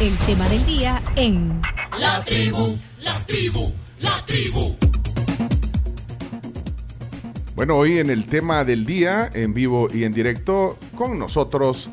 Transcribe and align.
El 0.00 0.16
tema 0.20 0.48
del 0.48 0.64
día 0.64 1.02
en 1.16 1.60
La 1.98 2.24
tribu, 2.24 2.74
la 3.02 3.12
tribu, 3.26 3.70
la 4.00 4.24
tribu. 4.24 4.74
Bueno, 7.54 7.76
hoy 7.76 7.98
en 7.98 8.08
el 8.08 8.24
tema 8.24 8.64
del 8.64 8.86
día, 8.86 9.30
en 9.34 9.52
vivo 9.52 9.88
y 9.92 10.04
en 10.04 10.12
directo, 10.12 10.78
con 10.94 11.18
nosotros 11.18 11.90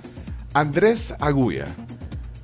Andrés 0.53 1.15
Agulla. 1.19 1.67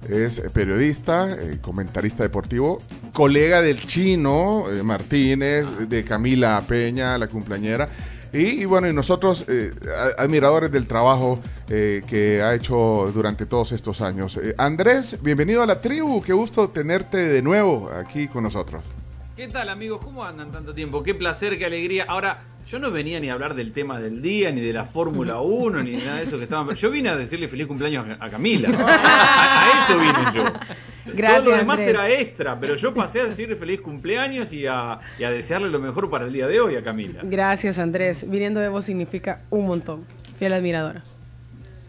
Es 0.09 0.41
periodista, 0.53 1.29
eh, 1.31 1.59
comentarista 1.61 2.23
deportivo, 2.23 2.81
colega 3.13 3.61
del 3.61 3.87
chino 3.87 4.65
eh, 4.69 4.83
Martínez, 4.83 5.87
de 5.87 6.03
Camila 6.03 6.61
Peña, 6.67 7.17
la 7.17 7.27
cumpleañera. 7.27 7.87
Y, 8.33 8.63
y 8.63 8.65
bueno, 8.65 8.89
y 8.89 8.93
nosotros, 8.93 9.45
eh, 9.47 9.71
admiradores 10.17 10.71
del 10.71 10.87
trabajo 10.87 11.39
eh, 11.69 12.01
que 12.07 12.41
ha 12.41 12.55
hecho 12.55 13.11
durante 13.13 13.45
todos 13.45 13.71
estos 13.73 14.01
años. 14.01 14.37
Eh, 14.37 14.55
Andrés, 14.57 15.19
bienvenido 15.21 15.61
a 15.61 15.67
la 15.67 15.79
tribu, 15.79 16.19
qué 16.23 16.33
gusto 16.33 16.67
tenerte 16.69 17.17
de 17.17 17.43
nuevo 17.43 17.91
aquí 17.95 18.27
con 18.27 18.43
nosotros. 18.43 18.83
¿Qué 19.35 19.47
tal 19.47 19.69
amigos? 19.69 20.03
¿Cómo 20.03 20.23
andan 20.23 20.51
tanto 20.51 20.73
tiempo? 20.73 21.03
Qué 21.03 21.13
placer, 21.13 21.59
qué 21.59 21.65
alegría. 21.65 22.05
Ahora, 22.07 22.41
yo 22.67 22.79
no 22.79 22.89
venía 22.89 23.19
ni 23.19 23.29
a 23.29 23.33
hablar 23.33 23.53
del 23.53 23.71
tema 23.71 23.99
del 23.99 24.23
día, 24.23 24.49
ni 24.51 24.61
de 24.61 24.73
la 24.73 24.85
Fórmula 24.85 25.39
1, 25.39 25.83
ni 25.83 25.97
nada 25.97 26.17
de 26.17 26.23
eso 26.23 26.37
que 26.37 26.45
estaban... 26.45 26.75
Yo 26.75 26.89
vine 26.89 27.09
a 27.09 27.15
decirle 27.15 27.47
feliz 27.47 27.67
cumpleaños 27.67 28.07
a 28.19 28.29
Camila. 28.31 28.69
A, 28.87 29.61
a 29.61 29.85
eso 29.85 29.99
vine 29.99 30.19
yo. 30.33 30.45
Gracias, 31.05 31.43
Todo 31.43 31.51
lo 31.51 31.57
demás 31.57 31.79
Andrés. 31.79 31.93
era 31.95 32.09
extra, 32.09 32.59
pero 32.59 32.75
yo 32.75 32.93
pasé 32.93 33.21
a 33.21 33.25
decirle 33.25 33.55
feliz 33.55 33.81
cumpleaños 33.81 34.53
y 34.53 34.65
a, 34.67 34.99
y 35.19 35.23
a 35.23 35.31
desearle 35.31 35.69
lo 35.69 35.79
mejor 35.79 36.09
para 36.09 36.25
el 36.25 36.33
día 36.33 36.47
de 36.47 36.59
hoy 36.61 36.75
a 36.75 36.81
Camila. 36.83 37.19
Gracias, 37.23 37.79
Andrés. 37.79 38.29
Viniendo 38.29 38.59
de 38.59 38.69
vos 38.69 38.85
significa 38.85 39.41
un 39.49 39.65
montón. 39.67 40.05
Fiel 40.39 40.53
admiradora. 40.53 41.03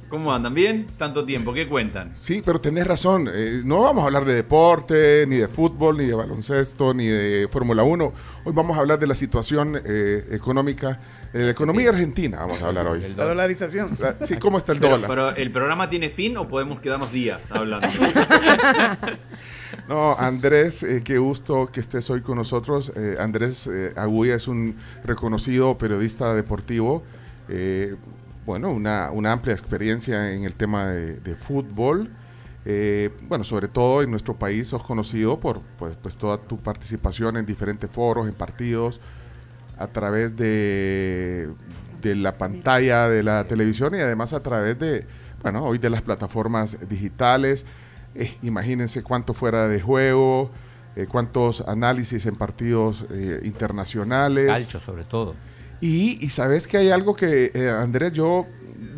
¿Cómo 0.08 0.32
andan? 0.32 0.54
¿Bien? 0.54 0.86
Tanto 0.98 1.24
tiempo, 1.24 1.52
¿qué 1.52 1.66
cuentan? 1.66 2.12
Sí, 2.14 2.40
pero 2.44 2.60
tenés 2.60 2.86
razón. 2.86 3.28
eh, 3.32 3.62
no 3.64 3.80
vamos 3.80 4.04
a 4.04 4.06
hablar 4.06 4.24
de 4.24 4.34
deporte, 4.34 5.24
ni 5.26 5.36
de 5.36 5.48
fútbol, 5.48 5.96
ni 5.98 6.04
de 6.06 6.14
baloncesto, 6.14 6.94
ni 6.94 7.06
de 7.08 7.48
Fórmula 7.50 7.82
1. 7.82 8.12
Hoy 8.44 8.52
vamos 8.54 8.76
a 8.76 8.80
hablar 8.80 8.98
de 9.00 9.06
la 9.08 9.14
situación 9.16 9.76
eh, 9.84 10.22
económica, 10.30 11.00
de 11.38 11.44
la 11.44 11.50
economía 11.50 11.90
argentina. 11.90 12.38
Vamos 12.38 12.62
a 12.62 12.68
hablar 12.68 12.86
hoy. 12.86 13.00
La 13.16 13.24
dolarización. 13.24 13.96
La- 14.00 14.16
Sí, 14.22 14.36
¿cómo 14.36 14.56
está 14.58 14.72
el 14.72 14.78
Pero, 14.78 14.92
dólar? 14.92 15.08
pero, 15.10 15.30
¿el 15.36 15.50
programa 15.50 15.88
tiene 15.88 16.10
fin 16.10 16.36
o 16.36 16.48
podemos 16.48 16.80
quedarnos 16.80 17.12
días 17.12 17.42
hablando? 17.50 17.86
No, 19.88 20.16
Andrés, 20.16 20.82
eh, 20.82 21.02
qué 21.04 21.18
gusto 21.18 21.66
que 21.70 21.80
estés 21.80 22.08
hoy 22.08 22.20
con 22.22 22.36
nosotros. 22.36 22.92
Eh, 22.96 23.16
Andrés 23.18 23.66
eh, 23.66 23.92
Agulla 23.96 24.34
es 24.36 24.46
un 24.48 24.76
reconocido 25.04 25.76
periodista 25.76 26.32
deportivo. 26.34 27.02
eh, 27.48 27.96
bueno, 28.46 28.70
una, 28.70 29.10
una 29.10 29.32
amplia 29.32 29.52
experiencia 29.54 30.32
en 30.32 30.44
el 30.44 30.54
tema 30.54 30.88
de, 30.88 31.18
de 31.20 31.34
fútbol. 31.34 32.08
Eh, 32.66 33.10
bueno, 33.22 33.42
sobre 33.42 33.68
todo 33.68 34.02
en 34.02 34.10
nuestro 34.10 34.34
país 34.36 34.68
sos 34.68 34.82
conocido 34.84 35.40
por 35.40 35.60
pues, 35.78 35.96
pues, 36.02 36.16
toda 36.16 36.36
tu 36.38 36.56
participación 36.58 37.36
en 37.38 37.44
diferentes 37.46 37.90
foros, 37.90 38.28
en 38.28 38.34
partidos, 38.34 39.00
a 39.78 39.86
través 39.88 40.36
de, 40.36 41.48
de 42.00 42.14
la 42.14 42.32
pantalla 42.38 43.08
de 43.08 43.22
la 43.22 43.44
televisión 43.46 43.94
y 43.94 43.98
además 43.98 44.32
a 44.32 44.42
través 44.42 44.78
de, 44.78 45.06
bueno, 45.42 45.64
hoy 45.64 45.78
de 45.78 45.90
las 45.90 46.02
plataformas 46.02 46.88
digitales. 46.88 47.66
Eh, 48.14 48.36
imagínense 48.42 49.02
cuánto 49.02 49.34
fuera 49.34 49.66
de 49.68 49.80
juego, 49.80 50.50
eh, 50.96 51.06
cuántos 51.08 51.62
análisis 51.62 52.26
en 52.26 52.36
partidos 52.36 53.06
eh, 53.10 53.40
internacionales. 53.44 54.46
Calcio 54.48 54.80
sobre 54.80 55.04
todo. 55.04 55.34
Y, 55.80 56.24
y 56.24 56.30
sabes 56.30 56.66
que 56.66 56.76
hay 56.78 56.90
algo 56.90 57.14
que, 57.16 57.50
Andrés, 57.78 58.12
yo 58.12 58.46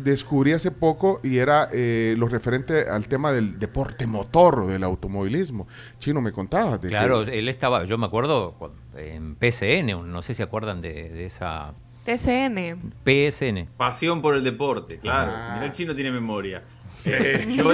descubrí 0.03 0.53
hace 0.53 0.71
poco 0.71 1.19
y 1.23 1.37
era 1.39 1.67
eh, 1.73 2.15
lo 2.17 2.27
referente 2.29 2.87
al 2.87 3.07
tema 3.07 3.31
del 3.33 3.59
deporte 3.59 4.07
motor 4.07 4.61
o 4.61 4.67
del 4.67 4.83
automovilismo. 4.83 5.67
Chino, 5.99 6.21
me 6.21 6.31
contabas. 6.31 6.79
De 6.81 6.87
que- 6.87 6.95
Claro, 6.95 7.23
él 7.23 7.49
estaba, 7.49 7.83
yo 7.83 7.97
me 7.97 8.05
acuerdo 8.05 8.53
cu- 8.53 8.69
en 8.97 9.35
PSN, 9.35 10.11
no 10.11 10.21
sé 10.21 10.33
si 10.33 10.43
acuerdan 10.43 10.81
de, 10.81 11.09
de 11.09 11.25
esa 11.25 11.73
TCN. 12.05 12.79
PSN. 13.05 13.67
Pasión 13.77 14.21
por 14.21 14.35
el 14.35 14.43
deporte, 14.43 14.97
claro. 14.99 15.31
Ah. 15.33 15.61
El 15.63 15.71
chino 15.71 15.93
tiene 15.95 16.11
memoria. 16.11 16.63
Eh, 17.05 17.45
yo 17.55 17.71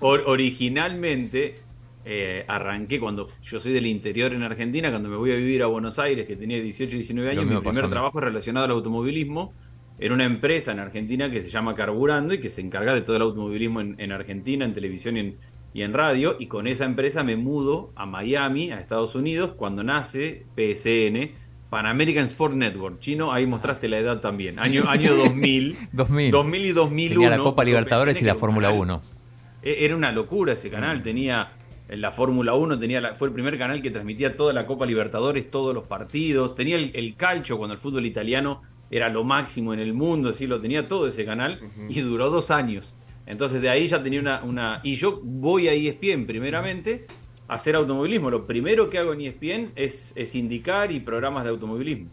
or- 0.00 0.22
originalmente 0.26 1.56
eh, 2.04 2.44
arranqué 2.48 2.98
cuando 3.00 3.28
yo 3.42 3.60
soy 3.60 3.72
del 3.72 3.86
interior 3.86 4.32
en 4.32 4.42
Argentina, 4.42 4.90
cuando 4.90 5.08
me 5.08 5.16
voy 5.16 5.32
a 5.32 5.36
vivir 5.36 5.62
a 5.62 5.66
Buenos 5.66 5.98
Aires, 5.98 6.26
que 6.26 6.36
tenía 6.36 6.60
18 6.60 6.96
19 6.96 7.30
años, 7.30 7.46
mi 7.46 7.56
primer 7.60 7.88
trabajo 7.88 8.18
es 8.18 8.24
relacionado 8.24 8.64
al 8.66 8.72
automovilismo. 8.72 9.52
Era 9.98 10.14
una 10.14 10.24
empresa 10.24 10.72
en 10.72 10.80
Argentina 10.80 11.30
que 11.30 11.42
se 11.42 11.48
llama 11.48 11.74
Carburando 11.74 12.34
y 12.34 12.38
que 12.40 12.50
se 12.50 12.60
encarga 12.60 12.92
de 12.94 13.02
todo 13.02 13.16
el 13.16 13.22
automovilismo 13.22 13.80
en, 13.80 13.94
en 13.98 14.10
Argentina, 14.10 14.64
en 14.64 14.74
televisión 14.74 15.16
y 15.16 15.20
en, 15.20 15.36
y 15.74 15.82
en 15.82 15.92
radio. 15.92 16.36
Y 16.38 16.46
con 16.46 16.66
esa 16.66 16.84
empresa 16.84 17.22
me 17.22 17.36
mudo 17.36 17.90
a 17.96 18.06
Miami, 18.06 18.70
a 18.72 18.80
Estados 18.80 19.14
Unidos, 19.14 19.52
cuando 19.56 19.82
nace 19.82 20.44
PSN, 20.56 21.30
Pan 21.70 21.86
American 21.86 22.24
Sport 22.24 22.54
Network. 22.54 23.00
Chino, 23.00 23.32
ahí 23.32 23.46
mostraste 23.46 23.88
la 23.88 23.98
edad 23.98 24.20
también. 24.20 24.58
Año, 24.58 24.84
año 24.88 25.14
2000. 25.16 25.74
2000. 25.92 26.30
2000 26.30 26.64
y 26.66 26.72
2001. 26.72 27.14
Tenía 27.20 27.36
la 27.36 27.42
Copa 27.42 27.64
Libertadores 27.64 28.16
PSN 28.18 28.24
y 28.24 28.26
la 28.26 28.34
Fórmula 28.34 28.68
canal- 28.68 28.82
1. 28.82 29.02
e- 29.62 29.84
Era 29.84 29.96
una 29.96 30.12
locura 30.12 30.52
ese 30.52 30.68
canal. 30.70 31.02
Tenía 31.02 31.48
en 31.88 32.00
la 32.00 32.10
Fórmula 32.12 32.54
1, 32.54 32.78
tenía 32.78 33.00
la- 33.00 33.14
fue 33.14 33.28
el 33.28 33.34
primer 33.34 33.58
canal 33.58 33.80
que 33.82 33.90
transmitía 33.90 34.36
toda 34.36 34.52
la 34.52 34.66
Copa 34.66 34.84
Libertadores, 34.86 35.50
todos 35.50 35.74
los 35.74 35.86
partidos. 35.86 36.54
Tenía 36.54 36.76
el, 36.76 36.90
el 36.94 37.16
calcio 37.16 37.56
cuando 37.58 37.74
el 37.74 37.80
fútbol 37.80 38.04
italiano 38.06 38.62
era 38.90 39.08
lo 39.08 39.24
máximo 39.24 39.72
en 39.72 39.80
el 39.80 39.94
mundo, 39.94 40.28
así 40.30 40.46
lo 40.46 40.60
tenía 40.60 40.86
todo 40.86 41.06
ese 41.06 41.24
canal 41.24 41.58
y 41.88 42.00
duró 42.02 42.28
dos 42.28 42.50
años. 42.50 42.94
Entonces 43.26 43.60
de 43.62 43.68
ahí 43.70 43.86
ya 43.86 44.02
tenía 44.02 44.20
una, 44.20 44.42
una... 44.42 44.80
Y 44.82 44.96
yo 44.96 45.20
voy 45.22 45.68
a 45.68 45.72
ESPN 45.72 46.26
primeramente 46.26 47.06
a 47.48 47.54
hacer 47.54 47.76
automovilismo. 47.76 48.30
Lo 48.30 48.46
primero 48.46 48.90
que 48.90 48.98
hago 48.98 49.12
en 49.12 49.20
ESPN 49.22 49.72
es, 49.76 50.12
es 50.16 50.34
indicar 50.34 50.90
y 50.92 51.00
programas 51.00 51.44
de 51.44 51.50
automovilismo. 51.50 52.10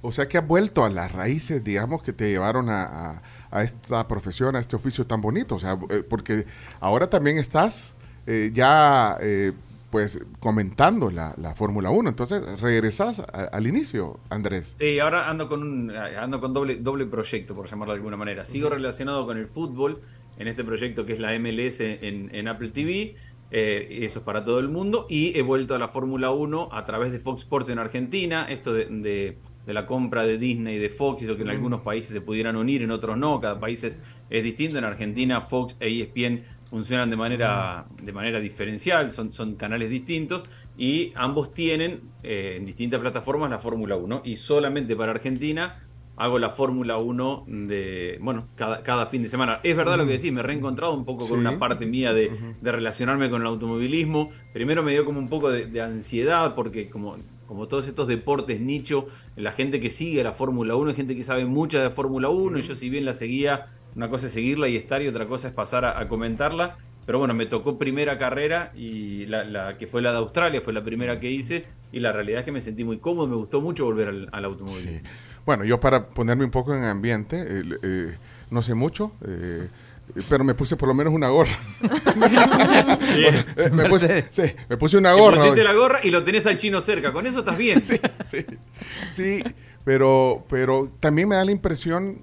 O 0.00 0.12
sea 0.12 0.28
que 0.28 0.38
has 0.38 0.46
vuelto 0.46 0.84
a 0.84 0.90
las 0.90 1.12
raíces, 1.12 1.64
digamos, 1.64 2.02
que 2.02 2.12
te 2.12 2.30
llevaron 2.30 2.68
a, 2.68 2.84
a- 2.84 3.22
a 3.50 3.62
esta 3.62 4.06
profesión, 4.06 4.54
a 4.56 4.58
este 4.58 4.76
oficio 4.76 5.06
tan 5.06 5.20
bonito. 5.22 5.54
O 5.54 5.58
sea, 5.58 5.78
eh, 5.90 6.02
porque 6.08 6.44
ahora 6.80 7.08
también 7.08 7.38
estás 7.38 7.94
eh, 8.26 8.50
ya, 8.52 9.16
eh, 9.22 9.52
pues, 9.90 10.20
comentando 10.38 11.10
la, 11.10 11.34
la 11.38 11.54
Fórmula 11.54 11.88
1. 11.90 12.10
Entonces, 12.10 12.60
regresas 12.60 13.20
a- 13.20 13.24
al 13.50 13.66
inicio, 13.66 14.20
Andrés. 14.28 14.76
Sí, 14.78 14.98
ahora 15.00 15.30
ando 15.30 15.48
con 15.48 15.62
un 15.62 15.90
ando 15.90 16.40
con 16.40 16.52
doble 16.52 16.76
doble 16.76 17.06
proyecto, 17.06 17.54
por 17.54 17.68
llamarlo 17.70 17.94
de 17.94 17.98
alguna 17.98 18.16
manera. 18.18 18.44
Sigo 18.44 18.68
relacionado 18.68 19.24
con 19.26 19.38
el 19.38 19.46
fútbol 19.46 19.98
en 20.38 20.48
este 20.48 20.64
proyecto 20.64 21.04
que 21.04 21.12
es 21.14 21.20
la 21.20 21.38
MLS 21.38 21.80
en, 21.80 22.34
en 22.34 22.48
Apple 22.48 22.68
TV. 22.70 23.16
eh, 23.50 23.98
eso 24.02 24.18
es 24.20 24.24
para 24.24 24.44
todo 24.44 24.60
el 24.60 24.68
mundo. 24.68 25.06
Y 25.08 25.36
he 25.38 25.42
vuelto 25.42 25.74
a 25.74 25.78
la 25.78 25.88
Fórmula 25.88 26.30
1 26.30 26.68
a 26.72 26.84
través 26.86 27.12
de 27.12 27.18
Fox 27.18 27.42
Sports 27.42 27.70
en 27.70 27.78
Argentina. 27.78 28.46
Esto 28.48 28.72
de, 28.72 28.86
de- 28.86 29.36
de 29.66 29.74
la 29.74 29.84
compra 29.84 30.22
de 30.22 30.38
Disney 30.38 30.76
y 30.76 30.78
de 30.78 30.88
Fox, 30.88 31.20
lo 31.24 31.36
que 31.36 31.42
en 31.42 31.50
algunos 31.50 31.82
países 31.82 32.10
se 32.10 32.22
pudieran 32.22 32.56
unir, 32.56 32.80
en 32.80 32.90
otros 32.90 33.18
no. 33.18 33.38
Cada 33.38 33.60
país 33.60 33.84
es, 33.84 33.98
es 34.30 34.42
distinto. 34.42 34.78
En 34.78 34.84
Argentina, 34.84 35.42
Fox 35.42 35.76
e 35.78 36.00
ESPN 36.00 36.40
funcionan 36.70 37.10
de 37.10 37.16
manera, 37.16 37.84
de 38.02 38.12
manera 38.12 38.40
diferencial, 38.40 39.12
son, 39.12 39.30
son 39.30 39.56
canales 39.56 39.90
distintos 39.90 40.44
y 40.78 41.12
ambos 41.16 41.52
tienen 41.52 42.00
eh, 42.22 42.54
en 42.56 42.64
distintas 42.64 42.98
plataformas 43.00 43.50
la 43.50 43.58
Fórmula 43.58 43.96
1 43.96 44.22
y 44.24 44.36
solamente 44.36 44.96
para 44.96 45.12
Argentina 45.12 45.82
hago 46.18 46.38
la 46.38 46.50
Fórmula 46.50 46.96
1 46.98 47.44
de, 47.46 48.18
bueno, 48.20 48.46
cada, 48.56 48.82
cada 48.82 49.06
fin 49.06 49.22
de 49.22 49.28
semana. 49.28 49.60
Es 49.62 49.76
verdad 49.76 49.96
lo 49.96 50.06
que 50.06 50.12
decís, 50.12 50.32
me 50.32 50.40
he 50.40 50.42
reencontrado 50.42 50.92
un 50.94 51.04
poco 51.04 51.24
Sí. 51.24 51.30
con 51.30 51.40
una 51.40 51.58
parte 51.58 51.86
mía 51.86 52.12
de, 52.12 52.30
de 52.60 52.72
relacionarme 52.72 53.30
con 53.30 53.40
el 53.42 53.46
automovilismo. 53.48 54.30
Primero 54.52 54.82
me 54.82 54.92
dio 54.92 55.04
como 55.04 55.18
un 55.18 55.28
poco 55.28 55.50
de, 55.50 55.66
de 55.66 55.80
ansiedad 55.80 56.54
porque 56.54 56.88
como, 56.88 57.16
como 57.46 57.68
todos 57.68 57.86
estos 57.86 58.08
deportes 58.08 58.60
nicho, 58.60 59.06
la 59.36 59.52
gente 59.52 59.80
que 59.80 59.90
sigue 59.90 60.22
la 60.24 60.32
Fórmula 60.32 60.74
1 60.76 60.90
es 60.90 60.96
gente 60.96 61.16
que 61.16 61.24
sabe 61.24 61.44
mucha 61.44 61.82
de 61.82 61.90
Fórmula 61.90 62.28
1 62.28 62.58
y 62.58 62.62
yo 62.62 62.74
si 62.76 62.88
bien 62.90 63.04
la 63.04 63.14
seguía, 63.14 63.66
una 63.96 64.08
cosa 64.10 64.26
es 64.26 64.32
seguirla 64.32 64.68
y 64.68 64.76
estar 64.76 65.02
y 65.04 65.08
otra 65.08 65.26
cosa 65.26 65.48
es 65.48 65.54
pasar 65.54 65.84
a, 65.84 65.98
a 65.98 66.08
comentarla. 66.08 66.76
Pero 67.06 67.18
bueno, 67.20 67.32
me 67.32 67.46
tocó 67.46 67.78
primera 67.78 68.18
carrera 68.18 68.70
y 68.76 69.24
la, 69.24 69.42
la 69.42 69.78
que 69.78 69.86
fue 69.86 70.02
la 70.02 70.10
de 70.12 70.18
Australia, 70.18 70.60
fue 70.60 70.74
la 70.74 70.84
primera 70.84 71.18
que 71.18 71.30
hice 71.30 71.62
y 71.90 72.00
la 72.00 72.12
realidad 72.12 72.40
es 72.40 72.44
que 72.44 72.52
me 72.52 72.60
sentí 72.60 72.84
muy 72.84 72.98
cómodo, 72.98 73.26
me 73.28 73.36
gustó 73.36 73.62
mucho 73.62 73.86
volver 73.86 74.08
al, 74.08 74.28
al 74.30 74.44
automovilismo. 74.44 74.98
Sí. 74.98 75.04
Bueno, 75.48 75.64
yo 75.64 75.80
para 75.80 76.04
ponerme 76.04 76.44
un 76.44 76.50
poco 76.50 76.74
en 76.74 76.84
ambiente, 76.84 77.40
eh, 77.40 77.62
eh, 77.82 78.14
no 78.50 78.60
sé 78.60 78.74
mucho, 78.74 79.12
eh, 79.26 79.66
pero 80.28 80.44
me 80.44 80.52
puse 80.52 80.76
por 80.76 80.88
lo 80.88 80.92
menos 80.94 81.10
una 81.14 81.30
gorra. 81.30 81.58
Eh, 83.56 83.70
me, 83.72 83.88
puse, 83.88 84.26
sí, 84.30 84.42
me 84.68 84.76
puse 84.76 84.98
una 84.98 85.14
Te 85.14 85.20
gorra. 85.20 85.38
pusiste 85.38 85.60
hoy. 85.60 85.66
la 85.66 85.72
gorra 85.72 86.00
y 86.04 86.10
lo 86.10 86.22
tenés 86.22 86.44
al 86.46 86.58
chino 86.58 86.82
cerca, 86.82 87.14
con 87.14 87.26
eso 87.26 87.38
estás 87.38 87.56
bien. 87.56 87.82
sí, 87.82 87.98
sí, 89.10 89.42
pero, 89.84 90.44
pero 90.50 90.90
también 91.00 91.28
me 91.28 91.36
da 91.36 91.44
la 91.46 91.52
impresión 91.52 92.20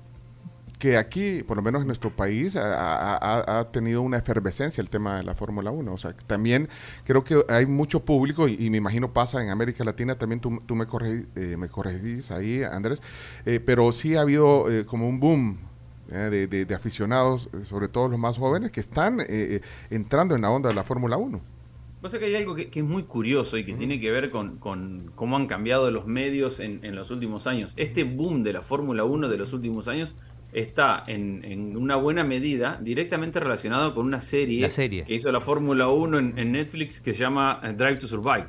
que 0.86 0.98
aquí, 0.98 1.42
por 1.42 1.58
lo 1.58 1.64
menos 1.64 1.82
en 1.82 1.88
nuestro 1.88 2.16
país, 2.16 2.56
ha, 2.56 3.16
ha- 3.16 3.60
ha 3.60 3.72
tenido 3.72 4.04
una 4.04 4.20
efervescencia 4.20 4.82
el 4.84 4.90
tema 4.90 5.18
de 5.18 5.24
la 5.24 5.34
Fórmula 5.34 5.72
1. 5.72 5.92
O 5.92 5.98
sea, 5.98 6.14
que 6.14 6.24
también 6.24 6.70
creo 7.06 7.24
que 7.24 7.44
hay 7.50 7.66
mucho 7.66 8.06
público, 8.06 8.48
y, 8.48 8.54
y 8.60 8.70
me 8.70 8.78
imagino 8.78 9.12
pasa 9.12 9.42
en 9.42 9.50
América 9.50 9.84
Latina, 9.84 10.14
también 10.16 10.42
tú, 10.42 10.62
tú 10.68 10.76
me, 10.76 10.86
corregís, 10.86 11.28
eh, 11.36 11.58
me 11.58 11.70
corregís 11.70 12.30
ahí, 12.30 12.62
Andrés, 12.62 13.02
eh, 13.48 13.60
pero 13.66 13.92
sí 13.92 14.16
ha 14.16 14.22
habido 14.22 14.72
eh, 14.72 14.86
como 14.86 15.10
un 15.10 15.20
boom 15.20 15.58
de, 16.08 16.46
de, 16.46 16.76
aficionados, 16.76 17.50
sobre 17.64 17.88
todo 17.88 18.08
los 18.08 18.20
más 18.20 18.38
jóvenes, 18.38 18.72
que 18.72 18.80
están 18.80 19.22
entrando 19.90 20.36
en 20.36 20.44
la 20.44 20.52
onda 20.52 20.70
de 20.70 20.76
la 20.76 20.84
Fórmula 20.84 21.18
1. 21.18 21.42
Pasa 22.00 22.20
que 22.20 22.26
hay 22.26 22.36
algo 22.36 22.54
que, 22.54 22.70
es 22.72 22.84
muy 22.84 23.02
curioso 23.02 23.58
y 23.58 23.66
que 23.66 23.74
tiene 23.74 24.00
que 24.00 24.12
ver 24.12 24.30
con, 24.30 24.60
cómo 25.16 25.36
han 25.36 25.48
cambiado 25.48 25.90
los 25.90 26.06
medios 26.06 26.60
en, 26.60 26.86
en 26.86 26.94
los 26.94 27.10
últimos 27.10 27.48
años. 27.48 27.74
Este 27.76 28.04
boom 28.04 28.44
de 28.44 28.54
la 28.54 28.62
Fórmula 28.62 29.04
1 29.04 29.30
de 29.30 29.38
los 29.38 29.52
últimos 29.52 29.88
años 29.88 30.14
está 30.56 31.04
en, 31.06 31.76
una 31.76 31.98
buena 31.98 32.24
medida 32.24 32.80
directamente 32.82 33.42
relacionado 33.42 33.94
con 33.94 34.08
una 34.08 34.22
serie, 34.22 34.70
que 35.06 35.14
hizo 35.14 35.30
la 35.30 35.42
Fórmula 35.42 35.90
1 35.90 36.18
en, 36.18 36.52
Netflix 36.54 37.02
que 37.02 37.14
se 37.14 37.20
llama 37.20 37.60
eh, 37.62 37.74
Drive 37.74 37.98
to 37.98 38.08
Survive, 38.08 38.48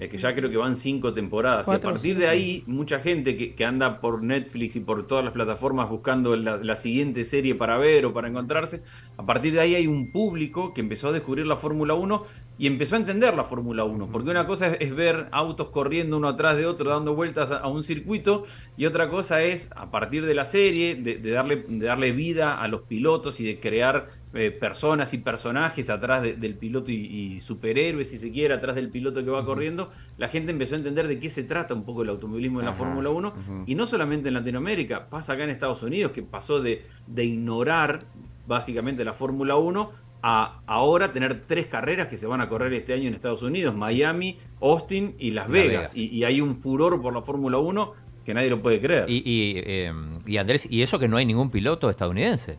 eh, 0.00 0.08
que 0.08 0.18
ya 0.18 0.34
creo 0.34 0.50
que 0.50 0.56
van 0.56 0.76
cinco 0.76 1.14
temporadas. 1.14 1.68
y 1.68 1.70
a 1.70 1.78
partir 1.78 2.18
de 2.18 2.26
ahí, 2.26 2.64
mucha 2.66 2.98
gente 2.98 3.54
que, 3.54 3.64
anda 3.64 4.00
por 4.00 4.24
Netflix 4.24 4.74
y 4.74 4.80
por 4.80 5.06
todas 5.06 5.24
las 5.24 5.32
plataformas 5.32 5.88
buscando 5.88 6.34
la, 6.34 6.74
siguiente 6.76 7.24
serie 7.24 7.54
para 7.54 7.78
ver 7.78 8.04
o 8.04 8.12
para 8.12 8.26
encontrarse, 8.26 8.82
a 9.16 9.24
partir 9.24 9.52
de 9.52 9.60
ahí 9.60 9.76
hay 9.76 9.86
un 9.86 10.10
público 10.10 10.74
que 10.74 10.80
empezó 10.80 11.08
a 11.08 11.12
descubrir 11.12 11.46
la 11.46 11.56
Fórmula 11.56 11.94
1 11.94 12.24
y 12.56 12.68
empezó 12.68 12.94
a 12.94 12.98
entender 12.98 13.34
la 13.34 13.44
Fórmula 13.44 13.84
1, 13.84 14.10
porque 14.12 14.30
una 14.30 14.46
cosa 14.46 14.68
es, 14.74 14.94
ver 14.94 15.26
autos 15.32 15.70
corriendo 15.70 16.16
uno 16.16 16.28
atrás 16.28 16.56
de 16.56 16.66
otro, 16.66 16.90
dando 16.90 17.14
vueltas 17.14 17.50
a, 17.50 17.66
un 17.66 17.82
circuito, 17.82 18.44
y 18.76 18.86
otra 18.86 19.08
cosa 19.08 19.42
es, 19.42 19.70
a 19.74 19.90
partir 19.90 20.24
de 20.24 20.34
la 20.34 20.44
serie, 20.44 20.94
de, 20.94 21.18
darle, 21.30 21.64
de 21.66 21.86
darle 21.86 22.12
vida 22.12 22.60
a 22.60 22.68
los 22.68 22.82
pilotos 22.82 23.40
y 23.40 23.44
de 23.44 23.58
crear 23.58 24.08
eh, 24.34 24.52
personas 24.52 25.14
y 25.14 25.18
personajes 25.18 25.90
atrás 25.90 26.22
del 26.22 26.54
piloto 26.54 26.92
y, 26.92 27.40
superhéroes, 27.40 28.10
si 28.10 28.18
se 28.18 28.30
quiere, 28.30 28.54
atrás 28.54 28.76
del 28.76 28.88
piloto 28.88 29.24
que 29.24 29.30
va 29.30 29.44
corriendo, 29.44 29.90
la 30.16 30.28
gente 30.28 30.52
empezó 30.52 30.76
a 30.76 30.78
entender 30.78 31.08
de 31.08 31.18
qué 31.18 31.30
se 31.30 31.42
trata 31.42 31.74
un 31.74 31.84
poco 31.84 32.02
el 32.02 32.08
automovilismo 32.08 32.60
en 32.60 32.66
la 32.66 32.74
Fórmula 32.74 33.10
1, 33.10 33.32
y 33.66 33.74
no 33.74 33.86
solamente 33.88 34.28
en 34.28 34.34
Latinoamérica, 34.34 35.08
pasa 35.08 35.32
acá 35.32 35.42
en 35.42 35.50
Estados 35.50 35.82
Unidos, 35.82 36.12
que 36.12 36.22
pasó 36.22 36.60
de, 36.60 36.86
de 37.08 37.24
ignorar 37.24 38.04
básicamente 38.46 39.04
la 39.04 39.14
Fórmula 39.14 39.56
1 39.56 40.03
a 40.26 40.62
ahora 40.66 41.12
tener 41.12 41.42
tres 41.46 41.66
carreras 41.66 42.08
que 42.08 42.16
se 42.16 42.26
van 42.26 42.40
a 42.40 42.48
correr 42.48 42.72
este 42.72 42.94
año 42.94 43.08
en 43.08 43.14
Estados 43.14 43.42
Unidos, 43.42 43.74
Miami, 43.76 44.38
Austin 44.62 45.14
y 45.18 45.32
Las 45.32 45.50
Vegas. 45.50 45.94
Y, 45.94 46.24
hay 46.24 46.40
un 46.40 46.56
furor 46.56 47.02
por 47.02 47.12
la 47.12 47.20
Fórmula 47.20 47.58
1 47.58 47.92
que 48.24 48.32
nadie 48.32 48.48
lo 48.48 48.58
puede 48.58 48.80
creer. 48.80 49.04
Y, 49.06 49.62
em, 49.66 50.20
y, 50.26 50.38
Andrés, 50.38 50.66
y 50.70 50.80
eso 50.80 50.98
que 50.98 51.08
no 51.08 51.18
hay 51.18 51.26
ningún 51.26 51.50
piloto 51.50 51.90
estadounidense. 51.90 52.56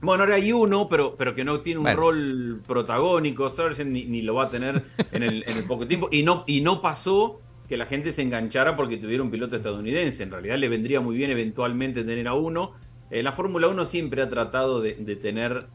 Bueno, 0.00 0.22
ahora 0.22 0.36
hay 0.36 0.50
uno, 0.50 0.88
pero, 0.88 1.14
pero 1.14 1.34
que 1.34 1.44
no 1.44 1.60
tiene 1.60 1.80
un 1.80 1.94
rol 1.94 2.62
protagónico, 2.66 3.50
Sargent, 3.50 3.90
ni, 3.90 4.22
lo 4.22 4.36
va 4.36 4.44
a 4.44 4.48
tener 4.48 4.82
en 5.12 5.22
el, 5.22 5.44
en 5.46 5.58
el 5.58 5.64
poco 5.64 5.86
tiempo. 5.86 6.08
Y 6.10 6.22
no, 6.22 6.44
y 6.46 6.62
no 6.62 6.80
pasó 6.80 7.38
que 7.68 7.76
la 7.76 7.84
gente 7.84 8.12
se 8.12 8.22
enganchara 8.22 8.76
porque 8.76 8.96
tuviera 8.96 9.22
un 9.22 9.30
piloto 9.30 9.56
estadounidense. 9.56 10.22
En 10.22 10.30
realidad 10.30 10.56
le 10.56 10.70
vendría 10.70 11.02
muy 11.02 11.18
bien 11.18 11.30
eventualmente 11.30 12.02
tener 12.02 12.28
a 12.28 12.32
uno. 12.32 12.72
Eh, 13.10 13.22
la 13.22 13.32
Fórmula 13.32 13.68
1 13.68 13.84
siempre 13.84 14.22
ha 14.22 14.30
tratado 14.30 14.80
de, 14.80 14.94
de 14.94 15.16
tener 15.16 15.66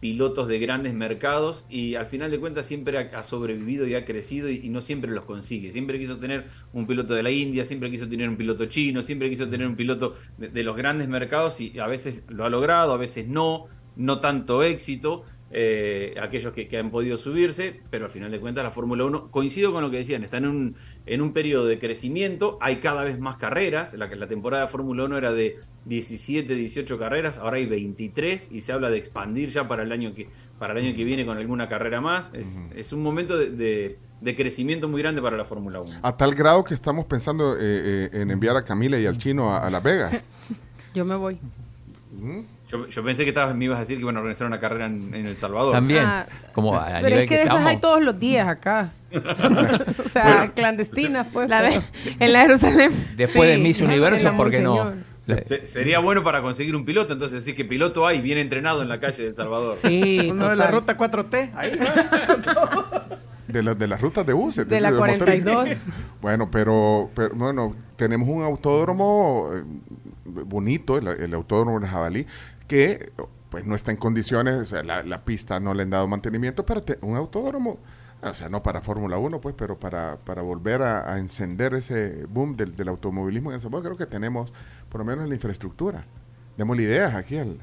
pilotos 0.00 0.48
de 0.48 0.58
grandes 0.58 0.94
mercados 0.94 1.66
y 1.68 1.94
al 1.94 2.06
final 2.06 2.30
de 2.30 2.40
cuentas 2.40 2.66
siempre 2.66 2.98
ha, 2.98 3.22
sobrevivido 3.22 3.86
y 3.86 3.94
ha 3.94 4.06
crecido 4.06 4.48
y, 4.48 4.68
no 4.70 4.80
siempre 4.80 5.10
los 5.10 5.24
consigue. 5.24 5.70
Siempre 5.70 5.98
quiso 5.98 6.16
tener 6.16 6.46
un 6.72 6.86
piloto 6.86 7.14
de 7.14 7.22
la 7.22 7.30
India, 7.30 7.66
siempre 7.66 7.90
quiso 7.90 8.08
tener 8.08 8.28
un 8.28 8.36
piloto 8.36 8.64
chino, 8.66 9.02
siempre 9.02 9.28
quiso 9.28 9.48
tener 9.48 9.66
un 9.66 9.76
piloto 9.76 10.16
de, 10.38 10.62
los 10.64 10.76
grandes 10.76 11.08
mercados 11.08 11.60
y 11.60 11.78
a 11.78 11.86
veces 11.86 12.24
lo 12.30 12.44
ha 12.44 12.48
logrado, 12.50 12.94
a 12.94 12.96
veces 12.96 13.28
no, 13.28 13.66
no 13.96 14.20
tanto 14.20 14.62
éxito. 14.62 15.24
Eh, 15.52 16.14
aquellos 16.22 16.52
que, 16.52 16.78
han 16.78 16.90
podido 16.90 17.16
subirse, 17.16 17.80
pero 17.90 18.04
al 18.04 18.12
final 18.12 18.30
de 18.30 18.38
cuentas 18.38 18.62
la 18.62 18.70
Fórmula 18.70 19.04
1, 19.04 19.32
coincido 19.32 19.72
con 19.72 19.82
lo 19.82 19.90
que 19.90 19.96
decían, 19.96 20.22
está 20.22 20.36
en 20.36 20.46
un, 20.46 20.76
en 21.10 21.22
un 21.22 21.32
periodo 21.32 21.66
de 21.66 21.80
crecimiento, 21.80 22.56
hay 22.60 22.76
cada 22.76 23.02
vez 23.02 23.18
más 23.18 23.34
carreras, 23.34 23.94
la, 23.94 24.06
la 24.06 24.28
temporada 24.28 24.66
de 24.66 24.68
Fórmula 24.70 25.06
1 25.06 25.18
era 25.18 25.32
de 25.32 25.58
17, 25.86 26.54
18 26.54 26.98
carreras, 27.00 27.38
ahora 27.38 27.56
hay 27.56 27.66
23 27.66 28.52
y 28.52 28.60
se 28.60 28.72
habla 28.72 28.90
de 28.90 28.98
expandir 28.98 29.48
ya 29.48 29.66
para 29.66 29.82
el 29.82 29.90
año 29.90 30.14
que, 30.14 30.28
para 30.60 30.72
el 30.72 30.86
año 30.86 30.96
que 30.96 31.02
viene 31.02 31.26
con 31.26 31.36
alguna 31.36 31.68
carrera 31.68 32.00
más. 32.00 32.30
Es, 32.76 32.92
un 32.92 33.02
momento 33.02 33.36
de, 33.36 33.98
crecimiento 34.36 34.86
muy 34.86 35.02
grande 35.02 35.20
para 35.20 35.36
la 35.36 35.44
Fórmula 35.44 35.80
1. 35.80 35.98
A 36.00 36.16
tal 36.16 36.32
grado 36.32 36.62
que 36.62 36.74
estamos 36.74 37.06
pensando 37.06 37.56
eh, 37.56 37.58
eh, 37.60 38.10
en 38.12 38.30
enviar 38.30 38.56
a 38.56 38.62
Camila 38.62 38.96
y 38.96 39.04
al 39.04 39.18
chino 39.18 39.52
a, 39.52 39.68
Las 39.68 39.82
Vegas. 39.82 40.22
Yo 40.94 41.04
me 41.04 41.16
voy. 41.16 41.38
Yo, 42.68 43.02
pensé 43.02 43.24
que 43.24 43.30
estabas, 43.30 43.56
me 43.56 43.64
ibas 43.64 43.78
a 43.78 43.80
decir 43.80 43.96
que 43.96 44.02
iban 44.02 44.16
a 44.16 44.20
organizar 44.20 44.46
una 44.46 44.60
carrera 44.60 44.86
en, 44.86 45.12
El 45.12 45.36
Salvador. 45.36 45.72
También. 45.72 46.04
Ah, 46.06 46.24
como 46.52 46.70
pero 47.00 47.16
es 47.16 47.28
que, 47.28 47.36
de 47.36 47.42
esas 47.42 47.66
hay 47.66 47.78
todos 47.78 48.00
los 48.00 48.16
días 48.20 48.46
acá. 48.46 48.92
O 49.12 50.08
sea, 50.08 50.50
clandestinas, 50.54 51.26
pues. 51.32 51.50
en 52.20 52.32
la 52.32 52.42
Jerusalén. 52.42 52.90
Después 53.16 53.50
de 53.50 53.58
Miss 53.58 53.80
Universo, 53.80 54.36
¿por 54.36 54.50
qué 54.50 54.60
no? 54.60 54.92
sería 55.64 56.00
bueno 56.00 56.24
para 56.24 56.42
conseguir 56.42 56.74
un 56.74 56.84
piloto, 56.84 57.12
entonces 57.12 57.44
sí 57.44 57.54
que 57.54 57.64
piloto 57.64 58.06
hay 58.06 58.20
bien 58.20 58.38
entrenado 58.38 58.82
en 58.82 58.88
la 58.88 59.00
calle 59.00 59.22
de 59.22 59.28
El 59.30 59.36
Salvador. 59.36 59.76
Sí, 59.76 60.28
uno 60.30 60.48
de 60.48 60.56
la 60.56 60.70
ruta 60.70 60.96
4T, 60.96 61.50
ahí. 61.54 61.78
De, 63.50 63.62
de 63.74 63.88
las 63.88 64.00
rutas 64.00 64.24
de 64.24 64.32
buses. 64.32 64.68
De, 64.68 64.80
la 64.80 64.92
42. 64.92 65.84
Bueno, 66.20 66.48
pero, 66.52 67.10
pero, 67.16 67.34
bueno, 67.34 67.74
tenemos 67.96 68.28
un 68.28 68.44
autódromo 68.44 69.50
eh, 69.52 69.62
bonito, 70.24 70.98
el, 70.98 71.34
autódromo 71.34 71.80
de 71.80 71.88
Jabalí, 71.88 72.26
que 72.68 73.10
pues 73.48 73.66
no 73.66 73.74
está 73.74 73.90
en 73.90 73.96
condiciones, 73.96 74.54
o 74.54 74.64
sea, 74.64 74.84
la, 74.84 75.20
pista 75.22 75.58
no 75.58 75.74
le 75.74 75.82
han 75.82 75.90
dado 75.90 76.06
mantenimiento, 76.06 76.64
pero 76.64 76.80
un 77.00 77.16
autódromo, 77.16 77.78
o 78.22 78.34
sea, 78.34 78.48
no 78.48 78.62
para 78.62 78.80
Fórmula 78.80 79.18
1, 79.18 79.40
pues, 79.40 79.54
pero 79.56 79.78
para, 79.78 80.18
para 80.24 80.42
volver 80.42 80.82
a, 80.82 81.18
encender 81.18 81.74
ese 81.74 82.26
boom 82.26 82.56
del, 82.56 82.76
del 82.76 82.88
automovilismo 82.88 83.50
en 83.50 83.54
El 83.54 83.60
Salvador, 83.60 83.86
creo 83.86 83.96
que 83.96 84.06
tenemos 84.06 84.52
por 84.88 85.00
lo 85.00 85.04
menos 85.04 85.28
la 85.28 85.34
infraestructura. 85.34 86.04
Démosle 86.56 86.82
ideas 86.82 87.14
aquí 87.14 87.38
al, 87.38 87.58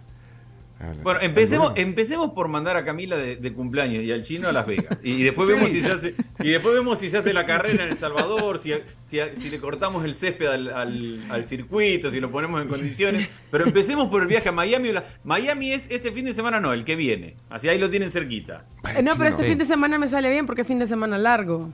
bueno, 1.03 1.19
empecemos, 1.21 1.73
empecemos 1.75 2.31
por 2.31 2.47
mandar 2.47 2.77
a 2.77 2.85
Camila 2.85 3.17
de, 3.17 3.53
cumpleaños 3.53 4.03
y 4.03 4.11
al 4.11 4.23
chino 4.23 4.47
a 4.47 4.51
Las 4.51 4.67
Vegas. 4.67 4.97
Y 5.03 5.23
después 5.23 5.47
vemos 5.49 5.69
si 5.69 5.81
se 5.81 5.91
hace, 5.91 6.15
y 6.39 6.49
después 6.49 6.73
vemos 6.73 6.99
si 6.99 7.09
se 7.09 7.17
hace 7.17 7.33
la 7.33 7.45
carrera 7.45 7.85
en 7.85 7.91
El 7.91 7.97
Salvador, 7.97 8.59
si, 8.59 8.73
si, 9.05 9.49
le 9.49 9.59
cortamos 9.59 10.05
el 10.05 10.15
césped 10.15 10.47
al, 10.47 11.45
circuito, 11.45 12.11
si 12.11 12.19
lo 12.19 12.29
ponemos 12.29 12.61
en 12.61 12.67
condiciones. 12.67 13.29
Pero 13.49 13.65
empecemos 13.65 14.09
por 14.09 14.21
el 14.21 14.27
viaje 14.27 14.49
a 14.49 14.51
Miami. 14.51 14.91
Miami 15.23 15.73
es 15.73 15.87
este 15.89 16.11
fin 16.11 16.25
de 16.25 16.33
semana, 16.33 16.59
no, 16.59 16.73
el 16.73 16.85
que 16.85 16.95
viene. 16.95 17.35
Así 17.49 17.69
ahí 17.69 17.79
lo 17.79 17.89
tienen 17.89 18.11
cerquita. 18.11 18.65
No, 19.03 19.11
pero 19.17 19.29
este 19.29 19.43
fin 19.43 19.57
de 19.57 19.65
semana 19.65 19.97
me 19.97 20.07
sale 20.07 20.29
bien 20.29 20.45
porque 20.45 20.61
es 20.61 20.67
fin 20.67 20.79
de 20.79 20.87
semana 20.87 21.17
largo 21.17 21.71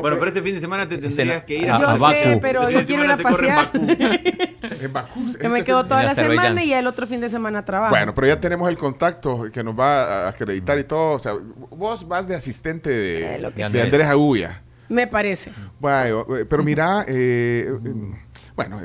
bueno, 0.00 0.16
pero, 0.18 0.28
este 0.28 0.42
fin 0.42 0.54
de 0.54 0.60
semana 0.60 0.88
te 0.88 0.98
tendrías 0.98 1.44
que 1.44 1.56
ir 1.56 1.70
a, 1.70 1.78
Yo 1.78 2.08
sé, 2.08 2.38
pero 2.40 2.70
yo 2.70 2.84
quiero 2.84 3.04
ir 3.04 3.10
a 3.10 3.16
pasear. 3.16 3.70
En 4.80 4.92
Bakú. 4.92 5.26
Yo 5.40 5.48
me 5.50 5.62
quedo 5.62 5.84
toda 5.84 6.02
la 6.02 6.14
semana 6.14 6.64
y 6.64 6.72
el 6.72 6.86
otro 6.86 7.06
fin 7.06 7.20
de 7.20 7.30
semana 7.30 7.64
trabajo. 7.64 7.90
Bueno, 7.90 8.14
pero 8.14 8.26
ya 8.26 8.40
tenemos 8.40 8.68
el 8.68 8.76
contacto 8.76 9.46
que 9.52 9.62
nos 9.62 9.78
va 9.78 10.26
a 10.26 10.28
acreditar 10.28 10.78
y 10.78 10.84
todo. 10.84 11.12
O 11.12 11.18
sea, 11.18 11.34
vos 11.70 12.06
vas 12.08 12.26
de 12.26 12.34
asistente 12.34 12.90
de, 12.90 13.36
eh, 13.36 13.62
Andrés 13.64 14.06
Agulla. 14.06 14.62
Me 14.88 15.06
parece. 15.06 15.52
Bueno, 15.78 16.26
eh, 16.36 16.44
pero 16.48 16.62
mira, 16.62 17.04
eh, 17.08 17.70
bueno, 18.54 18.80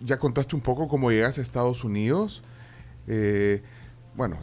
ya 0.00 0.18
contaste 0.18 0.56
un 0.56 0.62
poco 0.62 0.88
cómo 0.88 1.10
llegas 1.10 1.38
a 1.38 1.42
Estados 1.42 1.84
Unidos. 1.84 2.42
bueno, 4.14 4.38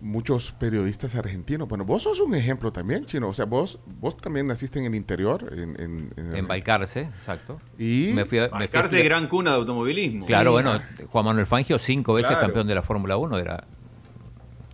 muchos 0.00 0.52
periodistas 0.52 1.14
argentinos. 1.16 1.68
Bueno, 1.68 1.84
vos 1.84 2.02
sos 2.02 2.20
un 2.20 2.34
ejemplo 2.34 2.72
también, 2.72 3.04
Chino. 3.04 3.28
O 3.28 3.32
sea, 3.32 3.44
vos, 3.44 3.78
vos 4.00 4.16
también 4.16 4.46
naciste 4.46 4.78
en 4.78 4.86
el 4.86 4.94
interior. 4.94 5.44
En, 5.52 5.80
en, 5.80 6.10
en, 6.16 6.36
en 6.36 6.46
Balcarce, 6.46 7.02
exacto. 7.02 7.58
Y 7.78 8.12
me 8.14 8.24
fui 8.24 8.38
a, 8.38 8.48
Balcarce, 8.48 9.02
gran 9.02 9.28
cuna 9.28 9.52
de 9.52 9.56
automovilismo. 9.58 10.26
Claro, 10.26 10.52
bueno, 10.52 10.80
Juan 11.10 11.24
Manuel 11.24 11.46
Fangio, 11.46 11.78
cinco 11.78 12.14
veces 12.14 12.36
campeón 12.36 12.66
de 12.66 12.74
la 12.74 12.82
Fórmula 12.82 13.16
1, 13.16 13.38
era 13.38 13.64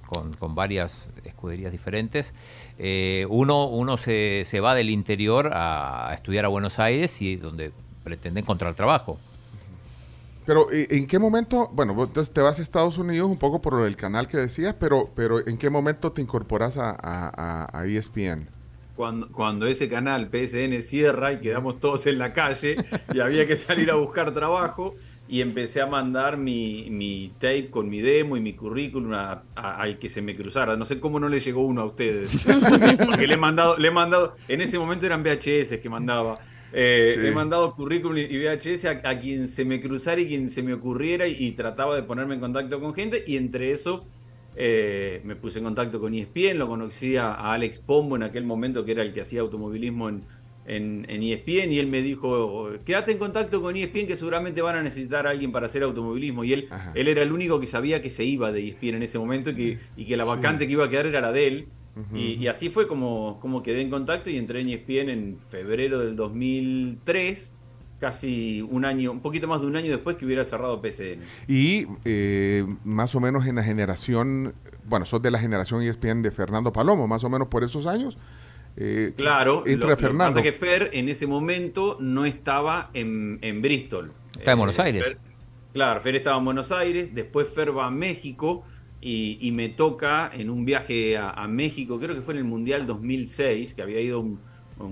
con, 0.06 0.34
con, 0.34 0.54
varias 0.54 1.10
escuderías 1.24 1.72
diferentes. 1.72 2.34
Eh, 2.78 3.26
uno 3.28 3.66
uno 3.66 3.96
se, 3.96 4.42
se 4.44 4.60
va 4.60 4.74
del 4.74 4.90
interior 4.90 5.52
a, 5.54 6.10
a 6.10 6.14
estudiar 6.14 6.44
a 6.44 6.48
Buenos 6.48 6.78
Aires 6.78 7.20
y 7.22 7.36
donde 7.36 7.72
pretende 8.02 8.40
encontrar 8.40 8.74
trabajo. 8.74 9.18
Pero 10.46 10.66
¿en 10.70 11.06
qué 11.06 11.18
momento, 11.18 11.70
bueno, 11.72 11.92
entonces 11.92 12.32
te 12.32 12.40
vas 12.40 12.58
a 12.58 12.62
Estados 12.62 12.98
Unidos 12.98 13.30
un 13.30 13.38
poco 13.38 13.62
por 13.62 13.86
el 13.86 13.96
canal 13.96 14.28
que 14.28 14.36
decías, 14.36 14.74
pero, 14.78 15.08
pero 15.16 15.46
¿en 15.46 15.56
qué 15.56 15.70
momento 15.70 16.12
te 16.12 16.20
incorporas 16.20 16.76
a, 16.76 16.96
a, 17.72 17.86
ESPN? 17.86 18.48
Cuando, 18.94 19.28
cuando 19.32 19.66
ese 19.66 19.88
canal 19.88 20.28
PSN 20.28 20.82
cierra 20.82 21.32
y 21.32 21.40
quedamos 21.40 21.80
todos 21.80 22.06
en 22.06 22.18
la 22.18 22.32
calle 22.32 22.76
y 23.12 23.20
había 23.20 23.46
que 23.46 23.56
salir 23.56 23.90
a 23.90 23.94
buscar 23.94 24.32
trabajo 24.32 24.94
y 25.26 25.40
empecé 25.40 25.80
a 25.80 25.86
mandar 25.86 26.36
mi, 26.36 26.88
mi 26.90 27.32
tape 27.40 27.70
con 27.70 27.88
mi 27.88 28.00
demo 28.00 28.36
y 28.36 28.40
mi 28.40 28.52
currículum 28.52 29.14
al 29.54 29.98
que 29.98 30.10
se 30.10 30.20
me 30.20 30.36
cruzara. 30.36 30.76
No 30.76 30.84
sé 30.84 31.00
cómo 31.00 31.18
no 31.18 31.28
le 31.28 31.40
llegó 31.40 31.62
uno 31.62 31.80
a 31.80 31.84
ustedes. 31.86 32.44
Porque 33.06 33.26
le 33.26 33.34
he 33.34 33.38
mandado, 33.38 33.78
le 33.78 33.88
he 33.88 33.90
mandado, 33.90 34.36
en 34.48 34.60
ese 34.60 34.78
momento 34.78 35.06
eran 35.06 35.22
VHS 35.22 35.78
que 35.82 35.88
mandaba. 35.88 36.38
Eh, 36.76 37.14
he 37.28 37.30
mandado 37.30 37.72
currículum 37.76 38.18
y 38.18 38.36
VHS 38.36 38.86
a, 38.86 39.20
quien 39.20 39.46
se 39.46 39.64
me 39.64 39.80
cruzara 39.80 40.20
y 40.20 40.26
quien 40.26 40.50
se 40.50 40.60
me 40.60 40.74
ocurriera 40.74 41.28
y, 41.28 41.52
trataba 41.52 41.94
de 41.94 42.02
ponerme 42.02 42.34
en 42.34 42.40
contacto 42.40 42.80
con 42.80 42.92
gente 42.94 43.22
y 43.24 43.36
entre 43.36 43.70
eso 43.70 44.04
eh, 44.56 45.20
me 45.24 45.36
puse 45.36 45.58
en 45.58 45.64
contacto 45.64 46.00
con 46.00 46.14
ESPN, 46.14 46.58
lo 46.58 46.66
conocí 46.66 47.16
a, 47.16 47.32
Alex 47.32 47.78
Pombo 47.78 48.16
en 48.16 48.24
aquel 48.24 48.44
momento 48.44 48.84
que 48.84 48.90
era 48.90 49.02
el 49.02 49.14
que 49.14 49.20
hacía 49.20 49.42
automovilismo 49.42 50.08
en, 50.08 50.22
en, 50.66 51.06
en, 51.08 51.22
ESPN 51.22 51.72
y 51.72 51.78
él 51.78 51.86
me 51.86 52.02
dijo, 52.02 52.70
quédate 52.84 53.12
en 53.12 53.18
contacto 53.18 53.62
con 53.62 53.76
ESPN 53.76 54.08
que 54.08 54.16
seguramente 54.16 54.60
van 54.60 54.74
a 54.74 54.82
necesitar 54.82 55.28
a 55.28 55.30
alguien 55.30 55.52
para 55.52 55.66
hacer 55.66 55.84
automovilismo. 55.84 56.42
Y 56.42 56.54
él, 56.54 56.68
él 56.96 57.06
era 57.06 57.22
el 57.22 57.32
único 57.32 57.60
que 57.60 57.68
sabía 57.68 58.02
que 58.02 58.10
se 58.10 58.24
iba 58.24 58.50
de 58.50 58.68
ESPN 58.70 58.96
en 58.96 59.02
ese 59.04 59.20
momento 59.20 59.50
y 59.50 59.54
que, 59.54 59.78
y 59.96 60.06
que 60.06 60.16
la 60.16 60.24
vacante 60.24 60.66
que 60.66 60.72
iba 60.72 60.86
a 60.86 60.90
quedar 60.90 61.06
era 61.06 61.20
la 61.20 61.30
de 61.30 61.46
él. 61.46 61.64
Y, 62.12 62.46
así 62.48 62.70
fue 62.70 62.88
como, 62.88 63.38
como 63.40 63.62
quedé 63.62 63.80
en 63.80 63.90
contacto 63.90 64.28
y 64.28 64.36
entré 64.36 64.60
en 64.60 64.68
ESPN 64.70 65.10
en 65.10 65.38
febrero 65.48 66.00
del 66.00 66.16
2003 66.16 67.52
casi 68.00 68.60
un 68.60 68.84
año, 68.84 69.12
un 69.12 69.20
poquito 69.20 69.48
más 69.48 69.60
de 69.60 69.66
un 69.66 69.76
año 69.76 69.90
después 69.90 70.16
que 70.16 70.26
hubiera 70.26 70.44
cerrado 70.44 70.80
PCN. 70.82 71.20
Y 71.48 71.86
eh, 72.04 72.66
más 72.84 73.14
o 73.14 73.20
menos 73.20 73.46
en 73.46 73.54
la 73.54 73.62
generación, 73.62 74.52
bueno, 74.84 75.06
sos 75.06 75.22
de 75.22 75.30
la 75.30 75.38
generación 75.38 75.82
ESPN 75.82 76.20
de 76.20 76.30
Fernando 76.30 76.72
Palomo, 76.72 77.06
más 77.06 77.24
o 77.24 77.30
menos 77.30 77.48
por 77.48 77.64
esos 77.64 77.86
años. 77.86 78.18
Eh, 78.76 79.12
claro, 79.16 79.62
entra 79.66 79.90
lo, 79.90 79.96
Fernando. 79.96 80.36
Lo 80.36 80.42
que 80.42 80.52
pasa 80.52 80.60
que 80.60 80.66
Fer 80.66 80.90
en 80.92 81.08
ese 81.08 81.26
momento 81.26 81.96
no 82.00 82.24
estaba 82.24 82.90
en, 82.92 83.62
Bristol. 83.62 84.12
Está 84.36 84.52
en 84.52 84.58
Buenos 84.58 84.78
eh, 84.80 84.82
Aires. 84.82 85.18
claro, 85.72 86.00
Fer 86.00 86.16
estaba 86.16 86.36
en 86.38 86.44
Buenos 86.44 86.72
Aires, 86.72 87.14
después 87.14 87.48
Fer 87.48 87.76
va 87.76 87.86
a 87.86 87.90
México 87.90 88.66
y, 89.06 89.52
me 89.52 89.68
toca 89.68 90.30
en 90.32 90.48
un 90.48 90.64
viaje 90.64 91.18
a, 91.18 91.46
México, 91.46 91.98
creo 92.00 92.14
que 92.14 92.22
fue 92.22 92.34
en 92.34 92.38
el 92.38 92.44
Mundial 92.44 92.86
2006, 92.86 93.74
que 93.74 93.82
había 93.82 94.00
ido 94.00 94.20
un, 94.20 94.38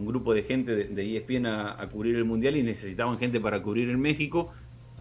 grupo 0.06 0.34
de 0.34 0.42
gente 0.42 0.76
de, 0.76 1.16
ESPN 1.16 1.46
a, 1.46 1.86
cubrir 1.90 2.16
el 2.16 2.24
Mundial 2.24 2.56
y 2.56 2.62
necesitaban 2.62 3.18
gente 3.18 3.40
para 3.40 3.62
cubrir 3.62 3.88
en 3.88 4.00
México. 4.00 4.52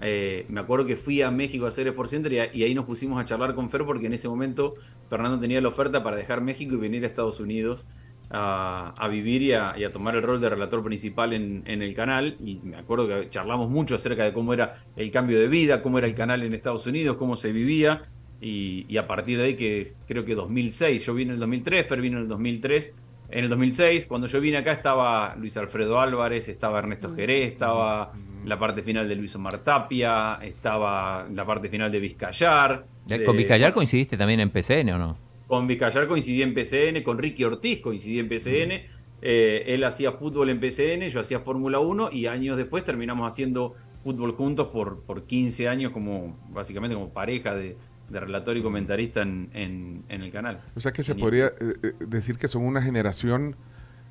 Eh, 0.01 0.46
me 0.50 0.62
acuerdo 0.62 0.86
que 0.86 0.96
fui 0.96 1.22
a 1.22 1.30
México 1.30 1.65
a 1.65 1.70
hacer 1.70 1.88
Sport 1.89 2.10
Center 2.10 2.34
y, 2.34 2.60
y, 2.60 2.63
ahí 2.63 2.74
nos 2.74 2.86
pusimos 2.86 3.22
a 3.22 3.25
charlar 3.25 3.53
con 3.53 3.70
Fer 3.70 3.86
porque 3.86 4.08
en 4.08 4.13
ese 4.13 4.27
momento 4.27 4.74
Fernando 5.10 5.39
tenía 5.39 5.62
la 5.62 5.68
oferta 5.68 6.01
para 6.01 6.15
dejar 6.15 6.41
México 6.41 6.74
y 6.74 6.77
venir 6.77 7.03
a 7.03 7.08
Estados 7.08 7.39
Unidos 7.39 7.88
a, 8.34 9.08
vivir 9.10 9.41
y 9.41 9.53
a, 9.53 9.91
tomar 9.91 10.15
el 10.15 10.24
rol 10.24 10.39
de 10.39 10.50
relator 10.50 10.84
principal 10.84 11.34
en, 11.34 11.63
el 11.65 11.94
canal. 11.94 12.38
Y 12.39 12.60
me 12.63 12.77
acuerdo 12.77 13.08
que 13.08 13.30
charlamos 13.30 13.70
mucho 13.70 13.96
acerca 13.96 14.24
de 14.24 14.34
cómo 14.34 14.53
era 14.53 14.84
el 14.96 15.12
cambio 15.12 15.39
de 15.39 15.48
vida, 15.48 15.82
cómo 15.82 15.98
era 15.98 16.08
el 16.08 16.15
canal 16.15 16.44
en 16.44 16.53
Estados 16.53 16.88
Unidos, 16.88 17.18
cómo 17.18 17.36
se 17.36 17.51
vivía. 17.51 18.03
Y, 18.44 18.98
a 18.98 19.06
partir 19.06 19.38
de 19.38 19.44
ahí, 19.46 19.56
que 19.56 19.94
creo 20.08 20.26
que 20.26 20.34
2006, 20.34 21.06
yo 21.06 21.14
vine 21.14 21.30
en 21.30 21.36
el 21.36 21.40
2003, 21.42 21.86
Fer 21.86 22.02
vino 22.02 22.18
en 22.18 22.24
el 22.24 22.30
2003. 22.30 22.92
En 23.30 23.44
el 23.44 23.50
2006, 23.50 24.08
cuando 24.08 24.28
yo 24.28 24.42
vine 24.42 24.58
acá, 24.58 24.72
estaba 24.72 25.36
Luis 25.38 25.56
Alfredo 25.58 26.00
Álvarez, 26.00 26.50
estaba 26.50 26.80
Ernesto 26.80 27.10
mm. 27.10 27.16
Jerez, 27.16 27.52
estaba 27.52 28.12
la 28.46 28.58
parte 28.58 28.82
final 28.82 29.08
de 29.08 29.16
Luis 29.16 29.36
Omar 29.36 29.60
Tapia, 29.60 30.40
estaba 30.42 31.28
la 31.32 31.46
parte 31.46 31.70
final 31.70 31.92
de 31.92 32.00
Vizcayar. 32.00 32.84
¿Con 33.26 33.38
Vizcayar 33.38 33.74
coincidiste 33.74 34.18
también 34.18 34.40
en 34.40 34.50
PCN 34.50 34.90
o 34.90 34.98
no? 34.98 35.18
Con 35.46 35.68
Vizcayar 35.68 36.08
coincidí 36.08 36.42
en 36.42 36.56
PCN, 36.56 37.04
con 37.04 37.20
Ricky 37.20 37.44
Ortiz 37.44 37.80
coincidí 37.80 38.20
en 38.20 38.28
PCN. 38.28 38.82
Eh, 39.22 39.66
él 39.68 39.84
hacía 39.84 40.14
fútbol 40.14 40.50
en 40.50 40.60
PCN, 40.60 41.08
yo 41.10 41.20
hacía 41.20 41.40
Fórmula 41.40 41.78
1 41.78 42.10
y 42.12 42.26
años 42.26 42.58
después 42.58 42.84
terminamos 42.84 43.32
haciendo 43.32 43.76
fútbol 44.04 44.32
juntos 44.32 44.70
por, 44.70 45.06
por 45.06 45.28
15 45.28 45.68
años 45.68 45.92
como 45.92 46.40
básicamente 46.50 46.96
como 46.96 47.14
pareja 47.14 47.54
de, 47.54 47.78
relator 48.20 48.58
y 48.58 48.62
comentarista 48.62 49.22
en, 49.22 50.03
el 50.10 50.32
canal. 50.32 50.62
O 50.75 50.80
sea 50.80 50.91
que 50.91 51.03
se 51.03 51.15
podría 51.15 51.48
eh, 51.48 51.53
eh, 51.60 51.94
decir 52.08 52.38
que 52.38 52.48
son 52.48 52.63
una 52.63 52.82
generación, 52.82 53.56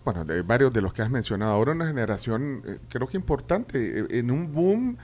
bueno, 0.04 0.25
de 0.25 0.42
varios 0.42 0.73
de 0.73 0.83
los 0.83 0.92
que 0.92 1.02
has 1.02 1.11
mencionado 1.11 1.52
ahora, 1.52 1.73
una 1.73 1.87
generación 1.87 2.62
creo 2.88 3.07
que 3.07 3.16
importante, 3.16 4.07
en 4.19 4.30
un 4.30 4.52
boom 4.52 4.97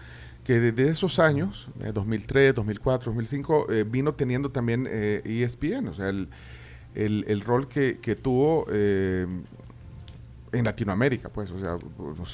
que 0.44 0.60
desde 0.60 0.90
esos 0.90 1.18
años, 1.18 1.68
2003, 1.92 2.54
2004, 2.54 3.12
2005, 3.12 3.66
vino 3.86 4.14
teniendo 4.14 4.50
también 4.50 4.86
eh, 4.88 5.20
ESPN, 5.24 5.88
o 5.88 5.94
sea, 5.94 6.08
el, 6.08 6.28
el, 6.96 7.40
rol 7.40 7.68
que, 7.68 7.98
que 7.98 8.16
tuvo 8.16 8.66
eh, 8.70 9.26
en 10.52 10.64
Latinoamérica, 10.64 11.28
pues, 11.28 11.50
o 11.50 11.58
sea, 11.58 11.78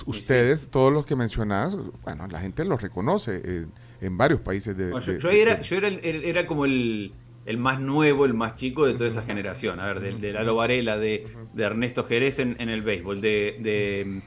ustedes, 0.07 0.69
todos 0.69 0.93
los 0.93 1.07
que 1.07 1.17
mencionás, 1.17 1.77
bueno, 2.05 2.27
la 2.29 2.41
gente 2.41 2.65
los 2.65 2.81
reconoce 2.81 3.41
eh, 3.45 3.67
en 4.03 4.19
varios 4.19 4.41
países 4.41 4.77
de... 4.77 4.91
yo, 5.21 5.31
era, 5.31 5.63
yo 5.63 5.77
era, 5.77 5.89
era 5.89 6.47
como 6.47 6.65
el, 6.65 7.13
el, 7.47 7.59
más 7.59 7.81
nuevo, 7.81 8.27
el 8.27 8.35
más 8.35 8.57
chico 8.57 8.87
de 8.87 8.95
toda 8.95 9.09
esa 9.09 9.23
generación, 9.23 9.81
a 9.81 9.87
ver, 9.87 10.01
de, 10.01 10.13
de 10.19 10.33
Lalo 10.33 10.57
Varela, 10.57 10.99
de, 10.99 11.27
de 11.55 11.63
Ernesto 11.63 12.05
Jerez 12.05 12.39
en, 12.39 12.57
en 12.59 12.69
el 12.69 12.83
béisbol, 12.83 13.21
de, 13.21 14.21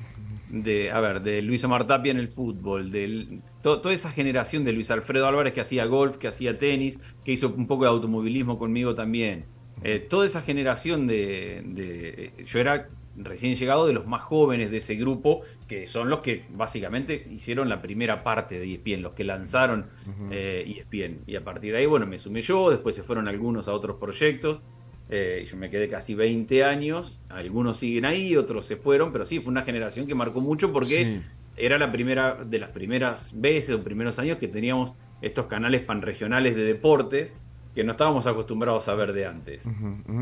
de 0.50 0.92
a 0.92 1.00
ver, 1.00 1.22
de 1.22 1.42
Luis 1.42 1.64
Omar 1.64 1.86
Tapia 1.88 2.12
en 2.12 2.20
el 2.20 2.30
fútbol, 2.30 2.92
de 2.92 3.40
toda 3.62 3.94
esa 3.94 4.12
generación 4.12 4.64
de 4.64 4.72
Luis 4.74 4.92
Alfredo 4.92 5.28
Álvarez 5.28 5.54
que 5.54 5.62
hacía 5.62 5.86
golf, 5.86 6.18
que 6.18 6.28
hacía 6.28 6.58
tenis, 6.58 7.00
que 7.24 7.32
hizo 7.32 7.50
un 7.50 7.68
poco 7.68 7.84
de 7.84 7.90
automovilismo 7.90 8.58
conmigo 8.58 8.96
también. 8.96 9.46
Eh, 9.84 10.00
toda 10.00 10.26
esa 10.26 10.42
generación 10.42 11.08
de, 11.08 12.32
Yo 12.46 12.60
era 12.60 12.88
recién 13.18 13.56
llegado 13.56 13.88
de 13.88 13.94
los 13.94 14.08
más 14.08 14.22
jóvenes 14.22 14.72
de 14.72 14.78
ese 14.78 14.96
grupo, 14.96 15.42
que 15.68 15.88
son 15.88 16.10
los 16.10 16.20
que 16.20 16.44
básicamente 16.52 17.28
hicieron 17.32 17.70
la 17.70 17.82
primera 17.82 18.24
parte 18.24 18.60
de 18.60 18.74
ESPN, 18.74 19.02
los 19.02 19.16
que 19.16 19.24
lanzaron 19.24 19.86
eh, 20.30 20.64
ESPN. 20.78 21.22
Y 21.26 21.36
a 21.36 21.44
partir 21.44 21.74
de 21.74 21.80
ahí, 21.80 21.86
bueno, 21.86 22.06
me 22.06 22.20
sumé 22.20 22.42
yo, 22.42 22.70
después 22.70 22.96
se 22.96 23.04
fueron 23.04 23.28
algunos 23.28 23.68
a 23.68 23.74
otros 23.74 23.98
proyectos. 23.98 24.62
Eh, 25.10 25.46
yo 25.50 25.58
me 25.58 25.70
quedé 25.70 25.88
casi 25.88 26.16
20 26.16 26.64
años, 26.64 27.20
algunos 27.30 27.78
siguen 27.78 28.06
ahí, 28.06 28.36
otros 28.36 28.66
se 28.66 28.76
fueron, 28.76 29.12
pero 29.12 29.26
sí, 29.26 29.40
fue 29.40 29.52
una 29.52 29.64
generación 29.64 30.08
que 30.08 30.16
marcó 30.16 30.42
mucho 30.42 30.72
porque 30.72 31.22
era 31.58 31.78
la 31.78 31.92
primera 31.92 32.44
de 32.44 32.60
las 32.60 32.72
primeras 32.72 33.32
veces 33.40 33.76
o 33.76 33.84
primeros 33.84 34.18
años 34.20 34.38
que 34.38 34.48
teníamos 34.48 34.94
estos 35.22 35.46
canales 35.46 35.82
panregionales 35.82 36.56
de 36.56 36.64
deportes 36.64 37.32
que 37.76 37.84
no 37.84 37.92
estábamos 37.92 38.26
acostumbrados 38.26 38.88
a 38.88 38.96
ver 38.96 39.12
de 39.12 39.26
antes. 39.26 39.62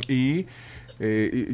Y, 0.09 0.47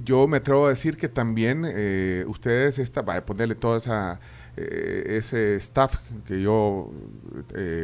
yo 0.03 0.27
me 0.27 0.37
atrevo 0.37 0.65
a 0.65 0.69
decir 0.69 0.97
que 0.97 1.09
también 1.09 1.65
eh, 1.67 2.23
ustedes, 2.27 2.79
esta, 2.79 3.01
va 3.01 3.17
a 3.17 3.25
ponerle 3.25 3.55
toda 3.55 3.77
esa 3.77 4.19
ese 4.55 5.55
staff 5.55 5.95
que 6.27 6.41
yo 6.41 6.91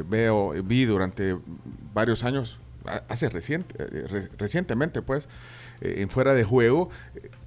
veo, 0.10 0.52
vi 0.64 0.84
durante 0.84 1.38
varios 1.94 2.26
años, 2.26 2.60
hace 3.08 3.30
reciente, 3.30 3.76
eh, 3.80 4.28
recientemente, 4.38 5.02
pues, 5.02 5.28
eh, 5.82 5.96
en 5.98 6.10
fuera 6.10 6.34
de 6.34 6.44
juego, 6.44 6.90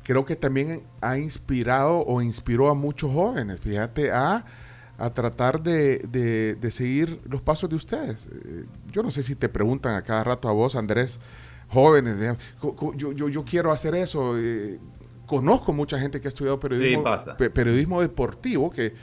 creo 0.03 0.25
que 0.25 0.37
también 0.37 0.83
ha 1.01 1.19
inspirado 1.19 2.05
o 2.07 2.23
inspiró 2.23 2.71
a 2.71 2.75
muchos 2.75 3.13
jóvenes, 3.13 3.61
fíjate, 3.61 4.11
a, 4.11 4.45
a 4.99 5.11
tratar 5.11 5.63
de, 5.63 5.99
de, 6.61 6.71
seguir 6.71 7.21
los 7.29 7.41
pasos 7.41 7.71
de 7.71 7.77
ustedes. 7.77 8.27
Eh, 8.27 8.65
yo 8.93 9.03
no 9.03 9.11
sé 9.11 9.23
si 9.23 9.35
te 9.35 9.49
preguntan 9.49 9.95
a 9.95 10.03
cada 10.03 10.25
rato 10.25 10.49
a 10.49 10.53
vos, 10.53 10.77
Andrés, 10.77 11.19
jóvenes, 11.69 12.21
yo, 12.97 13.13
yo, 13.13 13.29
yo 13.29 13.45
quiero 13.45 13.71
hacer 13.71 13.95
eso. 13.95 14.35
conozco 15.27 15.73
mucha 15.73 15.99
gente 15.99 16.21
que 16.21 16.29
ha 16.29 16.31
estudiado 16.31 16.59
periodismo, 16.59 17.05
periodismo 17.55 18.01
deportivo, 18.01 18.71
que 18.71 18.95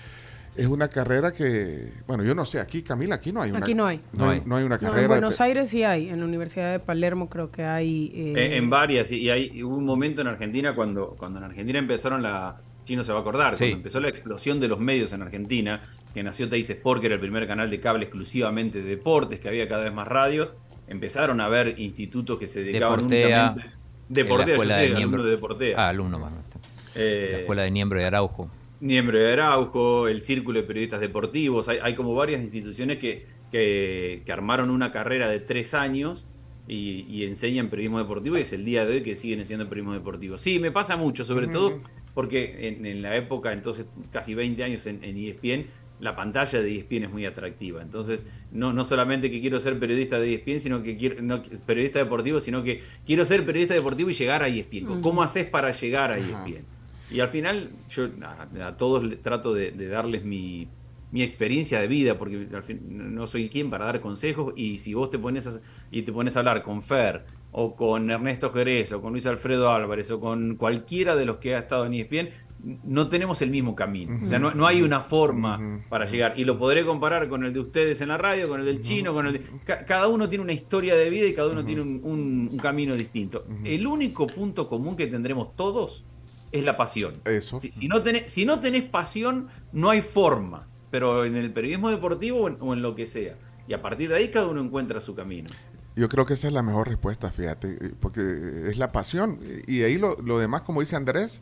es 0.55 0.67
una 0.67 0.88
carrera 0.88 1.34
que, 1.34 1.91
bueno, 2.07 2.24
yo 2.24 2.34
no 2.34 2.45
sé, 2.45 2.60
aquí 2.60 2.81
Camila, 2.81 3.15
aquí 3.15 3.31
no 3.31 3.41
hay 3.41 3.51
una. 3.51 3.60
Aquí 3.60 3.74
no 3.74 3.86
hay. 3.86 4.01
No, 4.13 4.29
hay, 4.29 4.63
una 4.63 4.77
carrera. 4.77 5.03
en 5.03 5.07
Buenos 5.10 5.41
Aires 5.41 5.69
sí 5.69 5.84
hay, 5.84 6.10
en 6.10 6.19
la 6.19 6.25
Universidad 6.25 6.72
de 6.72 6.79
Palermo 6.79 7.29
creo 7.29 7.51
que 7.51 7.63
hay. 7.63 8.12
Eh, 8.15 8.55
en, 8.55 8.69
varias, 8.69 9.12
y 9.12 9.29
hay 9.29 9.62
hubo 9.63 9.75
un 9.75 9.86
momento 9.86 10.22
en 10.22 10.27
Argentina 10.27 10.74
cuando, 10.74 11.15
cuando 11.17 11.39
en 11.39 11.45
Argentina 11.45 11.79
empezaron 11.79 12.22
la. 12.22 12.55
Chino 12.86 13.03
se 13.03 13.12
va 13.12 13.17
a 13.17 13.22
acordar, 13.22 13.57
cuando 13.57 13.77
empezó 13.77 14.00
la 14.00 14.10
explosión 14.10 14.60
de 14.60 14.67
los 14.67 14.79
medios 14.79 15.12
en 15.12 15.24
Argentina, 15.24 15.81
que 16.13 16.22
nació 16.22 16.48
Teis 16.48 16.69
Sport, 16.69 17.01
que 17.01 17.07
era 17.07 17.15
el 17.15 17.22
primer 17.22 17.48
canal 17.48 17.69
de 17.69 17.79
cable 17.79 18.05
exclusivamente 18.05 18.84
de 18.84 18.89
deportes, 18.91 19.39
que 19.39 19.48
había 19.48 19.67
cada 19.67 19.86
vez 19.86 19.93
más 19.93 20.07
radios, 20.07 20.50
empezaron 20.88 21.42
a 21.42 21.46
haber 21.46 21.80
institutos 21.80 22.38
que 22.38 22.48
se 22.48 22.62
dedicaban 22.62 23.08
Deportea, 23.08 23.46
únicamente. 23.51 23.77
Deportea, 24.08 24.46
la 24.46 24.51
escuela 24.54 24.77
de 24.77 24.89
Niembro, 24.92 25.24
de 25.24 25.32
Deportea. 25.32 25.75
Ah, 25.77 25.89
alumno 25.89 26.20
más. 26.20 26.34
Eh, 26.96 27.30
la 27.32 27.38
escuela 27.39 27.62
de 27.63 27.72
Niembro 27.72 28.00
de 28.00 28.06
Araujo. 28.06 28.50
Niembro 28.80 29.18
de 29.18 29.34
Araujo, 29.34 30.08
el 30.08 30.22
Círculo 30.22 30.62
de 30.62 30.68
Periodistas 30.68 31.00
Deportivos, 31.00 31.68
hay, 31.70 31.96
como 31.96 32.13
varias 32.13 32.42
instituciones 32.42 33.00
que, 33.00 33.25
que, 33.51 34.24
armaron 34.32 34.70
una 34.70 34.92
carrera 34.92 35.30
de 35.30 35.39
tres 35.39 35.74
años 35.74 36.25
y, 36.68 37.24
enseñan 37.24 37.70
periodismo 37.70 38.00
deportivo 38.00 38.38
y 38.38 38.42
es 38.42 38.54
el 38.54 38.65
día 38.65 38.86
de 38.86 38.96
hoy 38.96 39.04
que 39.04 39.15
siguen 39.15 39.39
enseñando 39.39 39.70
periodismo 39.70 39.94
deportivo. 39.94 40.38
Sí, 40.38 40.60
me 40.60 40.72
pasa 40.72 40.98
mucho, 40.98 41.25
sobre 41.25 41.48
todo 41.48 41.80
porque 42.13 42.77
en, 42.82 43.01
la 43.01 43.15
época, 43.15 43.54
entonces 43.54 43.88
casi 44.12 44.34
20 44.34 44.63
años 44.63 44.86
en, 44.86 45.04
en, 45.04 45.18
ESPN, 45.18 45.65
la 46.00 46.16
pantalla 46.16 46.62
de 46.62 46.78
ESPN 46.78 47.06
es 47.06 47.12
muy 47.12 47.25
atractiva. 47.25 47.82
Entonces, 47.82 48.25
no, 48.52 48.74
no 48.74 48.86
solamente 48.86 49.32
que 49.32 49.42
quiero 49.42 49.60
ser 49.60 49.80
periodista 49.80 50.20
de 50.20 50.36
ESPN, 50.36 50.60
sino 50.60 50.84
que 50.84 50.98
quiero, 50.98 51.22
no, 51.22 51.42
periodista 51.66 52.00
deportivo, 52.00 52.42
sino 52.42 52.64
que 52.64 52.82
quiero 53.06 53.25
ser 53.25 53.46
periodista 53.46 53.74
deportivo 53.74 54.10
y 54.10 54.14
llegar 54.14 54.44
a 54.44 54.48
ESPN. 54.48 55.02
¿Cómo 55.02 55.24
haces 55.24 55.48
para 55.48 55.72
llegar 55.72 56.12
a 56.12 56.18
ESPN? 56.18 56.75
Y 57.12 57.20
al 57.20 57.28
final 57.28 57.70
yo 57.90 58.08
a, 58.62 58.78
todos 58.78 59.22
trato 59.22 59.54
de, 59.54 59.72
darles 59.88 60.25
mi, 60.25 60.68
experiencia 61.14 61.80
de 61.80 61.88
vida, 61.88 62.16
porque 62.16 62.48
al 62.54 62.64
fin, 62.64 63.16
no 63.16 63.25
soy 63.25 63.48
quien 63.48 63.70
para 63.70 63.86
dar 63.86 64.02
consejos, 64.02 64.54
y 64.58 64.80
si 64.80 64.94
vos 64.94 65.10
te 65.10 65.18
pones 65.18 65.48
a, 65.48 65.62
y 65.92 66.02
te 66.02 66.12
pones 66.12 66.36
a 66.36 66.40
hablar 66.40 66.62
con 66.62 66.82
Fer, 66.82 67.24
o 67.52 67.74
con 67.74 68.12
Ernesto 68.12 68.52
Jerez, 68.52 68.92
o 68.92 69.02
con 69.02 69.14
Luis 69.14 69.25
Alfredo 69.25 69.72
Álvarez, 69.72 70.12
o 70.12 70.20
con 70.20 70.56
cualquiera 70.56 71.16
de 71.16 71.25
los 71.25 71.38
que 71.38 71.56
ha 71.56 71.60
estado 71.60 71.86
en 71.86 71.94
ESPN, 71.94 72.30
no 72.64 73.10
tenemos 73.10 73.42
el 73.42 73.52
mismo 73.52 73.76
camino. 73.76 74.20
O 74.26 74.30
sea, 74.30 74.40
no, 74.40 74.68
hay 74.68 74.82
una 74.82 75.02
forma 75.02 75.82
para 75.90 76.06
llegar. 76.06 76.40
Y 76.40 76.46
lo 76.46 76.58
podré 76.58 76.86
comparar 76.86 77.28
con 77.30 77.44
el 77.44 77.54
de 77.54 77.60
ustedes 77.60 78.02
en 78.02 78.10
la 78.10 78.18
radio, 78.18 78.48
con 78.48 78.60
el 78.60 78.66
del 78.66 78.82
chino, 78.82 79.14
con 79.14 79.28
el 79.28 79.34
de... 79.34 79.42
cada 79.66 80.08
uno 80.08 80.28
tiene 80.30 80.44
una 80.44 80.54
historia 80.54 80.96
de 80.96 81.10
vida 81.10 81.28
y 81.28 81.34
cada 81.34 81.50
uno 81.50 81.64
tiene 81.64 81.82
un 81.82 82.58
camino 82.62 82.96
distinto. 82.96 83.44
El 83.64 83.86
único 83.86 84.28
punto 84.28 84.68
común 84.68 84.96
que 84.96 85.08
tendremos 85.08 85.56
todos 85.56 86.04
es 86.52 86.64
la 86.64 86.78
pasión. 86.78 87.16
Eso. 87.26 87.60
Si, 87.60 87.88
no 87.88 88.02
tenés, 88.02 88.32
si 88.32 88.46
no 88.46 88.60
tenés 88.60 88.84
pasión, 88.84 89.50
no 89.74 89.90
hay 89.90 90.02
forma. 90.02 90.66
Pero 90.90 91.26
en 91.26 91.36
el 91.36 91.52
periodismo 91.52 91.90
deportivo 91.90 92.50
o 92.60 92.74
en, 92.74 92.82
lo 92.82 92.96
que 92.96 93.08
sea. 93.08 93.36
Y 93.68 93.74
a 93.74 93.82
partir 93.82 94.10
de 94.10 94.16
ahí 94.16 94.30
cada 94.30 94.48
uno 94.48 94.62
encuentra 94.62 95.02
su 95.02 95.16
camino. 95.16 95.50
Yo 95.96 96.08
creo 96.10 96.26
que 96.26 96.34
esa 96.34 96.48
es 96.48 96.54
la 96.54 96.62
mejor 96.62 96.88
respuesta, 96.88 97.32
fíjate, 97.32 97.78
porque 98.00 98.22
es 98.68 98.78
la 98.78 98.92
pasión. 98.92 99.40
Y 99.68 99.82
ahí 99.84 99.98
lo, 99.98 100.16
lo 100.18 100.40
demás, 100.40 100.62
como 100.62 100.82
dice 100.82 100.96
Andrés, 100.96 101.42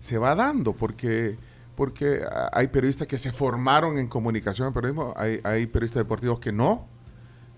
se 0.00 0.18
va 0.18 0.34
dando, 0.34 0.72
porque 0.72 1.36
porque 1.74 2.22
hay 2.52 2.66
periodistas 2.68 3.06
que 3.06 3.18
se 3.18 3.30
formaron 3.30 3.98
en 3.98 4.08
comunicación 4.08 4.66
en 4.66 4.74
periodismo, 4.74 5.14
hay, 5.16 5.38
hay 5.44 5.66
periodistas 5.66 6.02
deportivos 6.02 6.40
que 6.40 6.50
no, 6.50 6.88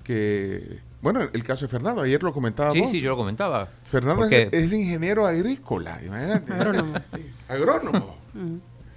que 0.04 0.82
bueno, 1.02 1.23
el 1.32 1.44
caso 1.44 1.64
de 1.64 1.70
Fernando, 1.70 2.02
ayer 2.02 2.23
lo 2.23 2.32
comentaba. 2.32 2.73
Sí, 2.73 2.85
sí, 2.85 3.00
yo 3.00 3.11
lo 3.11 3.16
comentaba. 3.16 3.66
Fernando 3.85 4.26
es, 4.28 4.73
ingeniero 4.73 5.26
agrícola, 5.26 5.99
imagínate. 6.04 6.52
Agrónomo. 6.52 6.94
Agrónomo. 7.49 8.16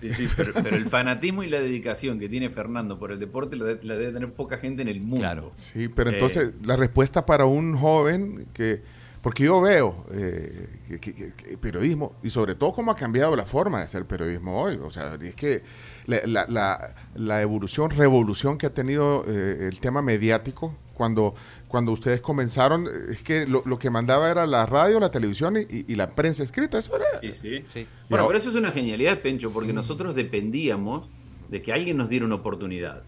Sí, 0.01 0.13
sí, 0.13 0.27
pero, 0.35 0.75
el 0.75 0.89
fanatismo 0.89 1.43
y 1.43 1.49
la 1.49 1.61
dedicación 1.61 2.19
que 2.19 2.27
tiene 2.27 2.49
Fernando 2.49 2.99
por 2.99 3.13
el 3.13 3.19
deporte 3.19 3.55
la, 3.55 3.95
debe 3.95 4.11
tener 4.11 4.33
poca 4.33 4.57
gente 4.57 4.81
en 4.81 4.89
el 4.89 4.99
mundo. 4.99 5.19
Claro. 5.19 5.51
Sí, 5.55 5.87
pero 5.87 6.09
eh, 6.09 6.13
entonces 6.15 6.55
la 6.61 6.75
respuesta 6.75 7.25
para 7.25 7.45
un 7.45 7.77
joven 7.77 8.45
que 8.53 8.81
porque 9.23 9.45
yo 9.45 9.61
veo 9.61 10.05
eh, 10.11 10.99
que, 10.99 11.57
periodismo, 11.57 12.13
y 12.23 12.29
sobre 12.29 12.55
todo 12.55 12.73
cómo 12.73 12.91
ha 12.91 12.95
cambiado 12.95 13.37
la 13.37 13.45
forma 13.45 13.77
de 13.77 13.85
hacer 13.85 14.03
periodismo 14.03 14.61
hoy. 14.61 14.77
O 14.83 14.89
sea, 14.89 15.17
es 15.21 15.33
que 15.33 15.63
la, 16.07 16.91
la, 17.15 17.41
evolución, 17.41 17.89
revolución 17.89 18.57
que 18.57 18.65
ha 18.65 18.73
tenido 18.73 19.23
eh, 19.25 19.69
el 19.71 19.79
tema 19.79 20.01
mediático, 20.01 20.75
cuando, 20.93 21.35
cuando 21.69 21.93
ustedes 21.93 22.19
comenzaron, 22.19 22.85
es 23.09 23.23
que 23.23 23.47
lo, 23.47 23.63
que 23.79 23.89
mandaba 23.89 24.29
era 24.29 24.45
la 24.45 24.65
radio, 24.65 24.99
la 24.99 25.09
televisión 25.09 25.55
y, 25.57 25.95
la 25.95 26.09
prensa 26.09 26.43
escrita. 26.43 26.77
Eso 26.77 26.97
era. 26.97 27.05
Sí, 27.21 27.31
sí. 27.31 27.63
sí. 27.71 27.87
Bueno, 28.09 28.27
pero 28.27 28.37
eso 28.37 28.49
es 28.49 28.55
una 28.55 28.73
genialidad, 28.73 29.21
Pencho, 29.21 29.53
porque 29.53 29.71
nosotros 29.71 30.15
dependíamos 30.15 31.07
de 31.49 31.61
que 31.61 31.73
alguien 31.73 31.97
nos 31.97 32.09
diera 32.09 32.25
una 32.25 32.35
oportunidad. 32.35 33.03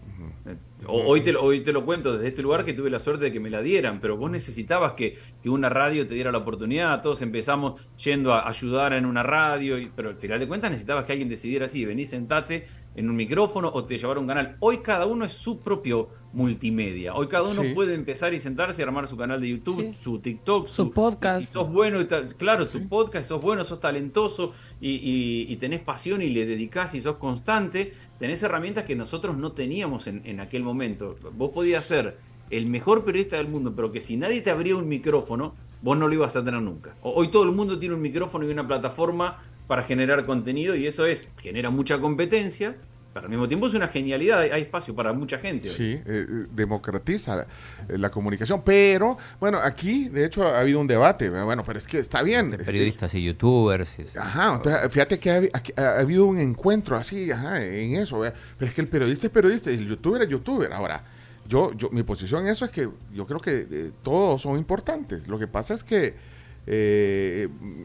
Hoy 0.86 1.22
te, 1.22 1.34
hoy 1.34 1.62
te 1.62 1.72
lo 1.72 1.84
cuento 1.84 2.12
desde 2.12 2.28
este 2.28 2.42
lugar 2.42 2.64
que 2.64 2.72
tuve 2.72 2.90
la 2.90 3.00
suerte 3.00 3.24
de 3.24 3.32
que 3.32 3.40
me 3.40 3.50
la 3.50 3.62
dieran, 3.62 3.98
pero 4.00 4.16
vos 4.16 4.30
necesitabas 4.30 4.92
que, 4.92 5.18
una 5.44 5.68
radio 5.68 6.06
te 6.06 6.14
diera 6.14 6.32
la 6.32 6.38
oportunidad, 6.38 7.02
todos 7.02 7.22
empezamos 7.22 7.80
yendo 8.02 8.34
a 8.34 8.48
ayudar 8.48 8.92
en 8.92 9.06
una 9.06 9.22
radio, 9.22 9.76
pero 9.94 10.10
al 10.10 10.16
final 10.16 10.40
de 10.40 10.48
cuentas 10.48 10.70
necesitabas 10.70 11.04
que 11.04 11.12
alguien 11.12 11.28
decidiera 11.28 11.66
así, 11.66 11.84
vení, 11.84 12.04
sentate 12.04 12.66
en 12.96 13.10
un 13.10 13.14
micrófono 13.14 13.70
o 13.72 13.84
te 13.84 13.96
llevara 13.96 14.18
un 14.18 14.26
canal. 14.26 14.56
Hoy 14.58 14.78
cada 14.78 15.06
uno 15.06 15.24
es 15.24 15.32
su 15.32 15.60
propio 15.60 16.08
multimedia. 16.32 17.14
Hoy 17.14 17.28
cada 17.28 17.44
uno 17.44 17.62
puede 17.74 17.94
empezar 17.94 18.34
y 18.34 18.40
sentarse 18.40 18.82
y 18.82 18.84
armar 18.84 19.06
su 19.06 19.16
canal 19.16 19.40
de 19.40 19.50
YouTube, 19.50 19.94
su 20.02 20.18
TikTok, 20.18 20.68
su, 20.68 20.90
podcast. 20.90 21.40
Si 21.40 21.46
sos 21.46 21.70
bueno, 21.70 22.00
claro, 22.38 22.66
su 22.66 22.88
podcast, 22.88 23.28
sos 23.28 23.40
bueno, 23.40 23.64
sos 23.64 23.80
talentoso 23.80 24.54
y, 24.80 25.46
y 25.48 25.56
tenés 25.56 25.80
pasión 25.80 26.22
y 26.22 26.30
le 26.30 26.46
dedicás 26.46 26.94
y 26.94 27.00
sos 27.00 27.16
constante 27.16 27.92
tenés 28.18 28.42
herramientas 28.42 28.84
que 28.84 28.96
nosotros 28.96 29.36
no 29.36 29.52
teníamos 29.52 30.06
en, 30.06 30.40
aquel 30.40 30.62
momento. 30.62 31.16
Vos 31.34 31.50
podías 31.50 31.84
ser 31.84 32.16
el 32.50 32.66
mejor 32.66 33.04
periodista 33.04 33.36
del 33.36 33.48
mundo, 33.48 33.72
pero 33.74 33.92
que 33.92 34.00
si 34.00 34.16
nadie 34.16 34.40
te 34.40 34.50
abría 34.50 34.76
un 34.76 34.88
micrófono, 34.88 35.54
vos 35.82 35.98
no 35.98 36.08
lo 36.08 36.14
ibas 36.14 36.34
a 36.36 36.44
tener 36.44 36.60
nunca. 36.60 36.94
Hoy 37.02 37.28
todo 37.28 37.44
el 37.44 37.52
mundo 37.52 37.78
tiene 37.78 37.94
un 37.94 38.02
micrófono 38.02 38.46
y 38.46 38.50
una 38.50 38.66
plataforma 38.66 39.42
para 39.66 39.82
generar 39.82 40.24
contenido 40.24 40.76
y 40.76 40.86
eso 40.86 41.06
es, 41.06 41.26
genera 41.40 41.70
mucha 41.70 42.00
competencia, 42.00 42.76
pero 43.16 43.28
al 43.28 43.30
mismo 43.30 43.48
tiempo 43.48 43.66
es 43.66 43.72
una 43.72 43.88
genialidad, 43.88 44.40
hay 44.40 44.60
espacio 44.60 44.94
para 44.94 45.10
mucha 45.14 45.38
gente. 45.38 45.70
Sí, 45.70 45.92
eh, 45.94 46.02
eh, 46.04 46.46
democratiza 46.52 47.46
eh, 47.88 47.96
la 47.96 48.10
comunicación, 48.10 48.60
pero 48.62 49.16
bueno, 49.40 49.56
aquí 49.56 50.10
de 50.10 50.26
hecho 50.26 50.46
ha 50.46 50.60
habido 50.60 50.80
un 50.80 50.86
debate, 50.86 51.30
bueno, 51.30 51.64
pero 51.64 51.78
es 51.78 51.86
que 51.86 51.96
está 51.98 52.20
bien. 52.22 52.50
Periodistas 52.50 53.14
y 53.14 53.24
youtubers. 53.24 53.96
Ajá, 54.18 54.56
entonces, 54.56 54.92
fíjate 54.92 55.18
que 55.18 55.50
ha, 55.76 55.98
habido 55.98 56.26
un 56.26 56.38
encuentro 56.38 56.94
así, 56.94 57.30
ajá, 57.30 57.64
en 57.64 57.94
eso, 57.94 58.20
pero 58.58 58.68
es 58.68 58.74
que 58.74 58.82
el 58.82 58.88
periodista 58.88 59.28
es 59.28 59.32
periodista 59.32 59.70
y 59.70 59.76
el 59.76 59.88
youtuber 59.88 60.20
es 60.20 60.28
youtuber. 60.28 60.70
Ahora, 60.74 61.02
yo, 61.48 61.72
yo 61.72 61.88
mi 61.88 62.02
posición 62.02 62.42
en 62.42 62.48
eso 62.48 62.66
es 62.66 62.70
que 62.70 62.86
yo 63.14 63.26
creo 63.26 63.40
que 63.40 63.92
todos 64.02 64.42
son 64.42 64.58
importantes. 64.58 65.26
Lo 65.26 65.38
que 65.38 65.48
pasa 65.48 65.72
es 65.72 65.82
que 65.82 66.14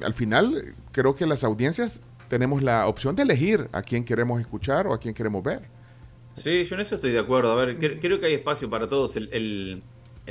al 0.04 0.14
final 0.14 0.76
creo 0.92 1.16
que 1.16 1.26
las 1.26 1.46
audiencias 1.46 2.02
tenemos 2.32 2.64
la 2.64 2.88
opción 2.88 3.14
de 3.14 3.24
elegir 3.24 3.68
a 3.74 3.82
quién 3.82 4.06
queremos 4.06 4.40
escuchar 4.40 4.88
o 4.88 4.94
a 4.94 5.00
quién 5.02 5.14
queremos 5.14 5.44
ver. 5.44 5.60
Sí, 6.42 6.64
yo 6.64 6.76
en 6.76 6.82
eso 6.82 6.96
estoy 6.96 7.12
de 7.12 7.20
acuerdo. 7.20 7.52
A 7.52 7.66
ver, 7.66 7.78
creo 8.00 8.22
que 8.22 8.26
hay 8.26 8.36
espacio 8.36 8.70
para 8.70 8.88
todos. 8.88 9.18
El, 9.18 9.84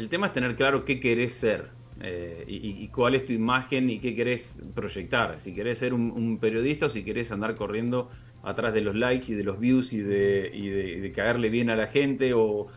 tema 0.08 0.28
es 0.28 0.32
tener 0.32 0.56
claro 0.56 0.86
qué 0.86 0.98
querés 0.98 1.34
ser 1.34 1.68
eh, 2.00 2.42
y, 2.48 2.88
cuál 2.88 3.16
es 3.16 3.26
tu 3.26 3.34
imagen 3.34 3.90
y 3.90 3.98
qué 3.98 4.16
querés 4.16 4.58
proyectar. 4.74 5.40
Si 5.40 5.52
querés 5.52 5.78
ser 5.78 5.92
un, 5.92 6.38
periodista 6.38 6.86
o 6.86 6.88
si 6.88 7.04
querés 7.04 7.32
andar 7.32 7.54
corriendo 7.54 8.08
atrás 8.42 8.72
de 8.72 8.80
los 8.80 8.94
likes 8.94 9.30
y 9.30 9.34
de 9.34 9.44
los 9.44 9.60
views 9.60 9.92
y 9.92 9.98
de, 9.98 11.12
caerle 11.14 11.50
bien 11.50 11.68
a 11.68 11.76
la 11.76 11.88
gente 11.88 12.32
o, 12.32 12.68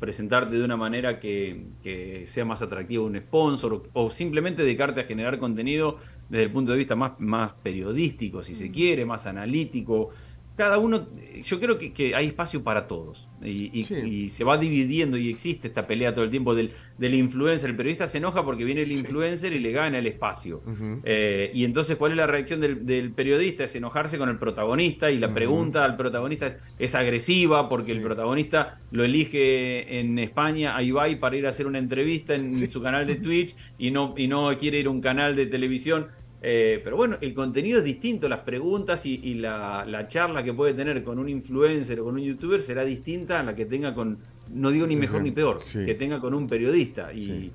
presentarte 0.00 0.56
de 0.56 0.64
una 0.64 0.76
manera 0.76 1.20
que, 1.20 2.24
sea 2.26 2.44
más 2.44 2.62
atractivo 2.62 3.06
un 3.06 3.16
sponsor 3.20 3.84
o 3.92 4.10
simplemente 4.10 4.64
dedicarte 4.64 5.02
a 5.02 5.04
generar 5.04 5.38
contenido 5.38 5.98
desde 6.28 6.44
el 6.44 6.50
punto 6.50 6.72
de 6.72 6.78
vista 6.78 6.96
más, 6.96 7.12
más 7.18 7.52
periodístico, 7.52 8.42
si 8.42 8.54
se 8.54 8.68
mm. 8.68 8.72
quiere, 8.72 9.04
más 9.04 9.26
analítico. 9.26 10.10
Cada 10.56 10.78
uno, 10.78 11.06
yo 11.44 11.60
creo 11.60 11.78
que, 11.78 12.14
hay 12.14 12.28
espacio 12.28 12.62
para 12.64 12.88
todos 12.88 13.28
y, 13.44 13.82
se 14.30 14.42
va 14.42 14.56
dividiendo 14.56 15.18
y 15.18 15.28
existe 15.28 15.68
esta 15.68 15.86
pelea 15.86 16.14
todo 16.14 16.24
el 16.24 16.30
tiempo 16.30 16.54
del, 16.54 16.72
del 16.96 17.14
influencer. 17.14 17.68
El 17.68 17.76
periodista 17.76 18.06
se 18.06 18.18
enoja 18.18 18.42
porque 18.42 18.64
viene 18.64 18.80
el 18.80 18.90
influencer 18.90 19.52
y 19.52 19.58
le 19.58 19.70
gana 19.72 19.98
el 19.98 20.06
espacio. 20.06 20.62
Eh, 21.04 21.50
y 21.52 21.64
entonces, 21.64 21.96
¿cuál 21.96 22.12
es 22.12 22.16
la 22.16 22.26
reacción 22.26 22.60
del, 22.60 23.12
periodista? 23.12 23.64
Es 23.64 23.74
enojarse 23.74 24.16
con 24.16 24.30
el 24.30 24.38
protagonista 24.38 25.10
y 25.10 25.18
la 25.18 25.32
pregunta 25.32 25.84
al 25.84 25.96
protagonista 25.96 26.56
es, 26.78 26.94
agresiva 26.94 27.68
porque 27.68 27.92
el 27.92 28.00
protagonista 28.00 28.80
lo 28.90 29.04
elige 29.04 30.00
en 30.00 30.18
España 30.18 30.74
a 30.74 30.82
Ibai 30.82 31.20
para 31.20 31.36
ir 31.36 31.46
a 31.46 31.50
hacer 31.50 31.66
una 31.66 31.78
entrevista 31.78 32.34
en 32.34 32.54
su 32.54 32.80
canal 32.80 33.06
de 33.06 33.16
Twitch 33.16 33.54
y 33.78 33.90
no, 33.90 34.14
y 34.16 34.26
no 34.26 34.56
quiere 34.56 34.78
ir 34.78 34.86
a 34.86 34.90
un 34.90 35.02
canal 35.02 35.36
de 35.36 35.44
televisión. 35.44 36.06
Eh, 36.42 36.80
pero 36.84 36.96
bueno, 36.96 37.16
el 37.20 37.34
contenido 37.34 37.78
es 37.78 37.84
distinto, 37.84 38.28
las 38.28 38.40
preguntas 38.40 39.06
y, 39.06 39.34
la, 39.34 40.06
charla 40.08 40.42
que 40.44 40.52
puede 40.52 40.74
tener 40.74 41.02
con 41.02 41.18
un 41.18 41.28
influencer 41.28 42.00
o 42.00 42.04
con 42.04 42.14
un 42.14 42.20
youtuber 42.20 42.62
será 42.62 42.84
distinta 42.84 43.40
a 43.40 43.42
la 43.42 43.54
que 43.54 43.66
tenga 43.66 43.94
con, 43.94 44.18
no 44.52 44.70
digo 44.70 44.86
ni 44.86 44.96
mejor 44.96 45.22
ni 45.22 45.30
peor, 45.30 45.58
que 45.72 45.94
tenga 45.94 46.20
con 46.20 46.34
un 46.34 46.46
periodista. 46.46 47.12
Y, 47.12 47.52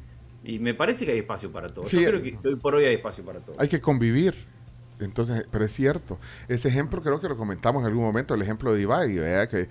me 0.59 0.73
parece 0.73 1.05
que 1.05 1.11
hay 1.11 1.19
espacio 1.19 1.51
para 1.51 1.69
todo. 1.69 1.87
Yo 1.87 2.03
creo 2.03 2.21
que 2.23 2.37
hoy 2.43 2.55
por 2.55 2.73
hoy 2.73 2.85
hay 2.85 2.95
espacio 2.95 3.23
para 3.23 3.39
todo. 3.39 3.55
Hay 3.59 3.69
que 3.69 3.79
convivir. 3.79 4.33
Entonces, 4.99 5.47
pero 5.51 5.65
es 5.65 5.71
cierto. 5.71 6.19
Ese 6.47 6.69
ejemplo 6.69 7.01
creo 7.01 7.19
que 7.19 7.27
lo 7.27 7.35
comentamos 7.35 7.81
en 7.81 7.87
algún 7.87 8.03
momento, 8.03 8.33
el 8.35 8.41
ejemplo 8.41 8.73
de 8.73 8.81
Ibai, 8.81 9.15
¿verdad? 9.15 9.49
que 9.49 9.67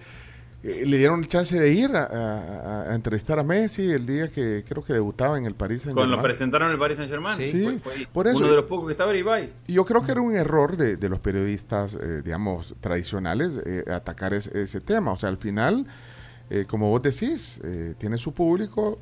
eh, 0.63 0.85
le 0.87 0.99
dieron 0.99 1.25
chance 1.25 1.59
de 1.59 1.73
ir 1.73 1.91
a, 1.95 2.95
entrevistar 2.95 3.39
a 3.39 3.43
Messi 3.43 3.91
el 3.91 4.05
día 4.05 4.29
que 4.29 4.63
creo 4.69 4.83
que 4.83 4.93
debutaba 4.93 5.39
en 5.39 5.47
el 5.47 5.55
París 5.55 5.83
Saint 5.83 5.97
Germain. 5.97 6.11
Cuando 6.11 6.17
lo 6.17 6.23
presentaron 6.23 6.69
en 6.69 6.75
el 6.75 6.79
Paris 6.79 6.99
Saint 6.99 7.11
Germain, 7.11 7.41
sí, 7.41 7.81
por 8.13 8.27
eso, 8.27 8.37
uno 8.39 8.49
de 8.49 8.57
los 8.57 8.67
pocos 8.67 8.87
que 8.87 8.93
estaba 8.93 9.17
Ibai. 9.17 9.51
Y 9.67 9.73
yo 9.73 9.87
creo 9.87 10.05
que 10.05 10.13
era 10.13 10.21
un 10.21 10.35
error 10.35 10.77
de, 10.77 11.09
los 11.09 11.19
periodistas, 11.21 11.95
eh, 11.95 12.23
digamos, 12.23 12.75
tradicionales 12.81 13.63
eh, 13.65 13.85
atacar 13.91 14.35
ese 14.35 14.81
tema. 14.83 15.13
O 15.13 15.17
sea, 15.17 15.31
al 15.31 15.39
final, 15.39 15.87
como 16.67 16.91
vos 16.91 17.03
decís, 17.03 17.61
tiene 17.99 18.19
su 18.19 18.33
público, 18.33 18.99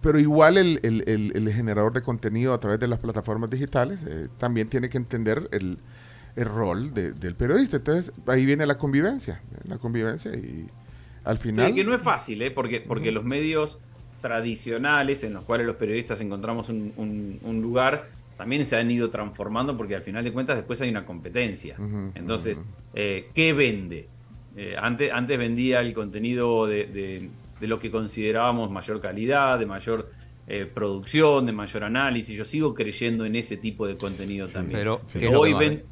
pero 0.00 0.20
igual 0.20 0.58
el, 0.58 0.80
el, 0.82 1.52
generador 1.52 1.92
de 1.92 2.02
contenido 2.02 2.54
a 2.54 2.60
través 2.60 2.78
de 2.78 2.86
las 2.86 3.00
plataformas 3.00 3.50
digitales 3.50 4.06
también 4.38 4.68
tiene 4.68 4.88
que 4.88 4.98
entender 4.98 5.48
el 5.50 5.78
el 6.36 6.44
rol 6.46 6.94
del 6.94 7.34
periodista. 7.34 7.78
Entonces, 7.78 8.12
ahí 8.26 8.46
viene 8.46 8.66
la 8.66 8.76
convivencia, 8.76 9.40
la 9.64 9.78
convivencia 9.78 10.32
y 10.34 10.66
al 11.24 11.38
final... 11.38 11.74
que 11.74 11.84
no 11.84 11.94
es 11.94 12.02
fácil, 12.02 12.42
¿eh? 12.42 12.50
porque, 12.50 12.80
porque 12.80 13.12
los 13.12 13.24
medios 13.24 13.78
tradicionales 14.20 15.24
en 15.24 15.32
los 15.34 15.44
cuales 15.44 15.66
los 15.66 15.76
periodistas 15.76 16.20
encontramos 16.20 16.68
un, 16.68 17.60
lugar, 17.62 18.08
también 18.36 18.64
se 18.66 18.76
han 18.76 18.90
ido 18.90 19.10
transformando 19.10 19.76
porque 19.76 19.96
al 19.96 20.02
final 20.02 20.24
de 20.24 20.32
cuentas 20.32 20.56
después 20.56 20.80
hay 20.80 20.90
una 20.90 21.04
competencia. 21.04 21.76
Entonces, 22.14 22.58
eh, 22.94 23.28
¿qué 23.34 23.52
vende? 23.52 24.08
Eh, 24.56 24.74
antes, 24.78 25.12
antes 25.12 25.38
vendía 25.38 25.80
el 25.80 25.94
contenido 25.94 26.66
de, 26.66 27.28
lo 27.60 27.78
que 27.78 27.90
considerábamos 27.90 28.70
mayor 28.70 29.00
calidad, 29.00 29.58
de 29.58 29.66
mayor 29.66 30.10
eh, 30.46 30.66
producción, 30.72 31.46
de 31.46 31.52
mayor 31.52 31.84
análisis. 31.84 32.36
Yo 32.36 32.44
sigo 32.44 32.74
creyendo 32.74 33.24
en 33.24 33.36
ese 33.36 33.56
tipo 33.56 33.86
de 33.86 33.96
contenido 33.96 34.46
también. 34.46 34.78
Pero, 34.78 35.00
hoy 35.38 35.54
ven, 35.54 35.82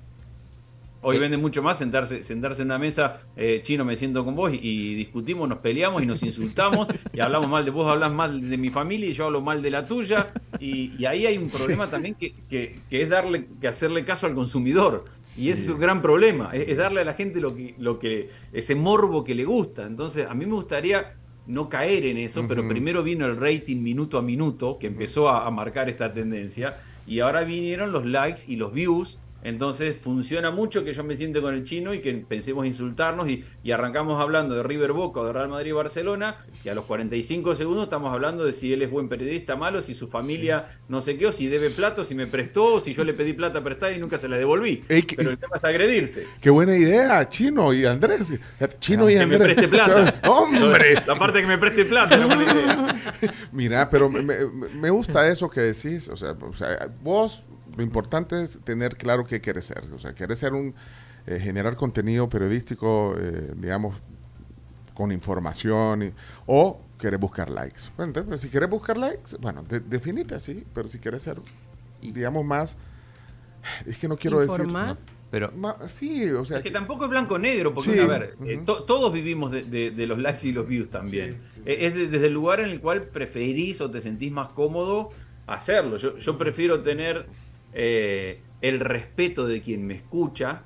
Hoy 1.01 1.19
vende 1.19 1.37
mucho 1.37 1.63
más 1.63 1.79
sentarse, 1.79 2.25
sentarse 2.25 2.63
en 2.63 2.69
una 2.69 2.79
mesa, 2.79 3.21
eh, 3.37 3.61
chino, 3.63 3.85
me 3.85 3.95
siento 3.95 4.25
con 4.25 4.35
vos 4.35 4.51
y, 4.53 4.95
discutimos, 4.95 5.49
nos 5.49 5.59
peleamos 5.59 6.03
y 6.03 6.07
nos 6.07 6.23
insultamos 6.25 6.89
y 7.13 7.21
hablamos 7.21 7.49
mal 7.49 7.65
de 7.65 7.71
vos, 7.71 7.89
hablas 7.91 8.13
mal 8.13 8.51
de 8.51 8.57
mi 8.57 8.69
familia 8.69 9.09
y 9.09 9.13
yo 9.13 9.27
hablo 9.27 9.41
mal 9.41 9.63
de 9.63 9.71
la 9.71 9.87
tuya. 9.87 10.33
Y, 10.59 11.05
ahí 11.05 11.25
hay 11.27 11.39
un 11.39 11.49
problema 11.49 11.89
también 11.89 12.17
que, 12.17 12.35
que, 12.49 12.81
es 12.91 13.09
darle, 13.09 13.47
que 13.61 13.69
hacerle 13.69 14.05
caso 14.05 14.27
al 14.27 14.35
consumidor. 14.35 15.05
Y 15.37 15.51
ese 15.51 15.63
es 15.63 15.69
un 15.69 15.79
gran 15.79 16.03
problema, 16.03 16.51
es, 16.53 16.77
darle 16.77 17.03
a 17.03 17.05
la 17.05 17.15
gente 17.15 17.41
lo 17.41 17.55
que, 17.55 17.75
lo 17.79 17.99
que, 17.99 18.31
ese 18.53 18.75
morbo 18.75 19.23
que 19.23 19.37
le 19.37 19.45
gusta. 19.45 19.87
Entonces, 19.87 20.27
a 20.29 20.35
mí 20.35 20.47
me 20.47 20.55
gustaría 20.55 21.15
no 21.47 21.69
caer 21.69 22.07
en 22.07 22.19
eso, 22.19 22.45
pero 22.47 22.67
primero 22.67 23.03
vino 23.03 23.25
el 23.25 23.37
rating 23.37 23.83
minuto 23.83 24.19
a 24.19 24.23
minuto, 24.23 24.79
que 24.79 24.89
empezó 24.89 25.29
a 25.29 25.49
marcar 25.51 25.89
esta 25.89 26.13
tendencia, 26.13 26.77
y 27.07 27.21
ahora 27.21 27.43
vinieron 27.45 27.91
los 27.93 28.05
likes 28.05 28.43
y 28.47 28.57
los 28.57 28.73
views 28.73 29.17
Entonces 29.43 29.97
funciona 30.03 30.51
mucho 30.51 30.85
que 30.85 30.93
yo 30.93 31.05
me 31.05 31.17
siente 31.17 31.41
con 31.41 31.55
el 31.55 31.65
chino 31.65 31.95
y 31.95 32.01
que 32.01 32.13
pensemos 32.15 32.67
insultarnos 32.67 33.29
y, 33.29 33.45
arrancamos 33.69 34.21
hablando 34.21 34.55
de 34.55 34.63
River 34.63 34.93
Boca 34.93 35.21
o 35.21 35.27
de 35.27 35.33
Real 35.33 35.49
Madrid 35.49 35.71
y 35.71 35.73
Barcelona 35.73 36.39
y 36.65 36.71
a 36.71 36.75
los 36.75 36.87
45 36.87 37.55
segundos 37.55 37.85
estamos 37.85 38.13
hablando 38.13 38.45
de 38.45 38.55
si 38.55 38.73
él 38.73 38.81
es 38.81 38.91
buen 38.91 39.11
periodista, 39.11 39.57
malo, 39.57 39.83
si 39.83 39.95
su 39.95 40.09
familia 40.09 40.67
no 40.89 41.03
sé 41.03 41.19
qué, 41.19 41.27
o 41.27 41.33
si 41.33 41.49
debe 41.49 41.69
plato, 41.69 42.03
si 42.03 42.15
me 42.15 42.27
prestó, 42.27 42.77
o 42.77 42.81
si 42.81 42.95
yo 42.95 43.05
le 43.05 43.13
pedí 43.13 43.35
plata 43.35 43.63
prestada 43.63 43.93
y 43.93 43.99
nunca 43.99 44.17
se 44.17 44.27
la 44.27 44.39
devolví. 44.39 44.85
Pero 44.89 45.31
el 45.31 45.39
tema 45.39 45.57
es 45.57 45.65
agredirse. 45.65 46.27
Qué 46.41 46.51
buena 46.51 46.77
idea, 46.77 47.29
Chino 47.29 47.73
y 47.75 47.85
Andrés. 47.85 48.33
Chino 48.81 49.09
y 49.11 49.17
Andrés. 49.17 49.39
Que 49.39 49.47
me 49.47 49.55
preste 49.55 49.69
plata. 49.69 50.21
¡Hombre! 50.29 50.95
La 51.07 51.19
parte 51.19 51.43
que 51.43 51.47
me 51.47 51.59
preste 51.59 51.85
plata, 51.85 52.17
no 52.17 52.27
buena 52.27 52.45
idea. 52.45 52.97
Mira, 53.53 53.89
pero 53.91 54.09
me, 54.09 54.23
me, 54.23 54.91
gusta 54.91 55.29
eso 55.29 55.51
que 55.51 55.61
decís. 55.61 56.09
O 56.09 56.17
sea, 56.17 56.33
o 56.33 56.55
sea 56.55 56.89
vos 57.03 57.49
lo 57.79 57.85
importante 57.85 58.43
es 58.43 58.59
tener 58.65 58.97
claro 58.97 59.25
qué 59.25 59.41
quieres 59.41 59.67
ser. 59.67 59.85
O 59.95 60.01
sea, 60.01 60.13
quieres 60.13 60.41
ser 60.41 60.53
un, 60.53 60.75
eh, 61.29 61.39
generar 61.39 61.77
contenido 61.77 62.29
periodístico, 62.29 63.15
eh, 63.17 63.53
digamos, 63.57 63.95
con 64.95 65.13
información, 65.13 66.13
o 66.47 66.81
quieres 66.99 67.21
buscar 67.21 67.49
likes. 67.49 67.83
Bueno, 67.97 68.11
entonces, 68.17 68.41
si 68.41 68.49
quieres 68.49 68.69
buscar 68.69 68.99
likes, 68.99 69.37
bueno, 69.41 69.63
definite 69.63 70.35
así, 70.35 70.65
pero 70.75 70.89
si 70.89 70.99
quieres 70.99 71.23
ser, 71.23 71.37
digamos, 72.03 72.45
más, 72.45 72.77
es 73.87 73.97
que 73.97 74.09
no 74.09 74.17
quiero 74.17 74.41
decir... 74.41 74.67
pero 75.31 75.53
sí, 75.87 76.29
o 76.33 76.45
sea. 76.45 76.57
Es 76.57 76.65
que, 76.65 76.73
tampoco 76.73 77.05
es 77.05 77.11
blanco-negro, 77.11 77.75
porque, 77.75 78.01
a 78.01 78.07
ver, 78.07 78.35
eh, 78.45 78.61
todos 78.65 79.13
vivimos 79.13 79.53
de, 79.53 80.05
los 80.05 80.19
likes 80.19 80.49
y 80.49 80.53
los 80.53 80.67
views 80.67 80.91
también. 80.91 81.41
es 81.65 81.95
desde 81.95 82.27
el 82.27 82.33
lugar 82.33 82.59
en 82.59 82.71
el 82.71 82.81
cual 82.81 83.05
preferís 83.05 83.81
o 83.81 83.89
te 83.89 84.01
sentís 84.01 84.33
más 84.33 84.49
cómodo 84.49 85.11
hacerlo. 85.47 85.97
Yo, 85.97 86.19
yo 86.19 86.37
prefiero 86.37 86.83
tener 86.83 87.27
eh, 87.81 88.41
el 88.61 88.81
respeto 88.81 89.47
de 89.47 89.63
quien 89.63 89.87
me 89.87 89.95
escucha 89.95 90.63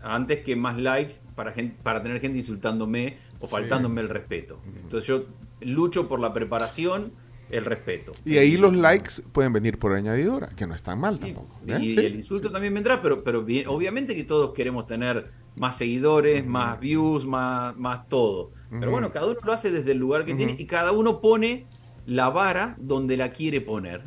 antes 0.00 0.42
que 0.42 0.56
más 0.56 0.78
likes 0.78 1.16
para, 1.34 1.54
para 1.82 2.02
tener 2.02 2.20
gente 2.22 2.38
insultándome 2.38 3.18
o 3.38 3.46
faltándome 3.46 4.00
el 4.00 4.08
respeto. 4.08 4.60
Entonces 4.82 5.06
yo 5.06 5.26
lucho 5.60 6.08
por 6.08 6.20
la 6.20 6.32
preparación, 6.32 7.12
el 7.50 7.66
respeto. 7.66 8.12
Y 8.24 8.38
ahí 8.38 8.56
los 8.56 8.74
likes 8.74 9.10
pueden 9.32 9.52
venir 9.52 9.78
por 9.78 9.92
añadidura, 9.92 10.48
que 10.56 10.66
no 10.66 10.74
están 10.74 10.98
mal 10.98 11.20
tampoco. 11.20 11.54
¿eh? 11.66 11.78
Y, 11.82 11.98
el 11.98 12.16
insulto 12.16 12.50
también 12.50 12.72
vendrá, 12.72 13.02
pero, 13.02 13.22
pero 13.22 13.40
obviamente 13.40 14.16
que 14.16 14.24
todos 14.24 14.54
queremos 14.54 14.86
tener 14.86 15.28
más 15.56 15.76
seguidores, 15.76 16.46
más 16.46 16.80
views, 16.80 17.26
más, 17.26 17.76
más 17.76 18.08
todo. 18.08 18.52
Pero 18.70 18.90
bueno, 18.90 19.12
cada 19.12 19.26
uno 19.26 19.38
lo 19.44 19.52
hace 19.52 19.70
desde 19.70 19.92
el 19.92 19.98
lugar 19.98 20.24
que 20.24 20.34
tiene 20.34 20.56
y 20.58 20.64
cada 20.64 20.92
uno 20.92 21.20
pone 21.20 21.66
la 22.06 22.28
vara 22.28 22.76
donde 22.78 23.16
la 23.16 23.30
quiere 23.30 23.60
poner. 23.60 24.02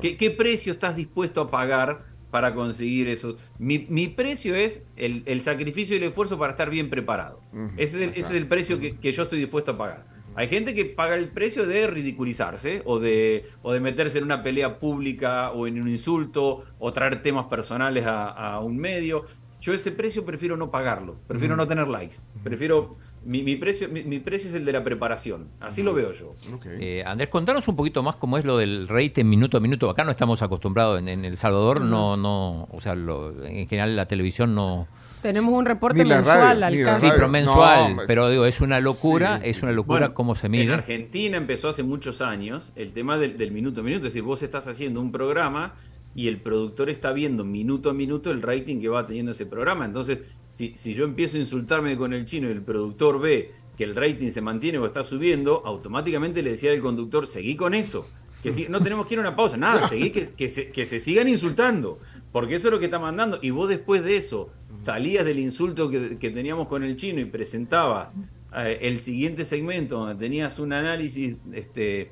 ¿Qué, 0.00 0.30
precio 0.30 0.72
estás 0.72 0.96
dispuesto 0.96 1.42
a 1.42 1.50
pagar 1.50 1.98
para 2.30 2.54
conseguir 2.54 3.08
eso? 3.08 3.36
Mi, 3.58 4.08
precio 4.08 4.54
es 4.54 4.82
el, 4.96 5.40
sacrificio 5.42 5.96
y 5.96 5.98
el 5.98 6.04
esfuerzo 6.04 6.38
para 6.38 6.52
estar 6.52 6.70
bien 6.70 6.90
preparado. 6.90 7.40
ese, 7.76 8.12
es 8.14 8.30
el, 8.30 8.46
precio 8.46 8.78
que, 8.78 9.12
yo 9.12 9.22
estoy 9.22 9.38
dispuesto 9.38 9.72
a 9.72 9.78
pagar. 9.78 10.20
Hay 10.36 10.48
gente 10.48 10.74
que 10.74 10.84
paga 10.84 11.16
el 11.16 11.28
precio 11.28 11.66
de 11.66 11.86
ridiculizarse 11.88 12.82
o 12.84 13.00
de, 13.00 13.46
o 13.62 13.72
de 13.72 13.80
meterse 13.80 14.18
en 14.18 14.24
una 14.24 14.42
pelea 14.42 14.78
pública 14.78 15.50
o 15.50 15.66
en 15.66 15.80
un 15.80 15.88
insulto 15.88 16.64
o 16.78 16.92
traer 16.92 17.22
temas 17.22 17.46
personales 17.46 18.04
a, 18.06 18.60
un 18.60 18.76
medio. 18.76 19.26
Yo 19.60 19.74
ese 19.74 19.90
precio 19.90 20.24
prefiero 20.24 20.56
no 20.56 20.70
pagarlo, 20.70 21.16
prefiero 21.26 21.56
no 21.56 21.66
tener 21.66 21.88
likes, 21.88 22.16
prefiero 22.42 22.96
mi, 23.24 23.56
precio, 23.56 23.88
mi, 23.88 24.18
precio 24.18 24.48
es 24.48 24.54
el 24.54 24.64
de 24.64 24.72
la 24.72 24.82
preparación, 24.82 25.48
así 25.60 25.82
lo 25.82 25.92
veo 25.92 26.12
yo. 26.12 26.34
Eh, 26.64 27.02
Andrés, 27.06 27.28
contanos 27.28 27.68
un 27.68 27.76
poquito 27.76 28.02
más 28.02 28.16
cómo 28.16 28.38
es 28.38 28.44
lo 28.44 28.56
del 28.56 28.88
rating 28.88 29.26
minuto 29.26 29.58
a 29.58 29.60
minuto. 29.60 29.90
Acá 29.90 30.04
no 30.04 30.10
estamos 30.10 30.42
acostumbrados, 30.42 31.00
en, 31.00 31.24
El 31.24 31.36
Salvador 31.36 31.82
no, 31.82 32.16
no, 32.16 32.66
o 32.70 32.80
sea, 32.80 32.94
en 32.94 33.68
general 33.68 33.94
la 33.96 34.06
televisión 34.06 34.54
no... 34.54 34.88
Tenemos 35.22 35.52
un 35.52 35.66
reporte 35.66 36.02
mensual 36.02 36.62
al. 36.62 36.72
Sí, 36.72 37.08
pero 37.14 37.28
mensual. 37.28 37.96
pero 38.06 38.30
digo, 38.30 38.46
es 38.46 38.62
una 38.62 38.80
locura, 38.80 39.38
es 39.44 39.62
una 39.62 39.72
locura 39.72 40.14
cómo 40.14 40.34
se 40.34 40.48
mide. 40.48 40.64
En 40.64 40.70
Argentina 40.70 41.36
empezó 41.36 41.68
hace 41.68 41.82
muchos 41.82 42.22
años 42.22 42.72
el 42.74 42.92
tema 42.94 43.18
del, 43.18 43.36
del, 43.36 43.52
minuto 43.52 43.82
a 43.82 43.84
minuto. 43.84 44.06
Es 44.06 44.14
decir, 44.14 44.22
vos 44.22 44.42
estás 44.42 44.66
haciendo 44.66 44.98
un 44.98 45.12
programa 45.12 45.74
y 46.14 46.28
el 46.28 46.38
productor 46.38 46.90
está 46.90 47.12
viendo 47.12 47.44
minuto 47.44 47.90
a 47.90 47.92
minuto 47.94 48.30
el 48.30 48.42
rating 48.42 48.80
que 48.80 48.88
va 48.88 49.06
teniendo 49.06 49.32
ese 49.32 49.46
programa. 49.46 49.84
Entonces, 49.84 50.20
si, 50.48 50.74
si 50.76 50.94
yo 50.94 51.04
empiezo 51.04 51.36
a 51.36 51.40
insultarme 51.40 51.96
con 51.96 52.12
el 52.12 52.24
chino 52.24 52.48
y 52.48 52.52
el 52.52 52.62
productor 52.62 53.20
ve 53.20 53.52
que 53.76 53.84
el 53.84 53.94
rating 53.94 54.30
se 54.30 54.40
mantiene 54.40 54.78
o 54.78 54.86
está 54.86 55.04
subiendo, 55.04 55.62
automáticamente 55.64 56.42
le 56.42 56.50
decía 56.50 56.72
al 56.72 56.80
conductor, 56.80 57.26
seguí 57.26 57.56
con 57.56 57.74
eso. 57.74 58.06
Que 58.42 58.52
si, 58.52 58.68
no 58.68 58.80
tenemos 58.80 59.06
que 59.06 59.14
ir 59.14 59.18
a 59.18 59.22
una 59.22 59.36
pausa, 59.36 59.56
nada, 59.56 59.86
seguí 59.88 60.10
que, 60.10 60.30
que, 60.30 60.48
se, 60.48 61.00
sigan 61.00 61.28
insultando, 61.28 61.98
porque 62.32 62.56
eso 62.56 62.68
es 62.68 62.72
lo 62.72 62.78
que 62.78 62.86
está 62.86 62.98
mandando. 62.98 63.38
Y 63.42 63.50
vos 63.50 63.68
después 63.68 64.02
de 64.02 64.16
eso 64.16 64.50
salías 64.78 65.24
del 65.24 65.38
insulto 65.38 65.90
que, 65.90 66.18
que 66.18 66.30
teníamos 66.30 66.68
con 66.68 66.82
el 66.82 66.96
chino 66.96 67.20
y 67.20 67.26
presentabas 67.26 68.08
eh, 68.56 68.78
el 68.82 69.00
siguiente 69.00 69.44
segmento 69.44 69.98
donde 69.98 70.16
tenías 70.16 70.58
un 70.58 70.72
análisis 70.72 71.36
este, 71.52 72.10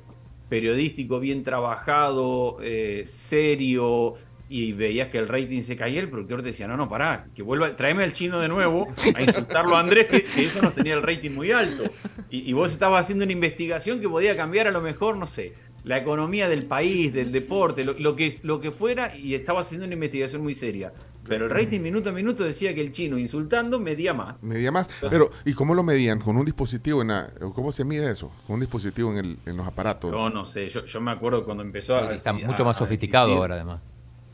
periodístico 0.49 1.19
bien 1.19 1.43
trabajado, 1.43 2.57
eh, 2.61 3.03
serio, 3.05 4.15
y 4.49 4.71
veías 4.73 5.09
que 5.09 5.19
el 5.19 5.27
rating 5.27 5.61
se 5.61 5.75
caía, 5.75 6.01
el 6.01 6.09
productor 6.09 6.41
te 6.41 6.47
decía, 6.47 6.67
no, 6.67 6.75
no, 6.75 6.89
pará, 6.89 7.27
que 7.35 7.43
vuelva, 7.43 7.75
tráeme 7.75 8.03
al 8.03 8.13
chino 8.13 8.39
de 8.39 8.47
nuevo 8.47 8.87
a 9.15 9.21
insultarlo 9.21 9.77
a 9.77 9.79
Andrés, 9.79 10.07
que, 10.07 10.17
eso 10.41 10.61
nos 10.61 10.73
tenía 10.73 10.95
el 10.95 11.03
rating 11.03 11.31
muy 11.31 11.51
alto. 11.51 11.83
Y, 12.31 12.49
y, 12.49 12.53
vos 12.53 12.71
estabas 12.71 13.05
haciendo 13.05 13.25
una 13.25 13.33
investigación 13.33 14.01
que 14.01 14.09
podía 14.09 14.35
cambiar 14.35 14.67
a 14.67 14.71
lo 14.71 14.81
mejor, 14.81 15.17
no 15.17 15.27
sé, 15.27 15.53
la 15.89 15.97
economía 15.97 16.47
del 16.47 16.67
país, 16.67 17.11
del 17.11 17.31
deporte, 17.31 17.83
lo, 17.83 18.15
que, 18.15 18.39
lo 18.43 18.61
que 18.61 18.69
fuera, 18.69 19.17
y 19.17 19.33
estabas 19.33 19.65
haciendo 19.65 19.87
una 19.87 19.95
investigación 19.95 20.43
muy 20.43 20.53
seria. 20.53 20.93
Pero 21.27 21.45
el 21.45 21.49
rating 21.49 21.79
minuto 21.79 22.11
a 22.11 22.13
minuto 22.13 22.43
decía 22.43 22.75
que 22.75 22.81
el 22.81 22.91
chino 22.91 23.17
insultando 23.17 23.79
medía 23.79 24.13
más. 24.13 24.43
Medía 24.43 24.71
más. 24.71 24.87
Pero, 25.09 25.31
¿y 25.45 25.53
cómo 25.53 25.73
lo 25.73 25.81
medían? 25.81 26.19
¿Con 26.19 26.37
un 26.37 26.45
dispositivo? 26.45 27.01
en 27.01 27.09
¿Cómo 27.55 27.71
se 27.71 27.85
mide 27.85 28.11
eso? 28.11 28.31
¿Con 28.45 28.55
un 28.55 28.59
dispositivo 28.59 29.11
en, 29.13 29.17
el, 29.17 29.37
en 29.47 29.57
los 29.57 29.65
aparatos? 29.65 30.11
Yo 30.11 30.29
no 30.29 30.45
sé. 30.45 30.69
Yo, 30.69 30.85
yo 30.85 31.01
me 31.01 31.09
acuerdo 31.09 31.43
cuando 31.43 31.63
empezó 31.63 31.95
a. 31.95 32.13
Está 32.13 32.33
mucho 32.33 32.63
más 32.63 32.77
sofisticado 32.77 33.33
ahora, 33.33 33.55
además. 33.55 33.81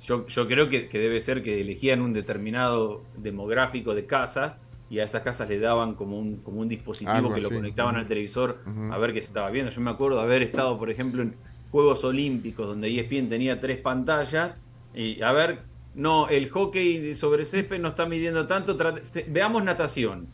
Yo, 0.03 0.27
yo 0.27 0.47
creo 0.47 0.67
que, 0.67 0.89
que, 0.89 0.99
debe 0.99 1.21
ser 1.21 1.41
que 1.41 1.61
elegían 1.61 2.01
un 2.01 2.11
determinado 2.11 3.01
demográfico 3.15 3.95
de 3.95 4.05
casas 4.05 4.57
y 4.89 4.99
a 4.99 5.03
esas 5.03 5.23
casas 5.23 5.49
le 5.49 5.59
daban 5.59 5.95
como 5.95 6.19
un, 6.19 6.37
como 6.37 6.61
un 6.61 6.69
dispositivo 6.69 7.33
que 7.33 7.41
lo 7.41 7.49
conectaban 7.49 7.95
al 7.95 8.07
televisor 8.07 8.59
a 8.91 8.97
ver 8.97 9.13
qué 9.13 9.21
se 9.21 9.27
estaba 9.27 9.49
viendo. 9.49 9.71
Yo 9.71 9.81
me 9.81 9.91
acuerdo 9.91 10.17
de 10.17 10.23
haber 10.23 10.43
estado, 10.43 10.77
por 10.77 10.89
ejemplo, 10.89 11.23
en 11.23 11.33
Juegos 11.71 12.03
Olímpicos, 12.03 12.67
donde 12.67 12.87
ESPN 12.99 13.27
tenía 13.27 13.59
tres 13.59 13.79
pantallas, 13.79 14.51
y 14.93 15.21
a 15.21 15.31
ver, 15.31 15.59
no, 15.95 16.29
el 16.29 16.49
hockey 16.49 17.15
sobre 17.15 17.45
césped 17.45 17.79
no 17.79 17.89
está 17.89 18.05
midiendo 18.05 18.45
tanto, 18.47 18.77
veamos 19.27 19.63
natación. 19.63 20.27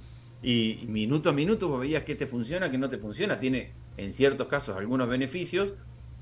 Y 0.44 0.86
minuto 0.88 1.30
a 1.30 1.34
minuto 1.34 1.78
veías 1.78 2.04
que 2.04 2.16
te 2.16 2.28
funciona, 2.28 2.70
que 2.70 2.78
no 2.78 2.90
te 2.90 2.98
funciona, 2.98 3.40
tiene 3.40 3.72
en 3.98 4.12
ciertos 4.12 4.48
casos 4.48 4.76
algunos 4.76 5.08
beneficios, 5.08 5.70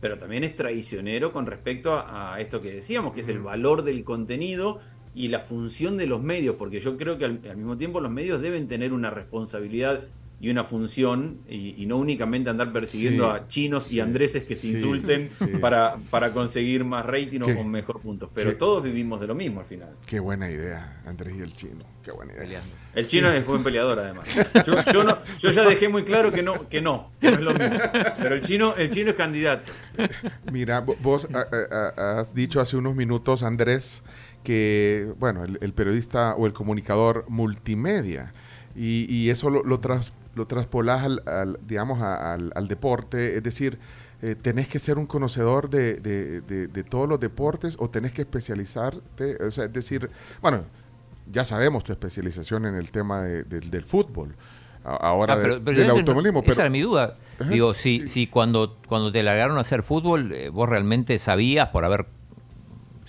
pero 0.01 0.17
también 0.17 0.43
es 0.43 0.55
traicionero 0.55 1.33
con 1.33 1.45
respecto 1.45 1.93
a, 1.93 2.35
a 2.35 2.41
esto 2.41 2.61
que 2.61 2.71
decíamos, 2.71 3.13
que 3.13 3.21
es 3.21 3.29
el 3.29 3.39
valor 3.39 3.83
del 3.83 4.03
contenido 4.03 4.79
y 5.19 5.27
la 5.27 5.41
función 5.41 5.97
de 5.97 6.07
los 6.07 6.23
medios, 6.23 6.55
porque 6.55 6.79
yo 6.79 6.95
creo 6.95 7.17
que 7.17 7.25
al, 7.25 7.57
mismo 7.57 7.77
tiempo 7.77 7.99
los 7.99 8.09
medios 8.09 8.41
deben 8.41 8.69
tener 8.69 8.93
una 8.93 9.09
responsabilidad 9.09 9.99
y 10.39 10.49
una 10.49 10.63
función 10.63 11.39
y, 11.49 11.85
no 11.87 11.97
únicamente 11.97 12.49
andar 12.49 12.71
persiguiendo 12.71 13.29
a 13.29 13.45
chinos 13.49 13.91
y 13.91 13.99
andreses 13.99 14.47
que 14.47 14.55
se 14.55 14.67
insulten 14.67 15.29
para, 15.59 15.97
para 16.09 16.31
conseguir 16.31 16.85
más 16.85 17.05
rating 17.05 17.41
o 17.41 17.53
con 17.53 17.69
mejor 17.69 17.99
puntos. 17.99 18.29
Pero 18.33 18.55
todos 18.55 18.81
vivimos 18.81 19.19
de 19.19 19.27
lo 19.27 19.35
mismo 19.35 19.59
al 19.59 19.65
final. 19.65 19.89
Qué 20.07 20.21
buena 20.21 20.49
idea, 20.49 21.01
Andrés 21.05 21.35
y 21.37 21.41
el 21.41 21.53
chino. 21.53 21.83
Qué 22.01 22.11
buena 22.11 22.33
idea. 22.33 22.61
El 22.95 23.05
chino 23.05 23.29
es 23.29 23.45
buen 23.45 23.61
peleador 23.61 23.99
además. 23.99 24.29
Yo, 25.41 25.51
ya 25.51 25.63
dejé 25.65 25.89
muy 25.89 26.05
claro 26.05 26.31
que 26.31 26.41
no, 26.41 26.69
que 26.69 26.81
no, 26.81 27.11
que 27.19 27.31
no 27.31 27.35
es 27.35 27.41
lo 27.41 27.53
mismo. 27.53 27.77
Pero 28.17 28.35
el 28.35 28.41
chino, 28.45 28.73
el 28.77 28.89
chino 28.89 29.09
es 29.09 29.17
candidato. 29.17 29.69
Mira, 30.49 30.79
vos 30.79 31.27
has 31.33 32.33
dicho 32.33 32.61
hace 32.61 32.77
unos 32.77 32.95
minutos, 32.95 33.43
Andrés, 33.43 34.03
que, 34.43 35.13
bueno, 35.19 35.43
el, 35.43 35.73
periodista 35.73 36.35
o 36.35 36.45
el 36.45 36.53
comunicador 36.53 37.25
multimedia, 37.27 38.31
y, 38.75 39.29
eso 39.29 39.49
lo, 39.49 39.63
lo, 39.63 39.79
tras, 39.79 40.13
lo 40.35 40.47
traspolás 40.47 41.03
al, 41.03 41.59
digamos, 41.67 42.01
al, 42.01 42.67
deporte, 42.67 43.35
es 43.35 43.43
decir, 43.43 43.77
eh, 44.21 44.35
tenés 44.35 44.67
que 44.67 44.79
ser 44.79 44.97
un 44.97 45.05
conocedor 45.05 45.69
de, 45.69 45.99
de, 45.99 46.83
todos 46.83 47.07
los 47.07 47.19
deportes 47.19 47.75
o 47.79 47.89
tenés 47.89 48.13
que 48.13 48.21
especializarte, 48.21 49.43
o 49.43 49.51
sea, 49.51 49.65
es 49.65 49.73
decir, 49.73 50.09
bueno, 50.41 50.63
ya 51.31 51.43
sabemos 51.43 51.83
tu 51.83 51.91
especialización 51.91 52.65
en 52.65 52.75
el 52.75 52.91
tema 52.91 53.23
del 53.23 53.83
fútbol, 53.83 54.35
ahora 54.83 55.33
ah, 55.33 55.37
del 55.37 55.89
automovilismo. 55.89 56.43
esa 56.45 56.61
era 56.61 56.69
mi 56.69 56.81
duda. 56.81 57.17
Digo, 57.49 57.73
si, 57.73 58.07
si 58.07 58.27
cuando, 58.27 58.77
cuando 58.87 59.11
te 59.11 59.23
largaron 59.23 59.57
a 59.57 59.61
hacer 59.61 59.83
fútbol, 59.83 60.31
eh, 60.31 60.49
vos 60.49 60.67
realmente 60.67 61.17
sabías 61.17 61.69
por 61.69 61.85
haber 61.85 62.05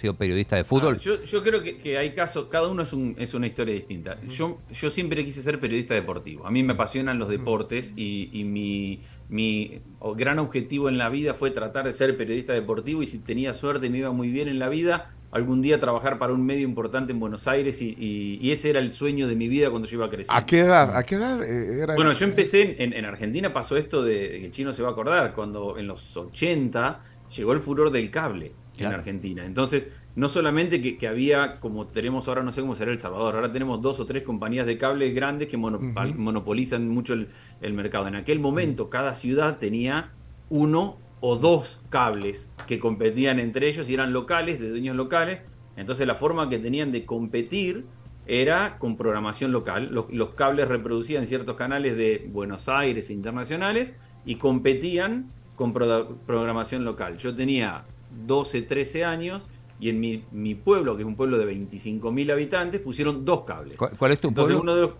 sido 0.00 0.14
periodista 0.14 0.56
de 0.56 0.64
fútbol. 0.64 0.96
Ah, 0.98 1.24
yo, 1.24 1.42
creo 1.42 1.62
que, 1.62 1.98
hay 1.98 2.10
casos, 2.14 2.46
cada 2.50 2.68
uno 2.68 2.82
es, 2.82 2.92
un, 2.92 3.14
es 3.18 3.34
una 3.34 3.46
historia 3.46 3.74
distinta. 3.74 4.18
Yo, 4.28 4.58
yo 4.72 4.90
siempre 4.90 5.24
quise 5.24 5.42
ser 5.42 5.60
periodista 5.60 5.94
deportivo. 5.94 6.46
A 6.46 6.50
mí 6.50 6.62
me 6.62 6.72
apasionan 6.72 7.18
los 7.18 7.28
deportes 7.28 7.92
y, 7.96 8.42
mi, 8.44 9.00
mi 9.28 9.78
gran 10.16 10.38
objetivo 10.38 10.88
en 10.88 10.98
la 10.98 11.08
vida 11.08 11.34
fue 11.34 11.50
tratar 11.50 11.84
de 11.84 11.92
ser 11.92 12.16
periodista 12.16 12.52
deportivo 12.52 13.02
y 13.02 13.06
si 13.06 13.18
tenía 13.18 13.54
suerte 13.54 13.90
me 13.90 13.98
iba 13.98 14.10
muy 14.10 14.30
bien 14.30 14.48
en 14.48 14.58
la 14.58 14.68
vida, 14.68 15.10
algún 15.30 15.62
día 15.62 15.78
trabajar 15.78 16.18
para 16.18 16.32
un 16.32 16.44
medio 16.44 16.62
importante 16.66 17.12
en 17.12 17.20
Buenos 17.20 17.46
Aires 17.46 17.80
y, 17.80 18.50
ese 18.50 18.70
era 18.70 18.80
el 18.80 18.92
sueño 18.92 19.28
de 19.28 19.36
mi 19.36 19.48
vida 19.48 19.70
cuando 19.70 19.86
yo 19.86 19.98
iba 19.98 20.06
a 20.06 20.10
crecer. 20.10 20.34
¿A 20.34 20.44
qué 20.44 20.60
edad? 20.60 20.96
¿A 20.96 21.02
qué 21.04 21.14
edad 21.16 21.42
eh, 21.44 21.82
era? 21.82 21.94
Bueno, 21.94 22.12
yo 22.12 22.24
empecé 22.24 22.76
en, 22.82 23.04
Argentina, 23.04 23.52
pasó 23.52 23.76
esto 23.76 24.02
de, 24.02 24.40
que 24.40 24.46
el 24.46 24.52
chino 24.52 24.72
se 24.72 24.82
va 24.82 24.88
a 24.88 24.92
acordar, 24.92 25.32
cuando 25.34 25.78
en 25.78 25.86
los 25.86 26.16
80 26.16 27.00
llegó 27.36 27.52
el 27.52 27.60
furor 27.60 27.90
del 27.92 28.10
cable 28.10 28.52
en 28.86 28.92
Argentina. 28.92 29.44
Entonces, 29.44 29.88
no 30.16 30.28
solamente 30.28 30.80
que, 30.96 31.08
había, 31.08 31.60
como 31.60 31.86
tenemos 31.86 32.26
ahora, 32.26 32.42
no 32.42 32.52
sé 32.52 32.60
cómo 32.60 32.74
será 32.74 32.90
El 32.90 32.98
Salvador, 32.98 33.36
ahora 33.36 33.52
tenemos 33.52 33.80
dos 33.80 34.00
o 34.00 34.06
tres 34.06 34.22
compañías 34.22 34.66
de 34.66 34.76
cable 34.76 35.10
grandes 35.12 35.48
que 35.48 35.56
monopolizan 35.56 36.88
mucho 36.88 37.14
el, 37.14 37.72
mercado. 37.72 38.08
En 38.08 38.16
aquel 38.16 38.40
momento, 38.40 38.90
cada 38.90 39.14
ciudad 39.14 39.58
tenía 39.58 40.10
uno 40.48 40.96
o 41.20 41.36
dos 41.36 41.78
cables 41.90 42.50
que 42.66 42.80
competían 42.80 43.38
entre 43.38 43.68
ellos 43.68 43.88
y 43.88 43.94
eran 43.94 44.12
locales, 44.12 44.58
de 44.58 44.70
dueños 44.70 44.96
locales. 44.96 45.40
Entonces 45.76 46.06
la 46.06 46.16
forma 46.16 46.48
que 46.48 46.58
tenían 46.58 46.92
de 46.92 47.04
competir 47.04 47.84
era 48.26 48.78
con 48.78 48.96
programación 48.96 49.52
local. 49.52 49.90
Los, 49.92 50.30
cables 50.30 50.68
reproducían 50.68 51.26
ciertos 51.26 51.56
canales 51.56 51.96
de 51.96 52.26
Buenos 52.28 52.68
Aires 52.68 53.10
internacionales 53.10 53.92
y 54.24 54.36
competían 54.36 55.28
con 55.56 55.72
programación 55.72 56.84
local. 56.84 57.18
Yo 57.18 57.34
tenía 57.34 57.84
12, 58.26 58.62
13 58.62 59.04
años 59.04 59.42
y 59.80 59.88
en 59.88 60.00
mi, 60.00 60.54
pueblo, 60.54 60.94
que 60.96 61.02
es 61.02 61.08
un 61.08 61.16
pueblo 61.16 61.38
de 61.38 61.46
25.000 61.46 62.32
habitantes, 62.32 62.80
pusieron 62.80 63.24
dos 63.24 63.44
cables. 63.44 63.76
¿Cuál, 63.76 64.12
es 64.12 64.20
tu 64.20 64.32
pueblo? 64.32 64.96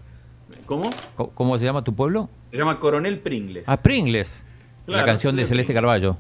¿Cómo? 0.65 0.91
¿Cómo 1.35 1.59
se 1.59 1.67
llama 1.67 1.85
tu 1.85 1.95
pueblo? 1.95 2.31
Se 2.51 2.57
llama 2.57 2.79
Coronel 2.81 3.19
Pringles. 3.19 3.65
Ah, 3.67 3.77
Pringles. 3.77 4.45
la 4.87 5.05
canción 5.05 5.37
de 5.37 5.45
Celeste 5.45 5.75
Carballo. 5.75 6.17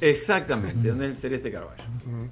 Exactamente, 0.00 0.88
donde 0.88 1.10
es 1.10 1.20
Celeste 1.20 1.50
Carballo. 1.50 1.82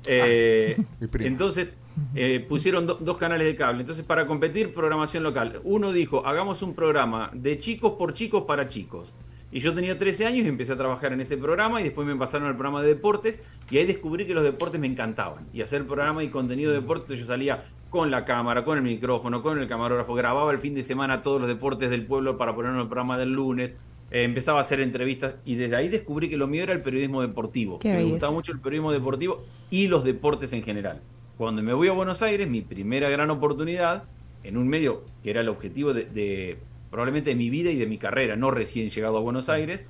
Eh, 0.06 0.76
entonces 1.20 1.68
eh, 2.14 2.44
pusieron 2.48 2.86
dos 2.86 3.16
canales 3.16 3.46
de 3.46 3.56
cable. 3.56 3.80
Entonces, 3.80 4.04
para 4.04 4.26
competir, 4.26 4.72
programación 4.72 5.22
local. 5.22 5.60
Uno 5.64 5.92
dijo, 5.92 6.26
hagamos 6.26 6.62
un 6.62 6.74
programa 6.74 7.30
de 7.34 7.58
chicos 7.58 7.92
por 7.98 8.14
chicos 8.14 8.44
para 8.44 8.68
chicos. 8.68 9.12
Y 9.56 9.60
yo 9.60 9.72
tenía 9.72 9.98
13 9.98 10.26
años 10.26 10.44
y 10.44 10.48
empecé 10.48 10.74
a 10.74 10.76
trabajar 10.76 11.14
en 11.14 11.22
ese 11.22 11.38
programa 11.38 11.80
y 11.80 11.84
después 11.84 12.06
me 12.06 12.14
pasaron 12.14 12.46
al 12.46 12.56
programa 12.56 12.82
de 12.82 12.88
deportes 12.88 13.40
y 13.70 13.78
ahí 13.78 13.86
descubrí 13.86 14.26
que 14.26 14.34
los 14.34 14.44
deportes 14.44 14.78
me 14.78 14.86
encantaban. 14.86 15.46
Y 15.54 15.62
hacer 15.62 15.86
programa 15.86 16.22
y 16.22 16.28
contenido 16.28 16.72
de 16.72 16.82
deportes 16.82 17.18
yo 17.18 17.24
salía 17.24 17.64
con 17.88 18.10
la 18.10 18.26
cámara, 18.26 18.66
con 18.66 18.76
el 18.76 18.84
micrófono, 18.84 19.42
con 19.42 19.58
el 19.58 19.66
camarógrafo, 19.66 20.12
grababa 20.12 20.52
el 20.52 20.58
fin 20.58 20.74
de 20.74 20.82
semana 20.82 21.22
todos 21.22 21.40
los 21.40 21.48
deportes 21.48 21.88
del 21.88 22.04
pueblo 22.04 22.36
para 22.36 22.54
ponerlo 22.54 22.76
en 22.76 22.82
el 22.82 22.88
programa 22.88 23.16
del 23.16 23.32
lunes. 23.32 23.70
Eh, 24.10 24.24
empezaba 24.24 24.58
a 24.58 24.60
hacer 24.60 24.82
entrevistas 24.82 25.36
y 25.46 25.54
desde 25.54 25.74
ahí 25.74 25.88
descubrí 25.88 26.28
que 26.28 26.36
lo 26.36 26.48
mío 26.48 26.64
era 26.64 26.74
el 26.74 26.82
periodismo 26.82 27.22
deportivo. 27.22 27.78
me 27.82 28.04
gustaba 28.04 28.32
mucho 28.34 28.52
el 28.52 28.60
periodismo 28.60 28.92
deportivo 28.92 29.42
y 29.70 29.88
los 29.88 30.04
deportes 30.04 30.52
en 30.52 30.64
general. 30.64 31.00
Cuando 31.38 31.62
me 31.62 31.72
voy 31.72 31.88
a 31.88 31.92
Buenos 31.92 32.20
Aires, 32.20 32.46
mi 32.46 32.60
primera 32.60 33.08
gran 33.08 33.30
oportunidad 33.30 34.04
en 34.44 34.58
un 34.58 34.68
medio 34.68 35.04
que 35.22 35.30
era 35.30 35.40
el 35.40 35.48
objetivo 35.48 35.94
de 35.94 36.58
probablemente 36.96 37.28
de 37.28 37.36
mi 37.36 37.50
vida 37.50 37.70
y 37.70 37.76
de 37.76 37.86
mi 37.86 37.98
carrera, 37.98 38.36
no 38.36 38.50
recién 38.50 38.88
llegado 38.88 39.18
a 39.18 39.20
Buenos 39.20 39.50
Aires, 39.50 39.86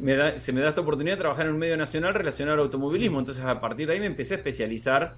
me 0.00 0.16
da, 0.16 0.40
se 0.40 0.52
me 0.52 0.60
da 0.60 0.70
esta 0.70 0.80
oportunidad 0.80 1.14
de 1.14 1.20
trabajar 1.20 1.46
en 1.46 1.52
un 1.52 1.58
medio 1.60 1.76
nacional 1.76 2.14
relacionado 2.14 2.54
al 2.54 2.64
automovilismo. 2.64 3.20
Entonces, 3.20 3.44
a 3.44 3.60
partir 3.60 3.86
de 3.86 3.92
ahí 3.92 4.00
me 4.00 4.06
empecé 4.06 4.34
a 4.34 4.38
especializar. 4.38 5.14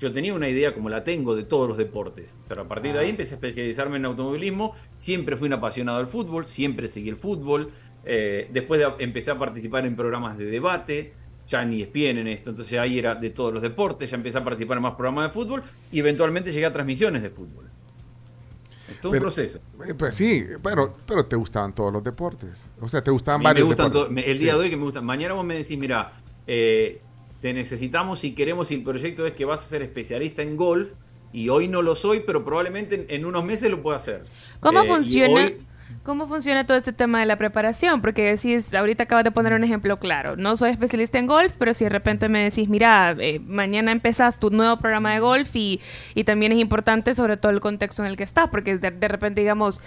Yo 0.00 0.12
tenía 0.12 0.34
una 0.34 0.48
idea 0.48 0.74
como 0.74 0.88
la 0.88 1.04
tengo 1.04 1.36
de 1.36 1.44
todos 1.44 1.68
los 1.68 1.78
deportes, 1.78 2.26
pero 2.48 2.62
a 2.62 2.64
partir 2.64 2.92
de 2.92 2.98
ahí 2.98 3.06
ah. 3.06 3.10
empecé 3.10 3.34
a 3.34 3.36
especializarme 3.36 3.98
en 3.98 4.06
automovilismo. 4.06 4.74
Siempre 4.96 5.36
fui 5.36 5.46
un 5.46 5.52
apasionado 5.52 5.98
del 5.98 6.08
fútbol, 6.08 6.46
siempre 6.46 6.88
seguí 6.88 7.08
el 7.08 7.14
fútbol. 7.14 7.70
Eh, 8.04 8.48
después 8.50 8.84
empecé 8.98 9.30
a 9.30 9.38
participar 9.38 9.86
en 9.86 9.94
programas 9.94 10.38
de 10.38 10.46
debate, 10.46 11.12
ya 11.46 11.64
ni 11.64 11.82
espien 11.82 12.18
en 12.18 12.26
esto, 12.26 12.50
entonces 12.50 12.76
ahí 12.80 12.98
era 12.98 13.14
de 13.14 13.30
todos 13.30 13.54
los 13.54 13.62
deportes, 13.62 14.10
ya 14.10 14.16
empecé 14.16 14.38
a 14.38 14.42
participar 14.42 14.78
en 14.78 14.82
más 14.82 14.94
programas 14.96 15.26
de 15.26 15.30
fútbol 15.30 15.62
y 15.92 16.00
eventualmente 16.00 16.50
llegué 16.50 16.66
a 16.66 16.72
transmisiones 16.72 17.22
de 17.22 17.30
fútbol. 17.30 17.69
Es 18.90 19.00
todo 19.00 19.12
un 19.12 19.18
proceso. 19.18 19.58
Eh, 19.86 19.94
pues 19.94 20.14
sí, 20.14 20.44
pero, 20.62 20.96
pero 21.06 21.24
te 21.26 21.36
gustaban 21.36 21.74
todos 21.74 21.92
los 21.92 22.02
deportes. 22.02 22.66
O 22.80 22.88
sea, 22.88 23.02
te 23.02 23.10
gustaban 23.10 23.42
varios 23.42 23.68
deportes. 23.68 24.26
el 24.26 24.38
día 24.38 24.54
de 24.54 24.58
hoy 24.58 24.70
que 24.70 24.76
me 24.76 24.84
gustan. 24.84 25.04
Mañana 25.04 25.34
vos 25.34 25.44
me 25.44 25.54
decís, 25.54 25.78
mira, 25.78 26.12
eh, 26.46 27.00
te 27.40 27.52
necesitamos 27.52 28.24
y 28.24 28.34
queremos 28.34 28.70
y 28.70 28.74
el 28.74 28.82
proyecto 28.82 29.26
es 29.26 29.32
que 29.32 29.44
vas 29.44 29.62
a 29.62 29.66
ser 29.66 29.82
especialista 29.82 30.42
en 30.42 30.56
golf 30.56 30.90
y 31.32 31.48
hoy 31.48 31.68
no 31.68 31.82
lo 31.82 31.94
soy, 31.94 32.20
pero 32.26 32.44
probablemente 32.44 33.06
en, 33.08 33.24
unos 33.24 33.44
meses 33.44 33.70
lo 33.70 33.82
pueda 33.82 33.96
hacer. 33.96 34.24
¿Cómo 34.58 34.82
eh, 34.82 34.86
funciona? 34.88 35.52
¿Cómo 36.02 36.28
funciona 36.28 36.66
todo 36.66 36.78
este 36.78 36.92
tema 36.92 37.20
de 37.20 37.26
la 37.26 37.36
preparación? 37.36 38.00
Porque 38.00 38.22
decís, 38.22 38.74
ahorita 38.74 39.04
acabas 39.04 39.24
de 39.24 39.30
poner 39.30 39.52
un 39.52 39.62
ejemplo 39.64 39.98
claro. 39.98 40.34
No 40.36 40.56
soy 40.56 40.70
especialista 40.70 41.18
en 41.18 41.26
golf, 41.26 41.54
pero 41.58 41.74
si 41.74 41.84
de 41.84 41.90
repente 41.90 42.28
me 42.28 42.42
decís, 42.42 42.68
mira, 42.68 43.14
eh, 43.18 43.40
mañana 43.46 43.92
empezás 43.92 44.40
tu 44.40 44.50
nuevo 44.50 44.78
programa 44.78 45.12
de 45.12 45.20
golf 45.20 45.54
y, 45.54 45.80
también 46.24 46.52
es 46.52 46.58
importante 46.58 47.14
sobre 47.14 47.36
todo 47.36 47.52
el 47.52 47.60
contexto 47.60 48.02
en 48.02 48.10
el 48.10 48.16
que 48.16 48.24
estás, 48.24 48.48
porque 48.48 48.78
de, 48.78 48.90
de, 48.90 49.08
repente, 49.08 49.40
digamos, 49.40 49.80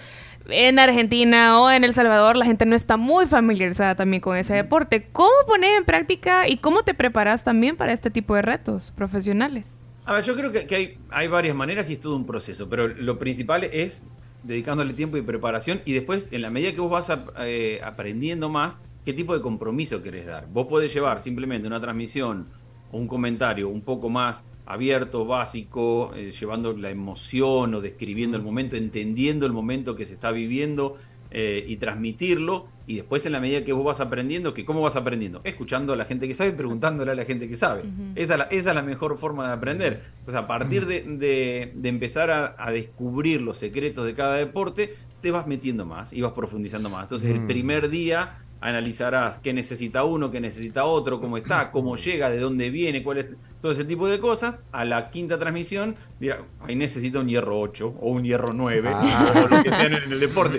en 0.48 0.78
Argentina 0.78 1.60
o 1.60 1.70
en 1.70 1.84
El 1.84 1.94
Salvador 1.94 2.36
la 2.36 2.44
gente 2.44 2.66
no 2.66 2.76
está 2.76 2.96
muy 2.96 3.26
familiarizada 3.26 3.94
también 3.94 4.20
con 4.20 4.36
ese 4.36 4.54
deporte. 4.54 5.08
¿Cómo 5.12 5.30
pones 5.46 5.70
en 5.76 5.84
práctica 5.84 6.48
y 6.48 6.58
cómo 6.58 6.82
te 6.82 6.94
preparas 6.94 7.44
también 7.44 7.76
para 7.76 7.92
este 7.92 8.10
tipo 8.10 8.34
de 8.34 8.42
retos 8.42 8.90
profesionales? 8.90 9.76
A 10.04 10.14
ver, 10.14 10.24
yo 10.24 10.36
creo 10.36 10.52
que, 10.52 10.74
hay, 10.74 10.98
hay 11.10 11.28
varias 11.28 11.56
maneras 11.56 11.88
y 11.88 11.94
es 11.94 12.00
todo 12.00 12.14
un 12.14 12.26
proceso, 12.26 12.68
pero 12.68 12.88
lo 12.88 13.18
principal 13.18 13.64
es 13.64 14.04
dedicándole 14.44 14.92
tiempo 14.92 15.16
y 15.16 15.22
preparación 15.22 15.80
y 15.84 15.92
después, 15.92 16.32
en 16.32 16.42
la 16.42 16.50
medida 16.50 16.72
que 16.72 16.80
vos 16.80 16.90
vas 16.90 17.10
eh, 17.40 17.80
aprendiendo 17.82 18.48
más, 18.48 18.78
qué 19.04 19.12
tipo 19.12 19.34
de 19.34 19.40
compromiso 19.40 20.02
querés 20.02 20.26
dar. 20.26 20.46
Vos 20.52 20.66
podés 20.66 20.92
llevar 20.94 21.20
simplemente 21.20 21.66
una 21.66 21.80
transmisión 21.80 22.46
o 22.92 22.98
un 22.98 23.08
comentario 23.08 23.68
un 23.68 23.82
poco 23.82 24.08
más 24.08 24.42
abierto, 24.66 25.26
básico, 25.26 26.12
eh, 26.14 26.32
llevando 26.38 26.72
la 26.74 26.90
emoción 26.90 27.74
o 27.74 27.80
describiendo 27.80 28.36
el 28.36 28.42
momento, 28.42 28.76
entendiendo 28.76 29.46
el 29.46 29.52
momento 29.52 29.96
que 29.96 30.06
se 30.06 30.14
está 30.14 30.30
viviendo 30.30 30.96
eh, 31.30 31.64
y 31.66 31.76
transmitirlo. 31.76 32.66
Y 32.86 32.96
después 32.96 33.24
en 33.26 33.32
la 33.32 33.40
medida 33.40 33.64
que 33.64 33.72
vos 33.72 33.84
vas 33.84 34.00
aprendiendo, 34.00 34.52
que 34.54 34.64
¿cómo 34.64 34.82
vas 34.82 34.96
aprendiendo? 34.96 35.40
Escuchando 35.44 35.92
a 35.92 35.96
la 35.96 36.04
gente 36.04 36.28
que 36.28 36.34
sabe, 36.34 36.52
preguntándole 36.52 37.12
a 37.12 37.14
la 37.14 37.24
gente 37.24 37.48
que 37.48 37.56
sabe. 37.56 37.82
esa, 38.14 38.42
es 38.44 38.64
la, 38.64 38.82
mejor 38.82 39.16
forma 39.16 39.48
de 39.48 39.54
aprender. 39.54 40.02
Entonces, 40.18 40.36
a 40.36 40.46
partir 40.46 40.86
de, 40.86 41.72
empezar 41.82 42.30
a, 42.30 42.70
descubrir 42.70 43.40
los 43.40 43.58
secretos 43.58 44.04
de 44.06 44.14
cada 44.14 44.34
deporte, 44.36 44.94
te 45.20 45.30
vas 45.30 45.46
metiendo 45.46 45.86
más 45.86 46.12
y 46.12 46.20
vas 46.20 46.32
profundizando 46.32 46.90
más. 46.90 47.04
Entonces, 47.04 47.30
el 47.30 47.46
primer 47.46 47.88
día 47.88 48.34
analizarás 48.64 49.38
qué 49.38 49.52
necesita 49.52 50.04
uno, 50.04 50.30
qué 50.30 50.40
necesita 50.40 50.84
otro, 50.84 51.20
cómo 51.20 51.36
está, 51.36 51.70
cómo 51.70 51.96
llega, 51.96 52.30
de 52.30 52.38
dónde 52.38 52.70
viene, 52.70 53.02
cuál 53.02 53.18
es 53.18 53.26
todo 53.60 53.72
ese 53.72 53.84
tipo 53.84 54.08
de 54.08 54.18
cosas. 54.18 54.54
A 54.72 54.86
la 54.86 55.10
quinta 55.10 55.38
transmisión, 55.38 55.94
dirá, 56.18 56.38
ahí 56.66 56.74
necesita 56.74 57.18
un 57.18 57.28
hierro 57.28 57.60
8 57.60 57.98
o 58.00 58.10
un 58.10 58.24
hierro 58.24 58.54
9 58.54 58.90
ah. 58.90 59.34
o 59.44 59.54
lo 59.54 59.62
que 59.62 59.70
sea 59.70 59.84
en 59.84 59.94
el 59.94 60.18
deporte. 60.18 60.56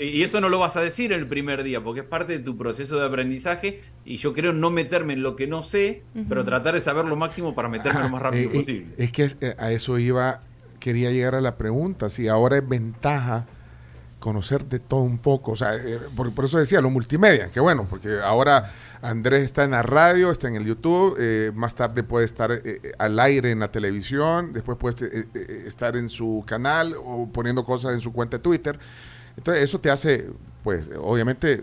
y 0.00 0.22
eso 0.22 0.40
no 0.40 0.48
lo 0.48 0.58
vas 0.58 0.76
a 0.76 0.80
decir 0.80 1.12
el 1.12 1.26
primer 1.26 1.64
día, 1.64 1.84
porque 1.84 2.00
es 2.00 2.06
parte 2.06 2.38
de 2.38 2.38
tu 2.38 2.56
proceso 2.56 2.96
de 2.96 3.06
aprendizaje 3.06 3.82
y 4.06 4.16
yo 4.16 4.32
creo 4.32 4.54
no 4.54 4.70
meterme 4.70 5.12
en 5.12 5.22
lo 5.22 5.36
que 5.36 5.46
no 5.46 5.62
sé, 5.62 6.02
pero 6.26 6.46
tratar 6.46 6.74
de 6.74 6.80
saber 6.80 7.04
lo 7.04 7.16
máximo 7.16 7.54
para 7.54 7.68
meterme 7.68 8.04
lo 8.04 8.08
más 8.08 8.22
rápido 8.22 8.44
eh, 8.44 8.52
eh, 8.54 8.58
posible. 8.58 8.86
Es 8.96 9.12
que 9.12 9.24
eh, 9.42 9.54
a 9.58 9.70
eso 9.70 9.98
iba, 9.98 10.40
quería 10.80 11.10
llegar 11.10 11.34
a 11.34 11.42
la 11.42 11.58
pregunta, 11.58 12.08
si 12.08 12.26
ahora 12.26 12.56
es 12.56 12.66
ventaja 12.66 13.46
conocer 14.24 14.64
de 14.64 14.78
todo 14.78 15.02
un 15.02 15.18
poco. 15.18 15.52
O 15.52 15.56
sea, 15.56 15.76
eh, 15.76 16.00
por, 16.16 16.32
eso 16.46 16.58
decía 16.58 16.80
lo 16.80 16.88
multimedia, 16.88 17.50
que 17.50 17.60
bueno, 17.60 17.86
porque 17.88 18.20
ahora 18.22 18.72
Andrés 19.02 19.42
está 19.44 19.64
en 19.64 19.72
la 19.72 19.82
radio, 19.82 20.30
está 20.30 20.48
en 20.48 20.54
el 20.54 20.64
YouTube, 20.64 21.14
eh, 21.20 21.52
más 21.54 21.74
tarde 21.74 22.02
puede 22.04 22.24
estar 22.24 22.50
eh, 22.50 22.92
al 22.98 23.20
aire 23.20 23.50
en 23.50 23.58
la 23.58 23.70
televisión, 23.70 24.54
después 24.54 24.78
puede 24.78 25.26
estar 25.66 25.94
en 25.98 26.08
su 26.08 26.42
canal 26.46 26.94
o 26.96 27.28
poniendo 27.30 27.66
cosas 27.66 27.92
en 27.92 28.00
su 28.00 28.14
cuenta 28.14 28.38
de 28.38 28.42
Twitter. 28.42 28.78
Entonces, 29.36 29.62
eso 29.62 29.78
te 29.78 29.90
hace 29.90 30.26
pues 30.64 30.90
obviamente 30.98 31.62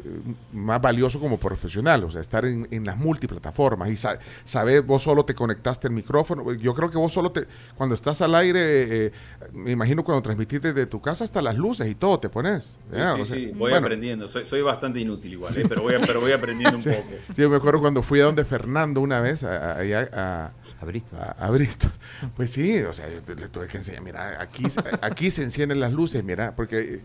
más 0.54 0.80
valioso 0.80 1.20
como 1.20 1.40
profesional, 1.40 2.04
o 2.04 2.12
sea, 2.12 2.22
estar 2.22 2.46
en, 2.46 2.86
las 2.86 2.96
multiplataformas 2.98 3.90
y 3.90 3.98
saber, 4.44 4.84
vos 4.84 5.02
solo 5.02 5.26
te 5.26 5.34
conectaste 5.34 5.88
el 5.88 5.94
micrófono, 5.94 6.54
yo 6.54 6.76
creo 6.76 6.92
que 6.92 7.00
vos 7.00 7.12
solo 7.12 7.32
te, 7.32 7.48
cuando 7.76 7.96
estás 7.96 8.22
al 8.22 8.36
aire, 8.36 9.08
eh, 9.08 9.12
me 9.54 9.72
imagino 9.72 10.04
cuando 10.04 10.22
transmitís 10.22 10.62
desde 10.62 10.86
tu 10.86 11.02
casa 11.02 11.24
hasta 11.24 11.42
las 11.42 11.58
luces 11.58 11.88
y 11.88 11.96
todo 11.96 12.20
te 12.20 12.30
pones. 12.30 12.76
Sí, 12.92 13.26
sí, 13.26 13.52
voy 13.56 13.74
aprendiendo, 13.74 14.30
soy, 14.30 14.62
bastante 14.62 15.00
inútil 15.00 15.34
igual, 15.34 15.58
¿eh? 15.58 15.66
pero, 15.68 15.82
voy, 15.82 15.96
pero 16.06 16.22
voy 16.22 16.32
aprendiendo 16.32 16.78
un 16.78 16.84
poco. 16.84 17.10
Yo 17.36 17.50
me 17.50 17.56
acuerdo 17.56 17.82
cuando 17.82 18.04
fui 18.04 18.20
a 18.20 18.26
donde 18.26 18.46
Fernando 18.46 19.02
una 19.02 19.20
vez, 19.20 19.44
allá 19.44 20.08
a, 20.14 20.52
a 20.80 20.86
Bristol. 20.86 21.20
A, 21.40 21.50
Bristol. 21.50 21.92
Pues 22.36 22.52
sí, 22.52 22.78
o 22.84 22.94
sea, 22.94 23.08
le 23.08 23.50
tuve 23.50 23.68
que 23.68 23.78
enseñar, 23.78 24.04
mira, 24.04 24.40
aquí, 24.40 24.66
aquí 25.02 25.32
se 25.32 25.42
encienden 25.42 25.80
las 25.80 25.92
luces, 25.92 26.24
mira, 26.24 26.56
porque 26.56 27.02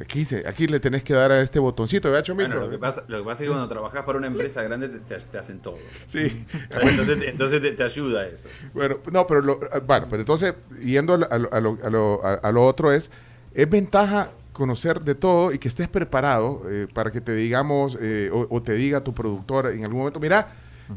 Aquí, 0.00 0.24
aquí 0.46 0.68
le 0.68 0.78
tenés 0.78 1.02
que 1.02 1.12
dar 1.12 1.32
a 1.32 1.40
este 1.40 1.58
botoncito, 1.58 2.08
¿verdad, 2.08 2.22
Chomito? 2.22 2.60
lo, 2.60 2.70
que 2.70 2.78
pasa, 2.78 3.02
lo 3.08 3.18
que 3.18 3.24
pasa 3.24 3.42
es 3.42 3.48
que 3.48 3.52
cuando 3.52 3.68
trabajas 3.68 4.04
para 4.04 4.18
una 4.18 4.28
empresa 4.28 4.62
grande 4.62 4.88
te, 4.88 5.36
hacen 5.36 5.58
todo. 5.58 5.78
Sí. 6.06 6.46
Entonces, 6.70 7.18
entonces 7.22 7.76
te, 7.76 7.82
ayuda 7.82 8.26
eso. 8.26 8.48
Bueno, 8.74 8.98
no, 9.10 9.26
pero 9.26 9.40
lo, 9.40 9.58
bueno, 9.86 10.06
pues 10.08 10.20
entonces, 10.20 10.54
yendo 10.84 11.14
a 11.14 11.18
lo, 11.18 11.52
a, 11.52 11.60
lo, 11.60 12.20
a 12.22 12.52
lo, 12.52 12.64
otro 12.64 12.92
es, 12.92 13.10
es 13.54 13.68
ventaja 13.68 14.30
conocer 14.52 15.00
de 15.00 15.16
todo 15.16 15.52
y 15.52 15.58
que 15.58 15.66
estés 15.66 15.88
preparado 15.88 16.62
eh, 16.68 16.86
para 16.92 17.10
que 17.10 17.20
te 17.20 17.34
digamos 17.34 17.98
eh, 18.00 18.30
o, 18.32 18.60
te 18.60 18.74
diga 18.74 19.02
tu 19.02 19.14
productor 19.14 19.68
en 19.68 19.84
algún 19.84 20.00
momento, 20.00 20.20
mira, 20.20 20.48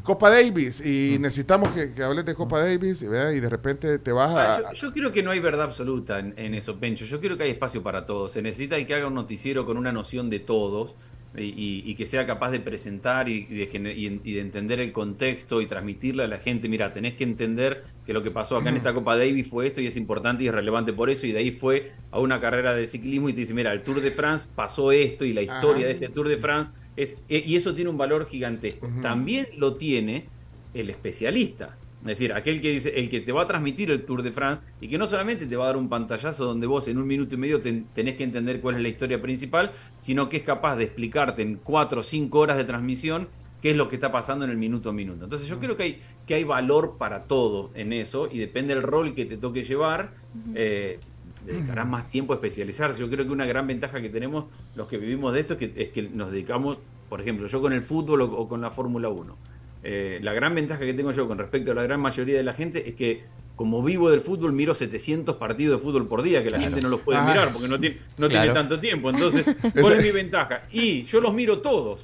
Copa 0.04 0.30
Davis 0.30 0.86
y 0.86 1.18
necesitamos 1.20 1.70
que, 1.70 2.02
hables 2.02 2.26
de 2.26 2.34
Copa 2.34 2.60
Davis 2.60 3.02
y 3.02 3.08
de 3.08 3.50
repente 3.50 4.00
te 4.00 4.12
vas 4.12 4.32
a... 4.32 4.56
Ah, 4.56 4.74
yo, 4.74 4.92
creo 4.92 5.12
que 5.12 5.22
no 5.22 5.32
hay 5.32 5.40
verdad 5.40 5.66
absoluta 5.66 6.20
en, 6.20 6.56
eso, 6.56 6.78
Pencho. 6.80 7.06
Yo 7.06 7.20
creo 7.20 7.38
que 7.38 7.44
hay 7.44 7.52
espacio 7.52 7.84
para 7.84 8.06
todos. 8.06 8.32
Se 8.32 8.42
necesita 8.42 8.84
que 8.86 8.96
haga 8.96 9.08
un 9.08 9.16
noticiero 9.16 9.66
con 9.66 9.78
una 9.78 9.92
noción 9.92 10.30
de 10.30 10.40
todos. 10.40 10.96
Y, 11.34 11.96
que 11.96 12.06
sea 12.06 12.28
capaz 12.28 12.52
de 12.52 12.60
presentar 12.60 13.30
y, 13.30 13.46
de, 13.46 14.40
entender 14.42 14.82
el 14.82 14.92
contexto 14.92 15.62
y 15.62 15.66
transmitirle 15.66 16.26
a 16.26 16.28
la 16.28 16.40
gente, 16.40 16.68
mira, 16.68 16.94
tenés 16.94 17.14
que 17.14 17.24
entender 17.24 17.86
que 18.06 18.12
lo 18.12 18.22
que 18.22 18.32
pasó 18.32 18.58
acá 18.58 18.68
en 18.68 18.76
esta 18.76 18.94
Copa 18.94 19.16
Davis 19.16 19.48
fue 19.48 19.68
esto 19.68 19.80
y 19.80 19.88
es 19.88 19.96
importante 19.96 20.44
y 20.44 20.48
es 20.48 20.54
relevante 20.54 20.92
por 20.92 21.10
eso, 21.10 21.26
y 21.26 21.32
de 21.32 21.40
ahí 21.40 21.52
fue 21.52 21.94
a 22.12 22.20
una 22.20 22.42
carrera 22.42 22.74
de 22.74 22.86
ciclismo 22.86 23.30
y 23.30 23.34
te 23.34 23.40
dice, 23.42 23.54
mira, 23.54 23.72
el 23.72 23.82
Tour 23.82 24.02
de 24.02 24.12
France 24.12 24.50
pasó 24.54 24.92
esto 24.92 25.24
y 25.24 25.32
la 25.32 25.42
historia 25.42 25.88
de 25.88 25.94
este 25.94 26.10
Tour 26.10 26.28
de 26.28 26.36
France 26.36 26.72
es, 26.96 27.18
e, 27.30 27.44
y 27.46 27.56
eso 27.56 27.74
tiene 27.74 27.90
un 27.90 27.98
valor 27.98 28.28
gigantesco. 28.28 28.90
También 29.02 29.48
lo 29.58 29.76
tiene 29.76 30.26
el 30.74 30.90
especialista. 30.90 31.78
Es 32.02 32.08
decir, 32.08 32.34
aquel 32.34 32.62
que 32.62 32.72
dice, 32.72 33.00
el 33.00 33.12
que 33.12 33.22
te 33.22 33.32
va 33.32 33.44
a 33.44 33.48
transmitir 33.48 33.92
el 33.92 34.04
Tour 34.04 34.24
de 34.24 34.32
France 34.32 34.64
y 34.82 34.88
que 34.88 34.98
no 34.98 35.06
solamente 35.06 35.46
te 35.46 35.56
va 35.56 35.66
a 35.66 35.68
dar 35.68 35.78
un 35.78 35.88
pantallazo 35.88 36.46
donde 36.46 36.66
vos 36.66 36.88
en 36.88 36.98
un 36.98 37.06
minuto 37.06 37.36
y 37.36 37.38
medio 37.38 37.62
tenés 37.62 38.16
que 38.16 38.24
entender 38.24 38.60
cuál 38.60 38.78
es 38.78 38.82
la 38.82 38.88
historia 38.88 39.22
principal, 39.22 39.72
sino 40.00 40.28
que 40.28 40.38
es 40.38 40.44
capaz 40.44 40.78
de 40.78 40.86
explicarte 40.86 41.44
en 41.44 41.58
cuatro 41.58 42.00
o 42.00 42.04
cinco 42.04 42.40
horas 42.40 42.58
de 42.58 42.64
transmisión 42.64 43.28
qué 43.62 43.72
es 43.72 43.78
lo 43.78 43.88
que 43.88 43.96
está 43.96 44.12
pasando 44.12 44.46
en 44.46 44.52
el 44.52 44.58
minuto 44.58 44.90
a 44.90 44.94
minuto. 44.94 45.24
Entonces 45.24 45.48
yo 45.48 45.60
creo 45.60 45.78
que 45.78 45.84
hay, 45.84 46.02
que 46.26 46.34
hay 46.34 46.44
valor 46.44 46.98
para 46.98 47.24
todo 47.24 47.70
en 47.76 47.94
eso 47.94 48.28
y 48.32 48.40
depende 48.40 48.74
del 48.74 48.84
rol 48.84 49.14
que 49.14 49.26
te 49.26 49.38
toque 49.38 49.64
llevar. 49.64 50.14
Eh, 50.56 51.00
dedicarás 51.46 51.88
más 51.88 52.10
tiempo 52.10 52.34
a 52.34 52.36
especializarse. 52.36 53.00
Yo 53.00 53.10
creo 53.10 53.26
que 53.26 53.32
una 53.32 53.46
gran 53.46 53.68
ventaja 53.68 54.02
que 54.02 54.10
tenemos 54.10 54.46
los 54.76 54.88
que 54.88 54.98
vivimos 54.98 55.34
de 55.34 55.40
esto 55.42 55.54
es 55.54 55.60
que, 55.60 55.74
es 55.76 55.90
que 55.90 56.04
nos 56.04 56.32
dedicamos, 56.32 56.78
por 57.10 57.22
ejemplo, 57.22 57.48
yo 57.48 57.62
con 57.62 57.74
el 57.74 57.82
fútbol 57.82 58.22
o, 58.22 58.48
con 58.48 58.62
la 58.62 58.72
Fórmula 58.72 59.10
1. 59.10 59.38
Eh, 59.84 60.20
la 60.22 60.34
gran 60.34 60.54
ventaja 60.54 60.82
que 60.82 60.94
tengo 60.94 61.12
yo 61.12 61.28
con 61.28 61.38
respecto 61.38 61.72
a 61.72 61.76
la 61.76 61.84
gran 61.84 62.00
mayoría 62.00 62.38
de 62.38 62.44
la 62.44 62.54
gente 62.54 62.88
es 62.88 62.96
que 62.96 63.24
como 63.56 63.84
vivo 63.84 64.10
del 64.10 64.22
fútbol 64.22 64.54
miro 64.54 64.74
700 64.74 65.36
partidos 65.36 65.80
de 65.80 65.86
fútbol 65.86 66.08
por 66.08 66.24
día 66.24 66.44
que 66.44 66.50
la 66.50 66.60
gente 66.60 66.82
no 66.82 66.90
los 66.90 67.02
puede 67.02 67.22
mirar 67.22 67.52
porque 67.52 67.68
no 67.68 67.80
tiene, 67.80 67.98
no 68.18 68.28
tiene 68.28 68.50
tanto 68.50 68.80
tiempo. 68.80 69.10
Entonces, 69.10 69.46
¿cuál 69.80 69.94
es 69.94 70.04
mi 70.04 70.12
ventaja? 70.12 70.62
Y 70.72 71.04
yo 71.06 71.22
los 71.22 71.34
miro 71.34 71.60
todos. 71.60 72.02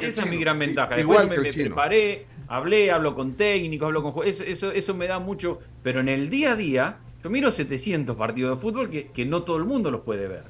Esa 0.00 0.22
es 0.22 0.30
mi 0.30 0.38
gran 0.38 0.58
ventaja. 0.58 0.96
Después 0.96 1.28
me, 1.28 1.52
preparé, 1.52 2.26
hablé, 2.48 2.90
hablo 2.90 3.14
con 3.14 3.34
técnicos, 3.34 3.86
hablo 3.86 4.02
con 4.02 4.26
eso, 4.26 4.42
eso, 4.42 4.72
eso 4.72 4.94
me 4.94 5.06
da 5.06 5.18
mucho. 5.18 5.58
Pero 5.82 6.00
en 6.00 6.08
el 6.08 6.30
día 6.30 6.52
a 6.52 6.56
día 6.56 6.96
yo 7.24 7.30
miro 7.30 7.50
700 7.50 8.16
partidos 8.16 8.56
de 8.56 8.60
fútbol 8.60 8.90
que, 8.90 9.06
que 9.06 9.24
no 9.24 9.42
todo 9.42 9.56
el 9.56 9.64
mundo 9.64 9.90
los 9.90 10.02
puede 10.02 10.28
ver. 10.28 10.44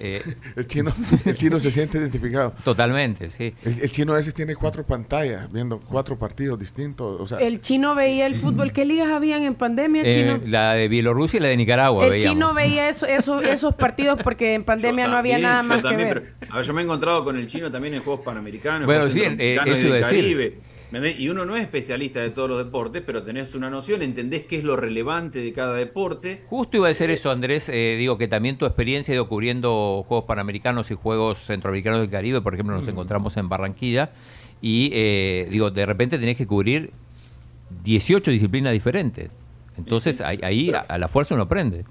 Eh, 0.00 0.20
el, 0.56 0.66
chino, 0.66 0.92
el 1.26 1.36
chino 1.36 1.60
se 1.60 1.70
siente 1.70 1.98
identificado. 1.98 2.52
Totalmente, 2.64 3.28
sí. 3.28 3.54
El, 3.64 3.88
chino 3.90 4.14
a 4.14 4.16
veces 4.16 4.34
tiene 4.34 4.56
cuatro 4.56 4.84
pantallas, 4.84 5.52
viendo 5.52 5.78
cuatro 5.78 6.18
partidos 6.18 6.58
distintos. 6.58 7.20
O 7.20 7.26
sea, 7.26 7.38
el 7.38 7.60
chino 7.60 7.94
veía 7.94 8.26
el 8.26 8.34
fútbol. 8.34 8.72
¿Qué 8.72 8.84
ligas 8.84 9.10
habían 9.10 9.42
en 9.42 9.54
pandemia, 9.54 10.02
eh, 10.04 10.12
chino? 10.12 10.40
La 10.44 10.74
de 10.74 10.88
Bielorrusia 10.88 11.38
y 11.38 11.40
la 11.42 11.48
de 11.48 11.56
Nicaragua. 11.56 12.06
El 12.06 12.20
chino 12.20 12.52
veía 12.52 12.88
eso, 12.88 13.06
esos 13.06 13.74
partidos 13.76 14.18
porque 14.24 14.54
en 14.54 14.64
pandemia 14.64 15.06
no 15.06 15.16
había 15.16 15.38
nada 15.38 15.62
más 15.62 15.84
que 15.84 15.94
ver. 15.94 16.32
a 16.48 16.56
ver, 16.56 16.66
yo 16.66 16.72
me 16.72 16.80
he 16.80 16.84
encontrado 16.84 17.22
con 17.22 17.36
el 17.36 17.46
chino 17.46 17.70
también 17.70 17.94
en 17.94 18.02
Juegos 18.02 18.24
Panamericanos. 18.24 18.86
Bueno, 18.86 19.08
sí, 19.08 19.22
eh, 19.22 19.58
eso 19.66 19.88
decir. 19.88 20.60
Y 20.92 21.28
uno 21.28 21.44
no 21.44 21.56
es 21.56 21.62
especialista 21.62 22.20
de 22.20 22.30
todos 22.30 22.48
los 22.48 22.58
deportes, 22.58 23.02
pero 23.06 23.22
tenés 23.22 23.54
una 23.54 23.70
noción, 23.70 24.02
entendés 24.02 24.46
qué 24.46 24.58
es 24.58 24.64
lo 24.64 24.76
relevante 24.76 25.38
de 25.38 25.52
cada 25.52 25.74
deporte. 25.74 26.42
Justo 26.46 26.78
iba 26.78 26.86
a 26.86 26.88
decir 26.88 27.10
eso, 27.10 27.30
Andrés. 27.30 27.68
Eh, 27.68 27.96
digo 27.96 28.18
que 28.18 28.26
también 28.26 28.58
tu 28.58 28.66
experiencia 28.66 29.14
de 29.14 29.24
cubriendo 29.24 30.04
Juegos 30.08 30.24
Panamericanos 30.24 30.90
y 30.90 30.94
Juegos 30.94 31.38
Centroamericanos 31.38 32.00
del 32.00 32.10
Caribe, 32.10 32.40
por 32.40 32.54
ejemplo, 32.54 32.76
nos 32.76 32.88
encontramos 32.88 33.36
en 33.36 33.48
Barranquilla. 33.48 34.10
Y 34.60 34.90
eh, 34.92 35.46
digo, 35.50 35.70
de 35.70 35.86
repente 35.86 36.18
tenés 36.18 36.36
que 36.36 36.46
cubrir 36.46 36.90
18 37.84 38.30
disciplinas 38.30 38.72
diferentes. 38.72 39.30
Entonces 39.76 40.20
ahí, 40.20 40.72
a, 40.72 40.98
la 40.98 41.08
fuerza 41.08 41.34
uno 41.34 41.44
aprende. 41.44 41.84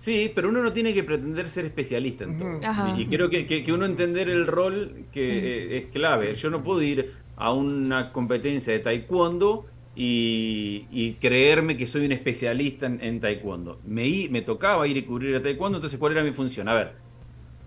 Sí, 0.00 0.32
pero 0.34 0.48
uno 0.48 0.62
no 0.62 0.72
tiene 0.72 0.92
que 0.92 1.04
pretender 1.04 1.48
ser 1.48 1.64
especialista 1.64 2.24
en 2.24 2.38
todo. 2.38 2.98
Y 2.98 3.06
creo 3.06 3.30
que, 3.30 3.64
uno 3.72 3.86
entender 3.86 4.28
el 4.28 4.48
rol 4.48 5.06
que 5.12 5.78
es 5.78 5.86
clave. 5.86 6.34
Yo 6.34 6.50
no 6.50 6.62
puedo 6.62 6.82
ir 6.82 7.12
a 7.42 7.52
una 7.52 8.12
competencia 8.12 8.72
de 8.72 8.78
taekwondo 8.78 9.66
y, 9.96 11.16
creerme 11.20 11.76
que 11.76 11.86
soy 11.86 12.06
un 12.06 12.12
especialista 12.12 12.86
en, 12.86 13.20
taekwondo. 13.20 13.80
Me, 13.84 14.42
tocaba 14.42 14.86
ir 14.86 14.96
y 14.96 15.02
cubrir 15.02 15.34
a 15.34 15.42
taekwondo, 15.42 15.78
entonces 15.78 15.98
¿cuál 15.98 16.12
era 16.12 16.22
mi 16.22 16.30
función? 16.30 16.68
A 16.68 16.74
ver, 16.74 16.92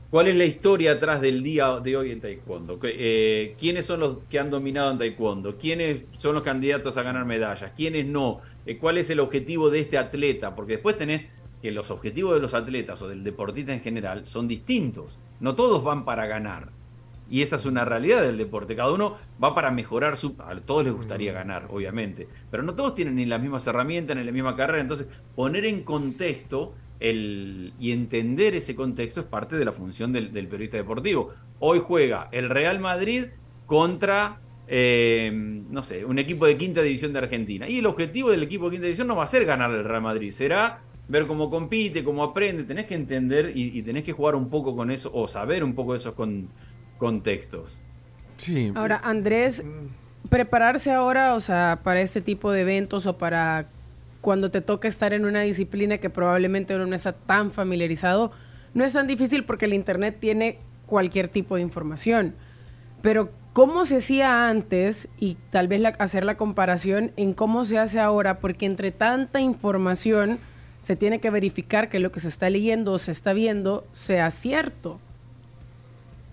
¿cuál 0.10 0.30
es 0.30 0.36
la 0.38 0.46
historia 0.46 0.94
atrás 0.94 1.20
del 1.20 1.44
día 1.44 1.82
de 1.82 1.98
hoy 1.98 2.12
en 2.12 2.22
taekwondo? 2.22 2.80
Eh, 2.84 3.54
¿Quiénes 3.60 3.86
son 3.86 4.00
los 4.00 4.20
que 4.30 4.40
han 4.40 4.50
dominado 4.50 4.92
en 4.92 4.98
taekwondo? 4.98 5.58
¿Quiénes 5.58 6.04
son 6.20 6.36
los 6.36 6.44
candidatos 6.44 6.96
a 6.96 7.04
ganar 7.04 7.26
medallas? 7.26 7.74
¿Quiénes 7.76 8.06
no? 8.06 8.40
Eh, 8.66 8.78
¿Cuál 8.78 8.98
es 8.98 9.10
el 9.10 9.20
objetivo 9.20 9.70
de 9.70 9.82
este 9.82 9.98
atleta? 9.98 10.56
Porque 10.56 10.74
después 10.74 10.98
tenés 10.98 11.28
que 11.62 11.72
los 11.72 11.92
objetivos 11.92 12.34
de 12.34 12.40
los 12.40 12.54
atletas 12.54 13.02
o 13.02 13.10
del 13.10 13.26
deportista 13.26 13.74
en 13.74 13.82
general 13.82 14.26
son 14.26 14.48
distintos. 14.48 15.20
No 15.42 15.54
todos 15.54 15.84
van 15.84 16.06
para 16.06 16.28
ganar. 16.28 16.70
Y 17.30 17.42
esa 17.42 17.56
es 17.56 17.66
una 17.66 17.86
realidad 17.86 18.22
del 18.22 18.38
deporte. 18.38 18.76
Cada 18.76 18.92
uno 18.92 19.18
va 19.44 19.56
para 19.56 19.72
mejorar 19.72 20.18
su... 20.18 20.36
A 20.40 20.56
todos 20.56 20.86
les 20.86 20.94
gustaría 20.94 21.32
mm. 21.32 21.36
ganar, 21.36 21.68
obviamente. 21.70 22.28
Pero 22.52 22.64
no 22.64 22.76
todos 22.76 22.96
tienen 22.96 23.16
ni 23.16 23.26
las 23.26 23.42
mismas 23.42 23.66
herramientas, 23.68 24.16
ni 24.16 24.24
la 24.24 24.32
misma 24.32 24.56
carrera. 24.56 24.82
Entonces, 24.82 25.08
poner 25.36 25.66
en 25.66 25.82
contexto 25.84 26.74
el, 27.00 27.74
y 27.80 27.92
entender 27.92 28.56
ese 28.56 28.76
contexto 28.76 29.22
es 29.22 29.26
parte 29.26 29.58
de 29.58 29.66
la 29.66 29.72
función 29.72 30.14
del, 30.14 30.30
periodista 30.30 30.78
deportivo. 30.78 31.34
Hoy 31.60 31.82
juega 31.84 32.30
el 32.32 32.50
Real 32.50 32.80
Madrid 32.80 33.26
contra, 33.66 34.38
eh, 34.68 35.32
no 35.34 35.84
sé, 35.84 36.06
un 36.06 36.20
equipo 36.20 36.46
de 36.46 36.58
quinta 36.58 36.82
división 36.82 37.12
de 37.14 37.20
Argentina. 37.20 37.68
Y 37.68 37.80
el 37.80 37.86
objetivo 37.86 38.30
del 38.30 38.44
equipo 38.44 38.66
de 38.66 38.72
quinta 38.72 38.86
división 38.86 39.08
no 39.08 39.16
va 39.16 39.24
a 39.24 39.28
ser 39.28 39.46
ganar 39.46 39.72
el 39.72 39.84
Real 39.84 40.02
Madrid, 40.02 40.32
será 40.32 40.82
ver 41.08 41.28
cómo 41.28 41.50
compite, 41.50 42.04
cómo 42.04 42.24
aprende. 42.24 42.64
Tenés 42.64 42.86
que 42.86 42.96
entender 42.96 43.52
y, 43.56 43.78
y 43.78 43.82
tenés 43.82 44.04
que 44.04 44.14
jugar 44.14 44.36
un 44.36 44.50
poco 44.50 44.76
con 44.76 44.92
eso 44.92 45.12
o 45.14 45.28
saber 45.28 45.64
un 45.64 45.76
poco 45.76 45.94
de 45.94 46.00
eso 46.00 46.16
con 46.16 46.50
contextos. 46.98 47.72
Sí. 48.38 48.72
Ahora, 48.76 49.00
Andrés, 49.04 49.64
prepararse 50.30 50.92
ahora, 50.92 51.36
o 51.36 51.40
sea, 51.40 51.80
para 51.84 52.02
este 52.02 52.22
tipo 52.22 52.52
de 52.52 52.62
eventos 52.62 53.06
o 53.06 53.18
para 53.18 53.68
cuando 54.22 54.50
te 54.50 54.62
toca 54.62 54.88
estar 54.88 55.14
en 55.14 55.26
una 55.26 55.42
disciplina 55.42 56.00
que 56.00 56.10
probablemente 56.10 56.76
uno 56.76 56.88
no 56.88 56.96
está 56.96 57.14
tan 57.14 57.52
familiarizado, 57.52 58.32
no 58.74 58.84
es 58.84 58.94
tan 58.94 59.08
difícil 59.08 59.44
porque 59.44 59.66
el 59.66 59.74
Internet 59.74 60.18
tiene 60.20 60.58
cualquier 60.86 61.28
tipo 61.28 61.56
de 61.56 61.62
información. 61.62 62.34
Pero 63.02 63.30
cómo 63.54 63.86
se 63.86 63.98
hacía 63.98 64.50
antes 64.50 65.08
y 65.20 65.38
tal 65.52 65.68
vez 65.68 65.82
hacer 66.00 66.26
la 66.26 66.38
comparación 66.38 67.12
en 67.18 67.34
cómo 67.34 67.66
se 67.66 67.78
hace 67.78 68.00
ahora, 68.00 68.40
porque 68.40 68.66
entre 68.66 68.92
tanta 68.92 69.40
información 69.40 70.40
se 70.80 70.96
tiene 70.96 71.20
que 71.20 71.30
verificar 71.30 71.90
que 71.90 72.00
lo 72.00 72.12
que 72.12 72.20
se 72.20 72.28
está 72.28 72.50
leyendo 72.50 72.94
o 72.94 72.98
se 72.98 73.12
está 73.12 73.34
viendo 73.34 73.86
sea 73.94 74.30
cierto 74.32 75.00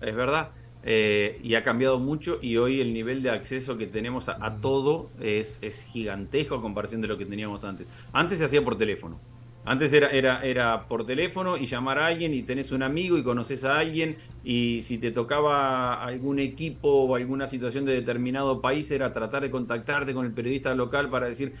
es 0.03 0.15
verdad. 0.15 0.49
Eh, 0.85 1.39
y 1.41 1.55
ha 1.55 1.63
cambiado 1.63 1.97
mucho 1.97 2.39
y 2.41 2.57
hoy 2.57 2.81
el 2.81 2.93
nivel 2.93 3.23
de 3.23 3.29
acceso 3.29 3.77
que 3.77 3.87
tenemos 3.87 4.27
a, 4.27 4.57
todo 4.59 5.09
es, 5.21 5.57
es, 5.61 5.85
gigantesco 5.85 6.55
a 6.55 6.61
comparación 6.61 6.99
de 6.99 7.07
lo 7.07 7.17
que 7.17 7.25
teníamos 7.25 7.63
antes. 7.63 7.87
Antes 8.11 8.39
se 8.39 8.45
hacía 8.45 8.63
por 8.63 8.77
teléfono. 8.77 9.17
Antes 9.65 9.93
era, 9.93 10.09
era, 10.09 10.43
era 10.43 10.87
por 10.89 11.05
teléfono 11.05 11.55
y 11.55 11.67
llamar 11.67 11.97
a 11.97 12.07
alguien 12.07 12.33
y 12.33 12.43
tenés 12.43 12.73
un 12.73 12.83
amigo 12.83 13.17
y 13.17 13.23
conoces 13.23 13.63
a 13.63 13.77
alguien 13.79 14.17
y 14.43 14.81
si 14.81 14.97
te 14.97 15.11
tocaba 15.11 16.03
algún 16.03 16.39
equipo 16.39 16.89
o 16.89 17.15
alguna 17.15 17.47
situación 17.47 17.85
de 17.85 17.93
determinado 17.93 18.59
país 18.59 18.91
era 18.91 19.13
tratar 19.13 19.43
de 19.43 19.51
contactarte 19.51 20.13
con 20.13 20.25
el 20.25 20.33
periodista 20.33 20.75
local 20.75 21.09
para 21.09 21.27
decir, 21.27 21.53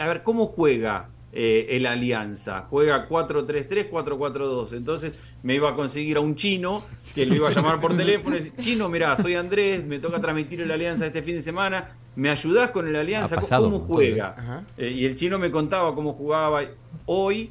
a 0.00 0.06
ver, 0.06 0.22
¿cómo 0.22 0.46
juega 0.46 1.08
eh, 1.32 1.66
el 1.70 1.86
Alianza. 1.86 2.66
Juega 2.68 3.08
4-3-3, 3.08 3.88
4-4-2. 3.90 4.72
Entonces 4.72 5.18
me 5.42 5.54
iba 5.54 5.70
a 5.70 5.76
conseguir 5.76 6.16
a 6.16 6.20
un 6.20 6.34
chino 6.34 6.82
que 7.14 7.24
lo 7.24 7.36
iba 7.36 7.48
a 7.48 7.52
llamar 7.52 7.80
por 7.80 7.96
teléfono 7.96 8.36
y 8.36 8.40
decir, 8.40 8.52
chino, 8.58 8.88
mirá, 8.88 9.16
soy 9.16 9.34
Andrés, 9.34 9.84
me 9.84 9.98
toca 10.00 10.20
transmitir 10.20 10.60
el 10.60 10.70
Alianza 10.70 11.06
este 11.06 11.22
fin 11.22 11.36
de 11.36 11.42
semana, 11.42 11.90
¿me 12.16 12.30
ayudás 12.30 12.70
con 12.70 12.88
el 12.88 12.96
Alianza? 12.96 13.36
¿Cómo 13.58 13.80
juega? 13.80 14.64
Eh, 14.76 14.90
y 14.90 15.04
el 15.04 15.14
chino 15.14 15.38
me 15.38 15.50
contaba 15.50 15.94
cómo 15.94 16.14
jugaba. 16.14 16.62
Hoy 17.06 17.50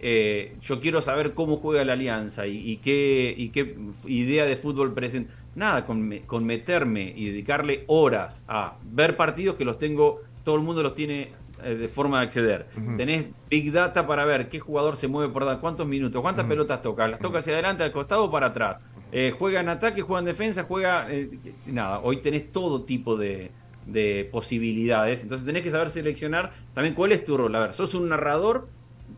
eh, 0.00 0.56
yo 0.62 0.80
quiero 0.80 1.02
saber 1.02 1.34
cómo 1.34 1.56
juega 1.56 1.84
la 1.84 1.94
Alianza 1.94 2.46
y, 2.46 2.76
qué, 2.78 3.34
y 3.36 3.50
qué 3.50 3.76
idea 4.06 4.46
de 4.46 4.56
fútbol 4.56 4.94
presenta. 4.94 5.34
Nada, 5.54 5.84
con, 5.86 6.18
con 6.26 6.44
meterme 6.44 7.12
y 7.16 7.26
dedicarle 7.26 7.84
horas 7.88 8.42
a 8.46 8.76
ver 8.84 9.16
partidos 9.16 9.56
que 9.56 9.64
los 9.64 9.78
tengo, 9.78 10.20
todo 10.44 10.54
el 10.56 10.62
mundo 10.62 10.82
los 10.82 10.94
tiene 10.94 11.22
eh, 11.22 11.32
de 11.62 11.88
forma 11.88 12.18
de 12.18 12.26
acceder. 12.26 12.66
Tenés 12.96 13.26
Big 13.48 13.72
Data 13.72 14.06
para 14.06 14.24
ver 14.24 14.48
qué 14.48 14.60
jugador 14.60 14.96
se 14.96 15.08
mueve 15.08 15.32
por 15.32 15.58
cuántos 15.60 15.86
minutos, 15.86 16.20
cuántas 16.22 16.46
pelotas 16.46 16.82
toca, 16.82 17.08
las 17.08 17.20
toca 17.20 17.38
hacia 17.38 17.54
adelante, 17.54 17.82
al 17.82 17.92
costado 17.92 18.24
o 18.24 18.30
para 18.30 18.48
atrás. 18.48 18.78
Eh, 19.10 19.34
juega 19.38 19.60
en 19.60 19.68
ataque, 19.68 20.02
juega 20.02 20.20
en 20.20 20.26
defensa, 20.26 20.64
juega... 20.64 21.06
Eh, 21.10 21.30
nada, 21.66 22.00
hoy 22.00 22.18
tenés 22.18 22.52
todo 22.52 22.82
tipo 22.82 23.16
de, 23.16 23.50
de 23.86 24.28
posibilidades, 24.30 25.22
entonces 25.22 25.46
tenés 25.46 25.62
que 25.62 25.70
saber 25.70 25.90
seleccionar 25.90 26.52
también 26.74 26.94
cuál 26.94 27.12
es 27.12 27.24
tu 27.24 27.36
rol. 27.36 27.54
A 27.54 27.60
ver, 27.60 27.72
sos 27.72 27.94
un 27.94 28.08
narrador 28.08 28.68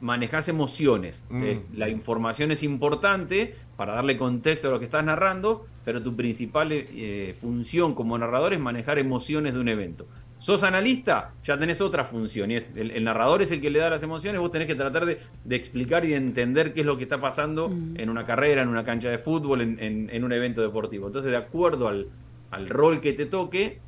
manejas 0.01 0.49
emociones. 0.49 1.23
Mm. 1.29 1.43
Eh, 1.45 1.61
la 1.75 1.89
información 1.89 2.51
es 2.51 2.63
importante 2.63 3.55
para 3.77 3.95
darle 3.95 4.17
contexto 4.17 4.69
a 4.69 4.71
lo 4.71 4.79
que 4.79 4.85
estás 4.85 5.05
narrando, 5.05 5.67
pero 5.85 6.03
tu 6.03 6.15
principal 6.17 6.69
eh, 6.73 7.35
función 7.41 7.95
como 7.95 8.17
narrador 8.17 8.53
es 8.53 8.61
manejar 8.61 8.99
emociones 8.99 9.55
de 9.55 9.61
un 9.61 9.69
evento. 9.69 10.07
Sos 10.41 10.63
analista, 10.63 11.35
ya 11.45 11.59
tenés 11.59 11.81
otra 11.81 12.05
función, 12.05 12.51
y 12.51 12.57
es 12.57 12.69
el, 12.75 13.05
narrador 13.05 13.43
es 13.43 13.53
el 13.53 13.61
que 13.61 13.71
le 13.71 13.79
da 13.79 13.91
las 13.91 14.03
emociones, 14.03 14.41
vos 14.41 14.51
tenés 14.51 14.67
que 14.67 14.75
tratar 14.75 15.07
de, 15.07 15.19
explicar 15.51 16.05
y 16.05 16.09
de 16.09 16.17
entender 16.17 16.73
qué 16.73 16.81
es 16.81 16.87
lo 16.87 16.97
que 16.97 17.05
está 17.05 17.21
pasando 17.21 17.69
Mm. 17.69 18.01
en 18.01 18.11
una 18.11 18.27
carrera, 18.27 18.63
en 18.63 18.69
una 18.69 18.85
cancha 18.85 19.11
de 19.11 19.19
fútbol, 19.19 19.61
en, 19.61 20.09
en 20.11 20.25
un 20.25 20.33
evento 20.33 20.63
deportivo. 20.63 21.07
Entonces, 21.07 21.31
de 21.31 21.37
acuerdo 21.37 21.89
al, 21.89 22.07
al 22.51 22.69
rol 22.69 23.01
que 23.01 23.13
te 23.13 23.27
toque, 23.27 23.79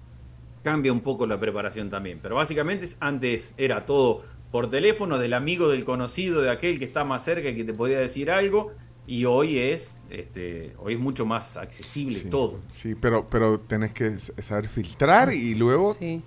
cambia 0.62 0.92
un 0.92 1.00
poco 1.00 1.26
la 1.26 1.38
preparación 1.38 1.90
también. 1.90 2.18
Pero 2.22 2.36
básicamente 2.36 2.86
antes 3.00 3.55
era 3.57 3.84
todo 3.86 4.22
por 4.50 4.70
teléfono, 4.70 5.18
del 5.18 5.32
amigo, 5.32 5.70
del 5.70 5.84
conocido, 5.84 6.42
de 6.42 6.50
aquel 6.50 6.78
que 6.78 6.84
está 6.84 7.05
más 7.05 7.24
cerca 7.24 7.48
y 7.48 7.57
que 7.57 7.64
te 7.64 7.72
podía 7.72 7.98
decir 7.98 8.30
algo. 8.30 8.72
Y 9.07 9.24
hoy 9.24 9.59
es, 9.59 9.90
este, 10.11 10.74
hoy 10.78 10.94
es 10.94 11.00
mucho 11.00 11.26
más 11.26 11.57
accesible 11.57 12.14
Sí, 12.14 12.30
todo. 12.30 12.61
Sí, 12.68 12.94
pero, 12.94 13.26
pero 13.28 13.59
tenés 13.59 13.92
que 13.92 14.11
saber 14.18 14.68
filtrar 14.68 15.32
y 15.32 15.55
luego, 15.55 15.96
Sí. 15.98 16.22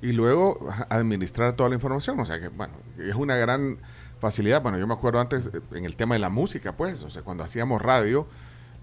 ¿Y 0.00 0.12
luego 0.12 0.66
administrar 0.88 1.54
toda 1.54 1.68
la 1.68 1.74
información. 1.74 2.18
O 2.20 2.26
sea 2.26 2.40
que, 2.40 2.48
bueno, 2.48 2.72
es 2.98 3.14
una 3.14 3.36
gran 3.36 3.76
facilidad. 4.18 4.62
Bueno, 4.62 4.78
yo 4.78 4.86
me 4.86 4.94
acuerdo 4.94 5.20
antes 5.20 5.50
eh, 5.52 5.60
en 5.72 5.84
el 5.84 5.94
tema 5.96 6.14
de 6.14 6.20
la 6.20 6.30
música, 6.30 6.74
pues, 6.74 7.02
o 7.02 7.10
sea, 7.10 7.22
cuando 7.22 7.44
hacíamos 7.44 7.82
radio 7.82 8.26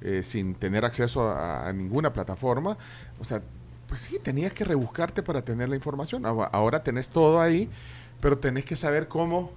eh, 0.02 0.22
sin 0.22 0.54
tener 0.54 0.86
acceso 0.86 1.28
a, 1.28 1.68
a 1.68 1.74
ninguna 1.74 2.14
plataforma, 2.14 2.78
o 3.20 3.24
sea, 3.26 3.42
pues 3.88 4.02
sí, 4.02 4.20
tenías 4.22 4.54
que 4.54 4.64
rebuscarte 4.64 5.24
para 5.24 5.42
tener 5.44 5.70
la 5.70 5.76
información. 5.76 6.26
Ahora 6.26 6.84
tenés 6.84 7.10
todo 7.10 7.40
ahí, 7.42 7.70
pero 8.22 8.38
tenés 8.38 8.66
que 8.66 8.76
saber 8.76 9.08
cómo... 9.08 9.52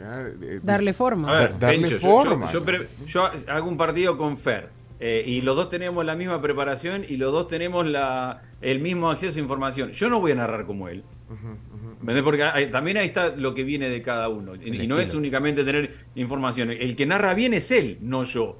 ya, 0.00 0.28
eh, 0.28 0.60
Darle 0.62 0.92
forma. 0.92 1.28
A 1.28 1.40
ver, 1.40 1.50
Da- 1.52 1.58
darle 1.68 1.88
Pencho, 1.90 1.98
forma. 2.00 2.46
Yo, 2.52 2.58
yo 2.60 2.64
pre- 2.64 2.86
yo 3.06 3.30
hago 3.46 3.68
un 3.68 3.76
partido 3.76 4.16
con 4.18 4.36
Fer. 4.38 4.68
eh, 5.02 5.22
y 5.26 5.40
los 5.40 5.56
dos 5.56 5.68
tenemos 5.70 6.04
la 6.04 6.14
misma 6.14 6.42
preparación 6.42 7.04
y 7.08 7.16
los 7.16 7.32
dos 7.32 7.48
tenemos 7.48 7.86
la, 7.86 8.42
el 8.60 8.80
mismo 8.80 9.10
acceso 9.10 9.38
a 9.38 9.40
información. 9.40 9.92
Yo 9.92 10.10
no 10.10 10.20
voy 10.20 10.32
a 10.32 10.34
narrar 10.34 10.64
como 10.66 10.88
él. 10.88 11.02
¿Entendés? 12.00 12.22
Porque 12.24 12.42
hay- 12.44 12.70
también 12.70 12.96
ahí 12.96 13.06
está 13.06 13.28
lo 13.36 13.54
que 13.54 13.62
viene 13.62 13.88
de 13.88 14.02
cada 14.02 14.28
uno. 14.28 14.54
Y, 14.56 14.68
El 14.68 14.82
y 14.84 14.86
no 14.86 14.98
es 14.98 15.14
únicamente 15.14 15.64
tener 15.64 15.94
información. 16.16 16.70
El 16.70 16.96
que 16.96 17.06
narra 17.06 17.34
bien 17.34 17.54
es 17.54 17.70
él, 17.70 17.98
no 18.00 18.24
yo. 18.24 18.58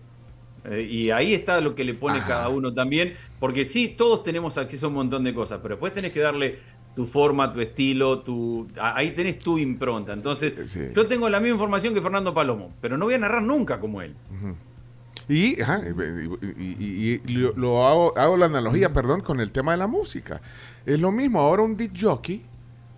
Eh, 0.64 0.82
y 0.91 1.11
ahí 1.11 1.32
está 1.34 1.61
lo 1.61 1.74
que 1.74 1.84
le 1.84 1.95
pone 1.95 2.18
Ajá. 2.18 2.28
cada 2.28 2.49
uno 2.51 2.72
también. 2.72 3.14
Porque 3.38 3.64
sí, 3.64 3.88
todos 3.97 4.22
tenemos 4.24 4.57
acceso 4.59 4.86
a 4.86 4.88
un 4.91 4.95
montón 4.97 5.24
de 5.24 5.32
cosas, 5.34 5.59
pero 5.62 5.74
después 5.76 5.93
tenés 5.95 6.12
que 6.12 6.20
darle 6.20 6.59
tu 6.95 7.07
forma, 7.07 7.53
tu 7.53 7.61
estilo, 7.61 8.20
tu 8.20 8.68
ahí 8.80 9.14
tenés 9.14 9.38
tu 9.38 9.59
impronta. 9.59 10.12
Entonces, 10.12 10.53
Eh, 10.59 10.68
sí. 10.68 10.80
yo 10.95 11.07
tengo 11.07 11.28
la 11.28 11.38
misma 11.41 11.55
información 11.55 11.95
que 11.95 12.03
Fernando 12.03 12.34
Palomo, 12.34 12.70
pero 12.80 12.99
no 12.99 13.05
voy 13.07 13.14
a 13.14 13.18
narrar 13.18 13.43
nunca 13.43 13.78
como 13.80 14.03
él. 14.03 14.14
Y, 15.28 15.61
ajá, 15.62 15.80
y- 15.86 16.61
y- 16.61 16.76
y- 16.78 17.22
y 17.24 17.32
lo, 17.34 17.53
lo 17.57 17.86
hago, 17.86 18.18
hago 18.18 18.36
la 18.36 18.47
analogía, 18.47 18.93
perdón, 18.93 19.20
con 19.20 19.38
el 19.38 19.53
tema 19.53 19.72
de 19.72 19.78
la 19.78 19.86
música. 19.86 20.41
Es 20.84 20.99
lo 20.99 21.12
mismo, 21.12 21.38
ahora 21.41 21.62
un 21.62 21.76
disc 21.76 21.93
jockey, 22.01 22.43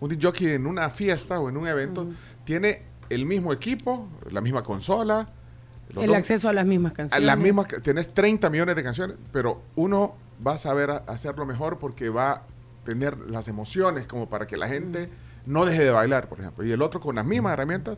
un 0.00 0.08
disc 0.08 0.22
jockey 0.22 0.48
en 0.52 0.66
una 0.66 0.88
fiesta 0.88 1.38
o 1.38 1.50
en 1.50 1.56
un 1.58 1.66
evento, 1.68 2.08
tiene 2.44 2.82
el 3.10 3.26
mismo 3.26 3.52
equipo, 3.52 4.08
la 4.30 4.40
misma 4.40 4.62
consola, 4.62 5.28
los 5.94 6.04
El 6.04 6.08
dos- 6.08 6.16
acceso 6.16 6.48
a 6.48 6.54
las 6.54 6.66
mismas 6.66 6.92
a 6.92 6.96
canciones. 6.96 7.26
las 7.26 7.38
mismas, 7.38 7.68
tenés 7.82 8.14
30 8.14 8.48
millones 8.48 8.76
de 8.76 8.82
canciones, 8.82 9.16
pero 9.30 9.60
uno 9.76 10.14
va 10.44 10.52
a 10.54 10.58
saber 10.58 10.88
hacerlo 11.06 11.44
mejor 11.44 11.78
porque 11.78 12.08
va 12.08 12.44
tener 12.84 13.18
las 13.30 13.48
emociones 13.48 14.06
como 14.06 14.28
para 14.28 14.46
que 14.46 14.56
la 14.56 14.68
gente 14.68 15.08
no 15.46 15.64
deje 15.64 15.84
de 15.84 15.90
bailar, 15.90 16.28
por 16.28 16.40
ejemplo. 16.40 16.64
Y 16.64 16.70
el 16.72 16.82
otro 16.82 17.00
con 17.00 17.16
las 17.16 17.24
mismas 17.24 17.52
herramientas, 17.54 17.96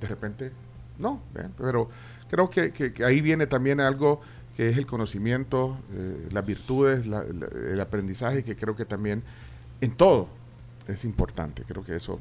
de 0.00 0.06
repente, 0.08 0.52
no. 0.98 1.22
¿eh? 1.36 1.48
Pero 1.58 1.88
creo 2.28 2.48
que, 2.50 2.72
que- 2.72 2.92
que 2.92 3.04
ahí 3.04 3.20
viene 3.20 3.46
también 3.46 3.80
algo 3.80 4.20
que 4.56 4.68
es 4.70 4.78
el 4.78 4.86
conocimiento, 4.86 5.78
eh, 5.92 6.28
las 6.32 6.44
virtudes, 6.46 7.06
la- 7.06 7.24
la- 7.24 7.46
el 7.72 7.80
aprendizaje, 7.80 8.42
que 8.44 8.56
creo 8.56 8.74
que 8.74 8.84
también 8.86 9.22
en 9.82 9.94
todo 9.94 10.28
es 10.88 11.04
importante. 11.04 11.62
Creo 11.66 11.82
que 11.84 11.94
eso... 11.96 12.18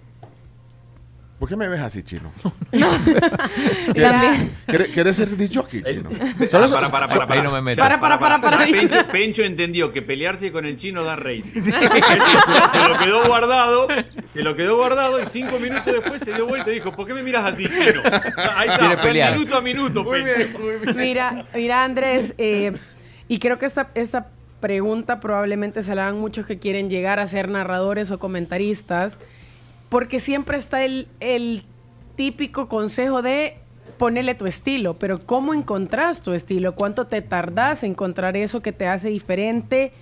¿Por 1.40 1.50
qué 1.50 1.58
me 1.58 1.68
ves 1.68 1.82
así, 1.82 2.02
chino? 2.02 2.32
¿Quieres, 3.94 5.18
ser 5.18 5.36
disc 5.36 5.54
jockey, 5.54 5.84
chino? 5.84 6.10
Solo 6.50 6.70
para, 6.70 6.90
para, 6.90 7.08
para, 7.08 7.34
Ahí 7.34 7.42
no 7.42 7.52
me 7.52 7.62
meto. 7.62 7.82
Para, 7.82 8.00
para, 8.00 8.18
para, 8.18 8.40
para. 8.40 8.58
Pencho, 8.60 9.08
Pencho 9.12 9.44
entendió 9.44 9.92
que 9.92 10.02
pelearse 10.02 10.54
con 10.54 10.66
el 10.66 10.78
chino 10.78 11.04
da 11.04 11.18
rating. 11.18 11.44
se 11.62 11.72
lo 11.72 12.98
quedó 12.98 13.26
guardado, 13.28 13.88
se 14.26 14.44
lo 14.44 14.56
quedó 14.56 14.78
guardado 14.78 15.22
y 15.22 15.26
cinco 15.26 15.60
minutos 15.60 15.86
después 15.86 16.22
se 16.24 16.34
dio 16.34 16.48
vuelta 16.48 16.72
y 16.72 16.76
dijo, 16.76 16.94
¿por 16.94 17.06
qué 17.06 17.14
me 17.14 17.22
miras 17.22 17.54
así, 17.54 17.66
chino? 17.66 18.02
Ahí 18.56 18.70
está, 18.70 19.32
minuto 19.32 19.58
a 19.58 19.62
minuto, 19.62 20.04
Muy 20.04 20.24
Pencho. 20.24 20.38
bien, 20.38 20.54
muy 20.62 20.86
bien. 20.86 20.96
Mira, 20.96 21.46
mira 21.54 21.84
Andrés, 21.84 22.34
eh, 22.38 22.74
y 23.28 23.40
creo 23.40 23.60
que 23.60 23.66
esta, 23.66 23.90
esta 23.94 24.28
pregunta 24.62 25.20
probablemente 25.20 25.82
se 25.82 25.96
la 25.96 26.06
dan 26.06 26.20
muchos 26.20 26.46
que 26.46 26.60
quieren 26.60 26.90
llegar 26.90 27.20
a 27.20 27.28
ser 27.28 27.50
narradores 27.50 28.10
o 28.12 28.20
comentaristas, 28.20 29.20
porque 29.90 30.20
siempre 30.20 30.58
está 30.58 30.84
el, 30.84 31.08
el 31.20 31.64
típico 32.16 32.68
consejo 32.68 33.22
de 33.22 33.58
ponerle 33.98 34.36
tu 34.36 34.46
estilo, 34.46 34.96
pero 34.96 35.18
¿cómo 35.18 35.54
encontrás 35.54 36.22
tu 36.22 36.34
estilo? 36.34 36.76
¿Cuánto 36.76 37.06
te 37.06 37.22
tardás 37.22 37.84
en 37.84 37.92
encontrar 37.92 38.36
eso 38.36 38.62
que 38.62 38.72
te 38.72 38.88
hace 38.88 39.10
diferente 39.10 39.94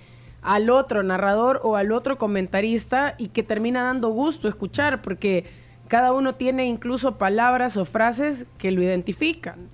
al 0.42 0.68
otro 0.68 1.02
narrador 1.02 1.60
o 1.62 1.76
al 1.76 1.92
otro 1.92 2.18
comentarista 2.18 3.14
y 3.18 3.28
que 3.28 3.42
termina 3.42 3.84
dando 3.84 4.08
gusto 4.08 4.48
escuchar? 4.48 5.00
Porque 5.02 5.44
cada 5.88 6.12
uno 6.12 6.34
tiene 6.34 6.66
incluso 6.66 7.18
palabras 7.18 7.76
o 7.76 7.84
frases 7.84 8.46
que 8.58 8.72
lo 8.72 8.82
identifican. 8.82 9.68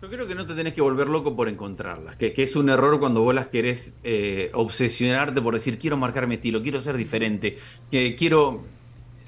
Yo 0.00 0.08
creo 0.08 0.28
que 0.28 0.34
no 0.34 0.46
te 0.46 0.54
tenés 0.54 0.74
que 0.74 0.80
volver 0.80 1.08
loco 1.08 1.34
por 1.34 1.48
encontrarlas, 1.48 2.14
que, 2.16 2.32
que 2.32 2.44
es 2.44 2.54
un 2.54 2.68
error 2.68 3.00
cuando 3.00 3.22
vos 3.22 3.34
las 3.34 3.48
querés 3.48 3.94
eh, 4.04 4.48
obsesionarte 4.54 5.42
por 5.42 5.54
decir 5.54 5.76
quiero 5.78 5.96
marcar 5.96 6.28
mi 6.28 6.36
estilo, 6.36 6.62
quiero 6.62 6.80
ser 6.80 6.96
diferente, 6.96 7.58
quiero... 7.90 8.64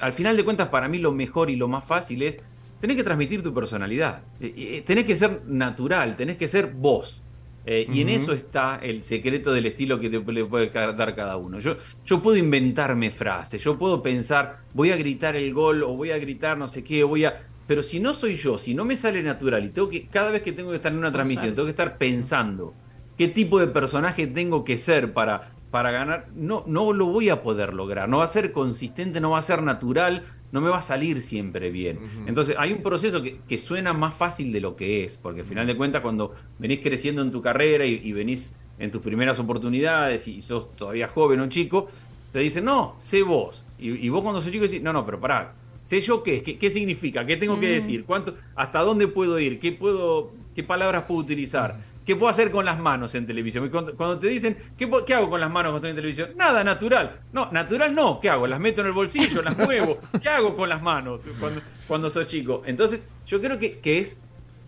Al 0.01 0.13
final 0.13 0.37
de 0.37 0.45
cuentas, 0.45 0.69
para 0.69 0.89
mí 0.89 0.99
lo 0.99 1.13
mejor 1.13 1.51
y 1.51 1.57
lo 1.57 1.69
más 1.69 1.85
fácil 1.85 2.23
es 2.23 2.39
tenés 2.81 2.97
que 2.97 3.05
transmitir 3.05 3.43
tu 3.43 3.53
personalidad, 3.53 4.23
eh, 4.41 4.53
eh, 4.57 4.83
tenés 4.87 5.05
que 5.05 5.15
ser 5.15 5.43
natural, 5.47 6.17
tenés 6.17 6.37
que 6.37 6.49
ser 6.49 6.73
vos. 6.73 7.23
Eh, 7.67 7.87
Y 7.93 8.01
en 8.01 8.09
eso 8.09 8.33
está 8.33 8.79
el 8.83 9.05
secreto 9.05 9.53
del 9.53 9.67
estilo 9.67 10.01
que 10.01 10.09
te 10.09 10.33
le 10.33 10.45
puede 10.47 10.71
dar 10.71 11.15
cada 11.15 11.37
uno. 11.37 11.59
Yo, 11.59 11.77
yo 12.07 12.23
puedo 12.23 12.39
inventarme 12.39 13.11
frases, 13.11 13.63
yo 13.63 13.79
puedo 13.79 14.03
pensar, 14.03 14.61
voy 14.73 14.91
a 14.93 14.97
gritar 14.97 15.37
el 15.37 15.53
gol 15.53 15.83
o 15.83 15.95
voy 15.95 16.11
a 16.11 16.19
gritar 16.19 16.57
no 16.57 16.69
sé 16.69 16.83
qué, 16.83 17.05
o 17.05 17.09
voy 17.09 17.27
a... 17.27 17.47
Pero 17.67 17.83
si 17.83 18.01
no 18.01 18.15
soy 18.15 18.37
yo, 18.37 18.57
si 18.57 18.75
no 18.75 18.85
me 18.87 18.97
sale 18.97 19.23
natural 19.23 19.65
y 19.67 19.69
tengo 19.69 19.91
que, 19.91 20.07
cada 20.07 20.31
vez 20.31 20.43
que 20.43 20.53
tengo 20.53 20.71
que 20.71 20.77
estar 20.77 20.91
en 20.91 20.99
una 20.99 21.13
transmisión, 21.13 21.55
tengo 21.55 21.67
que 21.67 21.71
estar 21.71 21.99
pensando 21.99 22.75
qué 23.17 23.29
tipo 23.29 23.61
de 23.61 23.67
personaje 23.67 24.27
tengo 24.27 24.65
que 24.65 24.79
ser 24.79 25.13
para, 25.13 25.53
para 25.71 25.91
ganar, 25.91 26.29
no, 26.35 26.65
no 26.67 26.93
lo 26.93 27.07
voy 27.07 27.29
a 27.29 27.43
poder 27.43 27.75
lograr, 27.75 28.09
no 28.09 28.19
va 28.19 28.25
a 28.25 28.29
ser 28.29 28.53
consistente, 28.53 29.21
no 29.21 29.31
va 29.31 29.39
a 29.39 29.43
ser 29.43 29.63
natural, 29.63 30.25
no 30.53 30.61
me 30.61 30.69
va 30.69 30.79
a 30.79 30.83
salir 30.83 31.23
siempre 31.23 31.71
bien. 31.71 31.99
Entonces 32.27 32.57
hay 32.59 32.73
un 32.73 32.83
proceso 32.83 33.23
que, 33.23 33.39
que 33.49 33.57
suena 33.59 33.93
más 33.93 34.15
fácil 34.15 34.53
de 34.53 34.61
lo 34.61 34.75
que 34.75 35.05
es, 35.05 35.17
porque 35.17 35.43
al 35.43 35.47
final 35.47 35.67
de 35.67 35.77
cuentas 35.77 36.03
cuando 36.03 36.35
venís 36.59 36.81
creciendo 36.81 37.23
en 37.23 37.31
tu 37.31 37.41
carrera 37.41 37.87
y, 37.87 38.01
y 38.03 38.13
venís 38.13 38.53
en 38.79 38.91
tus 38.91 39.01
primeras 39.01 39.39
oportunidades 39.39 40.27
y 40.27 40.41
sos 40.41 40.75
todavía 40.75 41.07
joven 41.07 41.41
o 41.41 41.49
chico, 41.49 41.89
te 42.33 42.41
dicen, 42.41 42.65
no, 42.65 42.97
sé 42.99 43.23
vos. 43.23 43.65
Y, 43.79 43.91
y 43.91 44.09
vos 44.09 44.23
cuando 44.23 44.41
sos 44.41 44.51
chico 44.51 44.65
decís, 44.65 44.83
no, 44.83 44.93
no, 44.93 45.05
pero 45.05 45.21
pará, 45.21 45.53
¿sé 45.83 46.01
yo 46.01 46.23
qué? 46.23 46.43
¿Qué, 46.43 46.59
qué 46.59 46.71
significa? 46.71 47.25
¿Qué 47.25 47.37
tengo 47.37 47.61
que 47.61 47.69
decir? 47.69 48.05
¿Cuánto, 48.05 48.35
¿Hasta 48.57 48.81
dónde 48.81 49.07
puedo 49.07 49.39
ir? 49.39 49.61
¿Qué, 49.61 49.73
puedo, 49.73 50.33
¿Qué 50.55 50.63
palabras 50.63 51.05
puedo 51.05 51.21
utilizar? 51.21 51.79
¿Qué 52.07 52.17
puedo 52.17 52.31
hacer 52.31 52.51
con 52.51 52.65
las 52.65 52.79
manos 52.79 53.15
en 53.15 53.27
televisión? 53.27 53.69
Cuando, 53.69 53.95
cuando 53.97 54.19
te 54.19 54.27
dicen, 54.29 54.57
¿qué, 54.77 54.89
puedo- 54.89 55.05
¿qué 55.05 55.15
hago 55.15 55.31
con 55.31 55.41
las 55.41 55.51
manos 55.51 55.71
cuando 55.73 55.87
estoy 55.87 55.91
en 55.91 55.97
televisión? 55.97 56.31
Nada, 56.37 56.65
natural. 56.65 57.21
No, 57.33 57.51
natural 57.53 57.95
no. 57.95 58.19
¿Qué 58.21 58.29
hago? 58.31 58.47
Las 58.47 58.59
meto 58.59 58.81
en 58.81 58.89
el 58.89 58.93
bolsillo, 58.93 59.43
las 59.43 59.57
muevo. 59.57 59.99
¿Qué 60.21 60.29
hago 60.29 60.57
con 60.57 60.69
las 60.69 60.83
manos 60.83 61.21
cuando, 61.39 61.61
cuando 61.87 62.11
sos 62.11 62.27
chico? 62.27 62.63
Entonces, 62.67 63.01
yo 63.27 63.41
creo 63.41 63.59
que, 63.59 63.79
que 63.79 63.99
es 64.01 64.19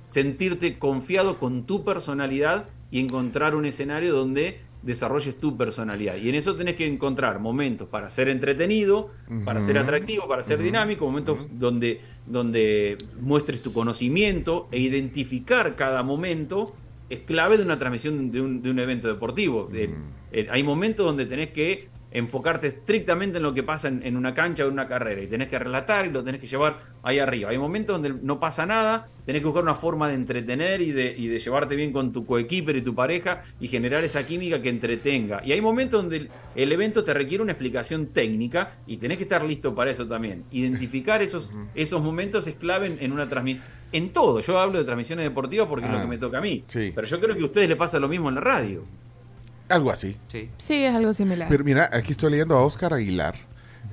sentirte 0.07 0.79
confiado 0.79 1.39
con 1.39 1.65
tu 1.65 1.85
personalidad 1.85 2.67
y 2.91 3.01
encontrar 3.01 3.55
un 3.55 3.65
escenario 3.65 4.13
donde 4.15 4.61
desarrolles 4.83 5.39
tu 5.39 5.57
personalidad. 5.57 6.17
Y 6.17 6.29
en 6.29 6.35
eso 6.35 6.55
tenés 6.57 6.75
que 6.77 6.87
encontrar 6.87 7.39
momentos 7.39 7.89
para 7.89 8.11
ser 8.11 8.29
entretenido, 8.29 9.11
para 9.45 9.63
ser 9.63 9.79
atractivo, 9.79 10.27
para 10.29 10.43
ser 10.43 10.59
dinámico, 10.61 11.07
momentos 11.07 11.39
donde, 11.53 12.01
donde 12.27 12.99
muestres 13.21 13.63
tu 13.63 13.73
conocimiento 13.73 14.69
e 14.73 14.81
identificar 14.81 15.77
cada 15.77 16.03
momento 16.03 16.75
es 17.13 17.21
clave 17.21 17.59
de 17.59 17.65
una 17.65 17.79
transmisión 17.79 18.31
de 18.31 18.41
un, 18.41 18.63
de 18.63 18.71
un 18.71 18.79
evento 18.79 19.07
deportivo. 19.07 19.69
Eh, 19.75 19.91
eh, 20.33 20.47
hay 20.51 20.63
momentos 20.63 21.05
donde 21.05 21.27
tenés 21.27 21.51
que 21.51 21.89
enfocarte 22.13 22.67
estrictamente 22.67 23.39
en 23.39 23.43
lo 23.43 23.55
que 23.55 23.63
pasa 23.63 23.89
en, 23.89 24.17
una 24.17 24.35
cancha 24.35 24.65
o 24.65 24.69
en 24.69 24.75
una 24.75 24.87
carrera 24.87 25.23
y 25.23 25.27
tenés 25.27 25.49
que 25.49 25.59
relatar 25.59 26.07
y 26.07 26.11
lo 26.11 26.23
tenés 26.23 26.41
que 26.41 26.47
llevar 26.47 26.81
ahí 27.03 27.19
arriba. 27.19 27.51
Hay 27.51 27.59
momentos 27.59 28.01
donde 28.01 28.21
no 28.23 28.39
pasa 28.39 28.67
nada, 28.67 29.09
tenés 29.25 29.41
que 29.41 29.47
buscar 29.47 29.63
una 29.63 29.75
forma 29.75 30.09
de 30.09 30.15
entretener 30.15 30.83
y 30.83 30.93
de, 30.93 31.15
y 31.17 31.29
de 31.29 31.39
llevarte 31.39 31.75
bien 31.75 31.93
con 31.93 32.13
tu 32.13 32.27
coequiper 32.27 32.77
y 32.77 32.83
tu 32.83 32.95
pareja 32.95 33.43
y 33.61 33.69
generar 33.69 34.05
esa 34.05 34.27
química 34.27 34.61
que 34.61 34.69
entretenga. 34.69 35.43
Y 35.45 35.53
hay 35.53 35.61
momentos 35.61 36.03
donde 36.03 36.29
el, 36.55 36.73
evento 36.73 37.05
te 37.05 37.15
requiere 37.15 37.43
una 37.43 37.53
explicación 37.53 38.07
técnica 38.07 38.75
y 38.87 38.99
tenés 38.99 39.19
que 39.19 39.25
estar 39.25 39.45
listo 39.45 39.75
para 39.75 39.91
eso 39.91 40.07
también. 40.07 40.45
Identificar 40.51 41.23
esos, 41.23 41.53
esos 41.75 42.03
momentos 42.03 42.47
es 42.47 42.55
clave 42.55 42.97
en, 42.99 43.13
una 43.13 43.29
transmisión. 43.29 43.65
En 43.93 44.11
todo, 44.11 44.41
yo 44.41 44.59
hablo 44.59 44.79
de 44.79 44.85
transmisiones 44.85 45.25
deportivas 45.25 45.69
porque 45.69 45.85
es 45.87 45.93
lo 45.93 45.99
ah, 45.99 46.03
que 46.03 46.09
me 46.09 46.19
toca 46.19 46.39
a 46.39 46.41
mí. 46.41 46.63
Pero 46.73 47.05
yo 47.07 47.21
creo 47.21 47.37
que 47.37 47.43
a 47.43 47.47
ustedes 47.47 47.69
les 47.69 47.77
pasa 47.77 47.99
lo 47.99 48.09
mismo 48.09 48.29
en 48.31 48.37
la 48.37 48.41
radio. 48.41 48.85
Algo 49.69 49.91
así. 49.91 50.17
Sí. 50.29 50.51
sí, 50.59 50.85
es 50.85 50.95
algo 50.95 51.13
similar. 51.13 51.49
Pero 51.49 51.65
mira, 51.65 51.89
aquí 51.93 52.13
estoy 52.13 52.31
leyendo 52.31 52.57
a 52.57 52.63
Oscar 52.63 52.93
Aguilar. 52.95 53.35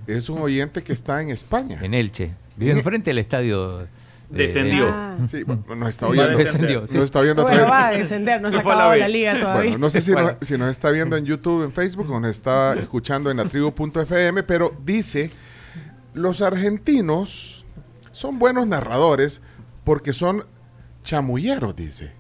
Es 0.08 0.30
un 0.30 0.40
oyente 0.42 0.84
que 0.84 0.94
está 0.94 1.22
en 1.22 1.30
España. 1.30 1.80
En 1.82 1.94
Elche. 1.94 2.32
Vive 2.58 2.72
enfrente 2.72 3.12
del 3.12 3.20
estadio. 3.20 3.88
Descendió. 4.30 4.90
Ah. 4.90 5.18
Sí, 5.26 5.44
bueno, 5.44 5.64
nos 5.76 5.90
está 5.90 6.08
oyendo. 6.08 6.38
Descendió, 6.38 6.82
Nos 6.82 6.96
está 6.96 7.20
oyendo 7.20 7.44
bueno, 7.44 7.68
va 7.68 7.88
a 7.88 7.92
descender, 7.92 8.42
no 8.42 8.52
se 8.52 8.58
acabado 8.58 8.96
la, 8.96 9.08
liga 9.08 9.40
todavía. 9.40 9.72
Bueno, 9.72 9.78
no 9.78 9.90
sé 9.90 10.02
si, 10.02 10.14
si, 10.42 10.58
nos 10.58 10.70
está 10.70 10.92
viendo 10.92 11.18
en 11.18 11.26
YouTube, 11.26 11.64
en 11.64 11.72
Facebook, 11.72 12.12
o 12.12 12.20
nos 12.20 12.32
está 12.32 12.74
escuchando 12.80 13.32
en 13.32 13.38
la 13.38 13.46
tribu.fm, 13.46 14.44
pero 14.44 14.76
dice, 14.86 15.32
los 16.14 16.42
argentinos 16.42 17.66
son 18.12 18.38
buenos 18.38 18.68
narradores 18.68 19.42
porque 19.84 20.14
son 20.14 20.44
chamulleros, 21.04 21.76
dice. 21.76 22.19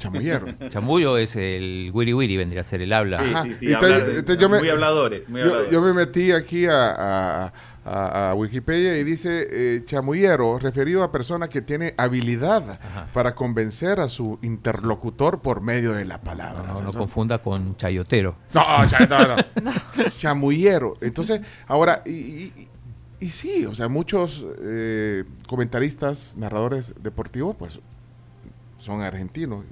Chamullero. 0.00 0.46
Chamullo 0.70 1.18
es 1.18 1.36
el 1.36 1.90
wiri 1.92 2.14
wiri, 2.14 2.36
vendría 2.38 2.62
a 2.62 2.64
ser 2.64 2.80
el 2.80 2.92
habla. 2.92 3.42
Sí, 3.42 3.50
sí, 3.50 3.54
sí, 3.66 4.36
yo 4.38 4.48
me, 4.48 4.58
muy 4.58 4.70
habladores. 4.70 5.24
Yo, 5.70 5.82
me 5.82 5.92
metí 5.92 6.32
aquí 6.32 6.64
a, 6.68 7.52
Wikipedia 8.34 8.96
y 8.96 9.04
dice 9.04 9.46
eh, 9.50 9.84
chamullero, 9.84 10.58
referido 10.58 11.02
a 11.02 11.12
persona 11.12 11.48
que 11.48 11.60
tiene 11.60 11.94
habilidad 11.98 12.78
para 13.12 13.34
convencer 13.34 14.00
a 14.00 14.08
su 14.08 14.38
interlocutor 14.42 15.42
por 15.42 15.60
medio 15.60 15.92
de 15.92 16.04
la 16.06 16.20
palabra. 16.20 16.72
No, 16.82 16.92
confunda 16.92 17.38
con 17.38 17.76
chayotero. 17.76 18.36
No, 18.54 18.62
chayotero, 18.86 19.36
no. 19.62 19.72
chamullero. 20.10 20.96
Entonces, 21.00 21.40
ahora, 21.66 22.02
y, 22.06 22.52
y, 23.18 23.30
sí, 23.30 23.66
o 23.66 23.74
sea, 23.74 23.88
muchos 23.88 24.46
eh, 24.62 25.24
comentaristas, 25.46 26.36
narradores 26.38 27.02
deportivos, 27.02 27.56
pues 27.58 27.80
son 28.78 29.02
argentinos 29.02 29.64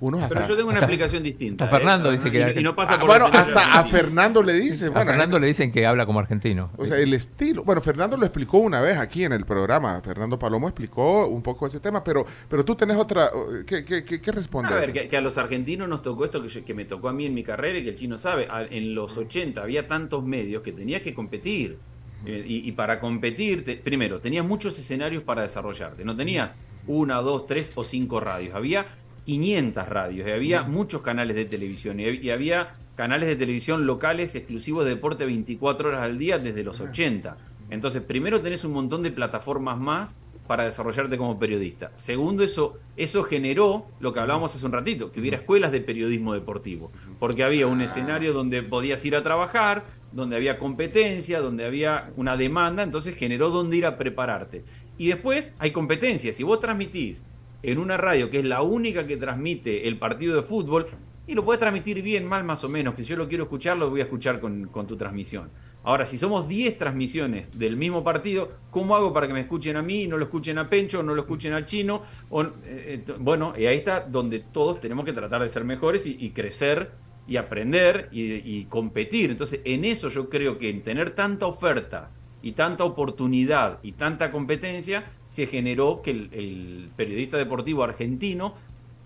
pero 0.00 0.48
yo 0.48 0.56
tengo 0.56 0.70
una 0.70 0.78
explicación 0.78 1.22
distinta. 1.22 1.66
A 1.66 1.68
Fernando 1.68 2.08
¿eh? 2.08 2.12
dice 2.12 2.30
que. 2.30 2.54
Y, 2.58 2.62
no 2.62 2.74
pasa 2.74 2.94
ah, 2.94 3.04
bueno, 3.04 3.26
hasta 3.26 3.78
a 3.78 3.84
Fernando 3.84 4.42
le 4.42 4.54
dicen. 4.54 4.96
a 4.96 5.04
Fernando 5.04 5.38
le 5.38 5.46
dicen 5.46 5.70
que 5.70 5.86
habla 5.86 6.06
como 6.06 6.18
argentino. 6.20 6.70
O 6.78 6.86
sea, 6.86 6.96
el 6.96 7.12
estilo. 7.12 7.64
Bueno, 7.64 7.80
Fernando 7.82 8.16
lo 8.16 8.24
explicó 8.24 8.58
una 8.58 8.80
vez 8.80 8.96
aquí 8.96 9.24
en 9.24 9.32
el 9.32 9.44
programa. 9.44 10.00
Fernando 10.00 10.38
Palomo 10.38 10.68
explicó 10.68 11.26
un 11.26 11.42
poco 11.42 11.66
ese 11.66 11.80
tema, 11.80 12.02
pero, 12.02 12.24
pero 12.48 12.64
tú 12.64 12.74
tenés 12.74 12.96
otra. 12.96 13.30
¿Qué, 13.66 13.84
qué, 13.84 14.04
qué, 14.04 14.32
respondes? 14.32 14.72
A 14.72 14.80
ver, 14.80 15.08
que, 15.08 15.16
a 15.16 15.20
los 15.20 15.36
argentinos 15.36 15.88
nos 15.88 16.02
tocó 16.02 16.24
esto 16.24 16.42
que, 16.42 16.64
que 16.64 16.74
me 16.74 16.86
tocó 16.86 17.08
a 17.08 17.12
mí 17.12 17.26
en 17.26 17.34
mi 17.34 17.44
carrera 17.44 17.78
y 17.78 17.84
que 17.84 17.90
el 17.90 17.96
chino 17.96 18.18
sabe. 18.18 18.48
En 18.70 18.94
los 18.94 19.16
80 19.16 19.60
había 19.60 19.86
tantos 19.86 20.24
medios 20.24 20.62
que 20.62 20.72
tenías 20.72 21.02
que 21.02 21.12
competir. 21.12 21.78
Eh, 22.26 22.44
y, 22.46 22.68
y, 22.68 22.72
para 22.72 23.00
competir, 23.00 23.82
primero, 23.82 24.18
tenías 24.18 24.44
muchos 24.44 24.78
escenarios 24.78 25.22
para 25.22 25.42
desarrollarte. 25.42 26.04
No 26.04 26.14
tenías 26.14 26.50
una, 26.86 27.16
dos, 27.16 27.46
tres 27.46 27.72
o 27.74 27.84
cinco 27.84 28.20
radios. 28.20 28.54
Había 28.54 28.86
500 29.30 29.88
radios 29.88 30.26
y 30.26 30.32
había 30.32 30.64
muchos 30.64 31.02
canales 31.02 31.36
de 31.36 31.44
televisión 31.44 32.00
y 32.00 32.30
había 32.30 32.74
canales 32.96 33.28
de 33.28 33.36
televisión 33.36 33.86
locales 33.86 34.34
exclusivos 34.34 34.84
de 34.84 34.90
deporte 34.90 35.24
24 35.24 35.90
horas 35.90 36.00
al 36.00 36.18
día 36.18 36.36
desde 36.38 36.64
los 36.64 36.80
80. 36.80 37.36
Entonces, 37.70 38.02
primero 38.02 38.40
tenés 38.40 38.64
un 38.64 38.72
montón 38.72 39.04
de 39.04 39.12
plataformas 39.12 39.78
más 39.78 40.16
para 40.48 40.64
desarrollarte 40.64 41.16
como 41.16 41.38
periodista. 41.38 41.92
Segundo, 41.96 42.42
eso, 42.42 42.80
eso 42.96 43.22
generó 43.22 43.86
lo 44.00 44.12
que 44.12 44.18
hablábamos 44.18 44.52
hace 44.52 44.66
un 44.66 44.72
ratito, 44.72 45.12
que 45.12 45.20
hubiera 45.20 45.36
escuelas 45.36 45.70
de 45.70 45.80
periodismo 45.80 46.34
deportivo, 46.34 46.90
porque 47.20 47.44
había 47.44 47.68
un 47.68 47.82
escenario 47.82 48.32
donde 48.32 48.64
podías 48.64 49.04
ir 49.04 49.14
a 49.14 49.22
trabajar, 49.22 49.84
donde 50.10 50.34
había 50.34 50.58
competencia, 50.58 51.38
donde 51.38 51.64
había 51.64 52.10
una 52.16 52.36
demanda, 52.36 52.82
entonces 52.82 53.14
generó 53.14 53.50
donde 53.50 53.76
ir 53.76 53.86
a 53.86 53.96
prepararte. 53.96 54.64
Y 54.98 55.06
después 55.06 55.52
hay 55.60 55.70
competencias. 55.70 56.34
Si 56.34 56.42
vos 56.42 56.58
transmitís 56.58 57.22
en 57.62 57.78
una 57.78 57.96
radio 57.96 58.30
que 58.30 58.38
es 58.38 58.44
la 58.44 58.62
única 58.62 59.06
que 59.06 59.16
transmite 59.16 59.86
el 59.88 59.98
partido 59.98 60.36
de 60.36 60.42
fútbol 60.42 60.86
y 61.30 61.34
lo 61.34 61.44
puedes 61.44 61.60
transmitir 61.60 62.02
bien, 62.02 62.26
mal, 62.26 62.42
más 62.42 62.64
o 62.64 62.68
menos, 62.68 62.94
que 62.94 63.04
si 63.04 63.10
yo 63.10 63.16
lo 63.16 63.28
quiero 63.28 63.44
escuchar, 63.44 63.76
lo 63.76 63.88
voy 63.88 64.00
a 64.00 64.04
escuchar 64.04 64.40
con, 64.40 64.68
tu 64.68 64.96
transmisión. 64.96 65.48
Ahora, 65.84 66.04
si 66.04 66.18
somos 66.18 66.48
10 66.48 66.76
transmisiones 66.76 67.56
del 67.56 67.76
mismo 67.76 68.02
partido, 68.02 68.50
¿cómo 68.72 68.96
hago 68.96 69.12
para 69.12 69.28
que 69.28 69.32
me 69.32 69.40
escuchen 69.40 69.76
a 69.76 69.82
mí, 69.82 70.08
no 70.08 70.18
lo 70.18 70.24
escuchen 70.24 70.58
a 70.58 70.68
Pencho, 70.68 71.04
no 71.04 71.14
lo 71.14 71.22
escuchen 71.22 71.52
al 71.52 71.66
chino? 71.66 72.02
O, 72.30 72.42
eh, 72.42 72.48
eh, 72.64 73.04
bueno, 73.18 73.54
y 73.56 73.66
ahí 73.66 73.78
está 73.78 74.00
donde 74.00 74.40
todos 74.40 74.80
tenemos 74.80 75.04
que 75.04 75.12
tratar 75.12 75.40
de 75.40 75.48
ser 75.48 75.62
mejores 75.62 76.04
y, 76.04 76.30
crecer 76.30 76.90
y 77.28 77.36
aprender 77.36 78.08
y, 78.10 78.22
y 78.34 78.64
competir. 78.64 79.30
Entonces, 79.30 79.60
en 79.64 79.84
eso 79.84 80.08
yo 80.08 80.28
creo 80.28 80.58
que 80.58 80.68
en 80.68 80.82
tener 80.82 81.14
tanta 81.14 81.46
oferta 81.46 82.10
y 82.42 82.52
tanta 82.52 82.82
oportunidad 82.82 83.78
y 83.84 83.92
tanta 83.92 84.32
competencia, 84.32 85.04
se 85.30 85.46
generó 85.46 86.02
que 86.02 86.10
el, 86.10 86.90
periodista 86.96 87.38
deportivo 87.38 87.84
argentino 87.84 88.54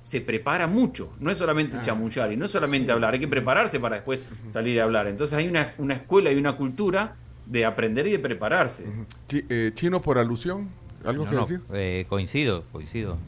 se 0.03 0.22
prepara 0.22 0.66
mucho. 0.66 1.11
No 1.20 1.31
es 1.31 1.39
solamente 1.39 1.77
ah, 1.79 1.83
chamullar 1.85 2.33
y 2.33 2.37
no 2.37 2.47
es 2.47 2.51
solamente 2.51 2.91
hablar, 2.91 3.14
hay 3.14 3.20
que 3.20 3.29
prepararse 3.29 3.79
para 3.79 3.97
después 3.97 4.25
salir 4.51 4.81
a 4.81 4.85
hablar. 4.85 5.07
Entonces 5.07 5.37
hay 5.37 5.47
una, 5.47 5.75
escuela 5.95 6.33
y 6.33 6.37
una 6.37 6.57
cultura 6.57 7.14
de 7.45 7.66
aprender 7.66 8.07
y 8.07 8.12
de 8.12 8.18
prepararse. 8.18 8.85
Eh, 9.31 9.72
¿Chino 9.75 10.01
por 10.01 10.18
alusión? 10.18 10.70
¿Algo 11.05 11.29
que 11.29 11.37
decir? 11.37 11.61
Eh, 11.75 12.07
coincido, 12.09 12.64
coincido. 12.72 13.18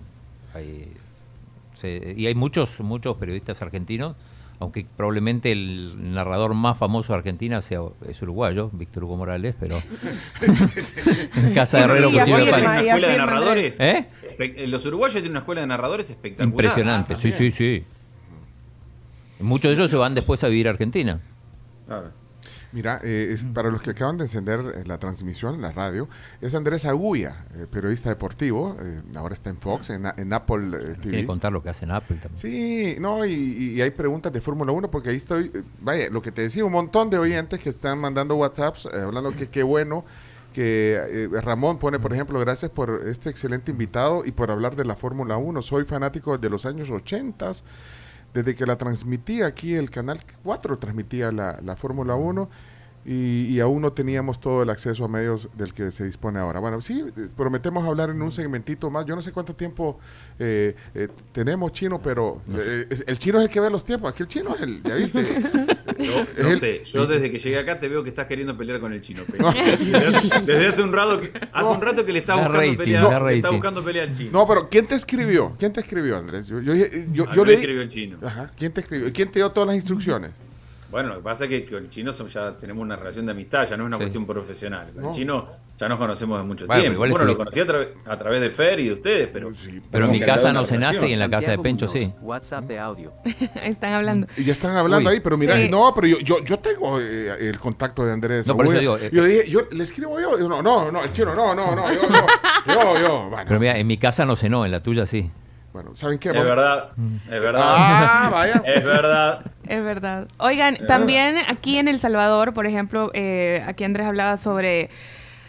y 1.84 2.26
hay 2.26 2.34
muchos, 2.34 2.80
muchos 2.80 3.16
periodistas 3.18 3.60
argentinos 3.60 4.16
aunque 4.58 4.86
probablemente 4.96 5.52
el 5.52 6.12
narrador 6.14 6.54
más 6.54 6.78
famoso 6.78 7.12
de 7.12 7.18
Argentina 7.18 7.60
sea 7.60 7.80
es 8.08 8.20
uruguayo, 8.22 8.70
Víctor 8.72 9.04
Hugo 9.04 9.16
Morales, 9.16 9.54
pero 9.58 9.82
Casa 11.54 11.78
de 11.78 11.84
Herrero 11.84 12.08
¿Una 12.08 12.22
escuela 12.22 13.08
de 13.08 13.18
narradores? 13.18 13.76
¿Eh? 13.78 14.06
Los 14.66 14.84
uruguayos 14.86 15.14
tienen 15.14 15.32
una 15.32 15.40
escuela 15.40 15.60
de 15.62 15.66
narradores 15.66 16.10
espectacular. 16.10 16.48
Impresionante, 16.48 17.14
ah, 17.14 17.16
sí, 17.16 17.32
sí, 17.32 17.50
sí. 17.50 17.84
Muchos 19.40 19.70
de 19.70 19.74
ellos 19.74 19.90
se 19.90 19.96
van 19.96 20.14
después 20.14 20.42
a 20.44 20.48
vivir 20.48 20.68
a 20.68 20.70
Argentina. 20.70 21.20
Claro. 21.86 22.10
Mira, 22.72 23.00
eh, 23.02 23.36
para 23.54 23.70
los 23.70 23.82
que 23.82 23.90
acaban 23.90 24.16
de 24.16 24.24
encender 24.24 24.60
eh, 24.60 24.84
la 24.86 24.98
transmisión, 24.98 25.60
la 25.60 25.72
radio, 25.72 26.08
es 26.40 26.54
Andrés 26.54 26.84
Agulla, 26.84 27.44
eh, 27.54 27.66
periodista 27.70 28.08
deportivo, 28.08 28.76
ahora 29.14 29.34
está 29.34 29.50
en 29.50 29.56
Fox, 29.56 29.90
en, 29.90 30.32
Apple 30.32 30.70
TV. 30.70 30.94
Tiene 30.96 31.26
contar 31.26 31.52
lo 31.52 31.62
que 31.62 31.70
hace 31.70 31.84
en 31.84 31.92
Apple 31.92 32.16
también. 32.16 32.36
Sí, 32.36 32.96
no, 33.00 33.24
y, 33.24 33.80
hay 33.80 33.90
preguntas 33.90 34.32
de 34.32 34.40
Fórmula 34.40 34.72
1 34.72 34.90
porque 34.90 35.10
ahí 35.10 35.16
estoy, 35.16 35.50
vaya, 35.80 36.10
lo 36.10 36.20
que 36.22 36.32
te 36.32 36.42
decía, 36.42 36.64
un 36.64 36.72
montón 36.72 37.10
de 37.10 37.18
oyentes 37.18 37.60
que 37.60 37.68
están 37.68 37.98
mandando 37.98 38.36
WhatsApps 38.36 38.86
hablando 38.86 39.32
que 39.32 39.48
qué 39.48 39.62
bueno 39.62 40.04
que 40.52 41.28
Ramón 41.42 41.78
pone, 41.78 41.98
por 41.98 42.14
ejemplo, 42.14 42.40
gracias 42.40 42.70
por 42.70 43.02
este 43.06 43.28
excelente 43.28 43.72
invitado 43.72 44.24
y 44.24 44.32
por 44.32 44.50
hablar 44.50 44.74
de 44.74 44.86
la 44.86 44.96
Fórmula 44.96 45.36
1. 45.36 45.60
Soy 45.60 45.84
fanático 45.84 46.38
de 46.38 46.48
los 46.48 46.64
años 46.64 46.88
80 46.88 47.52
desde 48.36 48.54
que 48.54 48.66
la 48.66 48.76
transmitía 48.76 49.46
aquí, 49.46 49.74
el 49.74 49.90
canal 49.90 50.20
4 50.42 50.78
transmitía 50.78 51.32
la, 51.32 51.58
la 51.62 51.74
Fórmula 51.74 52.16
1 52.16 52.50
y, 53.08 53.60
aún 53.60 53.82
no 53.82 53.92
teníamos 53.92 54.40
todo 54.40 54.64
el 54.64 54.70
acceso 54.70 55.04
a 55.04 55.08
medios 55.08 55.48
del 55.56 55.72
que 55.72 55.92
se 55.92 56.04
dispone 56.04 56.40
ahora. 56.40 56.58
Bueno, 56.58 56.80
sí, 56.80 57.04
prometemos 57.36 57.86
hablar 57.86 58.10
en 58.10 58.20
un 58.20 58.32
segmentito 58.32 58.90
más. 58.90 59.06
Yo 59.06 59.14
no 59.14 59.22
sé 59.22 59.30
cuánto 59.30 59.54
tiempo 59.54 60.00
eh, 60.40 60.74
eh, 60.92 61.08
tenemos 61.30 61.70
chino, 61.70 62.02
pero 62.02 62.42
eh, 62.52 62.86
el 63.06 63.18
chino 63.18 63.38
es 63.38 63.44
el 63.44 63.50
que 63.50 63.60
ve 63.60 63.70
los 63.70 63.84
tiempos. 63.84 64.12
Aquí 64.12 64.24
el 64.24 64.28
chino 64.28 64.56
es 64.56 64.62
el, 64.62 64.82
¿ya 64.82 64.96
viste? 64.96 65.22
no, 66.42 66.58
sé, 66.58 66.82
yo 66.92 67.06
desde 67.06 67.30
que 67.30 67.38
llegué 67.38 67.60
acá 67.60 67.78
te 67.78 67.88
veo 67.88 68.02
que 68.02 68.10
estás 68.10 68.26
queriendo 68.26 68.56
pelear 68.58 68.80
con 68.80 68.92
el 68.92 69.00
chino. 69.00 69.22
desde, 70.44 70.66
hace 70.66 70.82
un 70.82 70.92
rato 70.92 71.20
que, 71.20 71.30
hace 71.52 71.70
un 71.70 71.80
rato 71.80 72.04
que 72.04 72.12
le 72.12 72.18
está 72.18 72.34
buscando, 72.34 72.76
pelea, 72.76 73.30
está 73.30 73.50
buscando 73.50 73.84
pelea 73.84 74.02
al 74.02 74.16
chino. 74.16 74.30
No, 74.32 74.48
pero 74.48 74.68
¿quién 74.68 74.84
te 74.84 74.96
escribió? 74.96 75.54
¿Quién 75.60 75.72
te 75.72 75.80
escribió, 75.80 76.16
Andrés? 76.16 76.48
Yo, 76.48 76.60
yo, 76.60 76.74
yo, 76.74 77.32
yo 77.32 77.44
le 77.44 77.54
escribió 77.54 77.82
el 77.82 77.88
chino. 77.88 78.18
Ajá, 78.20 78.50
¿quién 78.58 78.72
te 78.72 78.80
escribió? 78.80 79.12
¿Quién 79.12 79.30
te 79.30 79.38
dio 79.38 79.50
todas 79.50 79.68
las 79.68 79.76
instrucciones? 79.76 80.32
Bueno, 80.90 81.10
lo 81.10 81.16
que 81.16 81.22
pasa 81.22 81.44
es 81.44 81.50
que 81.50 81.66
con 81.66 81.78
el 81.78 81.90
chino 81.90 82.12
ya 82.12 82.52
tenemos 82.52 82.82
una 82.82 82.96
relación 82.96 83.26
de 83.26 83.32
amistad, 83.32 83.68
ya 83.68 83.76
no 83.76 83.84
es 83.84 83.88
una 83.88 83.98
cuestión 83.98 84.26
profesional. 84.26 84.90
Con 84.94 85.06
el 85.06 85.14
chino 85.14 85.48
ya 85.78 85.88
nos 85.88 85.98
conocemos 85.98 86.38
de 86.38 86.44
mucho 86.44 86.66
tiempo. 86.66 86.98
Bueno, 86.98 87.24
lo 87.24 87.36
conocí 87.36 87.60
a, 87.60 88.16
través 88.16 88.40
de 88.40 88.50
Fer 88.50 88.80
y 88.80 88.86
de 88.86 88.92
ustedes, 88.94 89.28
pero... 89.30 89.52
pero, 89.90 90.06
en 90.06 90.12
mi 90.12 90.20
casa 90.20 90.52
no 90.52 90.64
cenaste 90.64 91.08
y 91.08 91.12
en 91.12 91.18
la 91.18 91.28
casa 91.28 91.50
de 91.50 91.58
Pencho 91.58 91.86
sí. 91.86 92.10
WhatsApp 92.22 92.64
de 92.64 92.78
audio. 92.78 93.12
están 93.62 93.92
hablando. 93.92 94.26
Y 94.36 94.44
ya 94.44 94.52
están 94.52 94.76
hablando 94.76 95.10
ahí, 95.10 95.20
pero 95.20 95.36
mira, 95.36 95.56
no, 95.68 95.92
pero 95.94 96.06
yo, 96.06 96.18
yo, 96.20 96.42
yo 96.42 96.58
tengo 96.58 96.98
eh, 97.00 97.48
el 97.48 97.58
contacto 97.58 98.06
de 98.06 98.12
Andrés. 98.12 98.46
No, 98.46 98.56
por 98.56 98.66
eso 98.66 98.78
digo, 98.78 98.98
yo 99.12 99.24
dije, 99.24 99.50
yo 99.50 99.60
le 99.70 99.84
escribo 99.84 100.18
yo. 100.18 100.38
No, 100.48 100.62
no, 100.62 100.90
no, 100.90 101.04
el 101.04 101.12
chino, 101.12 101.34
no, 101.34 101.54
no, 101.54 101.76
no, 101.76 101.92
yo, 101.92 102.00
yo, 102.66 102.98
yo, 103.00 103.30
Pero 103.46 103.60
mira, 103.60 103.76
en 103.76 103.86
mi 103.86 103.98
casa 103.98 104.24
no 104.24 104.34
cenó, 104.34 104.64
en 104.64 104.70
la 104.70 104.80
tuya 104.80 105.04
sí. 105.04 105.30
Bueno, 105.76 105.94
¿saben 105.94 106.18
qué? 106.18 106.30
Es 106.30 106.34
verdad, 106.34 106.88
es 106.96 107.38
verdad. 107.38 107.62
Ah, 107.62 108.30
vaya. 108.32 108.62
Es 108.64 108.86
verdad. 108.86 109.40
Es 109.68 109.84
verdad. 109.84 110.26
Oigan, 110.38 110.78
también 110.86 111.36
aquí 111.48 111.76
en 111.76 111.86
El 111.86 111.98
Salvador, 111.98 112.54
por 112.54 112.64
ejemplo, 112.64 113.10
eh, 113.12 113.62
aquí 113.66 113.84
Andrés 113.84 114.06
hablaba 114.06 114.38
sobre 114.38 114.88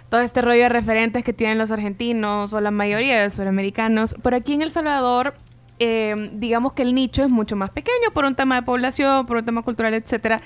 todo 0.09 0.19
este 0.19 0.41
rollo 0.41 0.63
de 0.63 0.69
referentes 0.69 1.23
que 1.23 1.32
tienen 1.32 1.57
los 1.57 1.71
argentinos 1.71 2.51
o 2.51 2.59
la 2.59 2.71
mayoría 2.71 3.19
de 3.19 3.23
los 3.23 3.36
sudamericanos. 3.36 4.15
Pero 4.21 4.36
aquí 4.36 4.51
en 4.51 4.63
El 4.63 4.71
Salvador, 4.71 5.34
eh, 5.80 6.30
digamos 6.34 6.73
que 6.73 6.82
el 6.82 6.93
nicho 6.93 7.23
es 7.23 7.30
mucho 7.30 7.55
más 7.55 7.69
pequeño 7.69 8.11
por 8.13 8.25
un 8.25 8.36
tema 8.36 8.55
de 8.55 8.63
población, 8.63 9.25
por 9.28 9.38
un 9.38 9.45
tema 9.45 9.61
cultural, 9.61 9.93
etcétera. 9.93 10.41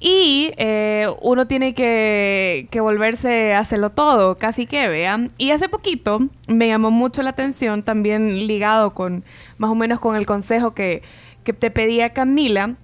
Y 0.00 0.52
eh, 0.56 1.08
uno 1.22 1.46
tiene 1.46 1.74
que, 1.74 2.68
volverse 2.80 3.54
a 3.54 3.60
hacerlo 3.60 3.90
todo, 3.90 4.38
casi 4.38 4.66
que 4.66 4.88
vean. 4.88 5.32
Y 5.38 5.50
hace 5.50 5.68
poquito 5.68 6.20
me 6.46 6.68
llamó 6.68 6.90
mucho 6.90 7.22
la 7.22 7.30
atención, 7.30 7.82
también 7.82 8.46
ligado 8.46 8.94
con 8.94 9.24
más 9.58 9.70
o 9.70 9.74
menos 9.74 9.98
con 9.98 10.14
el 10.14 10.26
consejo 10.26 10.72
que, 10.72 11.02
que 11.42 11.52
te 11.52 11.70
pedía 11.70 12.12
Camila. 12.12 12.74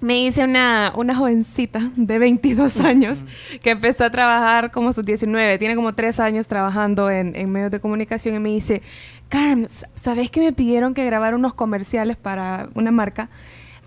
Me 0.00 0.22
hice 0.22 0.44
una, 0.44 0.92
una 0.96 1.14
jovencita 1.14 1.90
de 1.96 2.18
22 2.18 2.78
años 2.80 3.18
que 3.62 3.70
empezó 3.70 4.04
a 4.04 4.10
trabajar 4.10 4.70
como 4.70 4.90
a 4.90 4.92
sus 4.92 5.04
19, 5.04 5.56
tiene 5.58 5.74
como 5.76 5.94
3 5.94 6.20
años 6.20 6.46
trabajando 6.46 7.10
en, 7.10 7.34
en 7.34 7.50
medios 7.50 7.70
de 7.70 7.80
comunicación 7.80 8.34
y 8.34 8.38
me 8.38 8.50
dice, 8.50 8.82
Carmen, 9.30 9.66
¿sabes 9.94 10.30
que 10.30 10.40
me 10.40 10.52
pidieron 10.52 10.92
que 10.92 11.06
grabara 11.06 11.36
unos 11.36 11.54
comerciales 11.54 12.18
para 12.18 12.68
una 12.74 12.90
marca? 12.90 13.30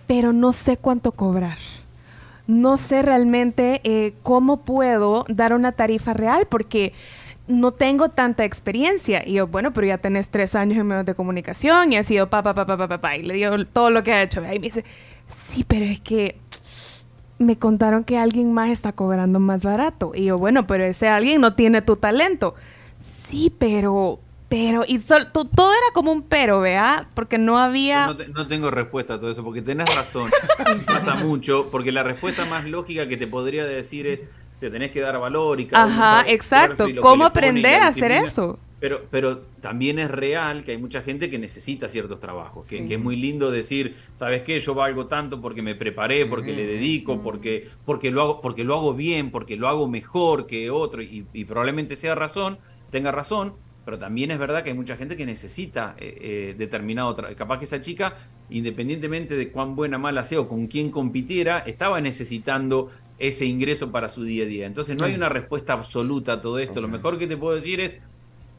Pero 0.07 0.33
no 0.33 0.53
sé 0.53 0.77
cuánto 0.77 1.11
cobrar 1.11 1.57
no 2.47 2.77
sé 2.77 3.01
realmente 3.01 3.81
eh, 3.83 4.13
cómo 4.23 4.57
puedo 4.57 5.25
dar 5.27 5.53
una 5.53 5.73
tarifa 5.73 6.13
real 6.13 6.47
porque 6.49 6.93
no 7.47 7.71
tengo 7.71 8.09
tanta 8.09 8.45
experiencia. 8.45 9.23
Y 9.25 9.33
yo, 9.33 9.47
bueno, 9.47 9.73
pero 9.73 9.87
ya 9.87 9.97
tenés 9.97 10.29
tres 10.29 10.55
años 10.55 10.77
en 10.77 10.87
medios 10.87 11.05
de 11.05 11.15
comunicación 11.15 11.93
y 11.93 11.97
ha 11.97 12.03
sido 12.03 12.29
pa, 12.29 12.43
pa, 12.43 12.53
pa, 12.53 12.65
pa, 12.65 12.87
pa, 12.87 12.97
pa, 12.97 13.15
y 13.15 13.23
le 13.23 13.33
digo 13.33 13.65
todo 13.65 13.89
lo 13.89 14.03
que 14.03 14.13
ha 14.13 14.23
hecho. 14.23 14.41
Y 14.41 14.59
me 14.59 14.59
dice, 14.59 14.83
sí, 15.27 15.63
pero 15.67 15.85
es 15.85 15.99
que 15.99 16.37
me 17.39 17.57
contaron 17.57 18.03
que 18.03 18.17
alguien 18.17 18.53
más 18.53 18.69
está 18.69 18.91
cobrando 18.93 19.39
más 19.39 19.63
barato. 19.63 20.11
Y 20.15 20.25
yo, 20.25 20.37
bueno, 20.37 20.67
pero 20.67 20.83
ese 20.85 21.07
alguien 21.07 21.41
no 21.41 21.53
tiene 21.53 21.81
tu 21.81 21.95
talento. 21.95 22.55
Sí, 22.99 23.53
pero 23.57 24.19
pero, 24.49 24.83
y 24.87 24.99
todo 24.99 25.71
era 25.73 25.93
como 25.93 26.11
un 26.11 26.21
pero, 26.21 26.61
¿vea? 26.61 27.07
Porque 27.13 27.37
no 27.37 27.57
había... 27.57 28.15
No, 28.33 28.47
tengo 28.47 28.71
respuesta 28.71 29.15
a 29.15 29.19
todo 29.19 29.29
eso, 29.29 29.43
porque 29.43 29.61
tenés 29.61 29.93
razón, 29.93 30.31
pasa 30.85 31.15
mucho, 31.15 31.67
porque 31.69 31.91
la 31.91 32.03
respuesta 32.03 32.45
más 32.45 32.65
lógica 32.65 33.07
que 33.07 33.17
te 33.17 33.27
podría 33.27 33.65
decir 33.65 34.07
es, 34.07 34.21
te 34.59 34.69
tenés 34.69 34.91
que 34.91 35.01
dar 35.01 35.19
valor 35.19 35.59
y 35.59 35.67
cada 35.67 35.83
Ajá, 35.83 36.29
exacto, 36.31 36.87
¿cómo 37.01 37.25
aprender 37.25 37.81
a 37.81 37.87
hacer 37.87 38.11
eso? 38.11 38.57
Pero, 38.79 39.01
pero 39.09 39.39
también 39.59 39.99
es 39.99 40.09
real 40.09 40.63
que 40.63 40.71
hay 40.71 40.77
mucha 40.77 41.01
gente 41.01 41.29
que 41.29 41.39
necesita 41.39 41.89
ciertos 41.89 42.19
trabajos, 42.21 42.67
que, 42.67 42.93
es 42.93 42.99
muy 42.99 43.17
lindo 43.17 43.51
decir, 43.51 43.95
¿sabes 44.15 44.43
qué? 44.43 44.59
Yo 44.61 44.75
valgo 44.75 45.07
tanto 45.07 45.41
porque 45.41 45.61
me 45.61 45.75
preparé, 45.75 46.25
porque 46.25 46.53
le 46.53 46.65
dedico, 46.65 47.21
porque, 47.21 47.67
porque, 47.85 48.11
lo 48.11 48.21
hago, 48.21 48.41
porque 48.41 48.63
lo 48.63 48.75
hago 48.75 48.93
bien, 48.93 49.31
porque 49.31 49.57
lo 49.57 49.67
hago 49.67 49.87
mejor 49.89 50.47
que 50.47 50.69
otro, 50.69 51.01
y, 51.01 51.25
y 51.33 51.45
probablemente 51.45 51.95
sea 51.95 52.15
razón, 52.15 52.59
tenga 52.91 53.11
razón, 53.11 53.53
pero 53.87 53.97
también 53.97 54.31
es 54.31 54.37
verdad 54.37 54.65
que 54.65 54.71
hay 54.71 54.75
mucha 54.75 54.97
gente 54.97 55.15
que 55.15 55.25
necesita 55.25 55.95
eh, 55.97 56.17
eh, 56.19 56.55
determinado 56.57 57.15
trabajo. 57.15 57.37
Capaz 57.37 57.59
que 57.59 57.63
esa 57.63 57.79
chica, 57.79 58.17
independientemente 58.49 59.37
de 59.37 59.49
cuán 59.49 59.77
buena, 59.77 59.97
mala 59.97 60.25
sea 60.25 60.41
o 60.41 60.49
con 60.49 60.67
quién 60.67 60.91
compitiera, 60.91 61.59
estaba 61.59 62.01
necesitando 62.01 62.91
ese 63.17 63.45
ingreso 63.45 63.89
para 63.89 64.09
su 64.09 64.25
día 64.25 64.43
a 64.43 64.47
día. 64.47 64.65
Entonces 64.65 64.97
no 64.99 65.05
hay 65.05 65.15
una 65.15 65.29
respuesta 65.29 65.71
absoluta 65.71 66.33
a 66.33 66.41
todo 66.41 66.59
esto. 66.59 66.81
Lo 66.81 66.89
mejor 66.89 67.17
que 67.17 67.27
te 67.27 67.37
puedo 67.37 67.55
decir 67.55 67.79
es, 67.79 67.93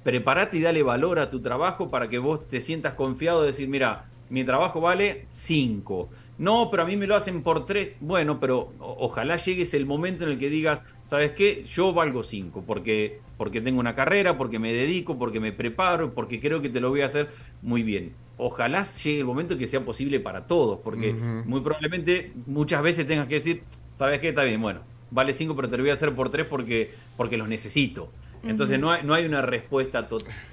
prepárate 0.02 0.56
y 0.56 0.62
dale 0.62 0.82
valor 0.82 1.18
a 1.18 1.28
tu 1.28 1.40
trabajo 1.40 1.90
para 1.90 2.08
que 2.08 2.18
vos 2.18 2.48
te 2.48 2.62
sientas 2.62 2.94
confiado 2.94 3.42
de 3.42 3.48
decir, 3.48 3.68
mira, 3.68 4.06
mi 4.30 4.44
trabajo 4.44 4.80
vale 4.80 5.26
5. 5.32 6.08
No, 6.38 6.70
pero 6.70 6.84
a 6.84 6.86
mí 6.86 6.96
me 6.96 7.06
lo 7.06 7.14
hacen 7.14 7.42
por 7.42 7.66
3. 7.66 7.96
Bueno, 8.00 8.40
pero 8.40 8.72
ojalá 8.78 9.36
llegues 9.36 9.74
el 9.74 9.84
momento 9.84 10.24
en 10.24 10.30
el 10.30 10.38
que 10.38 10.48
digas, 10.48 10.80
¿sabes 11.08 11.32
qué? 11.32 11.64
Yo 11.64 11.92
valgo 11.92 12.22
5 12.22 12.62
porque 12.66 13.20
porque 13.38 13.60
tengo 13.60 13.80
una 13.80 13.94
carrera, 13.94 14.36
porque 14.36 14.58
me 14.58 14.72
dedico, 14.72 15.16
porque 15.16 15.40
me 15.40 15.52
preparo, 15.52 16.12
porque 16.12 16.40
creo 16.40 16.60
que 16.60 16.68
te 16.68 16.80
lo 16.80 16.90
voy 16.90 17.00
a 17.02 17.06
hacer 17.06 17.28
muy 17.62 17.82
bien. 17.82 18.12
Ojalá 18.36 18.84
llegue 18.84 19.20
el 19.20 19.24
momento 19.24 19.56
que 19.56 19.68
sea 19.68 19.80
posible 19.80 20.20
para 20.20 20.46
todos, 20.46 20.80
porque 20.80 21.12
muy 21.12 21.60
probablemente 21.60 22.32
muchas 22.46 22.82
veces 22.82 23.06
tengas 23.06 23.28
que 23.28 23.36
decir, 23.36 23.62
¿sabes 23.96 24.20
qué? 24.20 24.30
Está 24.30 24.42
bien, 24.42 24.60
bueno, 24.60 24.80
vale 25.10 25.32
5, 25.32 25.54
pero 25.54 25.70
te 25.70 25.76
lo 25.76 25.84
voy 25.84 25.90
a 25.90 25.94
hacer 25.94 26.12
por 26.14 26.30
3 26.30 26.46
porque, 26.46 26.90
porque 27.16 27.36
los 27.36 27.48
necesito. 27.48 28.10
Entonces 28.42 28.78
no, 28.78 28.90
hay, 28.90 29.04
no 29.04 29.14
hay 29.14 29.24
una 29.24 29.42
respuesta 29.42 30.08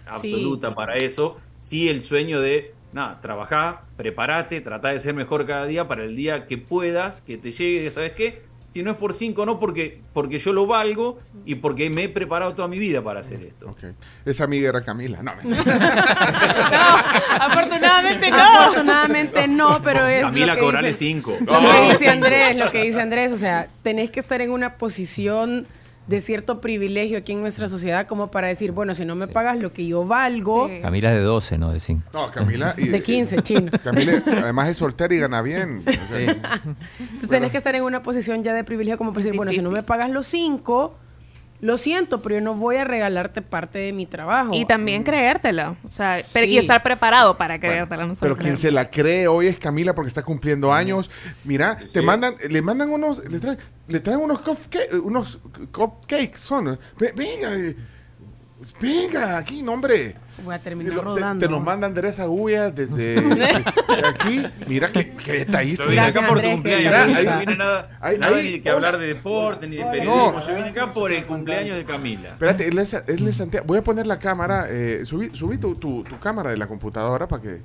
absoluta 0.05 0.75
para 0.75 0.95
eso. 0.95 1.37
Sí 1.57 1.89
el 1.89 2.03
sueño 2.03 2.39
de, 2.39 2.73
nada, 2.93 3.19
trabajar, 3.19 3.81
prepárate, 3.97 4.61
trata 4.61 4.89
de 4.89 4.99
ser 4.99 5.15
mejor 5.15 5.47
cada 5.47 5.65
día 5.65 5.87
para 5.87 6.03
el 6.03 6.15
día 6.15 6.45
que 6.45 6.57
puedas, 6.59 7.21
que 7.21 7.37
te 7.37 7.51
llegue, 7.51 7.89
¿sabes 7.89 8.13
qué? 8.13 8.43
Si 8.75 8.83
no 8.83 8.91
es 8.91 8.97
por 8.97 9.13
cinco, 9.13 9.45
no 9.45 9.57
porque, 9.57 10.01
porque 10.11 10.37
yo 10.37 10.51
lo 10.51 10.67
valgo 10.67 11.17
y 11.45 11.55
porque 11.55 11.89
me 11.89 12.03
he 12.03 12.09
preparado 12.09 12.53
toda 12.53 12.67
mi 12.67 12.77
vida 12.77 13.01
para 13.01 13.21
hacer 13.21 13.39
esto. 13.39 13.73
Esa 14.25 14.43
amiga 14.43 14.67
era 14.67 14.81
Camila, 14.81 15.23
no. 15.23 15.31
no, 15.45 15.55
afortunadamente 17.39 18.29
no. 18.29 18.37
Afortunadamente 18.37 19.47
no, 19.47 19.81
pero 19.81 20.05
es. 20.05 20.23
Camila, 20.23 20.59
cobrale 20.59 20.93
cinco. 20.93 21.37
Lo 21.39 21.57
que 21.57 21.93
dice 21.93 22.09
Andrés, 22.09 22.57
lo 22.57 22.69
que 22.69 22.83
dice 22.83 22.99
Andrés, 22.99 23.31
o 23.31 23.37
sea, 23.37 23.69
tenés 23.81 24.11
que 24.11 24.19
estar 24.19 24.41
en 24.41 24.51
una 24.51 24.73
posición 24.73 25.67
de 26.07 26.19
cierto 26.19 26.61
privilegio 26.61 27.17
aquí 27.17 27.31
en 27.31 27.41
nuestra 27.41 27.67
sociedad 27.67 28.07
como 28.07 28.29
para 28.29 28.47
decir, 28.47 28.71
bueno, 28.71 28.93
si 28.93 29.05
no 29.05 29.15
me 29.15 29.27
pagas 29.27 29.57
lo 29.59 29.73
que 29.73 29.87
yo 29.87 30.05
valgo... 30.05 30.69
Camila 30.81 31.11
es 31.11 31.17
de 31.17 31.23
12, 31.23 31.57
no 31.57 31.71
de 31.71 31.79
5. 31.79 32.09
No, 32.13 32.31
Camila... 32.31 32.73
de 32.73 33.01
15, 33.01 33.41
chino. 33.41 33.71
Camila 33.83 34.21
además 34.25 34.69
es 34.69 34.77
soltera 34.77 35.13
y 35.13 35.19
gana 35.19 35.41
bien. 35.41 35.83
Entonces 35.85 37.29
tenés 37.29 37.51
que 37.51 37.57
estar 37.57 37.73
en 37.75 37.83
una 37.83 38.03
posición 38.03 38.43
ya 38.43 38.53
de 38.53 38.63
privilegio 38.63 38.97
como 38.97 39.11
para 39.11 39.23
decir, 39.23 39.35
bueno, 39.35 39.51
si 39.51 39.61
no 39.61 39.71
me 39.71 39.83
pagas 39.83 40.09
los 40.09 40.27
5 40.27 41.04
lo 41.61 41.77
siento, 41.77 42.21
pero 42.21 42.35
yo 42.35 42.41
no 42.41 42.53
voy 42.53 42.75
a 42.77 42.83
regalarte 42.83 43.41
parte 43.41 43.79
de 43.79 43.93
mi 43.93 44.05
trabajo. 44.05 44.53
Y 44.53 44.65
también 44.65 45.03
creértela, 45.03 45.75
o 45.83 45.89
sea, 45.89 46.19
y 46.19 46.57
estar 46.57 46.83
preparado 46.83 47.37
para 47.37 47.59
creértela. 47.59 48.13
pero 48.19 48.35
quien 48.35 48.57
se 48.57 48.71
la 48.71 48.89
cree 48.89 49.27
hoy 49.27 49.47
es 49.47 49.57
Camila 49.57 49.95
porque 49.95 50.09
está 50.09 50.21
cumpliendo 50.21 50.73
años. 50.73 51.09
Mira, 51.43 51.77
te 51.93 52.01
mandan, 52.01 52.35
le 52.49 52.61
mandan 52.61 52.89
unos, 52.89 53.23
le 53.31 53.39
traen, 53.39 53.57
le 53.87 53.99
traen 53.99 54.19
unos 54.19 54.39
cupcakes, 54.39 54.95
unos 54.95 55.39
cupcakes, 55.71 56.37
son. 56.37 56.77
Venga, 57.15 57.51
eh, 58.73 58.77
venga, 58.81 59.37
aquí, 59.37 59.61
nombre. 59.61 60.15
Voy 60.43 60.55
a 60.55 60.59
terminar 60.59 60.95
rodando. 60.95 61.45
Te, 61.45 61.51
nos 61.51 61.63
manda 61.63 61.87
Andrés 61.87 62.19
Agulla 62.19 62.69
desde, 62.69 63.19
aquí. 64.05 64.45
Mira 64.67 64.89
que, 64.89 65.11
que 65.11 65.31
detallista. 65.31 65.85
Yo 65.89 66.01
acá 66.01 66.27
por 66.27 66.41
tu 66.41 66.49
cumpleaños. 66.49 67.07
no 67.23 67.37
viene 67.37 67.55
nada, 67.57 67.89
nada 68.19 68.41
ni 68.41 68.59
que 68.59 68.69
hablar 68.69 68.97
de 68.97 69.07
deporte 69.07 69.67
ni 69.67 69.77
de 69.77 69.85
periodismo. 69.85 70.41
Yo 70.47 70.55
vine 70.55 70.69
acá 70.69 70.91
por 70.91 71.11
el 71.11 71.25
cumpleaños 71.25 71.77
de 71.77 71.85
Camila. 71.85 72.29
Espérate, 72.29 72.67
él 72.67 72.77
es, 72.77 72.93
él 73.07 73.27
es 73.27 73.37
Santiago. 73.37 73.65
Voy 73.67 73.77
a 73.77 73.83
poner 73.83 74.07
la 74.07 74.19
cámara. 74.19 74.67
Eh, 74.69 75.05
subí, 75.05 75.29
subí 75.33 75.57
tu, 75.57 75.75
tu, 75.75 76.03
tu 76.03 76.19
cámara 76.19 76.49
de 76.51 76.57
la 76.57 76.67
computadora 76.67 77.27
para 77.27 77.41
que... 77.41 77.61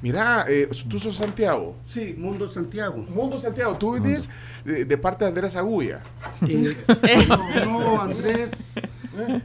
Mira, 0.00 0.44
eh, 0.48 0.68
tú 0.88 0.98
sos 0.98 1.16
Santiago. 1.16 1.76
Sí, 1.86 2.14
Mundo 2.16 2.50
Santiago. 2.50 2.96
Mundo 2.96 3.38
Santiago. 3.40 3.76
Tú 3.76 3.92
vienes 3.92 4.28
de, 4.64 4.98
parte 4.98 5.24
de 5.24 5.30
Andrés 5.30 5.56
Agulla. 5.56 6.02
Eh, 6.46 6.76
no, 7.28 7.64
no, 7.64 8.00
Andrés 8.00 8.74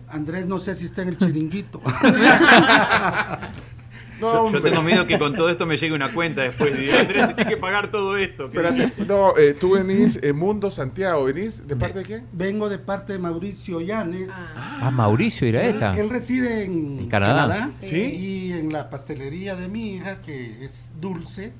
Andrés 0.09 0.45
no 0.45 0.59
sé 0.59 0.75
si 0.75 0.85
está 0.85 1.01
en 1.01 1.09
el 1.09 1.17
chiringuito. 1.17 1.81
yo, 4.19 4.61
tengo 4.61 4.81
miedo 4.81 5.05
que 5.07 5.17
con 5.17 5.33
todo 5.33 5.49
esto 5.49 5.65
me 5.65 5.77
llegue 5.77 5.93
una 5.93 6.13
cuenta 6.13 6.41
después. 6.41 6.71
Andrés, 6.93 7.27
tienes 7.35 7.47
que 7.47 7.57
pagar 7.57 7.91
todo 7.91 8.17
esto. 8.17 8.45
Espérate, 8.45 8.91
no, 9.05 9.37
eh, 9.37 9.53
tú 9.53 9.71
venís, 9.71 10.19
eh, 10.21 10.33
Mundo 10.33 10.71
Santiago, 10.71 11.25
¿venís 11.25 11.67
de 11.67 11.75
parte 11.75 11.99
de 11.99 12.05
quién? 12.05 12.27
Vengo 12.31 12.69
de 12.69 12.79
parte 12.79 13.13
de 13.13 13.19
Mauricio 13.19 13.81
Llanes. 13.81 14.29
Ah, 14.81 14.91
Mauricio 14.91 15.47
Iraeta. 15.47 15.93
Él, 15.93 15.99
él 15.99 16.09
reside 16.09 16.63
en, 16.63 17.07
Canadá, 17.07 17.69
¿Sí? 17.71 17.95
y 17.95 18.53
en 18.53 18.71
la 18.71 18.89
pastelería 18.89 19.55
de 19.55 19.67
mi 19.67 19.95
hija, 19.95 20.21
que 20.21 20.63
es 20.63 20.91
dulce. 20.99 21.53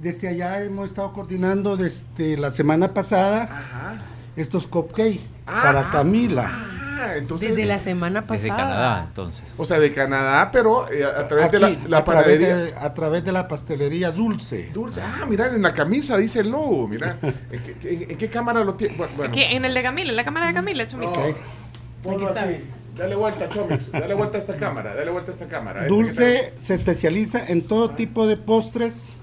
Desde 0.00 0.28
allá 0.28 0.62
hemos 0.62 0.88
estado 0.88 1.12
coordinando 1.12 1.76
desde 1.76 2.36
la 2.36 2.50
semana 2.50 2.92
pasada 2.92 4.00
estos 4.36 4.66
cupcakes 4.66 5.20
ah, 5.46 5.60
para 5.62 5.90
Camila. 5.90 6.50
Ah, 6.52 6.83
entonces. 7.16 7.54
Desde 7.54 7.66
la 7.66 7.78
semana 7.78 8.26
pasada. 8.26 8.42
Desde 8.42 8.48
Canadá, 8.56 9.04
entonces. 9.08 9.44
O 9.56 9.64
sea, 9.64 9.78
de 9.78 9.92
Canadá, 9.92 10.50
pero 10.52 10.90
eh, 10.90 11.04
a 11.04 11.26
través 11.28 11.50
de 11.50 11.60
la, 11.60 11.98
a 11.98 12.04
panadería. 12.04 12.70
a 12.80 12.94
través 12.94 13.24
de 13.24 13.32
la 13.32 13.48
pastelería 13.48 14.10
Dulce. 14.10 14.70
Dulce. 14.72 15.00
Ah, 15.02 15.26
mira, 15.28 15.46
en 15.46 15.62
la 15.62 15.72
camisa 15.72 16.16
dice 16.16 16.40
el 16.40 16.50
logo. 16.50 16.88
Mira, 16.88 17.16
¿en 17.50 18.16
qué, 18.18 18.28
cámara 18.28 18.64
lo 18.64 18.74
tiene? 18.74 18.96
Bueno. 18.96 19.32
en 19.34 19.64
el 19.64 19.74
de 19.74 19.82
Camila, 19.82 20.10
en 20.10 20.16
la 20.16 20.24
cámara 20.24 20.46
de 20.48 20.54
Camila, 20.54 20.86
Chomito. 20.86 21.20
Aquí 21.20 22.24
está. 22.24 22.46
Dale 22.96 23.16
vuelta, 23.16 23.48
Chomix. 23.48 23.90
Dale 23.90 24.14
vuelta 24.14 24.38
a 24.38 24.40
esta 24.40 24.54
cámara. 24.54 24.94
Dale 24.94 25.10
vuelta 25.10 25.30
a 25.30 25.34
esta 25.34 25.46
cámara. 25.46 25.86
Dulce 25.86 26.52
se 26.58 26.74
especializa 26.74 27.44
en 27.48 27.62
todo 27.62 27.90
tipo 27.90 28.26
de 28.26 28.36
postres 28.36 29.14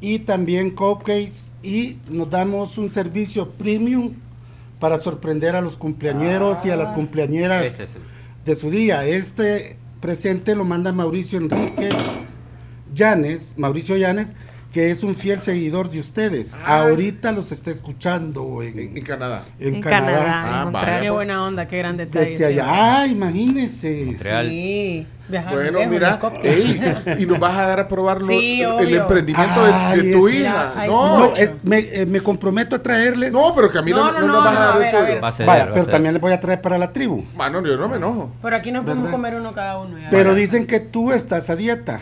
y 0.00 0.20
también 0.20 0.70
cupcakes. 0.70 1.50
Y 1.62 1.98
nos 2.08 2.30
damos 2.30 2.78
un 2.78 2.90
servicio 2.90 3.50
premium 3.50 4.14
para 4.80 4.98
sorprender 4.98 5.54
a 5.54 5.60
los 5.60 5.76
cumpleañeros 5.76 6.64
y 6.64 6.70
a 6.70 6.76
las 6.76 6.90
ah. 6.90 6.94
cumpleañeras 6.94 7.64
este 7.64 7.86
de 8.44 8.54
su 8.56 8.70
día. 8.70 9.06
Este 9.06 9.78
presente 10.00 10.56
lo 10.56 10.64
manda 10.64 10.92
Mauricio 10.92 11.38
Enríquez 11.38 11.94
Llanes, 12.92 13.54
Mauricio 13.56 13.96
Llanes, 13.96 14.32
que 14.72 14.90
es 14.90 15.02
un 15.02 15.14
fiel 15.14 15.42
seguidor 15.42 15.90
de 15.90 16.00
ustedes. 16.00 16.54
Ah. 16.64 16.82
Ahorita 16.82 17.32
los 17.32 17.50
está 17.50 17.70
escuchando 17.70 18.62
en, 18.62 19.00
Canadá. 19.02 19.42
En, 19.58 19.80
Canadá. 19.80 20.70
Ah, 20.72 20.98
qué 21.00 21.10
buena 21.10 21.44
onda, 21.44 21.66
qué 21.66 21.78
gran 21.78 21.96
detalle. 21.96 22.30
Desde 22.30 22.46
allá, 22.46 22.64
ah, 22.68 23.06
imagínense. 23.06 24.16
Sí. 24.16 25.06
bueno, 25.28 25.80
mira, 25.88 26.20
y 27.18 27.26
nos 27.26 27.38
vas 27.40 27.58
a 27.58 27.66
dar 27.66 27.80
a 27.80 27.88
probar 27.88 28.18
el 28.22 28.94
emprendimiento 28.94 29.64
de, 29.64 30.12
tu 30.12 30.28
hija. 30.28 30.86
no, 30.86 31.32
eh, 31.36 32.06
me, 32.06 32.20
comprometo 32.20 32.76
a 32.76 32.78
traerles. 32.82 33.32
No, 33.32 33.52
pero 33.54 33.72
Camila 33.72 33.98
no, 33.98 34.12
no, 34.12 34.20
no 34.20 34.26
nos 34.28 34.44
vas 34.44 34.56
a 34.56 34.60
dar 34.60 34.82
el 34.82 34.90
tuyo. 34.90 35.46
Vaya, 35.46 35.70
pero 35.72 35.86
también 35.86 36.14
les 36.14 36.22
voy 36.22 36.32
a 36.32 36.40
traer 36.40 36.60
para 36.60 36.78
la 36.78 36.92
tribu. 36.92 37.24
Bueno, 37.34 37.64
yo 37.64 37.76
no 37.76 37.88
me 37.88 37.96
enojo. 37.96 38.30
Pero 38.40 38.56
aquí 38.56 38.70
nos 38.70 38.84
podemos 38.84 39.10
comer 39.10 39.34
uno 39.34 39.50
cada 39.52 39.80
uno. 39.80 39.96
Pero 40.10 40.34
dicen 40.34 40.68
que 40.68 40.78
tú 40.78 41.10
estás 41.10 41.50
a 41.50 41.56
dieta. 41.56 42.00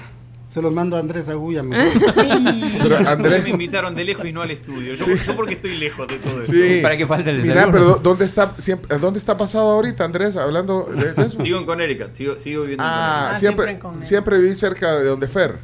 Se 0.59 0.63
los 0.63 0.73
mando 0.73 0.97
a 0.97 0.99
Andrés 0.99 1.29
Agulla. 1.29 1.63
pero 2.83 2.97
Andrés 3.09 3.45
me 3.45 3.51
invitaron 3.51 3.95
de 3.95 4.03
lejos 4.03 4.25
y 4.25 4.33
no 4.33 4.43
al 4.43 4.51
estudio. 4.51 4.95
Yo, 4.95 5.37
porque 5.37 5.55
estoy 5.55 5.77
lejos 5.77 6.09
de 6.09 6.19
todo 6.19 6.43
eso. 6.43 6.51
Sí. 6.51 6.81
Para 6.83 6.97
que 6.97 7.07
falte 7.07 7.31
el 7.31 7.43
Mira, 7.43 7.71
pero 7.71 8.01
¿dónde 8.03 8.25
está, 8.25 8.57
siempre, 8.59 8.99
¿dónde 8.99 9.21
está 9.21 9.39
pasado 9.39 9.71
ahorita, 9.71 10.05
Andrés, 10.05 10.37
hablando 10.37 10.83
de, 10.83 11.11
eso? 11.25 11.41
Sigo 11.41 11.61
en 11.61 11.65
Connecticut, 11.65 12.13
sigo, 12.13 12.39
sigo 12.41 12.63
viviendo 12.63 12.83
ah, 12.85 13.37
en 13.41 13.55
Connecticut. 13.55 13.69
Siempre, 13.71 13.89
ah, 13.89 14.03
siempre, 14.03 14.41
viví 14.41 14.55
cerca 14.57 14.97
de 14.97 15.05
donde 15.05 15.29
Fer. 15.29 15.61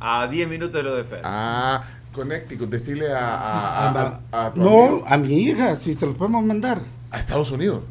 A 0.00 0.26
10 0.26 0.48
minutos 0.48 0.72
de 0.72 0.82
lo 0.82 0.96
de 0.96 1.04
Fer. 1.04 1.20
Ah, 1.24 1.84
Connecticut, 2.14 2.70
decirle 2.70 3.12
a... 3.12 3.18
a, 3.18 4.20
a, 4.32 4.46
a 4.46 4.52
no, 4.56 5.02
a 5.06 5.18
mi 5.18 5.42
hija, 5.42 5.76
si 5.76 5.92
se 5.92 6.06
lo 6.06 6.14
podemos 6.14 6.42
mandar. 6.42 6.78
A 7.10 7.18
Estados 7.18 7.50
Unidos. 7.50 7.82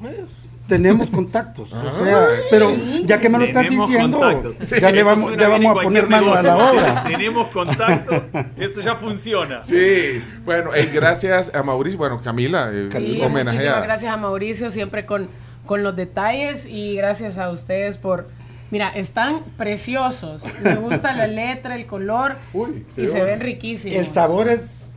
Pues 0.00 0.48
tenemos 0.66 1.10
contactos. 1.10 1.72
o 1.72 1.76
ah. 1.76 1.92
sea, 2.02 2.26
pero 2.50 2.70
ya 3.04 3.18
que 3.18 3.28
me 3.28 3.38
lo 3.38 3.44
están 3.44 3.68
diciendo, 3.68 4.54
ya 4.60 4.90
le 4.90 5.02
vamos, 5.02 5.36
ya 5.36 5.48
vamos 5.48 5.76
a 5.76 5.82
poner 5.82 6.08
mano 6.08 6.34
a 6.34 6.42
la 6.42 6.56
obra. 6.56 7.04
Tenemos 7.08 7.48
contacto, 7.48 8.24
esto 8.56 8.80
ya 8.80 8.96
funciona. 8.96 9.62
Sí, 9.64 10.22
bueno, 10.44 10.70
gracias 10.92 11.54
a 11.54 11.62
Mauricio, 11.62 11.98
bueno, 11.98 12.20
Camila, 12.22 12.70
eh, 12.72 12.88
sí, 12.90 13.18
gracias 13.18 14.12
a 14.12 14.16
Mauricio, 14.16 14.70
siempre 14.70 15.04
con, 15.04 15.28
con 15.66 15.82
los 15.82 15.96
detalles 15.96 16.66
y 16.66 16.96
gracias 16.96 17.38
a 17.38 17.50
ustedes 17.50 17.98
por... 17.98 18.28
Mira, 18.70 18.88
están 18.88 19.40
preciosos. 19.56 20.42
Me 20.64 20.74
gusta 20.76 21.12
la 21.12 21.28
letra, 21.28 21.76
el 21.76 21.86
color 21.86 22.36
Uy, 22.52 22.84
y 22.88 23.06
se 23.06 23.22
ven 23.22 23.38
riquísimos. 23.38 23.96
El 23.96 24.08
sabor 24.08 24.48
es 24.48 24.94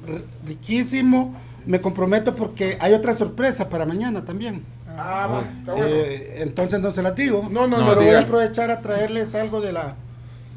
riquísimo. 0.48 1.36
Me 1.66 1.80
comprometo 1.82 2.34
porque 2.36 2.78
hay 2.80 2.94
otra 2.94 3.14
sorpresa 3.14 3.70
para 3.70 3.86
mañana 3.86 4.24
también. 4.26 4.64
Ah, 4.98 5.28
va, 5.28 5.44
está 5.60 5.74
bueno. 5.74 5.88
Eh, 5.88 6.42
entonces 6.42 6.80
no 6.82 6.94
se 6.94 7.02
las 7.02 7.16
digo. 7.16 7.48
No, 7.52 7.68
no, 7.68 7.78
no. 7.78 7.88
Pero 7.90 8.02
voy 8.02 8.16
a 8.16 8.20
aprovechar 8.20 8.72
a 8.72 8.82
traerles 8.82 9.36
algo 9.36 9.62
de 9.62 9.72
la 9.72 9.96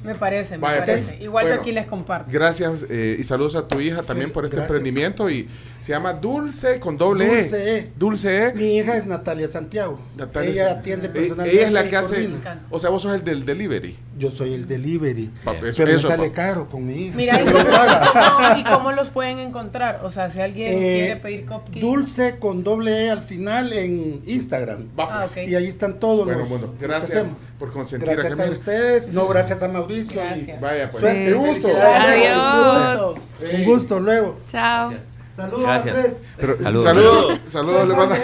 me 0.05 0.15
parece, 0.15 0.57
me 0.57 0.63
parece. 0.63 1.19
Igual 1.21 1.49
yo 1.49 1.55
aquí 1.55 1.73
les 1.73 1.87
comparto. 1.87 2.31
Gracias 2.31 2.87
eh, 2.89 3.17
y 3.19 3.25
saludos 3.25 3.55
a 3.55 3.69
tu 3.69 3.81
hija 3.81 4.03
también 4.03 4.33
por 4.33 4.45
este 4.45 4.59
emprendimiento 4.59 5.29
y 5.29 5.49
se 5.79 5.93
llama 5.93 6.15
Dulce 6.15 6.81
con 6.81 6.97
doble 6.97 7.27
Dulce 7.27 7.77
E. 7.77 7.93
Dulce 7.97 8.47
E. 8.47 8.55
Mi 8.55 8.79
hija 8.79 8.97
es 8.97 9.07
Natalia 9.07 9.49
Santiago. 9.49 10.01
Natalia 10.17 10.51
ella 10.51 10.71
atiende 10.73 11.09
eh, 11.09 11.11
personalmente. 11.11 11.57
Ella 11.57 11.67
es 11.67 11.73
la 11.73 11.85
que 11.85 11.97
hace. 11.97 12.31
O 12.71 12.79
sea, 12.79 12.91
vos 12.91 13.03
sos 13.03 13.15
el 13.15 13.25
del 13.25 13.45
delivery. 13.45 13.97
Yo 14.21 14.31
soy 14.31 14.53
el 14.53 14.69
delivery. 14.69 15.31
eso, 15.65 15.83
pero 15.83 15.99
sale 15.99 16.31
caro 16.31 16.69
con 16.69 16.87
mi 16.87 17.07
hija. 17.07 17.17
Mira, 17.17 17.41
¿y, 18.59 18.65
cómo, 18.65 18.93
los 18.93 19.09
pueden 19.09 19.39
encontrar? 19.39 20.03
O 20.05 20.11
sea, 20.11 20.29
si 20.29 20.43
alguien 20.43 20.75
eh, 20.75 20.79
quiere 20.79 21.17
pedir 21.17 21.47
cupcakes. 21.47 21.81
Dulce 21.81 22.39
con 22.39 22.63
doble 22.63 23.07
E 23.07 23.11
al 23.11 23.23
final 23.23 23.73
en 23.73 24.21
Instagram. 24.27 24.89
Ah, 24.99 25.25
Y 25.37 25.55
ahí 25.55 25.67
están 25.67 25.99
todos 25.99 26.27
bueno, 26.27 26.45
Bueno, 26.45 26.75
gracias 26.79 27.35
por 27.59 27.73
consentir 27.73 28.11
gracias 28.11 28.39
a, 28.39 28.51
ustedes. 28.51 29.09
No, 29.09 29.27
gracias 29.27 29.63
a 29.63 29.69
Mauricio. 29.69 30.21
Gracias. 30.21 30.61
vaya, 30.61 30.91
pues. 30.91 31.03
Suerte, 31.03 31.33
gusto. 31.33 31.69
Adiós. 31.83 33.17
Un 33.55 33.65
gusto 33.65 34.01
luego. 34.01 34.39
Chao. 34.51 35.10
Saludos 35.41 35.63
Gracias. 35.63 36.25
Pero, 36.37 36.57
saludos. 36.61 36.85
Saludos, 36.85 37.41
saludos 37.47 37.89
le 37.89 37.95
manda. 37.95 38.17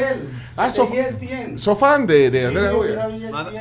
Ah, 0.57 0.71
sos, 0.71 0.89
so 1.57 1.77
fan 1.77 2.07
de, 2.07 2.31
de 2.31 2.47
Andrea 2.47 2.71
Goya. 2.71 3.09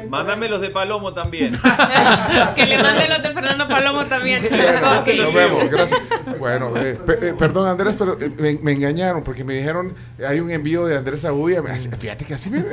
Mándame 0.10 0.48
los 0.48 0.62
de 0.62 0.70
Palomo 0.70 1.14
también. 1.14 1.54
que 2.56 2.66
le 2.66 2.82
mande 2.82 3.10
los 3.10 3.22
de 3.22 3.34
Fernando 3.34 3.68
Palomo 3.68 4.06
también. 4.06 4.42
Nos 5.18 5.34
vemos, 5.34 5.70
gracias. 5.70 6.00
Bueno, 6.40 6.72
eh, 6.78 6.98
eh, 7.22 7.34
perdón 7.38 7.68
Andrés, 7.68 7.96
pero 7.98 8.18
eh, 8.20 8.60
me, 8.62 8.72
engañaron 8.72 9.24
porque 9.24 9.44
me 9.44 9.56
dijeron, 9.56 9.94
hay 10.26 10.40
un 10.40 10.52
envío 10.52 10.86
de 10.86 10.98
Andrés 10.98 11.26
Agulla. 11.26 11.62
Fíjate 11.64 12.24
que 12.24 12.34
así 12.34 12.50
me, 12.50 12.64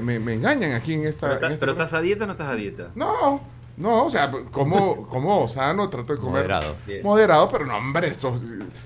me, 0.00 0.18
me, 0.18 0.34
engañan 0.34 0.72
aquí 0.72 0.94
en 0.94 1.06
esta... 1.06 1.34
Pero, 1.34 1.46
en 1.46 1.52
esta 1.52 1.60
¿pero 1.60 1.72
estás 1.72 1.92
a 1.92 2.00
dieta 2.00 2.24
o 2.24 2.26
no 2.26 2.32
estás 2.32 2.48
a 2.48 2.54
dieta? 2.54 2.88
No. 2.96 3.40
No, 3.76 4.04
o 4.04 4.10
sea, 4.10 4.30
como, 4.50 5.06
como 5.08 5.48
sano, 5.48 5.88
trato 5.88 6.14
de 6.14 6.18
comer 6.18 6.42
moderado. 6.42 6.76
Moderado, 7.02 7.48
pero 7.50 7.66
no, 7.66 7.76
hombre, 7.76 8.08
esto, 8.08 8.38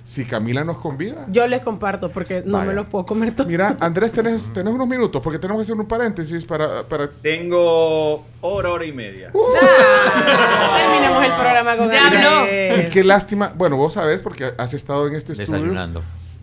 si 0.04 0.24
Camila 0.24 0.62
nos 0.62 0.78
convida. 0.78 1.26
Yo 1.28 1.46
les 1.46 1.62
comparto 1.62 2.10
porque 2.10 2.42
no 2.44 2.62
me 2.62 2.72
los 2.72 2.86
puedo 2.86 3.04
comer 3.04 3.34
todos. 3.34 3.48
Mira, 3.48 3.76
Andrés, 3.80 4.12
tenés, 4.12 4.52
tenés 4.52 4.72
unos 4.72 4.86
minutos 4.86 5.20
porque 5.22 5.38
tenemos 5.38 5.60
que 5.60 5.64
hacer 5.64 5.76
un 5.76 5.86
paréntesis 5.86 6.44
para... 6.44 6.84
para... 6.84 7.08
Tengo 7.10 8.24
hora, 8.40 8.70
hora 8.70 8.84
y 8.84 8.92
media. 8.92 9.30
Uh. 9.32 9.40
terminamos 10.76 11.24
el 11.24 11.32
programa 11.32 11.76
con 11.76 11.90
ya 11.90 12.80
Y 12.80 12.88
qué 12.90 13.02
lástima. 13.02 13.52
Bueno, 13.56 13.76
vos 13.76 13.94
sabés 13.94 14.20
porque 14.20 14.52
has 14.56 14.74
estado 14.74 15.06
en 15.08 15.14
este 15.14 15.32
estudio. 15.32 15.54
Desayunando. 15.54 16.02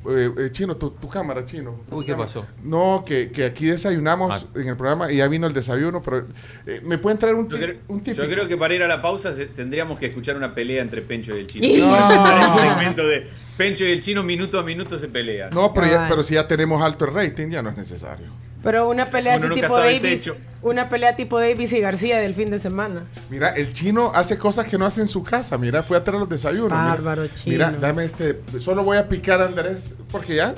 Eh, 0.09 0.31
eh, 0.35 0.49
chino, 0.51 0.75
tu, 0.77 1.07
cámara, 1.07 1.45
chino. 1.45 1.81
Uy, 1.91 2.05
¿qué 2.05 2.15
pasó? 2.15 2.45
No, 2.63 3.03
que, 3.05 3.31
que 3.31 3.45
aquí 3.45 3.67
desayunamos 3.67 4.43
ah. 4.43 4.59
en 4.59 4.67
el 4.69 4.75
programa 4.75 5.11
y 5.11 5.17
ya 5.17 5.27
vino 5.27 5.45
el 5.45 5.53
desayuno, 5.53 6.01
pero 6.01 6.25
eh, 6.65 6.81
¿me 6.83 6.97
pueden 6.97 7.19
traer 7.19 7.35
un, 7.35 7.47
yo 7.47 7.57
creo, 7.57 7.75
un 7.87 8.03
Yo 8.03 8.27
creo 8.27 8.47
que 8.47 8.57
para 8.57 8.73
ir 8.73 8.81
a 8.81 8.87
la 8.87 9.01
pausa 9.01 9.31
tendríamos 9.55 9.99
que 9.99 10.07
escuchar 10.07 10.35
una 10.37 10.55
pelea 10.55 10.81
entre 10.81 11.03
Pencho 11.03 11.35
y 11.35 11.41
el 11.41 11.47
chino. 11.47 11.67
No. 11.91 12.53
un 12.53 12.59
segmento 12.59 13.07
de 13.07 13.27
Pencho 13.57 13.83
y 13.85 13.91
el 13.91 14.01
chino 14.01 14.23
minuto 14.23 14.59
a 14.59 14.63
minuto 14.63 14.97
se 14.97 15.07
pelean. 15.07 15.51
No, 15.51 15.73
pero, 15.73 15.87
pero 16.09 16.23
si 16.23 16.33
ya 16.33 16.47
tenemos 16.47 16.81
alto 16.81 17.05
rating, 17.05 17.49
ya 17.49 17.61
no 17.61 17.69
es 17.69 17.77
necesario. 17.77 18.27
Pero 18.63 18.89
una 18.89 19.09
pelea 19.09 19.35
así 19.35 19.49
tipo 19.49 19.77
Davis, 19.77 20.29
una 20.61 20.89
pelea 20.89 21.15
tipo 21.15 21.39
Davis 21.39 21.73
y 21.73 21.79
García 21.79 22.19
del 22.19 22.33
fin 22.35 22.51
de 22.51 22.59
semana. 22.59 23.05
Mira, 23.29 23.49
el 23.49 23.73
chino 23.73 24.11
hace 24.13 24.37
cosas 24.37 24.67
que 24.67 24.77
no 24.77 24.85
hace 24.85 25.01
en 25.01 25.07
su 25.07 25.23
casa. 25.23 25.57
Mira, 25.57 25.81
fue 25.81 25.97
a 25.97 26.03
traer 26.03 26.19
los 26.19 26.29
desayunos. 26.29 26.69
Bárbaro 26.69 27.27
chino. 27.27 27.53
Mira, 27.53 27.71
dame 27.71 28.05
este, 28.05 28.39
solo 28.59 28.83
voy 28.83 28.97
a 28.97 29.09
picar 29.09 29.41
Andrés 29.41 29.95
porque 30.11 30.35
ya 30.35 30.53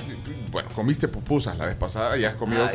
bueno, 0.54 0.68
comiste 0.72 1.08
pupusas 1.08 1.58
la 1.58 1.66
vez 1.66 1.74
pasada, 1.74 2.16
ya 2.16 2.28
has 2.28 2.36
comido 2.36 2.64
ah, 2.64 2.70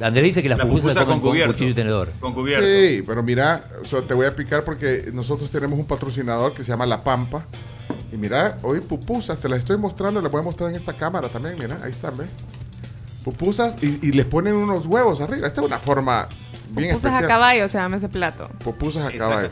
Andrés 0.00 0.24
dice 0.24 0.42
que 0.42 0.50
las 0.50 0.58
pupusas 0.58 0.92
se 0.92 1.00
comen 1.00 1.20
con, 1.20 1.46
cuchillo 1.46 1.70
y 1.70 1.74
tenedor. 1.74 2.10
Con 2.20 2.34
cubierto. 2.34 2.66
Sí, 2.66 3.02
pero 3.06 3.22
mira, 3.22 3.64
te 4.06 4.12
voy 4.12 4.26
a 4.26 4.36
picar 4.36 4.64
porque 4.64 5.04
nosotros 5.14 5.50
tenemos 5.50 5.78
un 5.78 5.86
patrocinador 5.86 6.52
que 6.52 6.62
se 6.62 6.68
llama 6.68 6.84
La 6.84 7.02
Pampa. 7.02 7.46
Y 8.12 8.18
mira, 8.18 8.58
hoy 8.62 8.80
pupusas, 8.80 9.38
te 9.38 9.48
las 9.48 9.60
estoy 9.60 9.78
mostrando, 9.78 10.20
las 10.20 10.30
voy 10.30 10.40
a 10.40 10.44
mostrar 10.44 10.68
en 10.68 10.76
esta 10.76 10.92
cámara 10.92 11.28
también, 11.28 11.56
mira, 11.58 11.80
ahí 11.82 11.90
están, 11.90 12.18
¿ves? 12.18 12.28
Pupusas 13.24 13.76
y, 13.82 14.12
les 14.12 14.26
ponen 14.26 14.54
unos 14.54 14.86
huevos 14.86 15.20
arriba. 15.20 15.46
Esta 15.46 15.60
es 15.60 15.66
una 15.66 15.78
forma 15.78 16.28
bien 16.70 16.90
Pupusas 16.90 17.22
a 17.22 17.26
caballo 17.26 17.68
se 17.68 17.78
llama 17.78 17.96
ese 17.96 18.08
plato. 18.08 18.48
Pupusas 18.62 19.06
a 19.06 19.12
caballo. 19.12 19.50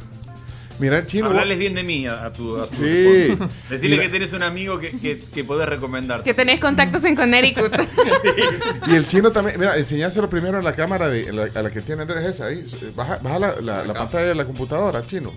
Mira, 0.79 1.05
chino. 1.05 1.27
Hablarles 1.27 1.59
bien 1.59 1.75
de 1.75 1.83
mí 1.83 2.07
a, 2.07 2.33
tu. 2.33 2.57
A 2.57 2.67
sí. 2.67 3.37
Decirle 3.69 4.01
que 4.01 4.09
tienes 4.09 4.33
un 4.33 4.43
amigo 4.43 4.79
que, 4.79 4.91
que, 4.91 5.19
que 5.19 5.45
podés 5.45 5.69
recomendar. 5.69 6.23
Que 6.23 6.35
tenés 6.35 6.61
contactos 6.61 7.05
en 7.05 7.17
Connecticut. 7.17 7.73
Y 8.87 8.95
el 8.95 9.07
chino 9.07 9.33
también. 9.33 9.59
Mira, 9.59 9.77
enseñáselo 9.77 10.31
primero 10.31 10.59
en 10.59 10.65
la 10.65 10.73
cámara 10.73 11.09
de, 11.09 11.51
a 11.55 11.63
la 11.63 11.71
que 11.71 11.81
tiene 11.81 12.03
Andrés 12.03 12.25
esa. 12.25 12.47
Ahí. 12.47 12.65
Baja, 12.95 13.19
baja 13.23 13.39
la, 13.39 13.85
la, 13.85 13.95
pantalla 13.95 14.27
de 14.27 14.35
la 14.35 14.45
computadora, 14.45 15.05
chino. 15.05 15.33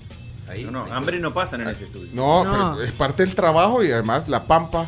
Ahí. 0.47 0.63
No, 0.63 0.71
no, 0.71 0.93
hambre 0.93 1.19
no 1.19 1.33
pasan 1.33 1.61
en 1.61 1.69
ese 1.69 1.85
estudio. 1.85 2.09
No, 2.13 2.43
pero 2.43 2.83
es 2.83 2.91
parte 2.91 3.25
del 3.25 3.33
trabajo 3.33 3.83
y 3.83 3.91
además 3.91 4.29
la 4.29 4.43
pampa 4.43 4.87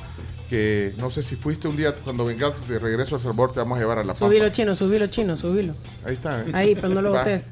que 0.54 0.93
no 0.99 1.10
sé 1.10 1.24
si 1.24 1.36
fuiste 1.36 1.68
un 1.68 1.76
día 1.76 1.95
cuando 1.95 2.26
vengas 2.26 2.68
de 2.68 2.78
regreso 2.78 3.16
al 3.16 3.22
Salvador 3.22 3.54
te 3.54 3.60
vamos 3.60 3.76
a 3.80 3.82
llevar 3.82 3.97
a 3.97 4.04
la 4.04 4.14
Pampa. 4.14 4.28
Subilo 4.28 4.49
chino, 4.49 4.76
subilo 4.76 5.08
chino, 5.08 5.36
subilo. 5.36 5.74
Ahí 6.06 6.14
está. 6.14 6.41
¿eh? 6.41 6.51
Ahí, 6.54 6.76
pero 6.76 6.89
no 6.89 7.01
lo 7.01 7.10
botes. 7.10 7.49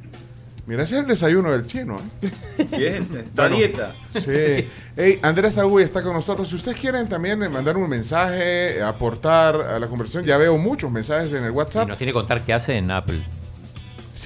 Mira, 0.67 0.83
ese 0.83 0.97
es 0.97 1.01
el 1.01 1.07
desayuno 1.07 1.51
del 1.51 1.65
chino. 1.65 1.97
¿eh? 2.21 2.67
Bien, 2.77 3.09
está 3.25 3.49
dieta. 3.49 3.95
Sí. 4.13 4.69
Hey, 4.95 5.17
Andrés 5.23 5.57
Agüey 5.57 5.83
está 5.83 6.03
con 6.03 6.13
nosotros. 6.13 6.47
Si 6.47 6.53
ustedes 6.53 6.77
quieren 6.77 7.09
también 7.09 7.39
mandar 7.51 7.75
un 7.75 7.89
mensaje, 7.89 8.83
aportar 8.83 9.55
a 9.55 9.79
la 9.79 9.87
conversación, 9.87 10.23
ya 10.23 10.37
veo 10.37 10.55
muchos 10.59 10.91
mensajes 10.91 11.33
en 11.33 11.43
el 11.43 11.49
WhatsApp. 11.49 11.87
Y 11.87 11.89
nos 11.89 11.97
tiene 11.97 12.11
que 12.11 12.19
contar 12.19 12.45
qué 12.45 12.53
hace 12.53 12.77
en 12.77 12.91
Apple. 12.91 13.19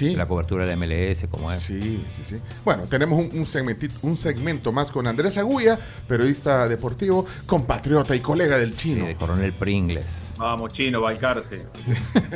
La 0.00 0.26
cobertura 0.26 0.64
de 0.64 0.76
MLS, 0.76 1.26
como 1.30 1.50
es. 1.50 1.60
Sí, 1.60 2.04
sí, 2.08 2.22
sí. 2.24 2.36
Bueno, 2.64 2.84
tenemos 2.84 3.18
un, 3.18 3.30
un, 3.32 3.88
un 4.02 4.16
segmento 4.16 4.72
más 4.72 4.90
con 4.90 5.06
Andrés 5.06 5.38
Agulla, 5.38 5.78
periodista 6.06 6.68
deportivo, 6.68 7.24
compatriota 7.46 8.14
y 8.14 8.20
colega 8.20 8.58
del 8.58 8.76
chino. 8.76 9.06
de 9.06 9.16
Coronel 9.16 9.52
Pringles. 9.52 10.34
Vamos, 10.38 10.72
chino, 10.72 11.00
balcarse. 11.00 11.66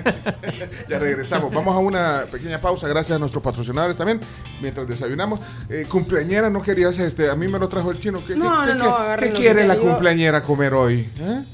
ya 0.89 0.99
regresamos. 0.99 1.53
Vamos 1.53 1.75
a 1.75 1.79
una 1.79 2.25
pequeña 2.31 2.59
pausa, 2.61 2.89
gracias 2.89 3.17
a 3.17 3.19
nuestros 3.19 3.43
patrocinadores 3.43 3.97
también, 3.97 4.21
mientras 4.63 4.87
desayunamos. 4.87 5.41
Eh, 5.69 5.87
cumpleañera, 5.89 6.49
no 6.49 6.63
querías 6.63 6.99
este, 6.99 7.29
a 7.29 7.37
mí 7.37 7.47
me 7.47 7.59
lo 7.59 7.69
trajo 7.69 7.91
el 7.91 8.01
chino. 8.01 8.23
¿Qué, 8.27 8.35
quiere 9.33 9.67
la 9.67 9.77
cumpleañera 9.77 10.43
comer 10.43 10.75
hoy? 10.75 11.09
¿Eh? 11.19 11.45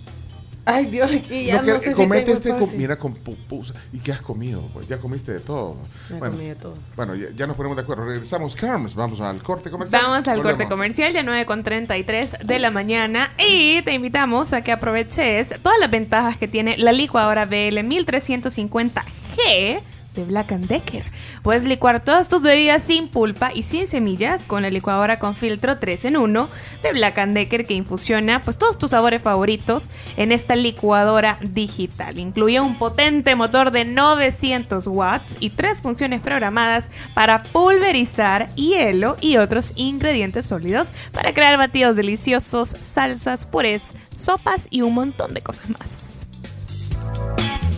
Ay, 0.68 0.86
Dios, 0.86 1.12
aquí 1.12 1.44
ya 1.44 1.62
no, 1.62 1.78
sé 1.78 1.92
comete 1.92 2.32
este, 2.32 2.52
mira, 2.76 2.98
con 2.98 3.14
pupusas. 3.14 3.76
¿Y 3.92 4.00
qué 4.00 4.10
has 4.10 4.20
comido? 4.20 4.62
Pues 4.74 4.88
ya 4.88 4.98
comiste 4.98 5.32
de 5.32 5.38
todo. 5.38 5.76
bueno, 6.10 6.32
comí 6.32 6.48
de 6.48 6.56
todo. 6.56 6.74
Bueno, 6.96 7.14
ya, 7.14 7.46
nos 7.46 7.56
ponemos 7.56 7.76
de 7.76 7.84
acuerdo. 7.84 8.04
Regresamos, 8.04 8.56
Carms. 8.56 8.96
Vamos 8.96 9.20
al 9.20 9.40
corte 9.44 9.70
comercial. 9.70 10.02
Vamos 10.02 10.26
al 10.26 10.42
corte 10.42 10.66
comercial, 10.66 11.12
ya 11.12 11.22
9.33 11.22 12.42
de 12.42 12.58
la 12.58 12.72
mañana. 12.72 13.30
Y 13.38 13.80
te 13.82 13.92
invitamos 13.92 14.52
a 14.52 14.62
que 14.62 14.72
aproveches 14.72 15.54
todas 15.62 15.78
las 15.78 15.88
ventajas 15.88 16.36
que 16.36 16.48
tiene 16.48 16.76
la 16.76 16.90
licuadora 16.90 17.44
BL 17.44 17.78
1350G 17.78 19.82
de 20.16 20.24
Black 20.24 20.48
Decker. 20.48 21.04
Puedes 21.42 21.64
licuar 21.64 22.02
todas 22.02 22.28
tus 22.28 22.42
bebidas 22.42 22.82
sin 22.82 23.08
pulpa 23.08 23.52
y 23.54 23.62
sin 23.62 23.86
semillas 23.86 24.46
con 24.46 24.62
la 24.62 24.70
licuadora 24.70 25.18
con 25.18 25.36
filtro 25.36 25.78
3 25.78 26.06
en 26.06 26.16
1 26.16 26.48
de 26.82 26.92
Black 26.92 27.24
Decker 27.26 27.64
que 27.64 27.74
infusiona 27.74 28.40
pues 28.42 28.58
todos 28.58 28.78
tus 28.78 28.90
sabores 28.90 29.22
favoritos 29.22 29.88
en 30.16 30.32
esta 30.32 30.56
licuadora 30.56 31.38
digital. 31.40 32.18
Incluye 32.18 32.60
un 32.60 32.76
potente 32.76 33.34
motor 33.34 33.70
de 33.70 33.84
900 33.84 34.86
watts 34.88 35.36
y 35.40 35.50
tres 35.50 35.82
funciones 35.82 36.20
programadas 36.22 36.90
para 37.14 37.42
pulverizar 37.42 38.52
hielo 38.54 39.16
y 39.20 39.36
otros 39.36 39.72
ingredientes 39.76 40.46
sólidos 40.46 40.92
para 41.12 41.32
crear 41.32 41.58
batidos 41.58 41.96
deliciosos, 41.96 42.70
salsas, 42.70 43.46
purés, 43.46 43.82
sopas 44.14 44.66
y 44.70 44.82
un 44.82 44.94
montón 44.94 45.34
de 45.34 45.42
cosas 45.42 45.68
más. 45.70 46.05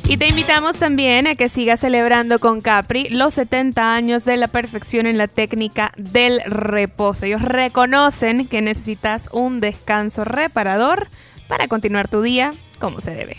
Y 0.09 0.17
te 0.17 0.27
invitamos 0.27 0.79
también 0.79 1.27
a 1.27 1.35
que 1.35 1.51
sigas 1.51 1.81
celebrando 1.81 2.39
con 2.39 2.63
Capri 2.63 3.11
los 3.11 3.35
70 3.35 3.93
años 3.95 4.25
de 4.25 4.39
la 4.39 4.49
perfección 4.49 5.07
en 5.07 5.19
la 5.19 5.29
técnica 5.29 5.93
del 5.99 6.41
reposo. 6.47 7.27
Ellos 7.27 7.43
reconocen 7.43 8.49
que 8.49 8.63
necesitas 8.63 9.29
un 9.33 9.61
descanso 9.61 10.25
reparador 10.25 11.09
para 11.47 11.69
continuar 11.69 12.09
tu 12.09 12.23
día 12.23 12.55
como 12.79 13.03
se 13.03 13.11
debe. 13.11 13.37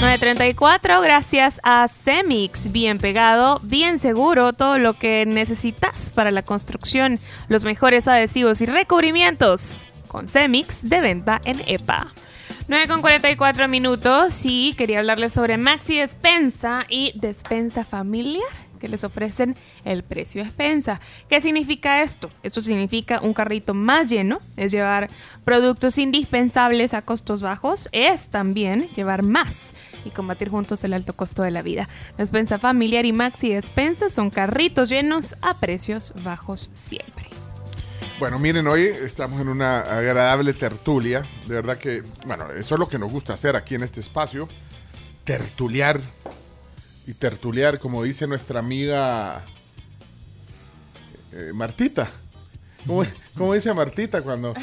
934, 0.00 1.00
gracias 1.00 1.60
a 1.64 1.88
Semix, 1.88 2.70
bien 2.70 2.98
pegado, 2.98 3.58
bien 3.64 3.98
seguro, 3.98 4.52
todo 4.52 4.78
lo 4.78 4.94
que 4.94 5.26
necesitas 5.26 6.12
para 6.14 6.30
la 6.30 6.42
construcción, 6.42 7.18
los 7.48 7.64
mejores 7.64 8.06
adhesivos 8.06 8.60
y 8.60 8.66
recubrimientos 8.66 9.86
con 10.06 10.28
Semix 10.28 10.88
de 10.88 11.00
venta 11.00 11.40
en 11.44 11.60
EPA. 11.66 12.12
9 12.66 12.88
con 12.88 13.02
44 13.02 13.68
minutos 13.68 14.40
y 14.46 14.72
quería 14.72 15.00
hablarles 15.00 15.32
sobre 15.32 15.58
Maxi 15.58 15.98
Despensa 15.98 16.86
y 16.88 17.12
Despensa 17.14 17.84
Familiar 17.84 18.42
que 18.80 18.88
les 18.88 19.04
ofrecen 19.04 19.54
el 19.84 20.02
precio 20.02 20.44
despensa. 20.44 21.00
¿Qué 21.28 21.40
significa 21.40 22.02
esto? 22.02 22.30
Esto 22.42 22.60
significa 22.62 23.20
un 23.20 23.32
carrito 23.32 23.72
más 23.72 24.10
lleno, 24.10 24.38
es 24.56 24.72
llevar 24.72 25.08
productos 25.44 25.96
indispensables 25.98 26.92
a 26.92 27.02
costos 27.02 27.42
bajos, 27.42 27.88
es 27.92 28.28
también 28.28 28.88
llevar 28.90 29.22
más 29.22 29.72
y 30.04 30.10
combatir 30.10 30.50
juntos 30.50 30.84
el 30.84 30.92
alto 30.92 31.14
costo 31.14 31.42
de 31.42 31.50
la 31.50 31.62
vida. 31.62 31.88
Despensa 32.18 32.58
familiar 32.58 33.06
y 33.06 33.12
Maxi 33.12 33.54
Despensa 33.54 34.10
son 34.10 34.30
carritos 34.30 34.90
llenos 34.90 35.34
a 35.40 35.54
precios 35.54 36.12
bajos 36.22 36.68
siempre. 36.72 37.33
Bueno, 38.20 38.38
miren, 38.38 38.68
hoy 38.68 38.82
estamos 38.82 39.40
en 39.40 39.48
una 39.48 39.80
agradable 39.80 40.52
tertulia. 40.52 41.26
De 41.48 41.54
verdad 41.56 41.76
que, 41.76 42.04
bueno, 42.24 42.48
eso 42.52 42.76
es 42.76 42.78
lo 42.78 42.88
que 42.88 42.96
nos 42.96 43.10
gusta 43.10 43.34
hacer 43.34 43.56
aquí 43.56 43.74
en 43.74 43.82
este 43.82 43.98
espacio. 43.98 44.46
Tertuliar. 45.24 46.00
Y 47.08 47.14
tertuliar, 47.14 47.80
como 47.80 48.04
dice 48.04 48.28
nuestra 48.28 48.60
amiga 48.60 49.44
eh, 51.32 51.50
Martita. 51.52 52.08
¿Cómo, 53.36 53.52
dice 53.52 53.74
Martita 53.74 54.22
cuando... 54.22 54.54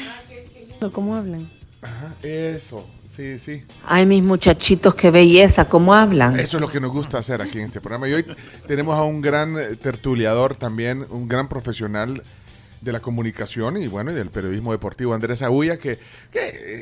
¿Cómo 0.92 1.14
hablan? 1.14 1.50
Ajá, 1.82 2.14
eso, 2.22 2.88
sí, 3.06 3.38
sí. 3.38 3.64
Ay, 3.84 4.06
mis 4.06 4.22
muchachitos, 4.22 4.94
qué 4.94 5.10
belleza, 5.10 5.66
¿cómo 5.66 5.94
hablan? 5.94 6.40
Eso 6.40 6.56
es 6.56 6.60
lo 6.60 6.68
que 6.68 6.80
nos 6.80 6.90
gusta 6.90 7.18
hacer 7.18 7.42
aquí 7.42 7.58
en 7.58 7.64
este 7.66 7.80
programa. 7.80 8.08
Y 8.08 8.14
hoy 8.14 8.24
tenemos 8.66 8.96
a 8.96 9.02
un 9.02 9.20
gran 9.20 9.54
tertuliador 9.76 10.56
también, 10.56 11.06
un 11.10 11.28
gran 11.28 11.48
profesional 11.48 12.22
de 12.82 12.92
la 12.92 13.00
comunicación 13.00 13.76
y 13.76 13.86
bueno, 13.86 14.10
y 14.10 14.14
del 14.14 14.30
periodismo 14.30 14.72
deportivo, 14.72 15.14
Andrés 15.14 15.42
Agulla, 15.42 15.78
que, 15.78 15.98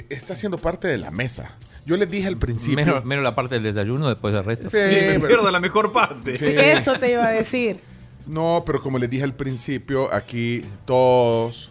está 0.08 0.34
siendo 0.34 0.58
parte 0.58 0.88
de 0.88 0.98
la 0.98 1.10
mesa. 1.10 1.56
Yo 1.86 1.96
les 1.96 2.10
dije 2.10 2.26
al 2.26 2.38
principio. 2.38 3.02
Menos, 3.04 3.22
la 3.22 3.34
parte 3.34 3.56
del 3.56 3.64
desayuno, 3.64 4.08
después 4.08 4.32
del 4.32 4.44
resto. 4.44 4.68
Sí, 4.68 4.78
me 4.78 5.20
pierdo 5.20 5.50
la 5.50 5.60
mejor 5.60 5.92
parte. 5.92 6.36
Sí. 6.36 6.46
Eso 6.56 6.94
te 6.98 7.12
iba 7.12 7.26
a 7.26 7.30
decir. 7.30 7.80
No, 8.26 8.62
pero 8.66 8.82
como 8.82 8.98
les 8.98 9.10
dije 9.10 9.24
al 9.24 9.34
principio, 9.34 10.12
aquí 10.12 10.62
todos, 10.86 11.70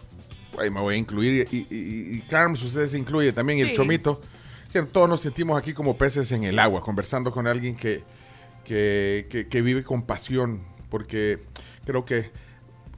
ahí 0.58 0.70
me 0.70 0.80
voy 0.80 0.94
a 0.94 0.98
incluir, 0.98 1.48
y, 1.50 1.66
y, 1.70 2.20
Carms, 2.28 2.62
ustedes 2.62 2.92
se 2.92 2.98
incluye 2.98 3.32
también, 3.32 3.60
el 3.60 3.72
Chomito, 3.72 4.20
que 4.72 4.82
todos 4.82 5.08
nos 5.08 5.20
sentimos 5.20 5.58
aquí 5.58 5.72
como 5.72 5.96
peces 5.96 6.30
en 6.32 6.44
el 6.44 6.58
agua, 6.58 6.82
conversando 6.82 7.32
con 7.32 7.46
alguien 7.46 7.76
que, 7.76 8.02
que, 8.64 9.46
que 9.48 9.62
vive 9.62 9.82
con 9.82 10.02
pasión, 10.02 10.60
porque 10.90 11.38
creo 11.84 12.04
que 12.04 12.30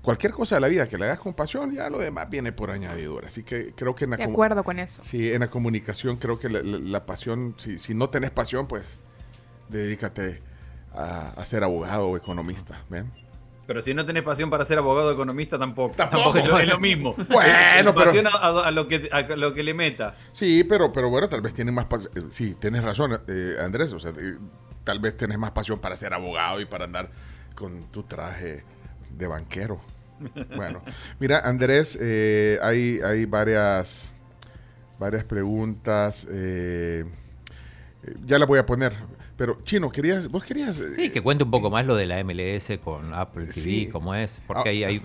cualquier 0.03 0.33
cosa 0.33 0.57
de 0.57 0.61
la 0.61 0.69
vida 0.69 0.89
que 0.89 0.99
le 0.99 1.05
hagas 1.05 1.21
con 1.21 1.33
pasión, 1.33 1.73
ya 1.73 1.89
lo 1.89 1.99
demás 1.99 2.29
viene 2.29 2.53
por 2.53 2.71
añadidura. 2.71 3.29
Así 3.29 3.45
que 3.45 3.73
creo 3.75 3.95
que 3.95 4.05
en 4.05 4.11
la 4.11 4.17
De 4.17 4.25
acuerdo 4.25 4.65
con 4.65 4.79
eso. 4.79 5.03
Sí, 5.03 5.33
en 5.33 5.41
la 5.41 5.49
comunicación 5.49 6.17
creo 6.17 6.39
que 6.39 6.49
la, 6.49 7.07
pasión, 7.07 7.55
si, 7.57 7.79
si, 7.79 7.95
no 7.95 8.11
tenés 8.11 8.31
pasión, 8.31 8.67
pues 8.67 8.99
dedícate 9.69 10.43
a, 10.95 11.45
ser 11.45 11.65
abogado 11.65 12.09
o 12.09 12.17
economista. 12.17 12.83
¿ven? 12.91 13.11
Pero 13.67 13.81
si 13.81 13.95
no 13.95 14.05
tenés 14.05 14.25
pasión 14.25 14.51
para 14.51 14.65
ser 14.65 14.79
abogado 14.79 15.09
o 15.09 15.13
economista, 15.13 15.59
tampoco. 15.59 15.95
Tampoco, 15.95 16.37
es, 16.37 16.67
lo, 16.67 16.79
mismo. 16.79 17.15
bueno, 17.31 17.95
pero. 17.95 17.95
Pasión 17.95 18.27
a, 18.27 18.71
lo 18.71 18.89
que, 18.89 19.09
a 19.13 19.23
lo 19.23 19.55
que 19.55 19.63
le 19.63 19.73
meta. 19.73 20.15
Sí, 20.33 20.65
pero, 20.65 20.93
pero 20.93 21.09
bueno, 21.11 21.29
tal 21.29 21.41
vez 21.41 21.55
tienes 21.55 21.73
más 21.73 21.87
pasión. 21.87 22.13
Eh, 22.17 22.23
sí, 22.31 22.57
tienes 22.57 22.83
razón, 22.83 23.19
eh, 23.29 23.55
Andrés. 23.61 23.93
O 23.93 24.01
sea, 24.01 24.11
eh, 24.11 24.37
tal 24.85 24.99
vez 24.99 25.17
tienes 25.17 25.39
más 25.39 25.53
pasión 25.53 25.79
para 25.79 25.97
ser 25.97 26.13
abogado 26.13 26.61
y 26.61 26.67
para 26.67 26.85
andar 26.85 27.11
con 27.55 27.91
tu 27.93 28.03
traje 28.03 28.65
de 29.17 29.27
banquero. 29.27 29.81
Bueno, 30.57 30.83
mira, 31.19 31.41
Andrés, 31.41 31.99
eh, 32.01 32.59
hay, 32.63 33.01
hay 33.05 33.25
varias, 33.25 34.15
varias 34.99 35.25
preguntas. 35.25 36.27
Eh, 36.31 37.05
ya 38.25 38.39
la 38.39 38.47
voy 38.47 38.59
a 38.59 38.67
poner. 38.67 38.93
Pero, 39.37 39.59
Chino, 39.65 39.91
querías, 39.91 40.29
vos 40.29 40.45
querías... 40.45 40.79
Eh, 40.79 40.95
sí, 40.95 41.11
que 41.11 41.23
cuente 41.23 41.45
un 41.45 41.51
poco 41.51 41.71
más 41.71 41.87
lo 41.87 41.97
de 41.97 42.07
la 42.07 42.23
MLS 42.23 42.79
con 42.83 43.13
Apple 43.15 43.47
TV, 43.47 43.89
cómo 43.91 44.15
es, 44.15 44.41
porque 44.47 44.69
ahí 44.69 44.85
hay... 44.85 45.01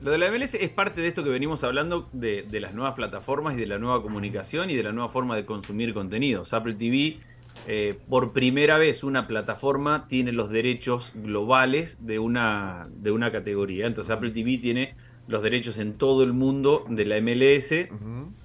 lo 0.00 0.10
de 0.10 0.18
la 0.18 0.30
MLS 0.30 0.54
es 0.54 0.70
parte 0.70 1.00
de 1.00 1.08
esto 1.08 1.22
que 1.24 1.30
venimos 1.30 1.64
hablando 1.64 2.08
de, 2.12 2.42
de, 2.42 2.60
las 2.60 2.74
nuevas 2.74 2.94
plataformas 2.94 3.54
y 3.54 3.60
de 3.60 3.66
la 3.66 3.78
nueva 3.78 4.02
comunicación 4.02 4.68
y 4.68 4.74
de 4.74 4.82
la 4.82 4.92
nueva 4.92 5.10
forma 5.10 5.36
de 5.36 5.46
consumir 5.46 5.94
contenidos. 5.94 6.52
Apple 6.52 6.74
TV 6.74 7.20
eh, 7.66 7.98
por 8.08 8.32
primera 8.32 8.78
vez 8.78 9.04
una 9.04 9.26
plataforma 9.26 10.06
tiene 10.08 10.32
los 10.32 10.50
derechos 10.50 11.12
globales 11.14 11.96
de 12.00 12.18
una, 12.18 12.88
de 12.90 13.10
una 13.10 13.30
categoría. 13.30 13.86
Entonces 13.86 14.10
Apple 14.10 14.30
TV 14.30 14.58
tiene 14.58 14.94
los 15.28 15.42
derechos 15.42 15.78
en 15.78 15.94
todo 15.94 16.24
el 16.24 16.32
mundo 16.32 16.84
de 16.88 17.04
la 17.04 17.20
MLS 17.20 17.72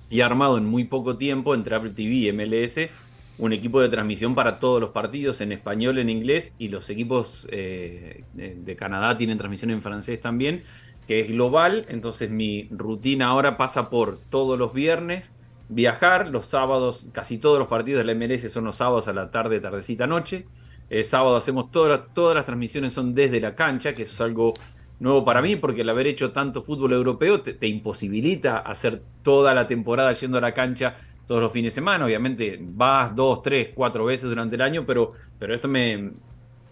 y 0.10 0.22
ha 0.22 0.26
armado 0.26 0.58
en 0.58 0.66
muy 0.66 0.84
poco 0.84 1.18
tiempo 1.18 1.56
entre 1.56 1.76
Apple 1.76 1.92
TV 1.92 2.14
y 2.14 2.32
MLS 2.32 2.90
un 3.38 3.52
equipo 3.52 3.82
de 3.82 3.90
transmisión 3.90 4.34
para 4.34 4.60
todos 4.60 4.80
los 4.80 4.92
partidos 4.92 5.42
en 5.42 5.52
español, 5.52 5.98
en 5.98 6.10
inglés 6.10 6.54
y 6.58 6.70
los 6.70 6.90
equipos 6.90 7.48
eh, 7.52 8.24
de 8.34 8.76
Canadá 8.76 9.18
tienen 9.18 9.38
transmisión 9.38 9.72
en 9.72 9.82
francés 9.82 10.22
también, 10.22 10.64
que 11.08 11.22
es 11.22 11.28
global. 11.28 11.86
Entonces 11.90 12.30
mi 12.30 12.68
rutina 12.72 13.28
ahora 13.28 13.58
pasa 13.58 13.90
por 13.90 14.20
todos 14.30 14.58
los 14.58 14.74
viernes 14.74 15.30
viajar. 15.70 16.28
Los 16.28 16.48
sábados, 16.48 17.06
casi 17.12 17.38
todos 17.38 17.60
los 17.60 17.68
partidos 17.68 18.06
de 18.06 18.14
la 18.14 18.16
MLS 18.16 18.52
son 18.52 18.66
los 18.66 18.78
sábados 18.78 19.08
a 19.08 19.14
la 19.14 19.32
tarde, 19.32 19.60
tardecita, 19.60 20.08
noche. 20.08 20.46
El 20.90 21.04
sábado 21.04 21.36
hacemos 21.36 21.72
todas 21.72 22.14
todas 22.14 22.36
las 22.36 22.46
transmisiones 22.46 22.94
son 22.94 23.16
desde 23.16 23.40
la 23.40 23.56
cancha, 23.56 23.94
que 23.94 24.04
eso 24.04 24.14
es 24.14 24.22
algo 24.22 24.54
nuevo 25.00 25.26
para 25.26 25.42
mí, 25.42 25.56
porque 25.56 25.82
el 25.82 25.90
haber 25.90 26.08
hecho 26.08 26.32
tanto 26.32 26.64
fútbol 26.64 26.94
europeo 26.94 27.42
te, 27.42 27.68
imposibilita 27.68 28.60
hacer 28.60 29.02
toda 29.24 29.54
la 29.54 29.68
temporada 29.68 30.14
yendo 30.14 30.38
a 30.38 30.42
la 30.42 30.54
cancha 30.54 30.96
todos 31.28 31.42
los 31.42 31.52
fines 31.52 31.74
de 31.74 31.76
semana. 31.76 32.06
Obviamente 32.06 32.60
vas 32.62 33.16
dos, 33.16 33.42
tres, 33.42 33.70
cuatro 33.74 34.06
veces 34.06 34.30
durante 34.30 34.56
el 34.56 34.62
año, 34.62 34.84
pero, 34.86 35.14
pero 35.40 35.56
esto 35.56 35.68
me, 35.68 36.12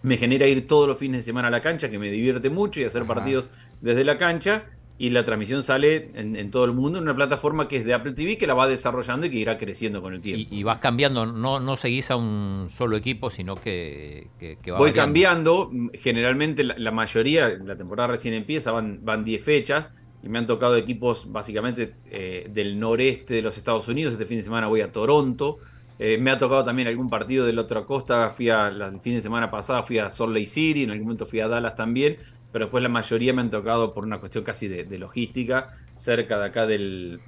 me 0.02 0.16
genera 0.16 0.46
ir 0.46 0.66
todos 0.68 0.88
los 0.88 0.96
fines 0.96 1.20
de 1.20 1.24
semana 1.24 1.48
a 1.48 1.50
la 1.50 1.60
cancha, 1.60 1.90
que 1.90 1.98
me 1.98 2.10
divierte 2.10 2.50
mucho 2.50 2.80
y 2.80 2.84
hacer 2.84 3.04
partidos 3.04 3.46
desde 3.80 4.04
la 4.04 4.16
cancha 4.16 4.64
y 4.96 5.10
la 5.10 5.24
transmisión 5.24 5.62
sale 5.64 6.10
en, 6.14 6.50
todo 6.52 6.64
el 6.64 6.72
mundo 6.72 6.98
en 6.98 7.04
una 7.04 7.16
plataforma 7.16 7.66
que 7.66 7.78
es 7.78 7.84
de 7.84 7.94
Apple 7.94 8.12
TV 8.12 8.38
que 8.38 8.46
la 8.46 8.54
va 8.54 8.68
desarrollando 8.68 9.26
y 9.26 9.30
que 9.30 9.38
irá 9.38 9.58
creciendo 9.58 10.00
con 10.00 10.14
el 10.14 10.22
tiempo. 10.22 10.46
Y, 10.48 10.62
vas 10.62 10.78
cambiando, 10.78 11.26
no, 11.26 11.58
no 11.58 11.76
seguís 11.76 12.12
a 12.12 12.16
un 12.16 12.66
solo 12.68 12.96
equipo, 12.96 13.28
sino 13.28 13.56
que, 13.56 14.28
que, 14.38 14.56
Voy 14.70 14.92
cambiando, 14.92 15.70
generalmente 15.94 16.62
la, 16.62 16.90
mayoría, 16.92 17.48
la 17.48 17.76
temporada 17.76 18.08
recién 18.08 18.34
empieza, 18.34 18.70
van, 18.70 19.00
van 19.02 19.24
10 19.24 19.42
fechas 19.42 19.90
y 20.22 20.28
me 20.28 20.38
han 20.38 20.46
tocado 20.46 20.76
equipos 20.76 21.30
básicamente 21.30 21.94
eh, 22.10 22.48
del 22.48 22.78
noreste 22.78 23.34
de 23.34 23.42
los 23.42 23.58
Estados 23.58 23.88
Unidos. 23.88 24.12
Este 24.12 24.26
fin 24.26 24.36
de 24.36 24.44
semana 24.44 24.68
voy 24.68 24.80
a 24.80 24.92
Toronto. 24.92 25.58
Eh, 25.98 26.18
me 26.18 26.30
ha 26.30 26.38
tocado 26.38 26.64
también 26.64 26.86
algún 26.86 27.10
partido 27.10 27.44
de 27.44 27.52
la 27.52 27.62
otra 27.62 27.82
costa. 27.82 28.30
Fui 28.30 28.48
a, 28.48 28.68
el 28.68 29.00
fin 29.00 29.14
de 29.14 29.22
semana 29.22 29.50
pasada 29.50 29.82
fui 29.82 29.98
a 29.98 30.08
Salt 30.08 30.32
Lake 30.32 30.46
City, 30.46 30.84
en 30.84 30.90
algún 30.90 31.06
momento 31.06 31.26
fui 31.26 31.40
a 31.40 31.48
Dallas 31.48 31.74
también 31.74 32.16
pero 32.54 32.66
después 32.66 32.84
la 32.84 32.88
mayoría 32.88 33.32
me 33.32 33.40
han 33.40 33.50
tocado 33.50 33.90
por 33.90 34.04
una 34.04 34.20
cuestión 34.20 34.44
casi 34.44 34.68
de, 34.68 34.96
logística, 34.96 35.74
cerca 35.96 36.38
de 36.38 36.46
acá 36.46 36.66
del, 36.66 37.18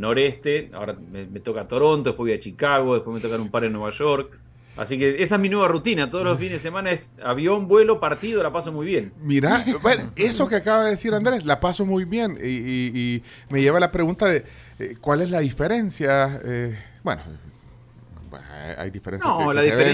noreste. 0.00 0.68
Ahora 0.72 0.94
me, 1.12 1.26
toca 1.38 1.68
Toronto, 1.68 2.10
después 2.10 2.26
voy 2.26 2.32
a 2.32 2.40
Chicago, 2.40 2.94
después 2.94 3.14
me 3.14 3.20
tocan 3.20 3.40
un 3.40 3.52
par 3.52 3.62
en 3.62 3.72
Nueva 3.72 3.90
York. 3.90 4.36
Así 4.76 4.98
que 4.98 5.22
esa 5.22 5.36
es 5.36 5.40
mi 5.40 5.48
nueva 5.48 5.68
rutina. 5.68 6.10
Todos 6.10 6.24
los 6.24 6.38
fines 6.38 6.54
de 6.54 6.58
semana 6.58 6.90
es 6.90 7.08
avión, 7.22 7.68
vuelo, 7.68 8.00
partido, 8.00 8.42
la 8.42 8.52
paso 8.52 8.72
muy 8.72 8.84
bien. 8.84 9.12
Mira, 9.22 9.64
bueno, 9.80 10.10
eso 10.16 10.48
que 10.48 10.56
acaba 10.56 10.82
de 10.82 10.90
decir 10.90 11.14
Andrés, 11.14 11.46
la 11.46 11.60
paso 11.60 11.86
muy 11.86 12.04
bien. 12.04 12.36
Y, 12.42 13.22
me 13.50 13.62
lleva 13.62 13.76
a 13.76 13.80
la 13.80 13.92
pregunta 13.92 14.26
de 14.26 14.44
eh, 14.80 14.96
cuál 15.00 15.22
es 15.22 15.30
la 15.30 15.38
diferencia. 15.38 16.40
Eh, 16.44 16.76
bueno, 17.04 17.22
hay 18.78 18.90
diferencias 18.90 19.32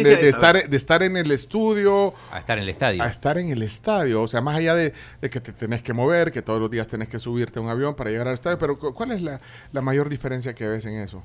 de, 0.03 0.29
estar, 0.29 0.69
de 0.69 0.77
estar 0.77 1.03
en 1.03 1.17
el 1.17 1.31
estudio 1.31 2.15
a 2.31 2.39
estar 2.39 2.59
en 2.59 2.63
el 2.63 2.69
estadio. 2.69 3.03
A 3.03 3.07
estar 3.07 3.39
en 3.39 3.51
el 3.51 3.63
estadio. 3.63 4.23
O 4.23 4.29
sea, 4.29 4.41
más 4.41 4.57
allá 4.57 4.75
de, 4.75 4.93
que 5.21 5.41
te 5.41 5.53
tenés 5.53 5.83
que 5.83 5.93
mover, 5.93 6.33
que 6.33 6.43
todos 6.43 6.61
los 6.61 6.71
días 6.71 6.89
tenés 6.89 7.09
que 7.09 7.19
subirte 7.19 7.59
a 7.59 7.63
un 7.63 7.69
avión 7.69 7.95
para 7.95 8.11
llegar 8.11 8.29
al 8.29 8.35
estadio, 8.35 8.59
pero 8.59 8.77
¿cuál 8.77 9.13
es 9.13 9.23
la, 9.23 9.41
mayor 9.83 10.09
diferencia 10.09 10.55
que 10.55 10.67
ves 10.67 10.87
en 10.87 10.95
eso? 10.95 11.23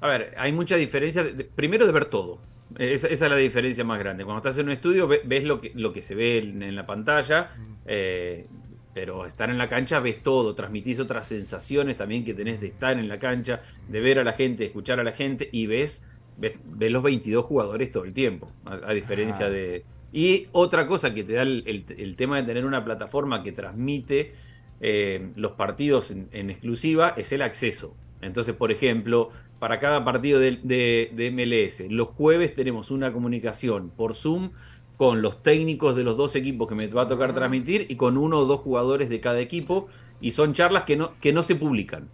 A 0.00 0.08
ver, 0.08 0.34
hay 0.36 0.52
mucha 0.52 0.76
diferencia. 0.76 1.24
primero 1.54 1.86
de 1.86 1.92
ver 1.92 2.06
todo. 2.06 2.38
Esa, 2.78 3.08
es 3.08 3.20
la 3.20 3.36
diferencia 3.36 3.84
más 3.84 3.98
grande. 3.98 4.24
Cuando 4.24 4.38
estás 4.38 4.58
en 4.58 4.66
un 4.66 4.72
estudio 4.72 5.06
ves 5.06 5.44
lo 5.44 5.60
que, 5.60 5.72
lo 5.74 5.92
que 5.92 6.02
se 6.02 6.14
ve 6.14 6.38
en, 6.38 6.74
la 6.74 6.84
pantalla, 6.84 7.50
eh, 7.86 8.46
pero 8.92 9.26
estar 9.26 9.50
en 9.50 9.58
la 9.58 9.68
cancha 9.68 10.00
ves 10.00 10.22
todo, 10.22 10.54
transmitís 10.54 10.98
otras 11.00 11.26
sensaciones 11.28 11.96
también 11.96 12.24
que 12.24 12.34
tenés 12.34 12.60
de 12.60 12.68
estar 12.68 12.98
en 12.98 13.08
la 13.08 13.18
cancha, 13.18 13.60
de 13.88 14.00
ver 14.00 14.18
a 14.18 14.24
la 14.24 14.32
gente, 14.32 14.64
escuchar 14.64 15.00
a 15.00 15.04
la 15.04 15.12
gente 15.12 15.48
y 15.52 15.66
ves, 15.66 16.02
ves, 16.36 16.56
los 16.92 17.02
22 17.02 17.44
jugadores 17.44 17.92
todo 17.92 18.04
el 18.04 18.12
tiempo, 18.12 18.50
a, 18.64 18.92
diferencia 18.92 19.48
de... 19.48 19.84
Y 20.12 20.46
otra 20.52 20.86
cosa 20.86 21.12
que 21.12 21.24
te 21.24 21.32
da 21.32 21.42
el, 21.42 22.14
tema 22.16 22.36
de 22.36 22.44
tener 22.44 22.64
una 22.64 22.84
plataforma 22.84 23.42
que 23.42 23.50
transmite 23.52 24.34
eh, 24.80 25.30
los 25.34 25.52
partidos 25.52 26.10
en 26.10 26.50
exclusiva 26.50 27.14
es 27.16 27.32
el 27.32 27.42
acceso. 27.42 27.96
Entonces, 28.24 28.54
por 28.54 28.72
ejemplo, 28.72 29.30
para 29.58 29.78
cada 29.78 30.04
partido 30.04 30.40
de, 30.40 30.58
de, 30.62 31.30
MLS, 31.30 31.90
los 31.90 32.08
jueves 32.08 32.54
tenemos 32.54 32.90
una 32.90 33.12
comunicación 33.12 33.90
por 33.90 34.14
Zoom 34.14 34.50
con 34.96 35.22
los 35.22 35.42
técnicos 35.42 35.96
de 35.96 36.04
los 36.04 36.16
dos 36.16 36.36
equipos 36.36 36.68
que 36.68 36.74
me 36.74 36.86
va 36.86 37.02
a 37.02 37.08
tocar 37.08 37.30
ah. 37.30 37.34
transmitir 37.34 37.86
y 37.88 37.96
con 37.96 38.16
uno 38.16 38.38
o 38.38 38.44
dos 38.46 38.60
jugadores 38.60 39.08
de 39.08 39.20
cada 39.20 39.40
equipo. 39.40 39.88
Y 40.20 40.30
son 40.30 40.54
charlas 40.54 40.84
que 40.84 40.96
no, 40.96 41.12
que 41.20 41.32
no 41.32 41.42
se 41.42 41.54
publican, 41.56 42.08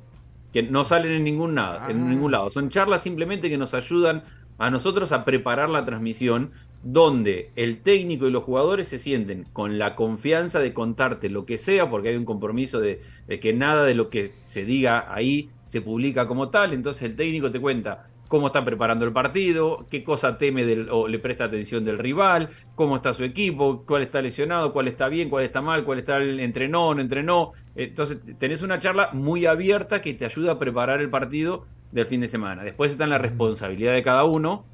que 0.53 0.63
no 0.63 0.85
salen 0.85 1.13
en 1.13 1.25
ningún, 1.25 1.55
nada, 1.55 1.91
en 1.91 2.03
ah. 2.03 2.09
ningún 2.09 2.33
lado. 2.33 2.51
Son 2.51 2.69
charlas 2.71 3.03
simplemente 3.03 3.49
que 3.49 3.59
nos 3.59 3.75
ayudan 3.75 4.25
a 4.59 4.71
nosotros 4.71 5.13
a 5.13 5.25
preparar 5.25 5.71
la 5.71 5.85
transmisión 5.85 6.51
donde 6.83 7.51
el 7.57 7.83
técnico 7.83 8.27
y 8.27 8.31
los 8.31 8.45
jugadores 8.45 8.89
se 8.89 8.99
sienten 8.99 9.45
con 9.53 9.79
la 9.79 9.95
confianza 9.95 10.61
de 10.61 10.73
contarte 10.73 11.29
lo 11.29 11.45
que 11.45 11.59
sea, 11.59 11.91
porque 11.91 12.09
hay 12.09 12.17
un 12.17 12.25
compromiso 12.25 12.81
de, 12.81 13.03
de 13.27 13.41
que 13.41 13.53
nada 13.53 13.85
de 13.85 13.95
lo 13.95 14.09
que 14.09 14.33
se 14.47 14.65
diga 14.65 15.13
ahí 15.13 15.51
se 15.65 15.83
publica 15.83 16.27
como 16.27 16.49
tal, 16.49 16.73
entonces 16.73 17.03
el 17.03 17.17
técnico 17.17 17.51
te 17.51 17.61
cuenta 17.61 18.10
cómo 18.31 18.47
está 18.47 18.65
preparando 18.65 19.05
el 19.05 19.13
partido, 19.13 19.85
qué 19.91 20.05
cosa 20.05 20.39
teme 20.39 20.65
del, 20.65 20.89
o 20.89 21.09
le 21.09 21.19
presta 21.19 21.47
atención 21.47 21.85
del 21.85 21.99
rival, 21.99 22.49
cómo 22.77 22.95
está 22.95 23.13
su 23.13 23.25
equipo, 23.25 23.85
cuál 23.85 24.03
está 24.03 24.23
lesionado, 24.23 24.73
cuál 24.73 24.87
está 24.87 25.09
bien, 25.09 25.29
cuál 25.29 25.43
está 25.43 25.61
mal, 25.61 25.83
cuál 25.83 25.99
está 25.99 26.19
el 26.19 26.39
entrenó, 26.39 26.95
no 26.95 27.01
entrenó. 27.01 27.51
Entonces 27.75 28.21
tenés 28.39 28.63
una 28.63 28.79
charla 28.79 29.11
muy 29.13 29.47
abierta 29.47 30.01
que 30.01 30.15
te 30.15 30.27
ayuda 30.27 30.53
a 30.53 30.59
preparar 30.61 31.01
el 31.01 31.11
partido 31.11 31.67
del 31.91 32.07
fin 32.07 32.21
de 32.21 32.29
semana. 32.29 32.63
Después 32.63 32.93
está 32.93 33.03
en 33.03 33.11
la 33.11 33.19
responsabilidad 33.19 33.95
de 33.95 34.05
cada 34.05 34.23
uno 34.23 34.65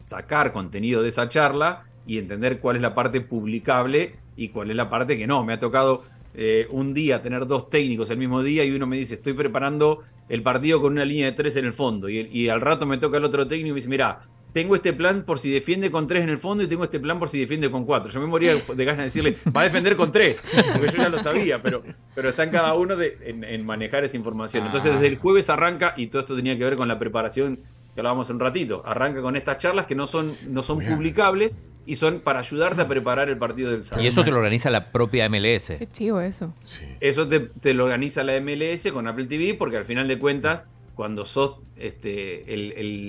sacar 0.00 0.50
contenido 0.50 1.00
de 1.00 1.10
esa 1.10 1.28
charla 1.28 1.84
y 2.04 2.18
entender 2.18 2.58
cuál 2.58 2.74
es 2.74 2.82
la 2.82 2.96
parte 2.96 3.20
publicable 3.20 4.16
y 4.36 4.48
cuál 4.48 4.70
es 4.72 4.76
la 4.76 4.90
parte 4.90 5.16
que 5.16 5.28
no. 5.28 5.44
Me 5.44 5.52
ha 5.52 5.60
tocado 5.60 6.02
eh, 6.40 6.68
un 6.70 6.94
día 6.94 7.20
tener 7.20 7.48
dos 7.48 7.68
técnicos 7.68 8.10
el 8.10 8.16
mismo 8.16 8.44
día 8.44 8.64
y 8.64 8.70
uno 8.70 8.86
me 8.86 8.96
dice, 8.96 9.14
estoy 9.14 9.32
preparando 9.32 10.04
el 10.28 10.40
partido 10.40 10.80
con 10.80 10.92
una 10.92 11.04
línea 11.04 11.26
de 11.26 11.32
tres 11.32 11.56
en 11.56 11.64
el 11.64 11.72
fondo. 11.72 12.08
Y, 12.08 12.48
al 12.48 12.60
rato 12.60 12.86
me 12.86 12.96
toca 12.96 13.16
el 13.16 13.24
otro 13.24 13.48
técnico 13.48 13.70
y 13.70 13.72
me 13.72 13.76
dice, 13.76 13.88
mira, 13.88 14.20
tengo 14.52 14.76
este 14.76 14.92
plan 14.92 15.24
por 15.24 15.40
si 15.40 15.50
defiende 15.50 15.90
con 15.90 16.06
tres 16.06 16.22
en 16.22 16.28
el 16.28 16.38
fondo 16.38 16.62
y 16.62 16.68
tengo 16.68 16.84
este 16.84 17.00
plan 17.00 17.18
por 17.18 17.28
si 17.28 17.40
defiende 17.40 17.68
con 17.72 17.84
cuatro. 17.84 18.08
Yo 18.12 18.20
me 18.20 18.28
moría 18.28 18.54
de 18.54 18.84
ganas 18.84 18.98
de 18.98 19.04
decirle, 19.04 19.36
va 19.56 19.62
a 19.62 19.64
defender 19.64 19.96
con 19.96 20.12
tres, 20.12 20.40
porque 20.74 20.92
yo 20.92 20.98
ya 20.98 21.08
lo 21.08 21.18
sabía, 21.18 21.60
pero, 21.60 21.82
pero 22.14 22.28
está 22.28 22.44
en 22.44 22.50
cada 22.50 22.72
uno 22.74 22.94
de, 22.94 23.18
en, 23.24 23.66
manejar 23.66 24.04
esa 24.04 24.16
información. 24.16 24.64
Entonces 24.64 24.92
desde 24.92 25.08
el 25.08 25.16
jueves 25.16 25.50
arranca, 25.50 25.94
y 25.96 26.06
todo 26.06 26.20
esto 26.20 26.36
tenía 26.36 26.56
que 26.56 26.62
ver 26.62 26.76
con 26.76 26.86
la 26.86 27.00
preparación 27.00 27.58
que 27.94 28.00
hablábamos 28.00 28.30
un 28.30 28.38
ratito, 28.38 28.84
arranca 28.86 29.22
con 29.22 29.34
estas 29.34 29.58
charlas 29.58 29.86
que 29.86 29.96
no 29.96 30.06
son, 30.06 30.32
no 30.50 30.62
son 30.62 30.78
publicables, 30.84 31.52
y 31.88 31.96
son 31.96 32.20
para 32.20 32.40
ayudarte 32.40 32.82
a 32.82 32.86
preparar 32.86 33.30
el 33.30 33.38
partido 33.38 33.70
del 33.70 33.82
sábado. 33.82 34.04
Y 34.04 34.08
eso 34.08 34.22
te 34.22 34.30
lo 34.30 34.36
organiza 34.36 34.68
la 34.68 34.92
propia 34.92 35.26
MLS. 35.30 35.72
Qué 35.78 35.88
chivo 35.90 36.20
eso. 36.20 36.52
Eso 37.00 37.26
te, 37.26 37.72
lo 37.72 37.84
organiza 37.84 38.22
la 38.24 38.38
MLS 38.42 38.92
con 38.92 39.08
Apple 39.08 39.24
TV 39.24 39.54
porque 39.54 39.78
al 39.78 39.86
final 39.86 40.06
de 40.06 40.18
cuentas, 40.18 40.64
cuando 40.94 41.24
sos 41.24 41.60
este, 41.76 42.44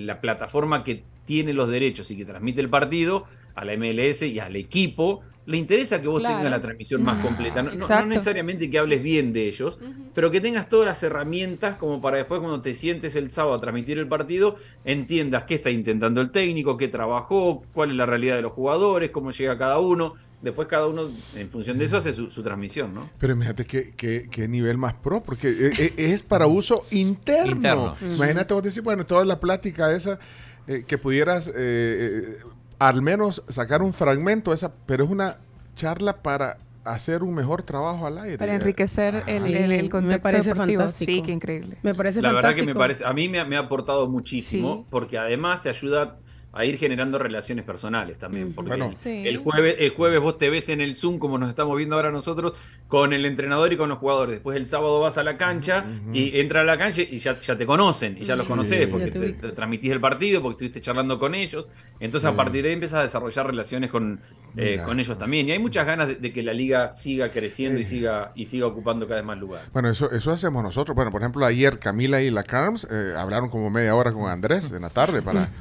la 0.05 0.21
plataforma 0.21 0.86
que 0.86 1.03
tiene 1.25 1.51
los 1.51 1.69
derechos 1.69 2.09
y 2.09 2.15
que 2.15 2.23
transmite 2.23 2.61
el 2.61 2.69
partido, 2.69 3.25
a 3.53 3.65
la 3.65 3.75
MLS 3.75 4.21
y 4.21 4.39
al 4.39 4.55
equipo 4.55 5.23
le 5.50 5.58
interesa 5.58 6.00
que 6.00 6.08
vos 6.08 6.22
tengas 6.22 6.43
la 6.43 6.62
transmisión 6.62 7.02
más 7.02 7.26
completa. 7.26 7.64
No, 7.64 7.72
necesariamente 8.06 8.70
que 8.70 8.78
hables 8.78 9.02
bien 9.02 9.34
de 9.34 9.47
ellos, 9.47 9.80
pero 10.14 10.30
que 10.30 10.39
tengas 10.41 10.70
todas 10.70 10.86
las 10.86 11.02
herramientas 11.02 11.76
como 11.78 12.00
para 12.00 12.18
después 12.18 12.39
cuando 12.39 12.62
te 12.62 12.76
sientes 12.76 13.16
el 13.16 13.32
sábado 13.32 13.56
a 13.56 13.60
transmitir 13.60 13.97
el 13.97 14.08
partido, 14.08 14.58
entiendas 14.86 15.45
qué 15.45 15.56
está 15.56 15.72
intentando 15.72 16.22
el 16.22 16.30
técnico, 16.30 16.78
qué 16.78 16.88
trabajó, 16.88 17.64
cuál 17.74 17.89
es 17.89 17.95
la 17.95 18.06
realidad 18.06 18.36
de 18.36 18.43
los 18.43 18.52
jugadores, 18.52 19.10
cómo 19.10 19.32
llega 19.32 19.58
cada 19.58 19.80
uno. 19.80 20.14
Después 20.43 20.68
cada 20.68 20.86
uno, 20.86 21.10
en 21.36 21.50
función 21.50 21.80
de 21.80 21.86
eso, 21.86 21.97
hace 21.97 22.14
su, 22.14 22.30
transmisión, 22.43 22.93
¿no? 22.93 23.10
Pero 23.20 23.34
imagínate 23.34 23.66
qué, 23.66 24.47
nivel 24.47 24.78
más 24.78 24.93
pro, 24.93 25.22
porque 25.22 25.50
e, 25.50 25.93
e, 25.97 26.14
es, 26.14 26.22
para 26.22 26.45
uso 26.45 26.86
interno. 26.91 27.95
Imagínate 28.00 28.54
vos 28.54 28.64
decir, 28.64 28.84
bueno, 28.84 29.04
toda 29.04 29.26
la 29.26 29.39
plática 29.39 29.91
esa, 29.93 30.20
eh, 30.68 30.86
que 30.88 31.00
pudieras... 31.00 31.47
Eh, 31.47 31.54
eh, 31.58 32.38
al 32.80 33.01
menos 33.01 33.43
sacar 33.49 33.82
un 33.82 33.93
fragmento, 33.93 34.53
esa, 34.53 34.73
pero 34.86 35.03
es 35.03 35.09
una 35.09 35.36
charla 35.75 36.17
para 36.17 36.57
hacer 36.86 37.23
un 37.23 37.36
mejor 37.36 37.63
trabajo 37.63 38.07
al 38.07 38.17
aire. 38.17 38.38
Para 38.38 38.55
enriquecer 38.55 39.23
el, 39.27 39.53
el, 39.53 39.89
contexto 39.89 40.17
me 40.17 40.19
parece 40.19 40.55
fantástico. 40.55 41.11
Sí, 41.11 41.21
qué 41.21 41.32
increíble. 41.32 41.77
Me 41.84 41.93
parece 41.93 42.21
La 42.21 42.32
verdad 42.32 42.55
que 42.55 42.63
me 42.63 42.73
parece, 42.73 43.05
a 43.05 43.13
mí 43.13 43.27
me, 43.30 43.39
ha 43.39 43.59
aportado 43.59 44.07
muchísimo, 44.07 44.88
porque 44.89 45.17
además 45.17 45.61
te 45.61 45.69
ayuda 45.69 46.17
a 46.52 46.66
ir 46.66 46.78
generando 46.78 47.20
relaciones 47.20 47.64
personales 47.64 48.18
también. 48.18 48.54
Porque 48.54 48.74
el, 48.74 49.38
jueves, 49.38 49.76
el 49.80 49.91
jueves 49.91 50.20
vos 50.20 50.38
te 50.38 50.50
ves 50.50 50.70
en 50.70 50.82
el 50.82 50.95
Zoom, 50.95 51.20
como 51.20 51.38
nos 51.38 51.50
estamos 51.50 51.78
viendo 51.78 51.95
ahora 51.95 52.12
nosotros, 52.12 52.54
con 52.88 53.14
el 53.14 53.26
entrenador 53.26 53.72
y 53.72 53.78
con 53.78 53.88
los 53.89 54.00
jugadores. 54.00 54.36
Después 54.36 54.58
el 54.58 54.66
sábado 54.66 55.00
vas 55.00 55.18
a 55.18 55.24
la 55.24 55.38
cancha 55.38 55.86
y 56.12 56.39
entra 56.39 56.62
a 56.62 56.64
la 56.64 56.78
cancha 56.78 57.04
y 57.04 57.20
ya, 57.20 57.39
ya 57.39 57.56
te 57.56 57.66
conocen, 57.66 58.18
y 58.20 58.26
ya 58.26 58.36
los 58.36 58.47
conoces, 58.47 58.88
porque 58.88 59.12
te, 59.12 59.52
transmitís 59.52 59.91
el 59.91 60.00
partido, 60.00 60.41
porque 60.41 60.66
estuviste 60.66 60.82
charlando 60.82 61.20
con 61.20 61.36
ellos. 61.36 61.68
Entonces 62.00 62.28
a 62.30 62.36
partir 62.36 62.64
de 62.64 62.70
ahí 62.70 62.74
empiezas 62.74 63.00
a 63.00 63.04
desarrollar 63.04 63.45
relaciones 63.45 63.91
con, 63.91 64.20
eh, 64.58 64.82
con 64.84 65.00
ellos 65.00 65.18
también. 65.20 65.47
Y 65.47 65.52
hay 65.52 65.60
muchas 65.60 65.86
ganas 65.86 66.20
de, 66.20 66.34
que 66.34 66.41
la 66.41 66.54
liga 66.54 66.89
siga 66.89 67.30
creciendo 67.30 67.80
y 67.80 67.86
siga 67.86 68.32
y 68.36 68.45
siga 68.45 68.66
ocupando 68.66 69.06
cada 69.06 69.20
vez 69.20 69.28
más 69.28 69.38
lugar. 69.38 69.62
Bueno, 69.72 69.89
eso, 69.89 70.10
eso 70.12 70.32
hacemos 70.32 70.64
nosotros. 70.64 70.95
Bueno, 70.95 71.12
por 71.12 71.22
ejemplo, 71.22 71.45
ayer 71.45 71.78
Camila 71.78 72.22
y 72.22 72.32
la 72.32 72.43
Carms 72.43 72.88
eh, 72.89 73.14
hablaron 73.16 73.50
como 73.50 73.70
media 73.70 73.93
hora 73.93 74.12
con 74.12 74.28
Andrés 74.30 74.72
en 74.72 74.82
la 74.82 74.89
tarde 74.89 75.22
para... 75.22 75.52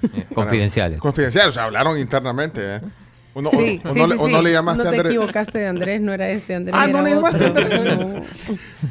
Confidenciales. 0.79 1.01
Confidenciales, 1.01 1.51
o 1.51 1.53
sea, 1.53 1.65
hablaron 1.65 1.99
internamente. 1.99 2.77
¿eh? 2.77 2.81
Uno, 3.35 3.51
sí, 3.53 3.81
no, 3.85 4.43
le 4.43 4.53
llamaste 4.53 4.85
no 4.85 4.91
te 4.91 5.09
equivocaste 5.09 5.59
de 5.59 5.67
Andrés, 5.67 6.01
no 6.01 6.13
era 6.13 6.29
este 6.29 6.55
Andrés. 6.55 6.75
Ah, 6.77 6.89
no 6.89 7.03
le 7.03 7.11
llamaste 7.11 7.45
Andrés. 7.45 7.71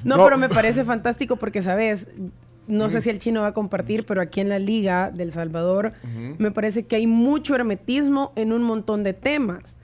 No, 0.04 0.24
pero 0.24 0.38
me 0.38 0.50
parece 0.50 0.86
fantástico 0.86 1.36
porque, 1.36 1.62
¿sabes? 1.62 2.08
No 2.68 2.90
sé 2.90 3.02
si 3.02 3.10
el 3.10 3.20
chino 3.20 3.42
va 3.42 3.48
a 3.48 3.54
compartir, 3.54 4.06
pero 4.06 4.22
aquí 4.22 4.42
en 4.42 4.50
la 4.50 4.60
Liga 4.60 5.12
del 5.12 5.32
Salvador 5.32 5.94
me 6.38 6.52
parece 6.52 6.86
que 6.86 6.98
hay 6.98 7.08
mucho 7.08 7.56
hermetismo 7.56 8.32
en 8.36 8.54
un 8.54 8.64
montón 8.64 9.04
de 9.04 9.14
temas 9.14 9.76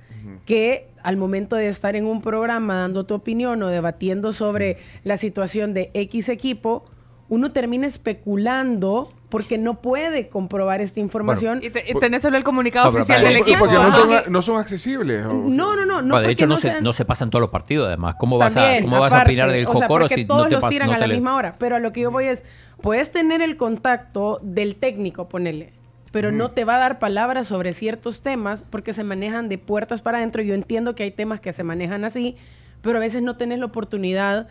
que 0.45 0.87
al 1.03 1.17
momento 1.17 1.57
de 1.57 1.67
estar 1.67 1.95
en 1.95 2.05
un 2.05 2.21
programa 2.21 2.75
dando 2.75 3.03
tu 3.03 3.13
opinión 3.13 3.61
o 3.63 3.67
debatiendo 3.67 4.31
sobre 4.31 4.77
la 5.03 5.17
situación 5.17 5.73
de 5.73 5.91
X 5.93 6.29
equipo, 6.29 6.85
uno 7.27 7.51
termina 7.51 7.85
especulando 7.85 9.11
porque 9.33 9.57
no 9.57 9.81
puede 9.81 10.29
comprobar 10.29 10.79
esta 10.79 10.99
información. 10.99 11.59
y, 11.63 11.71
tenés 11.71 12.21
solo 12.21 12.37
el 12.37 12.43
comunicado 12.43 12.89
oficial 12.89 13.23
del 13.23 13.37
equipo. 13.37 13.57
Porque 13.57 14.29
no 14.29 14.41
son, 14.43 14.59
accesibles. 14.59 15.25
No, 15.25 15.75
no, 15.75 16.03
no. 16.03 16.21
de 16.21 16.29
hecho, 16.29 16.45
no, 16.45 16.55
se, 16.55 16.81
no 16.81 16.93
se 16.93 17.03
pasan 17.03 17.31
todos 17.31 17.41
los 17.41 17.49
partidos, 17.49 17.87
además. 17.87 18.13
¿Cómo 18.19 18.37
vas, 18.37 18.55
a, 18.55 18.79
cómo 18.83 18.99
vas 18.99 19.11
a 19.11 19.23
opinar 19.23 19.51
del 19.51 19.65
Jocoro 19.65 20.07
si 20.07 20.25
todos 20.25 20.43
no 20.43 20.49
te 20.49 20.55
los 20.61 20.67
tiran 20.67 20.91
a 20.91 20.99
la 20.99 21.07
misma 21.07 21.35
hora? 21.35 21.55
Pero 21.57 21.75
a 21.75 21.79
lo 21.79 21.91
que 21.91 22.01
yo 22.01 22.11
voy 22.11 22.25
es, 22.25 22.45
puedes 22.79 23.11
tener 23.11 23.41
el 23.41 23.57
contacto 23.57 24.39
del 24.43 24.75
técnico, 24.75 25.27
ponele, 25.27 25.73
pero 26.11 26.31
no 26.31 26.51
te 26.51 26.63
va 26.63 26.75
a 26.75 26.77
dar 26.77 26.99
palabras 26.99 27.47
sobre 27.47 27.73
ciertos 27.73 28.21
temas 28.21 28.63
porque 28.69 28.93
se 28.93 29.03
manejan 29.03 29.49
de 29.49 29.57
puertas 29.57 30.03
para 30.03 30.19
adentro. 30.19 30.43
Yo 30.43 30.53
entiendo 30.53 30.93
que 30.93 31.01
hay 31.01 31.11
temas 31.11 31.39
que 31.39 31.53
se 31.53 31.63
manejan 31.63 32.05
así, 32.05 32.37
pero 32.83 32.99
a 32.99 33.01
veces 33.01 33.23
no 33.23 33.35
tenés 33.35 33.57
la 33.57 33.65
oportunidad 33.65 34.47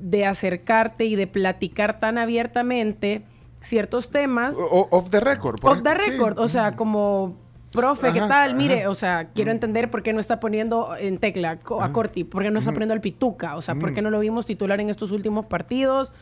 de 0.00 0.26
acercarte 0.26 1.04
y 1.04 1.14
de 1.14 1.28
platicar 1.28 2.00
tan 2.00 2.18
abiertamente 2.18 3.22
ciertos 3.66 4.10
temas. 4.10 4.56
off 4.58 5.10
the 5.10 5.20
record. 5.20 5.58
off 5.62 5.82
the 5.82 5.94
record, 5.94 6.38
o 6.38 6.48
sea, 6.48 6.76
como 6.76 7.36
profe, 7.72 8.12
¿qué 8.12 8.20
tal? 8.20 8.54
Mire, 8.54 8.86
o 8.86 8.94
sea, 8.94 9.30
quiero 9.34 9.50
entender 9.50 9.90
por 9.90 10.02
qué 10.02 10.12
no 10.12 10.20
está 10.20 10.40
poniendo 10.40 10.96
en 10.98 11.18
tecla 11.18 11.58
a 11.80 11.92
Corti, 11.92 12.24
por 12.24 12.42
qué 12.42 12.50
no 12.50 12.58
está 12.58 12.72
poniendo 12.72 12.94
al 12.94 13.00
Pituca, 13.00 13.56
o 13.56 13.62
sea, 13.62 13.74
por 13.74 13.94
qué 13.94 14.02
no 14.02 14.10
lo 14.10 14.20
vimos 14.20 14.46
titular 14.46 14.80
en 14.80 14.90
estos 14.90 15.10
últimos 15.10 15.46
partidos. 15.46 16.12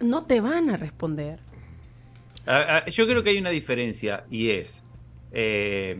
No 0.00 0.24
te 0.24 0.40
van 0.40 0.70
a 0.70 0.76
responder. 0.76 1.38
yo 2.90 3.06
creo 3.06 3.22
que 3.22 3.30
hay 3.30 3.38
una 3.38 3.50
diferencia 3.50 4.24
y 4.30 4.50
es, 4.50 4.82
eh, 5.32 5.98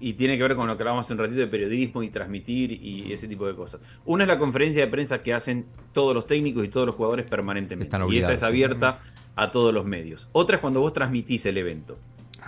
y 0.00 0.14
tiene 0.14 0.36
que 0.36 0.42
ver 0.42 0.56
con 0.56 0.66
lo 0.66 0.76
que 0.76 0.82
hablábamos 0.82 1.06
hace 1.06 1.12
un 1.12 1.18
ratito 1.18 1.40
de 1.40 1.46
periodismo 1.46 2.02
y 2.02 2.08
transmitir 2.08 2.72
y 2.72 3.12
ese 3.12 3.28
tipo 3.28 3.46
de 3.46 3.54
cosas. 3.54 3.80
Una 4.06 4.24
es 4.24 4.28
la 4.28 4.38
conferencia 4.38 4.84
de 4.84 4.90
prensa 4.90 5.22
que 5.22 5.34
hacen 5.34 5.66
todos 5.92 6.14
los 6.14 6.26
técnicos 6.26 6.64
y 6.64 6.68
todos 6.68 6.86
los 6.86 6.96
jugadores 6.96 7.26
permanentemente. 7.26 7.96
y 8.10 8.18
esa 8.18 8.32
es 8.32 8.42
abierta 8.42 9.00
a 9.40 9.50
todos 9.50 9.72
los 9.72 9.86
medios. 9.86 10.28
Otra 10.32 10.56
es 10.56 10.60
cuando 10.60 10.80
vos 10.80 10.92
transmitís 10.92 11.46
el 11.46 11.56
evento. 11.56 11.96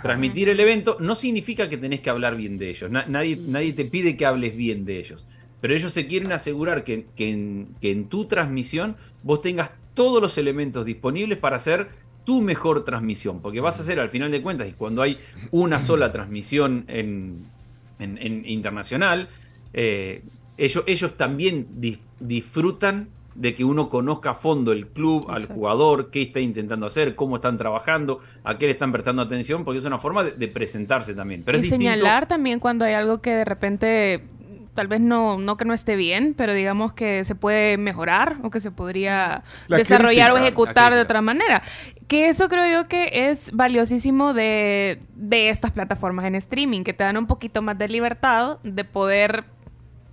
Transmitir 0.03 0.49
el 0.49 0.59
evento 0.59 0.97
no 0.99 1.15
significa 1.15 1.67
que 1.67 1.77
tenés 1.77 2.01
que 2.01 2.11
hablar 2.11 2.35
bien 2.35 2.59
de 2.59 2.69
ellos. 2.69 2.91
nadie, 2.91 3.35
nadie 3.35 3.73
te 3.73 3.85
pide 3.85 4.15
que 4.15 4.27
hables 4.27 4.55
bien 4.55 4.85
de 4.85 4.99
ellos. 4.99 5.25
Pero 5.59 5.73
ellos 5.73 5.91
se 5.91 6.05
quieren 6.05 6.31
asegurar 6.31 6.83
que, 6.83 7.07
en, 7.17 7.67
que 7.81 7.91
en 7.91 8.05
tu 8.09 8.25
transmisión 8.25 8.95
vos 9.23 9.41
tengas 9.41 9.71
todos 9.95 10.21
los 10.21 10.37
elementos 10.37 10.85
disponibles 10.85 11.39
para 11.39 11.55
hacer 11.55 11.89
tu 12.25 12.41
mejor 12.41 12.85
transmisión. 12.85 13.41
Porque 13.41 13.59
vas 13.59 13.79
a 13.79 13.81
hacer 13.83 13.99
al 13.99 14.09
final 14.09 14.29
de 14.29 14.43
cuentas, 14.43 14.67
y 14.67 14.73
cuando 14.73 15.01
hay 15.01 15.17
una 15.49 15.81
sola 15.81 16.11
transmisión 16.11 16.85
en, 16.87 17.41
en, 17.97 18.45
internacional, 18.45 19.29
eh, 19.73 20.21
ellos, 20.57 20.83
ellos 20.85 21.17
también 21.17 21.67
disfrutan 22.19 23.07
de 23.35 23.55
que 23.55 23.63
uno 23.63 23.89
conozca 23.89 24.31
a 24.31 24.33
fondo 24.35 24.71
el 24.71 24.87
club, 24.87 25.25
al 25.29 25.47
jugador, 25.47 26.11
qué 26.11 26.21
está 26.21 26.39
intentando 26.39 26.85
hacer, 26.85 27.15
cómo 27.15 27.37
están 27.37 27.57
trabajando, 27.57 28.19
a 28.43 28.57
qué 28.57 28.67
le 28.67 28.73
están 28.73 28.91
prestando 28.91 29.21
atención, 29.21 29.63
porque 29.63 29.79
es 29.79 29.85
una 29.85 29.97
forma 29.97 30.23
de, 30.23 30.47
presentarse 30.47 31.13
también. 31.15 31.43
Pero 31.43 31.57
y 31.57 31.63
señalar 31.63 32.27
también 32.27 32.59
cuando 32.59 32.85
hay 32.85 32.93
algo 32.93 33.19
que 33.19 33.31
de 33.31 33.45
repente 33.45 34.21
tal 34.73 34.87
vez 34.87 35.01
no, 35.01 35.37
no 35.37 35.57
que 35.57 35.65
no 35.65 35.73
esté 35.73 35.95
bien, 35.95 36.33
pero 36.35 36.53
digamos 36.53 36.93
que 36.93 37.23
se 37.23 37.35
puede 37.35 37.77
mejorar 37.77 38.37
o 38.43 38.49
que 38.49 38.59
se 38.59 38.71
podría 38.71 39.43
desarrollar 39.69 40.31
o 40.31 40.37
ejecutar 40.37 40.93
de 40.93 41.01
otra 41.01 41.21
manera. 41.21 41.61
Que 42.07 42.29
eso 42.29 42.49
creo 42.49 42.81
yo 42.81 42.87
que 42.87 43.29
es 43.29 43.51
valiosísimo 43.51 44.33
de, 44.33 44.99
de 45.15 45.49
estas 45.49 45.71
plataformas 45.71 46.25
en 46.25 46.35
streaming, 46.35 46.83
que 46.83 46.93
te 46.93 47.03
dan 47.03 47.17
un 47.17 47.27
poquito 47.27 47.61
más 47.61 47.77
de 47.77 47.87
libertad 47.87 48.57
de 48.63 48.83
poder 48.83 49.43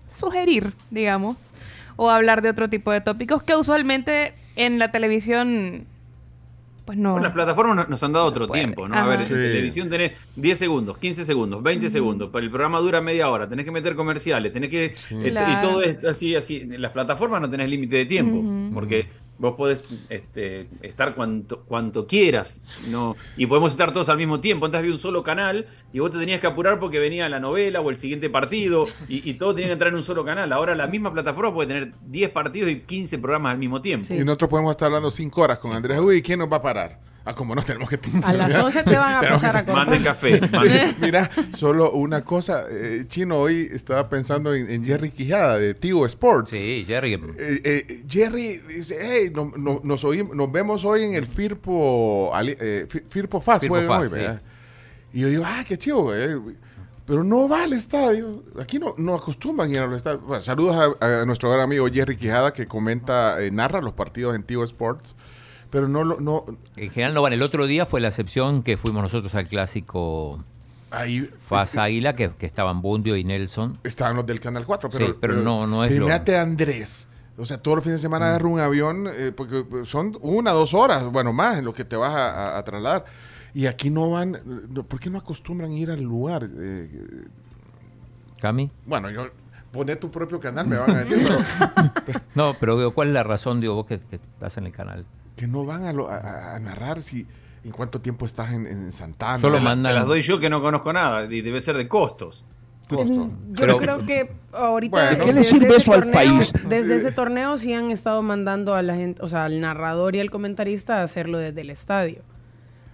sugerir, 0.08 0.72
digamos, 0.90 1.52
o 2.02 2.08
hablar 2.08 2.40
de 2.40 2.48
otro 2.48 2.66
tipo 2.68 2.90
de 2.92 3.02
tópicos 3.02 3.42
que 3.42 3.54
usualmente 3.54 4.32
en 4.56 4.78
la 4.78 4.90
televisión 4.90 5.84
pues 6.86 6.96
no. 6.96 7.18
las 7.18 7.32
plataformas 7.32 7.90
nos 7.90 8.02
han 8.02 8.12
dado 8.14 8.24
otro 8.24 8.48
tiempo, 8.48 8.88
¿no? 8.88 8.94
A 8.94 9.06
ver, 9.06 9.20
en 9.20 9.28
televisión 9.28 9.90
tenés 9.90 10.12
10 10.34 10.58
segundos, 10.58 10.96
15 10.96 11.26
segundos, 11.26 11.62
20 11.62 11.90
segundos, 11.90 12.30
pero 12.32 12.42
el 12.42 12.50
programa 12.50 12.80
dura 12.80 13.02
media 13.02 13.28
hora, 13.28 13.46
tenés 13.46 13.66
que 13.66 13.70
meter 13.70 13.94
comerciales, 13.96 14.50
tenés 14.50 14.70
que... 14.70 14.94
Y 15.10 15.60
todo 15.60 15.82
es 15.82 16.02
así, 16.02 16.34
así. 16.34 16.56
En 16.62 16.80
las 16.80 16.92
plataformas 16.92 17.42
no 17.42 17.50
tenés 17.50 17.68
límite 17.68 17.96
de 17.96 18.06
tiempo, 18.06 18.72
porque 18.72 19.06
vos 19.40 19.54
podés 19.56 19.82
este, 20.10 20.68
estar 20.82 21.14
cuanto, 21.14 21.64
cuanto 21.64 22.06
quieras, 22.06 22.62
¿no? 22.90 23.16
Y 23.38 23.46
podemos 23.46 23.72
estar 23.72 23.92
todos 23.92 24.10
al 24.10 24.18
mismo 24.18 24.38
tiempo. 24.40 24.66
Antes 24.66 24.78
había 24.78 24.92
un 24.92 24.98
solo 24.98 25.22
canal 25.22 25.66
y 25.92 25.98
vos 25.98 26.12
te 26.12 26.18
tenías 26.18 26.40
que 26.40 26.46
apurar 26.46 26.78
porque 26.78 26.98
venía 26.98 27.28
la 27.28 27.40
novela 27.40 27.80
o 27.80 27.88
el 27.88 27.98
siguiente 27.98 28.28
partido 28.28 28.84
y, 29.08 29.28
y 29.28 29.34
todo 29.34 29.54
tenía 29.54 29.68
que 29.68 29.72
entrar 29.72 29.88
en 29.88 29.96
un 29.96 30.02
solo 30.02 30.24
canal. 30.26 30.52
Ahora 30.52 30.74
la 30.74 30.86
misma 30.86 31.10
plataforma 31.10 31.54
puede 31.54 31.68
tener 31.68 31.92
10 32.06 32.30
partidos 32.30 32.70
y 32.70 32.80
15 32.80 33.18
programas 33.18 33.52
al 33.52 33.58
mismo 33.58 33.80
tiempo. 33.80 34.12
Y 34.12 34.18
nosotros 34.18 34.50
podemos 34.50 34.72
estar 34.72 34.86
hablando 34.86 35.10
5 35.10 35.40
horas 35.40 35.58
con 35.58 35.72
Andrés 35.72 35.98
Uy, 36.00 36.20
¿quién 36.20 36.38
nos 36.38 36.52
va 36.52 36.58
a 36.58 36.62
parar? 36.62 36.98
Ah, 37.30 37.34
como 37.34 37.54
no 37.54 37.62
tenemos 37.62 37.88
que... 37.88 37.98
A 38.24 38.32
las 38.32 38.52
11 38.52 38.82
te 38.82 38.96
van 38.96 39.24
a 39.24 39.28
pasar 39.28 39.56
a 39.56 39.64
comprar. 39.64 39.86
Mande 39.86 40.02
café. 40.04 40.40
mira, 41.00 41.30
solo 41.56 41.92
una 41.92 42.24
cosa. 42.24 42.64
Eh, 42.68 43.04
Chino, 43.06 43.36
hoy 43.36 43.68
estaba 43.72 44.08
pensando 44.08 44.52
en, 44.52 44.84
Jerry 44.84 45.10
Quijada 45.10 45.58
de 45.58 45.74
Tigo 45.74 46.06
Sports. 46.06 46.50
Sí, 46.50 46.84
Jerry. 46.84 47.14
Eh, 47.14 47.60
eh, 47.64 48.04
Jerry 48.08 48.58
dice, 48.58 48.96
hey, 49.00 49.32
nos, 49.84 50.04
oímos, 50.04 50.34
nos 50.34 50.50
vemos 50.50 50.84
hoy 50.84 51.04
en 51.04 51.14
el 51.14 51.26
Firpo, 51.26 52.32
Firpo 53.08 53.40
Fast. 53.40 53.60
Firpo 53.60 53.80
Fast 53.86 54.14
Y 55.12 55.20
yo 55.20 55.28
digo, 55.28 55.44
ah, 55.46 55.64
qué 55.66 55.78
chido, 55.78 56.12
pero 57.06 57.22
no 57.22 57.48
va 57.48 57.62
al 57.62 57.74
estadio. 57.74 58.42
Aquí 58.60 58.80
no, 58.80 58.94
no 58.98 59.14
acostumbran 59.14 59.70
ir 59.70 59.78
al 59.78 59.94
estadio. 59.94 60.40
saludos 60.40 60.96
a, 61.00 61.24
nuestro 61.26 61.48
gran 61.50 61.62
amigo 61.62 61.86
Jerry 61.86 62.16
Quijada 62.16 62.52
que 62.52 62.66
comenta, 62.66 63.36
narra 63.52 63.80
los 63.80 63.94
partidos 63.94 64.34
en 64.34 64.42
Tigo 64.42 64.64
Sports 64.64 65.14
pero 65.70 65.88
no 65.88 66.04
lo... 66.04 66.20
No, 66.20 66.44
en 66.76 66.90
general 66.90 67.14
no 67.14 67.22
van. 67.22 67.32
El 67.32 67.42
otro 67.42 67.66
día 67.66 67.86
fue 67.86 68.00
la 68.00 68.08
excepción 68.08 68.62
que 68.62 68.76
fuimos 68.76 69.02
nosotros 69.02 69.34
al 69.34 69.48
clásico 69.48 70.44
Ahí, 70.90 71.30
Faz 71.46 71.76
Águila, 71.76 72.16
que, 72.16 72.30
que, 72.30 72.46
estaban 72.46 72.82
Bundio 72.82 73.16
y 73.16 73.22
Nelson. 73.22 73.78
Estaban 73.84 74.16
los 74.16 74.26
del 74.26 74.40
Canal 74.40 74.66
4, 74.66 74.90
pero, 74.90 75.06
sí, 75.06 75.14
pero, 75.20 75.34
no, 75.34 75.66
no 75.66 75.84
es 75.84 75.94
Imagínate 75.94 76.36
Andrés. 76.36 77.06
O 77.38 77.46
sea, 77.46 77.58
todos 77.58 77.76
los 77.76 77.84
fines 77.84 78.00
de 78.00 78.02
semana 78.02 78.26
mm. 78.26 78.28
agarra 78.28 78.48
un 78.48 78.60
avión, 78.60 79.06
eh, 79.06 79.32
porque 79.34 79.64
son 79.84 80.18
una, 80.20 80.50
dos 80.50 80.74
horas, 80.74 81.04
bueno, 81.04 81.32
más 81.32 81.58
en 81.58 81.64
lo 81.64 81.72
que 81.72 81.84
te 81.84 81.96
vas 81.96 82.12
a, 82.12 82.62
trasladar. 82.64 83.04
Y 83.54 83.66
aquí 83.66 83.88
no 83.88 84.10
van, 84.10 84.38
¿por 84.88 84.98
qué 84.98 85.10
no 85.10 85.18
acostumbran 85.18 85.72
ir 85.72 85.90
al 85.90 86.02
lugar? 86.02 86.48
Eh, 86.58 87.24
¿Cami? 88.40 88.70
Bueno, 88.86 89.10
yo, 89.10 89.28
poné 89.70 89.94
tu 89.94 90.10
propio 90.10 90.40
canal, 90.40 90.66
me 90.66 90.76
van 90.76 90.90
a 90.90 90.98
decir. 91.04 91.18
no, 92.34 92.56
pero 92.58 92.92
¿cuál 92.92 93.08
es 93.08 93.14
la 93.14 93.22
razón, 93.22 93.60
digo, 93.60 93.74
vos 93.74 93.86
que 93.86 93.94
estás 93.94 94.56
en 94.56 94.66
el 94.66 94.72
canal? 94.72 95.04
Que 95.40 95.48
no 95.48 95.64
van 95.64 95.84
a, 95.86 96.58
narrar 96.60 97.00
si 97.00 97.26
en 97.64 97.70
cuánto 97.70 97.98
tiempo 98.02 98.26
estás 98.26 98.52
en, 98.52 98.92
Santana. 98.92 99.38
Solo 99.38 99.58
mandan. 99.58 99.94
las 99.94 100.06
doy 100.06 100.20
yo 100.20 100.38
que 100.38 100.50
no 100.50 100.60
conozco 100.60 100.92
nada 100.92 101.24
y 101.24 101.40
debe 101.40 101.62
ser 101.62 101.78
de 101.78 101.88
costos. 101.88 102.44
Yo 102.90 103.78
creo 103.78 104.04
que 104.04 104.30
ahorita. 104.52 105.18
¿Qué 105.18 105.32
le 105.32 105.42
sirve 105.42 105.76
eso 105.76 105.94
al 105.94 106.10
país? 106.10 106.52
Desde 106.68 106.96
ese 106.96 107.10
torneo 107.10 107.56
sí 107.56 107.72
han 107.72 107.90
estado 107.90 108.20
mandando 108.20 108.74
a 108.74 108.82
la 108.82 108.96
gente, 108.96 109.22
o 109.22 109.28
sea, 109.28 109.46
al 109.46 109.60
narrador 109.60 110.14
y 110.14 110.20
al 110.20 110.30
comentarista 110.30 110.98
a 110.98 111.04
hacerlo 111.04 111.38
desde 111.38 111.62
el 111.62 111.70
estadio. 111.70 112.22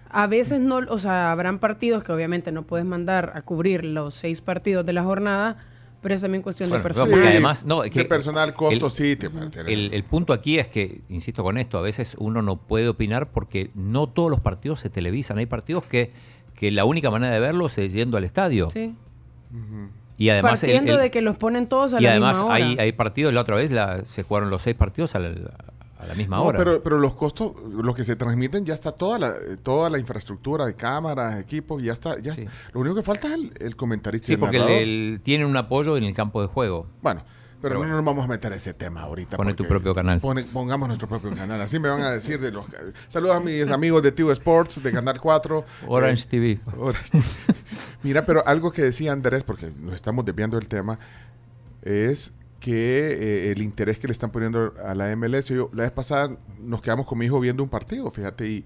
A 0.08 0.28
veces 0.28 0.60
no, 0.60 0.76
o 0.88 0.98
sea, 0.98 1.32
habrán 1.32 1.58
partidos 1.58 2.04
que 2.04 2.12
obviamente 2.12 2.52
no 2.52 2.62
puedes 2.62 2.86
mandar 2.86 3.32
a 3.34 3.42
cubrir 3.42 3.84
los 3.84 4.14
seis 4.14 4.40
partidos 4.40 4.86
de 4.86 4.92
la 4.92 5.02
jornada 5.02 5.56
pero 6.02 6.14
es 6.14 6.20
también 6.20 6.42
cuestión 6.42 6.70
de 6.70 6.78
personal. 6.78 7.26
además, 7.26 7.64
no, 7.64 7.82
que 7.82 8.04
personal, 8.04 8.52
costo, 8.54 8.90
sí. 8.90 9.18
el, 9.66 10.04
punto 10.04 10.32
aquí 10.32 10.58
es 10.58 10.68
que, 10.68 11.00
insisto 11.08 11.42
con 11.42 11.58
esto, 11.58 11.78
a 11.78 11.82
veces 11.82 12.16
uno 12.18 12.42
no 12.42 12.56
puede 12.56 12.88
opinar 12.88 13.30
porque 13.30 13.70
no 13.74 14.06
todos 14.06 14.30
los 14.30 14.40
partidos 14.40 14.80
se 14.80 14.90
televisan. 14.90 15.38
Hay 15.38 15.46
partidos 15.46 15.84
que, 15.84 16.12
que 16.54 16.70
la 16.70 16.84
única 16.84 17.10
manera 17.10 17.34
de 17.34 17.40
verlos 17.40 17.76
es 17.78 17.92
yendo 17.92 18.16
al 18.16 18.24
estadio. 18.24 18.70
Sí. 18.70 18.94
Y 20.18 20.30
además, 20.30 20.60
Partiendo 20.60 20.96
de 20.96 21.10
que 21.10 21.20
los 21.20 21.36
ponen 21.36 21.66
todos 21.66 21.94
a 21.94 22.00
y 22.00 22.06
además 22.06 22.42
Hay, 22.48 22.76
hay 22.78 22.92
partidos, 22.92 23.34
la 23.34 23.42
otra 23.42 23.56
vez 23.56 23.70
la, 23.70 24.04
se 24.04 24.22
jugaron 24.22 24.48
los 24.48 24.62
seis 24.62 24.76
partidos 24.76 25.14
a 25.14 25.18
la, 25.18 25.30
a 26.06 26.08
la 26.08 26.14
misma 26.14 26.40
hora. 26.40 26.58
Pero, 26.58 26.82
pero 26.82 26.98
los 26.98 27.14
costos, 27.14 27.52
los 27.70 27.94
que 27.94 28.04
se 28.04 28.16
transmiten, 28.16 28.64
ya 28.64 28.74
está 28.74 28.92
toda 28.92 29.18
la, 29.18 29.34
toda 29.62 29.90
la 29.90 29.98
infraestructura 29.98 30.66
de 30.66 30.74
cámaras, 30.74 31.40
equipos, 31.40 31.82
ya 31.82 31.92
está. 31.92 32.18
Ya 32.20 32.34
Lo 32.72 32.80
único 32.80 32.96
que 32.96 33.02
falta 33.02 33.28
es 33.28 33.60
el, 33.60 33.76
comentarista. 33.76 34.26
Sí, 34.26 34.36
porque 34.36 35.20
tiene 35.22 35.44
un 35.44 35.56
apoyo 35.56 35.96
en 35.96 36.04
el 36.04 36.14
campo 36.14 36.40
de 36.40 36.48
juego. 36.48 36.86
Bueno, 37.02 37.22
pero, 37.60 37.82
no 37.82 37.88
nos 37.88 38.04
vamos 38.04 38.24
a 38.24 38.28
meter 38.28 38.52
a 38.52 38.56
ese 38.56 38.74
tema 38.74 39.02
ahorita. 39.02 39.36
Pone 39.36 39.54
tu 39.54 39.64
propio 39.64 39.94
canal. 39.94 40.20
pongamos 40.20 40.88
nuestro 40.88 41.08
propio 41.08 41.34
canal. 41.34 41.60
Así 41.60 41.78
me 41.78 41.88
van 41.88 42.02
a 42.02 42.10
decir 42.10 42.38
de 42.38 42.52
los... 42.52 42.66
Saludos 43.08 43.36
a 43.36 43.40
mis 43.40 43.70
amigos 43.70 44.02
de 44.02 44.12
TV 44.12 44.32
Sports, 44.32 44.82
de 44.82 44.92
Canal 44.92 45.20
4. 45.20 45.64
Orange 45.88 46.24
eh, 46.24 46.28
TV. 46.28 46.60
Mira, 48.02 48.24
pero 48.26 48.46
algo 48.46 48.70
que 48.70 48.82
decía 48.82 49.12
Andrés, 49.12 49.42
porque 49.42 49.70
nos 49.80 49.94
estamos 49.94 50.24
desviando 50.24 50.58
del 50.58 50.68
tema, 50.68 50.98
es 51.82 52.32
que 52.60 53.12
eh, 53.12 53.52
el 53.52 53.62
interés 53.62 53.98
que 53.98 54.06
le 54.06 54.12
están 54.12 54.30
poniendo 54.30 54.74
a 54.84 54.94
la 54.94 55.14
MLS. 55.16 55.48
Yo, 55.48 55.70
la 55.74 55.84
vez 55.84 55.92
pasada 55.92 56.30
nos 56.60 56.82
quedamos 56.82 57.06
con 57.06 57.18
mi 57.18 57.26
hijo 57.26 57.40
viendo 57.40 57.62
un 57.62 57.68
partido, 57.68 58.10
fíjate, 58.10 58.48
y, 58.48 58.64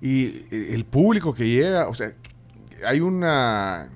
y 0.00 0.26
eh, 0.50 0.68
el 0.70 0.84
público 0.84 1.34
que 1.34 1.48
llega, 1.48 1.88
o 1.88 1.94
sea, 1.94 2.12
hay 2.84 3.00
una 3.00 3.88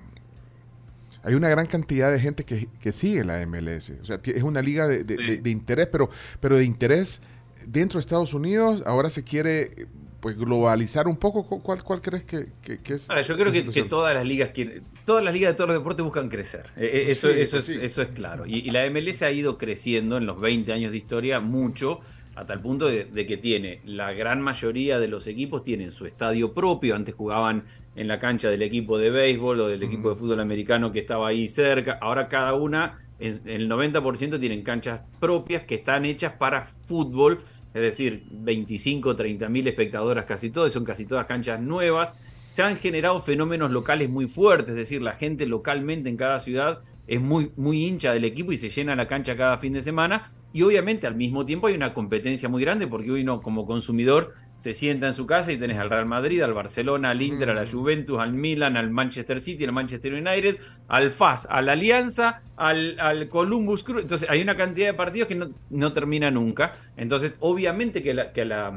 hay 1.27 1.35
una 1.35 1.49
gran 1.49 1.67
cantidad 1.67 2.13
de 2.13 2.21
gente 2.21 2.45
que, 2.45 2.69
que 2.81 2.93
sigue 2.93 3.25
la 3.25 3.45
MLS. 3.49 3.91
O 4.01 4.05
sea, 4.05 4.21
es 4.23 4.45
una 4.45 4.63
liga 4.63 4.87
de, 4.87 5.03
de, 5.03 5.51
interés, 5.51 5.89
pero, 5.91 6.09
pero 6.39 6.57
de 6.57 6.65
interés 6.65 7.21
dentro 7.67 7.99
de 7.99 8.03
Estados 8.03 8.33
Unidos. 8.33 8.85
Ahora 8.87 9.11
se 9.11 9.25
quiere 9.25 9.89
pues 10.21 10.37
globalizar 10.37 11.09
un 11.09 11.17
poco. 11.17 11.45
¿Cuál, 11.45 11.83
cuál 11.83 12.01
crees 12.01 12.23
que, 12.23 12.47
es? 12.65 13.09
yo 13.27 13.37
creo 13.37 13.51
que, 13.51 13.83
todas 13.83 14.15
las 14.15 14.25
ligas 14.25 14.51
quieren, 14.55 14.85
todas 15.07 15.25
las 15.25 15.33
ligas 15.33 15.53
de 15.53 15.55
todos 15.55 15.69
los 15.69 15.79
deportes 15.79 16.05
buscan 16.05 16.29
crecer. 16.29 16.67
Eh, 16.77 16.91
eh, 16.93 17.05
eso, 17.09 17.31
eso, 17.31 17.59
es, 17.59 17.69
eso 17.71 18.03
es 18.03 18.09
claro. 18.09 18.45
Y, 18.45 18.71
la 18.71 18.91
MLS 18.91 19.23
ha 19.23 19.31
ido 19.31 19.57
creciendo 19.57 20.19
en 20.19 20.27
los 20.27 20.39
20 20.39 20.71
años 20.73 20.91
de 20.91 20.99
historia 20.99 21.41
mucho, 21.41 22.01
a 22.35 22.45
tal 22.45 22.61
punto 22.61 22.87
de, 22.87 23.27
que 23.27 23.37
tiene, 23.39 23.81
la 23.87 24.13
gran 24.13 24.43
mayoría 24.43 24.99
de 24.99 25.09
los 25.09 25.27
equipos 25.27 25.65
tienen 25.65 25.93
su 25.93 26.05
estadio 26.05 26.53
propio. 26.53 26.95
Antes 26.95 27.15
jugaban 27.15 27.65
en 27.95 28.09
la 28.09 28.19
cancha 28.19 28.51
del 28.51 28.61
equipo 28.61 28.99
de 28.99 29.11
béisbol 29.11 29.61
o 29.61 29.69
del 29.69 29.83
equipo 29.83 30.11
de 30.11 30.17
fútbol 30.17 30.41
americano 30.41 30.93
que 30.93 30.99
estaba 30.99 31.29
ahí 31.29 31.49
cerca. 31.49 31.99
Ahora 32.03 32.29
cada 32.29 32.53
una, 32.53 32.99
el 33.19 33.71
90% 33.71 34.39
tienen 34.39 34.63
canchas 34.63 35.01
propias 35.19 35.63
que 35.63 35.77
están 35.77 36.05
hechas 36.05 36.37
para 36.37 36.67
fútbol 36.85 37.39
es 37.77 37.83
decir, 37.83 38.23
25, 38.31 39.15
30 39.17 39.51
mil 39.51 39.69
espectadoras 39.69 40.25
casi 40.25 40.49
todas, 40.49 40.73
son 40.73 40.83
casi 40.83 41.05
todas 41.05 41.27
canchas 41.27 41.61
nuevas, 41.61 42.11
se 42.57 42.63
han 42.63 42.79
generado 42.79 43.21
fenómenos 43.21 43.71
locales 43.71 44.09
muy 44.09 44.29
fuertes, 44.29 44.71
es 44.71 44.77
decir, 44.77 45.03
la 45.03 45.13
gente 45.13 45.45
localmente 45.45 46.09
en 46.09 46.17
cada 46.17 46.41
ciudad 46.41 46.79
es 47.07 47.21
muy, 47.21 47.51
muy 47.59 47.85
hincha 47.85 48.15
del 48.15 48.25
equipo 48.25 48.51
y 48.51 48.57
se 48.57 48.71
llena 48.71 48.97
la 48.97 49.07
cancha 49.07 49.37
cada 49.37 49.59
fin 49.59 49.75
de 49.75 49.83
semana. 49.83 50.31
Y 50.55 50.63
obviamente 50.63 51.07
al 51.07 51.17
mismo 51.17 51.45
tiempo 51.45 51.67
hay 51.67 51.75
una 51.75 51.93
competencia 51.93 52.49
muy 52.49 52.63
grande 52.63 52.87
porque 52.87 53.13
uno 53.13 53.43
como 53.43 53.67
consumidor 53.67 54.33
se 54.57 54.73
sienta 54.73 55.07
en 55.07 55.13
su 55.13 55.27
casa 55.27 55.53
y 55.53 55.59
tenés 55.59 55.77
al 55.77 55.91
Real 55.91 56.09
Madrid, 56.09 56.41
al 56.41 56.55
Barcelona, 56.55 57.11
al 57.11 57.21
Inter, 57.21 57.51
a 57.51 57.55
la 57.55 57.65
mm. 57.65 57.71
Juventus, 57.73 58.19
al 58.19 58.33
Milan, 58.33 58.79
al 58.79 58.91
Manchester 58.91 59.39
City, 59.39 59.67
al 59.67 59.73
Manchester 59.73 60.15
United, 60.15 60.57
al 60.89 61.13
FAS, 61.13 61.47
a 61.51 61.61
la 61.61 61.73
Alianza, 61.73 62.41
al, 62.57 62.99
al 62.99 63.29
Columbus 63.29 63.85
Crew. 63.85 63.99
Entonces 63.99 64.31
hay 64.31 64.41
una 64.41 64.57
cantidad 64.57 64.87
de 64.87 64.95
partidos 64.95 65.29
que 65.29 65.35
no, 65.35 65.51
no 65.69 65.93
termina 65.93 66.31
nunca. 66.31 66.73
Entonces 66.97 67.35
obviamente 67.41 68.03
que, 68.03 68.15
la, 68.15 68.33
que, 68.33 68.47
la, 68.47 68.73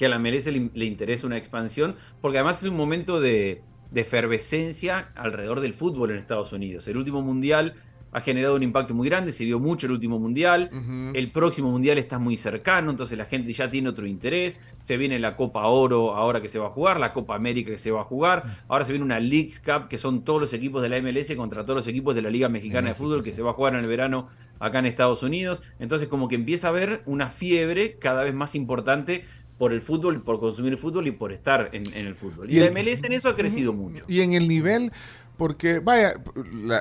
que 0.00 0.06
a 0.06 0.08
la 0.08 0.18
MLS 0.18 0.46
le, 0.46 0.70
le, 0.72 0.86
interesa 0.86 1.26
una 1.26 1.36
expansión 1.36 1.94
porque 2.22 2.38
además 2.38 2.62
es 2.62 2.70
un 2.70 2.76
momento 2.76 3.20
de, 3.20 3.60
de 3.90 4.00
efervescencia 4.00 5.10
alrededor 5.14 5.60
del 5.60 5.74
fútbol 5.74 6.12
en 6.12 6.16
Estados 6.16 6.54
Unidos. 6.54 6.88
El 6.88 6.96
último 6.96 7.20
mundial 7.20 7.74
ha 8.12 8.20
generado 8.22 8.56
un 8.56 8.62
impacto 8.62 8.94
muy 8.94 9.08
grande, 9.08 9.30
se 9.30 9.44
vio 9.44 9.60
mucho 9.60 9.86
el 9.86 9.92
último 9.92 10.18
mundial, 10.18 10.70
el 11.12 11.30
próximo 11.30 11.70
mundial 11.70 11.98
está 11.98 12.18
muy 12.18 12.36
cercano, 12.36 12.90
entonces 12.90 13.16
la 13.16 13.24
gente 13.24 13.52
ya 13.52 13.70
tiene 13.70 13.88
otro 13.88 14.06
interés, 14.06 14.58
se 14.80 14.96
viene 14.96 15.18
la 15.18 15.36
Copa 15.36 15.66
Oro 15.66 16.16
ahora 16.16 16.40
que 16.40 16.48
se 16.48 16.58
va 16.58 16.68
a 16.68 16.70
jugar, 16.70 16.98
la 16.98 17.12
Copa 17.12 17.36
América 17.36 17.70
que 17.70 17.78
se 17.78 17.90
va 17.90 18.00
a 18.00 18.04
jugar, 18.04 18.64
ahora 18.68 18.84
se 18.84 18.92
viene 18.92 19.04
una 19.04 19.20
Leagues 19.20 19.60
Cup 19.60 19.88
que 19.88 19.98
son 19.98 20.24
todos 20.24 20.40
los 20.40 20.52
equipos 20.54 20.82
de 20.82 20.88
la 20.88 21.00
MLS 21.00 21.32
contra 21.36 21.62
todos 21.62 21.76
los 21.76 21.86
equipos 21.86 22.14
de 22.14 22.22
la 22.22 22.30
Liga 22.30 22.48
Mexicana 22.48 22.88
de 22.88 22.94
Fútbol 22.94 23.22
que 23.22 23.32
se 23.32 23.42
va 23.42 23.50
a 23.50 23.54
jugar 23.54 23.74
en 23.74 23.80
el 23.80 23.86
verano 23.86 24.28
acá 24.58 24.80
en 24.80 24.86
Estados 24.86 25.22
Unidos, 25.22 25.62
entonces 25.78 26.08
como 26.08 26.28
que 26.28 26.34
empieza 26.34 26.66
a 26.66 26.70
haber 26.70 27.02
una 27.06 27.30
fiebre 27.30 27.96
cada 27.98 28.24
vez 28.24 28.34
más 28.34 28.54
importante 28.54 29.24
por 29.60 29.74
el 29.74 29.82
fútbol, 29.82 30.22
por 30.22 30.40
consumir 30.40 30.72
el 30.72 30.78
fútbol 30.78 31.06
y 31.06 31.10
por 31.10 31.32
estar 31.32 31.68
en, 31.72 31.84
el 31.94 32.14
fútbol. 32.14 32.50
Y, 32.50 32.60
la 32.60 32.70
MLS 32.70 33.04
en 33.04 33.12
eso 33.12 33.28
ha 33.28 33.36
crecido 33.36 33.74
mucho. 33.74 34.06
Y 34.08 34.22
en 34.22 34.32
el 34.32 34.48
nivel 34.48 34.90
porque, 35.36 35.80
vaya, 35.80 36.14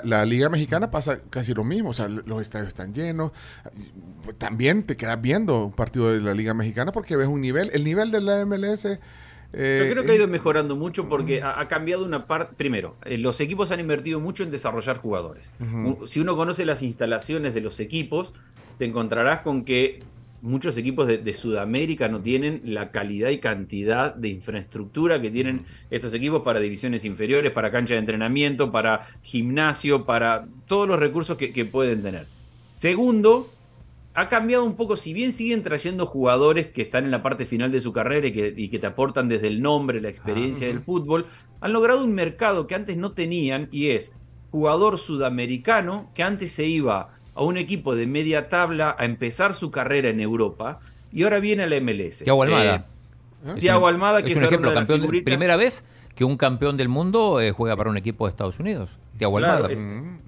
la, 0.06 0.24
Liga 0.24 0.48
Mexicana 0.48 0.90
pasa 0.90 1.20
casi 1.30 1.54
lo 1.54 1.66
mismo, 1.66 1.90
o 1.90 1.94
sea, 1.94 2.08
los 2.08 2.42
estadios 2.42 2.70
están 2.70 2.94
llenos. 2.94 3.34
También 4.38 4.84
te 4.84 4.96
quedas 4.96 5.22
viendo 5.22 5.66
un 5.66 5.74
partido 5.74 6.10
de 6.10 6.22
la 6.22 6.34
Liga 6.34 6.54
Mexicana 6.54 6.94
porque 6.94 7.18
ves 7.18 7.28
un 7.28 7.42
nivel, 7.42 7.70
el 7.74 7.84
nivel 7.84 8.12
de 8.12 8.22
la 8.22 8.46
MLS. 8.46 8.86
Eh, 8.86 9.84
Yo 9.84 9.92
creo 9.92 10.06
que 10.06 10.14
ha 10.14 10.16
ido 10.16 10.30
mejorando 10.30 10.78
mucho 10.78 11.10
porque 11.10 11.44
ha, 11.44 11.68
cambiado 11.68 12.06
una 12.06 12.28
parte. 12.28 12.54
Primero, 12.56 12.96
eh, 13.04 13.18
los 13.18 13.42
equipos 13.42 13.72
han 13.72 13.82
invertido 13.82 14.22
mucho 14.22 14.44
en 14.44 14.52
desarrollar 14.52 15.00
jugadores. 15.00 15.44
Si 16.08 16.22
uno 16.22 16.38
conoce 16.38 16.64
las 16.64 16.82
instalaciones 16.82 17.54
de 17.54 17.60
los 17.60 17.82
equipos, 17.82 18.34
te 18.78 18.86
encontrarás 18.86 19.42
con 19.42 19.66
que 19.66 20.02
muchos 20.42 20.78
equipos 20.78 21.08
de, 21.08 21.34
Sudamérica 21.34 22.08
no 22.08 22.20
tienen 22.22 22.62
la 22.64 22.92
calidad 22.92 23.30
y 23.30 23.40
cantidad 23.40 24.14
de 24.14 24.30
infraestructura 24.30 25.22
que 25.22 25.32
tienen 25.32 25.66
estos 25.90 26.14
equipos 26.14 26.44
para 26.44 26.60
divisiones 26.60 27.06
inferiores, 27.06 27.52
para 27.52 27.72
cancha 27.72 27.94
de 27.94 28.00
entrenamiento, 28.00 28.72
para 28.72 29.08
gimnasio, 29.22 30.06
para 30.06 30.48
todos 30.68 30.88
los 30.88 31.00
recursos 31.00 31.38
que, 31.38 31.66
pueden 31.66 32.02
tener. 32.02 32.26
Segundo, 32.70 33.48
ha 34.14 34.30
cambiado 34.30 34.64
un 34.64 34.76
poco, 34.76 34.98
si 34.98 35.14
bien 35.14 35.32
siguen 35.32 35.64
trayendo 35.64 36.06
jugadores 36.06 36.68
que 36.68 36.82
están 36.82 37.06
en 37.06 37.12
la 37.12 37.22
parte 37.22 37.46
final 37.46 37.72
de 37.72 37.82
su 37.82 37.92
carrera 37.92 38.28
y 38.28 38.70
que, 38.70 38.80
te 38.80 38.88
aportan 38.88 39.28
desde 39.28 39.48
el 39.48 39.62
nombre, 39.62 40.02
la 40.02 40.10
experiencia 40.10 40.68
ah, 40.68 40.72
del 40.72 40.80
fútbol, 40.80 41.28
han 41.62 41.74
logrado 41.74 42.04
un 42.04 42.14
mercado 42.14 42.66
que 42.66 42.76
antes 42.76 42.98
no 42.98 43.12
tenían 43.12 43.68
y 43.72 43.90
es 43.90 44.12
jugador 44.52 44.98
sudamericano 44.98 46.10
que 46.16 46.24
antes 46.24 46.54
se 46.54 46.66
iba 46.66 47.19
a 47.40 47.44
un 47.44 47.56
equipo 47.56 47.96
de 47.96 48.06
media 48.06 48.50
tabla 48.50 48.98
a 49.00 49.06
empezar 49.06 49.56
su 49.56 49.72
carrera 49.72 50.10
en 50.10 50.20
Europa 50.20 50.82
y 51.10 51.24
ahora 51.24 51.40
viene 51.40 51.64
a 51.64 51.68
la 51.68 51.80
MLS. 51.80 52.22
Tiago 52.22 52.44
Almada. 52.44 52.86
Eh, 53.46 53.60
Tiago 53.60 53.88
Almada, 53.88 54.22
que 54.22 54.32
es 54.32 54.36
un 54.36 54.44
ejemplo, 54.44 54.74
campeón, 54.74 55.08
primera 55.24 55.56
vez 55.56 55.86
que 56.18 56.26
un 56.26 56.36
campeón 56.36 56.76
del 56.76 56.90
mundo 56.90 57.40
eh, 57.40 57.52
juega 57.52 57.78
para 57.78 57.90
un 57.90 57.96
equipo 57.96 58.26
de 58.26 58.32
Estados 58.32 58.60
Unidos. 58.60 59.00
Tiago 59.18 59.38
Almada. 59.38 59.70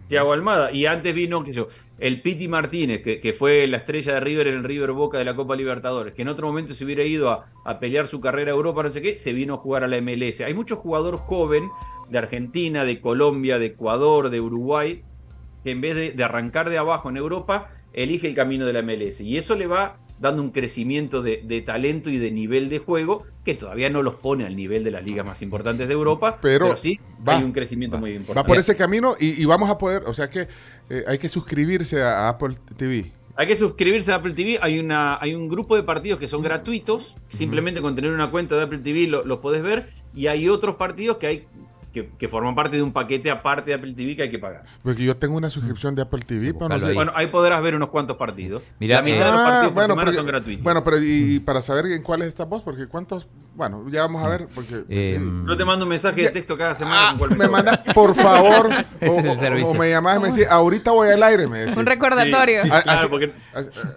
Tiago 0.07 0.31
Almada. 0.31 0.71
Y 0.71 0.85
antes 0.85 1.13
vino, 1.13 1.43
que 1.43 1.51
yo, 1.51 1.67
el 1.99 2.21
Piti 2.21 2.47
Martínez, 2.47 3.01
que, 3.03 3.35
fue 3.38 3.67
la 3.67 3.75
estrella 3.75 4.13
de 4.13 4.19
River 4.21 4.47
en 4.47 4.55
el 4.55 4.63
River 4.63 4.93
Boca 4.93 5.17
de 5.17 5.25
la 5.25 5.35
Copa 5.35 5.57
Libertadores, 5.57 6.13
que 6.13 6.21
en 6.21 6.29
otro 6.29 6.47
momento 6.47 6.73
se 6.73 6.85
hubiera 6.85 7.03
ido 7.03 7.29
a, 7.29 7.47
a, 7.65 7.77
pelear 7.81 8.07
su 8.07 8.21
carrera 8.21 8.53
a 8.53 8.55
Europa, 8.55 8.83
no 8.83 8.89
sé 8.89 9.01
qué, 9.01 9.17
se 9.17 9.33
vino 9.33 9.55
a 9.55 9.57
jugar 9.57 9.83
a 9.83 9.89
la 9.89 9.99
MLS. 9.99 10.39
Hay 10.39 10.53
muchos 10.53 10.79
jugadores 10.79 11.19
joven 11.19 11.67
de 12.09 12.17
Argentina, 12.17 12.85
de 12.85 13.01
Colombia, 13.01 13.59
de 13.59 13.65
Ecuador, 13.65 14.29
de 14.29 14.39
Uruguay, 14.39 15.01
que 15.63 15.71
en 15.71 15.81
vez 15.81 16.15
de, 16.15 16.23
arrancar 16.23 16.69
de 16.69 16.77
abajo 16.77 17.09
en 17.09 17.17
Europa, 17.17 17.69
elige 17.93 18.27
el 18.27 18.35
camino 18.35 18.65
de 18.65 18.73
la 18.73 18.81
MLS. 18.81 19.21
Y 19.21 19.38
eso 19.38 19.55
le 19.55 19.67
va 19.67 19.97
dando 20.19 20.41
un 20.41 20.51
crecimiento 20.51 21.21
de, 21.21 21.63
talento 21.65 22.09
y 22.09 22.17
de 22.19 22.31
nivel 22.31 22.69
de 22.69 22.77
juego 22.79 23.23
que 23.43 23.55
todavía 23.55 23.89
no 23.89 24.03
los 24.03 24.15
pone 24.15 24.45
al 24.45 24.55
nivel 24.55 24.83
de 24.83 24.91
las 24.91 25.03
ligas 25.03 25.25
más 25.25 25.41
importantes 25.41 25.88
de 25.88 25.93
Europa, 25.93 26.38
pero, 26.41 26.77
sí 26.77 26.99
hay 27.25 27.43
un 27.43 27.51
crecimiento 27.51 27.97
muy 27.97 28.11
importante. 28.11 28.39
Va 28.39 28.43
por 28.45 28.57
ese 28.59 28.75
camino 28.75 29.15
y, 29.19 29.43
vamos 29.45 29.69
a 29.69 29.79
poder, 29.79 30.03
o 30.05 30.13
sea 30.13 30.29
que 30.29 30.47
eh, 30.89 31.03
hay 31.07 31.17
que 31.17 31.27
suscribirse 31.27 32.03
a, 32.03 32.29
Apple 32.29 32.55
TV. 32.77 33.11
Hay 33.35 33.47
que 33.47 33.55
suscribirse 33.55 34.11
a 34.11 34.15
Apple 34.15 34.33
TV. 34.33 34.59
Hay, 34.61 34.77
una, 34.77 35.17
hay 35.19 35.33
un 35.33 35.47
grupo 35.47 35.75
de 35.75 35.83
partidos 35.83 36.19
que 36.19 36.27
son 36.27 36.43
gratuitos. 36.43 37.15
Simplemente 37.29 37.81
con 37.81 37.95
tener 37.95 38.11
una 38.11 38.29
cuenta 38.29 38.55
de 38.55 38.63
Apple 38.63 38.79
TV 38.79 39.07
los 39.07 39.25
lo 39.25 39.41
podés 39.41 39.63
ver. 39.63 39.89
Y 40.13 40.27
hay 40.27 40.49
otros 40.49 40.75
partidos 40.75 41.17
que 41.17 41.27
hay 41.27 41.43
que, 41.91 42.27
forman 42.30 42.55
parte 42.55 42.77
de 42.77 42.84
un 42.84 42.93
paquete 42.93 43.30
aparte 43.30 43.72
de 43.72 43.76
Apple 43.76 43.93
TV 43.93 44.15
que 44.15 44.23
hay 44.23 44.31
que 44.31 44.39
pagar. 44.39 44.63
Porque 44.81 45.03
yo 45.03 45.15
tengo 45.15 45.35
una 45.35 45.49
suscripción 45.49 45.93
de 45.95 46.01
Apple 46.01 46.22
TV. 46.26 46.53
Para 46.53 46.77
no 46.77 46.93
Bueno, 46.93 47.11
ahí 47.15 47.27
podrás 47.27 47.61
ver 47.61 47.76
unos 47.76 47.89
cuantos 47.89 48.18
partidos. 48.18 48.63
Mira, 48.80 48.97
la 48.97 49.01
mitad 49.01 49.26
de 49.26 49.31
los 49.31 49.39
ah, 49.39 49.43
partidos 49.43 49.73
bueno, 49.73 50.13
son 50.13 50.26
gratuitos. 50.26 50.63
Bueno, 50.63 50.84
pero 50.84 50.97
y, 51.01 51.39
para 51.39 51.61
saber 51.61 51.85
en 51.88 52.01
cuáles 52.01 52.30
estás 52.30 52.47
vos, 52.47 52.61
porque 52.61 52.88
cuántos. 52.88 53.27
Bueno, 53.55 53.85
ya 53.89 54.01
vamos 54.01 54.23
a 54.23 54.30
ver. 54.30 54.47
Porque, 54.53 54.84
eh, 54.89 55.19
Yo 55.47 55.57
te 55.57 55.65
mando 55.65 55.85
un 55.85 55.89
mensaje 55.89 56.22
de 56.22 56.30
texto 56.30 56.57
cada 56.57 56.76
semana. 56.76 57.09
Ah, 57.09 57.15
me 57.38 57.47
mandas, 57.47 57.80
por 57.93 58.15
favor. 58.15 58.69
Ese 59.01 59.15
o, 59.15 59.19
es 59.19 59.26
el 59.26 59.38
servicio. 59.38 59.72
O 59.72 59.73
me 59.73 59.89
llamás 59.89 60.18
y 60.18 60.22
me 60.22 60.27
decís, 60.30 60.47
ahorita 60.49 60.91
voy 60.91 61.09
al 61.09 61.22
aire. 61.23 61.47
Me 61.47 61.59
decís. 61.59 61.77
Un 61.77 61.85
recordatorio. 61.85 62.61
así, 62.85 63.07
porque... 63.07 63.34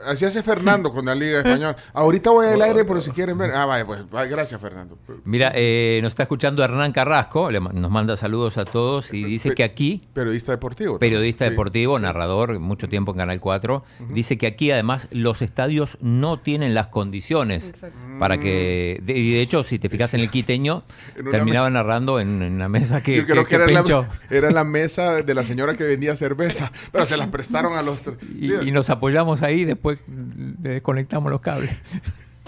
así, 0.07 0.25
hace 0.25 0.43
Fernando 0.43 0.93
con 0.93 1.05
la 1.05 1.15
Liga 1.15 1.39
Española. 1.39 1.77
Ahorita 1.93 2.31
voy 2.31 2.47
al 2.47 2.63
aire, 2.63 2.85
pero 2.85 3.01
si 3.01 3.11
quieren 3.13 3.39
ver. 3.39 3.53
Ah, 3.53 3.67
vaya, 3.67 3.87
pues. 3.87 4.03
Gracias, 4.11 4.61
Fernando. 4.61 4.99
Mira, 5.25 5.53
eh, 5.55 6.01
nos 6.03 6.13
está 6.13 6.25
escuchando 6.25 6.65
Hernán 6.65 6.93
Carrasco. 6.93 7.51
Nos 7.85 7.91
manda 7.91 8.17
saludos 8.17 8.57
a 8.57 8.65
todos 8.65 9.13
y 9.13 9.25
dice 9.25 9.55
que 9.55 9.63
aquí... 9.63 10.01
Periodista 10.15 10.53
deportivo. 10.53 10.99
Periodista 10.99 11.45
deportivo, 11.45 11.99
narrador, 11.99 12.59
mucho 12.59 12.89
tiempo 12.89 13.13
en 13.13 13.19
Canal 13.19 13.41
4. 13.41 13.85
Dice 14.09 14.39
que 14.39 14.47
aquí 14.47 14.71
además 14.71 15.07
los 15.11 15.43
estadios 15.43 15.99
no 16.01 16.39
tienen 16.39 16.73
las 16.73 16.87
condiciones 16.87 17.85
para 18.19 18.39
que... 18.39 19.01
De, 19.03 19.13
y 19.13 19.35
de 19.35 19.43
hecho, 19.43 19.65
si 19.65 19.79
te 19.79 19.91
fijas 19.91 20.15
en 20.15 20.21
el 20.21 20.31
quiteño, 20.31 20.83
terminaba 21.31 21.69
narrando 21.69 22.21
en, 22.21 22.41
una 22.41 22.71
mesa 22.71 23.03
que... 23.03 23.17
Yo 23.17 23.27
creo 23.27 23.45
que, 23.45 23.57
era, 23.57 23.67
la, 23.67 24.09
era, 24.31 24.51
la, 24.51 24.65
mesa 24.65 25.21
de 25.21 25.35
la 25.35 25.45
señora 25.45 25.75
que 25.75 25.85
vendía 25.85 26.17
cerveza, 26.17 26.73
pero 26.91 27.05
se 27.05 27.19
las 27.19 27.27
prestaron 27.27 27.77
a 27.77 27.83
los... 27.83 28.01
Y, 28.41 28.69
y 28.69 28.71
nos 28.73 28.89
apoyamos 28.89 29.43
ahí, 29.43 29.67
después 29.67 29.99
desconectamos 30.07 31.31
los 31.31 31.43
cables. 31.43 31.71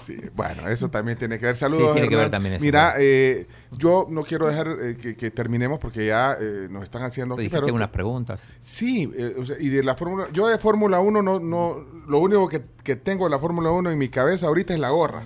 Sí, 0.06 0.16
bueno, 0.36 0.68
eso 0.68 0.88
también 0.88 1.18
tiene 1.18 1.36
que 1.36 1.46
ver. 1.46 1.56
Saludos. 1.56 1.88
Sí, 1.88 1.92
tiene 1.94 2.08
que 2.08 2.14
ver 2.14 2.30
también 2.30 2.54
eso. 2.54 2.64
Mira, 2.64 2.94
eh, 2.96 3.48
yo 3.72 4.06
no 4.08 4.22
quiero 4.22 4.46
dejar 4.46 4.68
eh, 4.80 4.96
que, 4.96 5.30
terminemos 5.32 5.80
porque 5.80 6.06
ya 6.06 6.36
eh, 6.40 6.68
nos 6.70 6.84
están 6.84 7.02
haciendo. 7.02 7.34
Dijiste 7.34 7.72
unas 7.72 7.90
preguntas. 7.90 8.48
Sí, 8.60 9.10
y 9.58 9.68
de 9.68 9.82
la 9.82 9.96
Fórmula. 9.96 10.28
Yo 10.32 10.46
de 10.46 10.58
Fórmula 10.58 11.00
1 11.00 11.22
no, 11.22 11.40
no. 11.40 11.84
Lo 12.06 12.20
único 12.20 12.48
que, 12.48 12.62
que 12.84 12.94
tengo 12.94 13.24
de 13.24 13.30
la 13.30 13.40
Fórmula 13.40 13.72
1 13.72 13.90
en 13.90 13.98
mi 13.98 14.08
cabeza 14.08 14.46
ahorita 14.46 14.74
es 14.74 14.78
la 14.78 14.90
gorra 14.90 15.24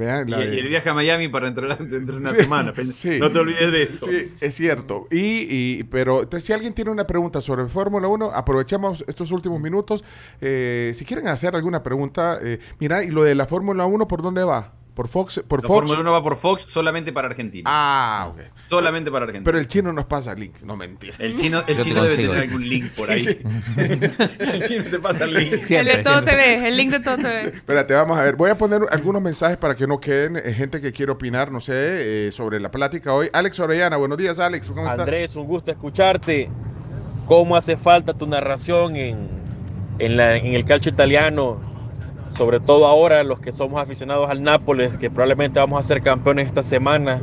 y, 0.00 0.58
el 0.58 0.68
viaje 0.68 0.88
a 0.88 0.94
Miami 0.94 1.28
para 1.28 1.48
entrar 1.48 1.78
dentro 1.88 2.16
de 2.16 2.20
una 2.20 2.30
semana. 2.30 2.72
No 3.18 3.30
te 3.30 3.38
olvides 3.38 3.72
de 3.72 3.82
eso. 3.82 4.06
Sí, 4.06 4.32
es 4.40 4.54
cierto. 4.54 5.06
Y, 5.10 5.84
pero 5.84 6.28
si 6.38 6.52
alguien 6.52 6.72
tiene 6.72 6.90
una 6.90 7.06
pregunta 7.06 7.40
sobre 7.40 7.64
Fórmula 7.64 8.08
1, 8.08 8.30
aprovechamos 8.32 9.04
estos 9.06 9.30
últimos 9.30 9.60
minutos. 9.60 10.04
Eh, 10.40 10.92
si 10.94 11.04
quieren 11.04 11.28
hacer 11.28 11.54
alguna 11.54 11.82
pregunta, 11.82 12.38
eh, 12.42 12.58
mira, 12.78 13.04
y 13.04 13.10
lo 13.10 13.22
de 13.22 13.34
la 13.34 13.46
Fórmula 13.46 13.86
1, 13.86 14.08
¿por 14.08 14.22
dónde 14.22 14.44
va? 14.44 14.79
Por 14.94 15.08
Fox, 15.08 15.42
por 15.46 15.62
Fox. 15.62 15.74
Fórmula 15.74 16.00
1 16.00 16.12
va 16.12 16.22
por 16.22 16.36
Fox 16.36 16.64
solamente 16.68 17.12
para 17.12 17.28
Argentina. 17.28 17.64
Ah, 17.72 18.28
ok. 18.30 18.40
Solamente 18.68 19.10
para 19.10 19.24
Argentina. 19.24 19.44
Pero 19.44 19.58
el 19.58 19.68
chino 19.68 19.92
nos 19.92 20.06
pasa 20.06 20.32
el 20.32 20.40
link, 20.40 20.60
no 20.62 20.76
mentira. 20.76 21.14
El 21.18 21.36
chino, 21.36 21.62
el 21.66 21.82
chino 21.82 22.02
debe 22.02 22.16
tener 22.16 22.36
algún 22.36 22.68
link 22.68 22.84
por 22.96 23.10
ahí. 23.10 23.24
el 23.76 24.68
chino 24.68 24.84
te 24.84 24.98
pasa 24.98 25.24
el 25.24 25.34
link. 25.34 25.70
el 25.70 25.86
de 25.86 25.96
Todo 25.98 26.22
TV, 26.22 26.66
el 26.68 26.76
link 26.76 26.90
de 26.90 27.00
Todo 27.00 27.16
TV. 27.16 27.46
Espérate, 27.54 27.94
vamos 27.94 28.18
a 28.18 28.22
ver. 28.22 28.36
Voy 28.36 28.50
a 28.50 28.58
poner 28.58 28.82
algunos 28.90 29.22
mensajes 29.22 29.56
para 29.56 29.74
que 29.74 29.86
no 29.86 30.00
queden 30.00 30.36
eh, 30.36 30.52
gente 30.52 30.80
que 30.80 30.92
quiere 30.92 31.12
opinar, 31.12 31.50
no 31.52 31.60
sé, 31.60 32.26
eh, 32.28 32.32
sobre 32.32 32.60
la 32.60 32.70
plática 32.70 33.14
hoy. 33.14 33.28
Alex 33.32 33.60
Orellana, 33.60 33.96
buenos 33.96 34.18
días, 34.18 34.38
Alex. 34.38 34.68
¿Cómo 34.68 34.82
estás? 34.82 35.00
Andrés, 35.00 35.36
un 35.36 35.46
gusto 35.46 35.70
escucharte. 35.70 36.50
¿Cómo 37.26 37.56
hace 37.56 37.76
falta 37.76 38.12
tu 38.12 38.26
narración 38.26 38.96
en, 38.96 39.28
en, 39.98 40.16
la, 40.16 40.36
en 40.36 40.54
el 40.54 40.64
calcio 40.64 40.90
italiano? 40.90 41.69
Sobre 42.30 42.60
todo 42.60 42.86
ahora 42.86 43.22
los 43.22 43.40
que 43.40 43.52
somos 43.52 43.80
aficionados 43.82 44.30
al 44.30 44.42
Nápoles, 44.42 44.96
que 44.96 45.10
probablemente 45.10 45.60
vamos 45.60 45.78
a 45.84 45.86
ser 45.86 46.02
campeones 46.02 46.46
esta 46.48 46.62
semana. 46.62 47.20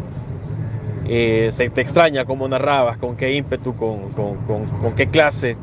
Eh, 1.09 1.49
se 1.53 1.69
te 1.69 1.81
extraña 1.81 2.25
cómo 2.25 2.47
narrabas, 2.47 2.97
con 2.97 3.15
qué 3.15 3.34
ímpetu, 3.34 3.73
con, 3.75 4.09
con, 4.11 4.95
qué 4.95 5.07
clase. 5.07 5.55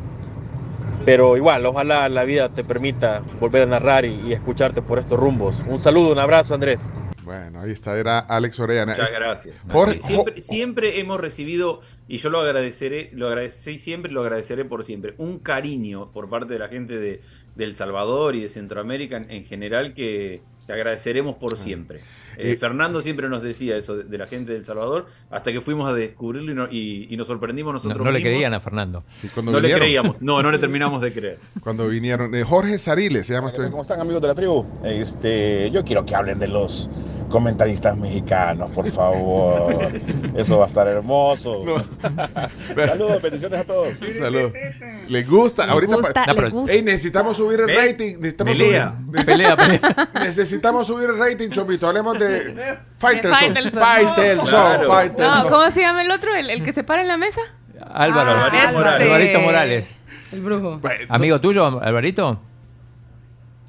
Pero 1.04 1.36
igual, 1.36 1.66
ojalá 1.66 2.08
la 2.08 2.24
vida 2.24 2.48
te 2.48 2.64
permita 2.64 3.20
volver 3.38 3.62
a 3.64 3.66
narrar 3.66 4.06
y, 4.06 4.20
y 4.26 4.32
escucharte 4.32 4.80
por 4.80 4.98
estos 4.98 5.20
rumbos. 5.20 5.62
Un 5.68 5.78
saludo, 5.78 6.12
un 6.12 6.18
abrazo, 6.18 6.54
Andrés. 6.54 6.90
Bueno, 7.24 7.60
ahí 7.60 7.70
está, 7.72 7.98
era 7.98 8.20
Alex 8.20 8.58
Orellana. 8.60 8.92
Muchas 8.92 9.08
Este- 9.10 9.18
gracias. 9.20 9.56
Jorge- 9.70 10.02
siempre, 10.02 10.40
siempre 10.40 11.00
hemos 11.00 11.20
recibido, 11.20 11.80
y 12.08 12.16
yo 12.18 12.30
lo 12.30 12.40
agradeceré, 12.40 13.10
lo 13.12 13.28
agradecí 13.28 13.78
siempre, 13.78 14.12
lo 14.12 14.22
agradeceré 14.22 14.64
por 14.64 14.82
siempre, 14.84 15.14
un 15.18 15.38
cariño 15.40 16.10
por 16.12 16.28
parte 16.30 16.52
de 16.54 16.58
la 16.58 16.68
gente 16.68 16.96
de, 16.98 17.20
de 17.54 17.64
El 17.64 17.74
Salvador 17.74 18.34
y 18.34 18.40
de 18.42 18.48
Centroamérica 18.48 19.16
en, 19.16 19.30
en 19.30 19.44
general 19.44 19.94
que, 19.94 20.42
que 20.66 20.72
agradeceremos 20.72 21.36
por 21.36 21.56
siempre. 21.56 22.00
Eh, 22.38 22.52
Eh, 22.52 22.56
Fernando 22.58 23.00
siempre 23.02 23.28
nos 23.28 23.42
decía 23.42 23.76
eso 23.76 23.96
de, 23.96 24.04
de 24.04 24.18
la 24.18 24.26
gente 24.26 24.52
de 24.52 24.58
El 24.58 24.64
Salvador, 24.64 25.06
hasta 25.30 25.52
que 25.52 25.60
fuimos 25.60 25.88
a 25.88 25.92
descubrirlo 25.94 26.52
y, 26.52 26.54
no- 26.54 26.68
y- 26.70 27.06
y 27.10 27.16
nos 27.16 27.26
sorprendimos 27.26 27.72
No, 27.72 27.78
nosotros 27.78 27.98
no 28.04 28.10
le 28.12 28.18
mismos. 28.18 28.30
creían 28.32 28.54
a 28.54 28.60
Fernando. 28.60 29.02
Sí, 29.08 29.28
cuando 29.32 29.52
No 29.52 29.60
le 29.60 29.72
creíamos, 29.72 30.20
no, 30.20 30.42
no 30.42 30.50
le 30.50 30.58
terminamos 30.58 31.00
de 31.02 31.12
creer. 31.12 31.38
Cuando 31.62 31.88
vinieron. 31.88 32.34
Eh, 32.34 32.42
Jorge 32.44 32.78
Sariles, 32.78 33.26
se 33.26 33.32
llama 33.34 33.48
este. 33.48 33.70
¿Cómo 33.70 33.82
están 33.82 34.00
amigos 34.00 34.22
de 34.22 34.28
la 34.28 34.34
tribu? 34.34 34.64
Este, 34.84 35.70
yo 35.70 35.84
quiero 35.84 36.04
que 36.04 36.14
hablen 36.14 36.38
de 36.38 36.48
los 36.48 36.88
comentaristas 37.28 37.96
mexicanos, 37.96 38.70
por 38.70 38.88
favor. 38.90 39.90
Eso 40.36 40.58
va 40.58 40.64
a 40.64 40.66
estar 40.68 40.86
hermoso. 40.86 41.64
Saludos, 42.76 43.22
bendiciones 43.22 43.60
a 43.60 43.64
todos. 43.64 43.88
Salud. 44.16 44.52
¿Les 45.08 45.28
gusta? 45.28 45.66
Le 45.66 45.72
Ahorita 45.72 45.96
gusta, 45.96 46.26
No, 46.26 46.34
pero- 46.34 46.50
gusta. 46.50 46.72
Ey, 46.72 46.82
necesitamos 46.82 47.36
subir 47.36 47.60
el 47.60 47.74
rating. 47.74 48.16
Necesitamos 48.18 48.56
Pelea. 48.58 48.96
subir. 49.06 49.24
Pelea, 49.24 49.56
pelea. 49.56 50.10
Necesitamos 50.14 50.86
subir 50.86 51.10
el 51.10 51.18
rating, 51.18 51.48
Chomito. 51.50 51.86
Hablemos 51.88 52.18
de 52.18 52.23
Faitelson. 52.98 53.70
Faitelson. 53.72 54.46
Claro. 54.46 54.88
Faitelson. 54.92 55.44
No, 55.44 55.48
¿cómo 55.50 55.70
se 55.70 55.80
llama 55.80 56.02
el 56.02 56.10
otro? 56.10 56.34
¿El, 56.34 56.50
el 56.50 56.62
que 56.62 56.72
se 56.72 56.84
para 56.84 57.02
en 57.02 57.08
la 57.08 57.16
mesa? 57.16 57.40
Álvaro. 57.92 58.30
Ah, 58.32 58.44
Alvarito 58.46 58.64
ese. 58.68 58.72
Morales. 58.74 59.02
Alvarito 59.02 59.40
Morales. 59.40 59.98
El 60.32 60.40
brujo. 60.40 60.80
Amigo 61.08 61.40
tuyo, 61.40 61.80
Alvarito. 61.80 62.40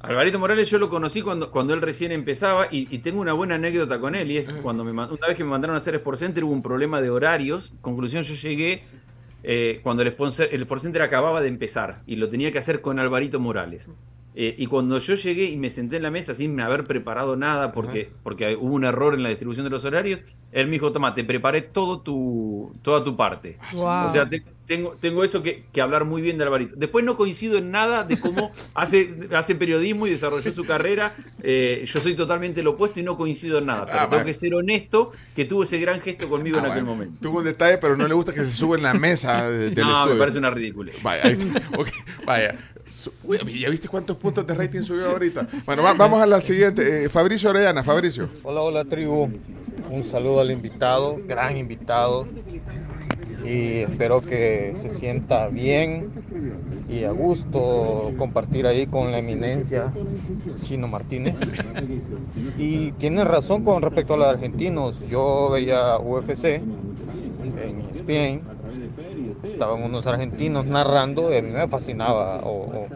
Alvarito 0.02 0.38
Morales 0.38 0.70
yo 0.70 0.78
lo 0.78 0.88
conocí 0.90 1.22
cuando, 1.24 1.50
cuando 1.50 1.74
él 1.74 1.82
recién 1.82 2.12
empezaba 2.12 2.68
y, 2.70 2.88
y 2.94 3.00
tengo 3.00 3.20
una 3.22 3.34
buena 3.34 3.56
anécdota 3.56 4.00
con 4.00 4.14
él 4.14 4.30
y 4.32 4.38
es 4.38 4.48
cuando 4.62 4.84
me 4.84 4.92
una 4.92 5.28
vez 5.28 5.36
que 5.36 5.44
me 5.44 5.50
mandaron 5.50 5.74
a 5.74 5.78
hacer 5.78 5.96
Sport 5.96 6.20
Center 6.20 6.44
hubo 6.44 6.54
un 6.54 6.62
problema 6.62 7.02
de 7.02 7.10
horarios. 7.10 7.74
Conclusión, 7.82 8.22
yo 8.22 8.36
llegué 8.36 8.84
eh, 9.44 9.80
cuando 9.82 10.04
el 10.04 10.10
Center- 10.34 10.50
el 10.54 10.62
Sport 10.62 10.82
Center 10.84 11.02
acababa 11.02 11.42
de 11.42 11.48
empezar 11.48 12.02
y 12.06 12.18
lo 12.18 12.30
tenía 12.30 12.52
que 12.52 12.60
hacer 12.60 12.82
con 12.82 13.00
Alvarito 13.00 13.40
Morales. 13.40 13.88
Eh, 14.38 14.54
y 14.58 14.66
cuando 14.68 15.00
yo 15.00 15.16
llegué 15.16 15.46
y 15.46 15.56
me 15.58 15.70
senté 15.70 15.96
en 15.96 16.04
la 16.04 16.12
mesa 16.12 16.34
sin 16.34 16.60
haber 16.60 16.84
preparado 16.84 17.38
nada 17.38 17.72
porque, 17.72 18.10
porque 18.22 18.56
hubo 18.56 18.74
un 18.74 18.84
error 18.84 19.14
en 19.14 19.24
la 19.24 19.30
distribución 19.30 19.64
de 19.64 19.70
los 19.70 19.86
horarios, 19.86 20.20
él 20.52 20.66
me 20.68 20.74
dijo, 20.74 20.92
toma, 20.92 21.16
te 21.16 21.24
preparé 21.24 21.62
todo 21.62 22.02
tu, 22.02 22.72
toda 22.82 23.04
tu 23.04 23.16
parte. 23.16 23.58
Wow. 23.74 24.08
O 24.08 24.12
sea, 24.12 24.28
te- 24.28 24.44
tengo, 24.68 24.98
tengo 25.00 25.24
eso 25.24 25.44
que, 25.44 25.64
que 25.72 25.80
hablar 25.80 26.06
muy 26.06 26.22
bien 26.22 26.38
de 26.38 26.44
Alvarito. 26.44 26.76
Después 26.76 27.06
no 27.06 27.16
coincido 27.18 27.58
en 27.58 27.72
nada 27.72 28.04
de 28.04 28.20
cómo 28.20 28.52
hace, 28.74 29.14
hace 29.34 29.56
periodismo 29.56 30.08
y 30.08 30.12
desarrolló 30.12 30.52
su 30.52 30.66
carrera. 30.66 31.14
Eh, 31.44 31.86
yo 31.88 32.00
soy 32.02 32.16
totalmente 32.16 32.64
lo 32.64 32.72
opuesto 32.72 33.00
y 33.00 33.04
no 33.04 33.16
coincido 33.18 33.60
en 33.60 33.68
nada. 33.68 33.86
Pero 33.86 33.98
Ah, 33.98 34.02
tengo 34.02 34.10
bueno. 34.18 34.26
que 34.26 34.34
ser 34.34 34.54
honesto 34.56 35.12
que 35.36 35.46
tuvo 35.46 35.64
ese 35.64 35.78
gran 35.80 36.02
gesto 36.02 36.28
conmigo 36.28 36.58
ah, 36.58 36.60
en 36.62 36.66
aquel 36.72 36.84
bueno. 36.84 36.98
momento. 36.98 37.20
Tuvo 37.22 37.40
un 37.40 37.46
detalle, 37.46 37.78
pero 37.78 37.96
no 37.96 38.08
le 38.08 38.14
gusta 38.14 38.34
que 38.34 38.44
se 38.44 38.52
sube 38.52 38.78
en 38.78 38.84
la 38.84 38.94
mesa 38.94 39.50
de- 39.50 39.70
del 39.70 39.86
No, 39.86 39.94
estudio. 39.96 40.14
me 40.16 40.20
parece 40.20 40.38
una 40.40 40.50
ridícula. 40.52 40.92
Vaya, 41.04 41.22
ahí 41.26 41.32
está. 41.34 41.62
Ok, 41.78 41.90
vaya. 42.26 42.56
¿Ya 43.60 43.70
viste 43.70 43.88
cuántos 43.88 44.16
puntos 44.18 44.46
de 44.46 44.54
rating 44.56 44.82
subió 44.82 45.10
ahorita? 45.10 45.48
Bueno, 45.66 45.84
va- 45.84 45.94
vamos 45.94 46.22
a 46.22 46.26
la 46.26 46.40
siguiente. 46.40 47.06
Eh, 47.06 47.10
Fabricio 47.10 47.50
Orellana, 47.50 47.84
Fabricio. 47.84 48.30
Hola, 48.44 48.62
hola 48.62 48.86
tribu. 48.86 49.30
Un 49.90 50.04
saludo 50.04 50.40
al 50.42 50.52
invitado, 50.52 51.18
gran 51.28 51.58
invitado. 51.58 52.26
Y 53.44 53.80
espero 53.82 54.22
que 54.22 54.74
se 54.76 54.90
sienta 54.90 55.48
bien 55.50 56.10
y 56.90 57.04
a 57.04 57.12
gusto 57.12 58.12
compartir 58.18 58.66
ahí 58.66 58.88
con 58.88 59.12
la 59.12 59.20
eminencia 59.20 59.92
Chino 60.64 60.88
Martínez. 60.88 61.36
Y 62.58 62.92
tiene 62.94 63.24
razón 63.24 63.64
con 63.64 63.84
respecto 63.84 64.16
a 64.16 64.18
los 64.18 64.28
argentinos. 64.28 65.00
Yo 65.08 65.50
veía 65.52 65.98
UFC 66.00 66.46
en 66.46 66.64
E 67.60 67.86
ESPN. 67.92 68.55
Estaban 69.46 69.84
unos 69.84 70.08
argentinos 70.08 70.66
narrando 70.66 71.32
y 71.34 71.38
a 71.38 71.42
mí 71.42 71.52
me 71.52 71.68
fascinaba 71.68 72.40
o, 72.40 72.64
o 72.64 72.88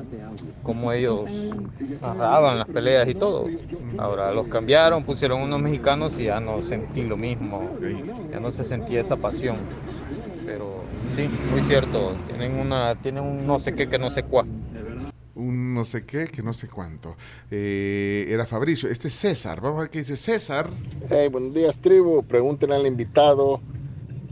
cómo 0.63 0.91
ellos 0.91 1.29
narraban 2.01 2.59
las 2.59 2.67
peleas 2.67 3.07
y 3.07 3.15
todo. 3.15 3.45
Ahora 3.97 4.31
los 4.31 4.47
cambiaron, 4.47 5.03
pusieron 5.03 5.41
unos 5.41 5.61
mexicanos 5.61 6.17
y 6.17 6.25
ya 6.25 6.39
no 6.39 6.61
sentí 6.61 7.03
lo 7.03 7.17
mismo. 7.17 7.61
Ya 8.31 8.39
no 8.39 8.51
se 8.51 8.63
sentía 8.63 8.99
esa 9.01 9.17
pasión. 9.17 9.57
Pero 10.45 10.83
sí, 11.15 11.29
muy 11.51 11.61
cierto. 11.61 12.13
Tienen 12.27 12.59
una, 12.59 12.95
tienen 12.95 13.23
un 13.23 13.45
no 13.45 13.59
sé 13.59 13.75
qué 13.75 13.87
que 13.87 13.99
no 13.99 14.09
sé 14.09 14.23
cuál. 14.23 14.47
Un 15.35 15.73
no 15.73 15.85
sé 15.85 16.05
qué, 16.05 16.27
que 16.27 16.43
no 16.43 16.53
sé 16.53 16.67
cuánto. 16.67 17.15
Eh, 17.49 18.27
era 18.29 18.45
Fabricio. 18.45 18.89
Este 18.89 19.07
es 19.07 19.13
César. 19.13 19.61
Vamos 19.61 19.77
a 19.77 19.81
ver 19.83 19.89
qué 19.89 19.99
dice 19.99 20.17
César. 20.17 20.69
Hey, 21.09 21.29
buenos 21.29 21.53
días, 21.53 21.79
tribu. 21.79 22.23
Pregúntenle 22.23 22.75
al 22.75 22.85
invitado 22.85 23.61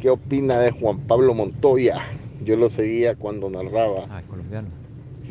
qué 0.02 0.10
opina 0.10 0.57
de 0.60 0.72
Juan 0.72 0.99
Pablo 1.07 1.34
Montoya. 1.34 2.02
Yo 2.44 2.56
lo 2.56 2.69
seguía 2.69 3.15
cuando 3.15 3.49
narraba 3.49 4.06
Ah, 4.10 4.22
colombiano. 4.30 4.68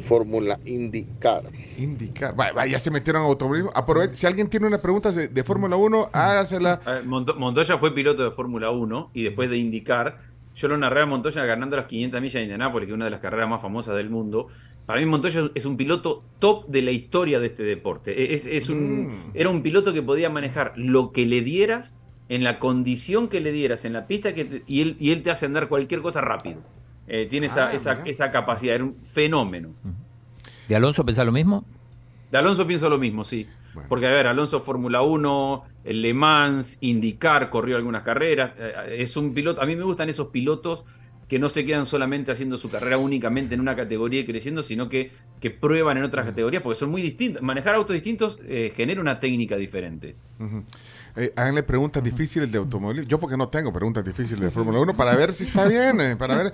Fórmula 0.03 0.59
IndyCar. 0.65 1.45
Indicar. 1.79 2.35
Vaya, 2.37 2.67
ya 2.67 2.79
se 2.79 2.91
metieron 2.91 3.23
a 3.23 3.27
automovilismo. 3.27 3.73
Aprove- 3.73 4.13
si 4.13 4.27
alguien 4.27 4.49
tiene 4.49 4.67
una 4.67 4.79
pregunta 4.79 5.13
de, 5.13 5.29
de 5.29 5.45
Fórmula 5.45 5.77
1, 5.77 6.11
hágasela. 6.13 6.81
Ver, 6.85 7.05
Montoya 7.05 7.77
fue 7.79 7.95
piloto 7.95 8.23
de 8.25 8.31
Fórmula 8.31 8.71
1 8.71 9.11
y 9.15 9.23
después 9.25 9.51
de 9.51 9.57
indicar, 9.59 10.19
yo 10.55 10.69
lo 10.69 10.77
narré 10.79 11.03
a 11.03 11.07
Montoya 11.07 11.45
ganando 11.45 11.77
las 11.77 11.87
500 11.87 12.21
millas 12.21 12.35
de 12.35 12.43
Indianápolis, 12.43 12.87
que 12.87 12.93
es 12.93 12.97
una 12.97 13.05
de 13.07 13.11
las 13.11 13.21
carreras 13.21 13.49
más 13.49 13.61
famosas 13.63 13.97
del 13.97 14.09
mundo. 14.11 14.49
Para 14.87 15.01
mí 15.01 15.07
Montoya 15.07 15.51
es 15.55 15.65
un 15.67 15.77
piloto 15.77 16.23
top 16.39 16.67
de 16.69 16.83
la 16.83 16.93
historia 16.93 17.41
de 17.41 17.47
este 17.49 17.63
deporte. 17.63 18.35
Es, 18.35 18.47
es 18.47 18.69
un, 18.69 19.07
Mm. 19.07 19.31
Era 19.35 19.51
un 19.51 19.63
piloto 19.63 19.93
que 19.93 20.03
podía 20.03 20.31
manejar 20.31 20.73
lo 20.77 21.13
que 21.13 21.27
le 21.27 21.41
dieras, 21.43 21.97
en 22.29 22.45
la 22.45 22.59
condición 22.59 23.29
que 23.29 23.41
le 23.41 23.53
dieras, 23.53 23.85
en 23.85 23.93
la 23.93 24.07
pista, 24.07 24.35
que 24.35 24.45
te- 24.45 24.63
y, 24.67 24.81
él, 24.83 24.97
y 24.99 25.11
él 25.13 25.23
te 25.23 25.31
hace 25.31 25.47
andar 25.47 25.69
cualquier 25.69 26.01
cosa 26.01 26.21
rápido. 26.21 26.61
Eh, 27.09 27.27
tiene 27.31 27.47
esa, 27.47 27.69
Ah, 27.69 27.73
esa, 27.75 27.93
esa 28.05 28.31
capacidad, 28.33 28.75
era 28.75 28.85
un 28.85 28.97
fenómeno. 29.05 29.71
¿De 30.69 30.75
Alonso 30.75 31.05
pensás 31.05 31.25
lo 31.25 31.33
mismo? 31.33 31.65
De 32.33 32.39
Alonso 32.39 32.67
pienso 32.67 32.89
lo 32.91 32.99
mismo, 32.99 33.23
sí. 33.23 33.47
Bueno. 33.75 33.89
Porque, 33.89 34.07
a 34.07 34.11
ver, 34.11 34.27
Alonso 34.27 34.61
Fórmula 34.61 35.03
1, 35.03 35.63
el 35.85 36.03
Le 36.03 36.15
Mans, 36.15 36.79
IndyCar, 36.81 37.49
corrió 37.51 37.77
algunas 37.77 38.03
carreras. 38.03 38.53
Eh, 38.59 38.97
Es 38.99 39.17
un 39.17 39.33
piloto, 39.35 39.63
a 39.63 39.67
mí 39.67 39.77
me 39.77 39.85
gustan 39.85 40.09
esos 40.09 40.29
pilotos 40.29 40.83
que 41.29 41.39
no 41.39 41.49
se 41.49 41.65
quedan 41.65 41.87
solamente 41.87 42.31
haciendo 42.33 42.57
su 42.57 42.69
carrera 42.71 42.99
únicamente 42.99 43.55
en 43.55 43.61
una 43.61 43.75
categoría 43.77 44.21
y 44.21 44.25
creciendo, 44.25 44.63
sino 44.63 44.89
que, 44.89 45.11
que 45.41 45.51
prueban 45.51 45.97
en 45.99 46.05
otras 46.05 46.25
categorías, 46.27 46.63
porque 46.63 46.79
son 46.79 46.89
muy 46.91 47.03
distintos. 47.03 47.43
Manejar 47.43 47.75
autos 47.75 47.95
distintos 47.95 48.39
eh, 48.49 48.73
genera 48.77 49.01
una 49.01 49.19
técnica 49.21 49.57
diferente. 49.57 50.15
Eh, 51.17 51.33
háganle 51.35 51.63
preguntas 51.63 52.03
difíciles 52.03 52.51
de 52.53 52.59
automovilismo. 52.59 53.09
Yo 53.09 53.19
porque 53.19 53.37
no 53.37 53.49
tengo 53.49 53.73
preguntas 53.73 54.05
difíciles 54.05 54.41
de 54.41 54.51
Fórmula 54.51 54.79
1 54.81 54.95
para 54.95 55.17
ver 55.17 55.33
si 55.33 55.45
está 55.45 55.67
bien. 55.69 56.01
eh, 56.01 56.17
para 56.17 56.37
ver. 56.37 56.53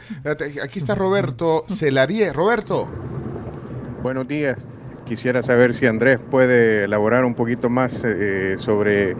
Aquí 0.63 0.79
está 0.79 0.95
Roberto 0.95 1.65
Celarie. 1.69 2.33
Roberto. 2.33 2.89
Buenos 4.03 4.27
días. 4.29 4.67
Quisiera 5.05 5.43
saber 5.43 5.75
si 5.75 5.87
Andrés 5.87 6.21
puede 6.31 6.85
elaborar 6.85 7.25
un 7.25 7.35
poquito 7.35 7.69
más 7.69 8.05
eh, 8.07 8.55
sobre 8.57 9.17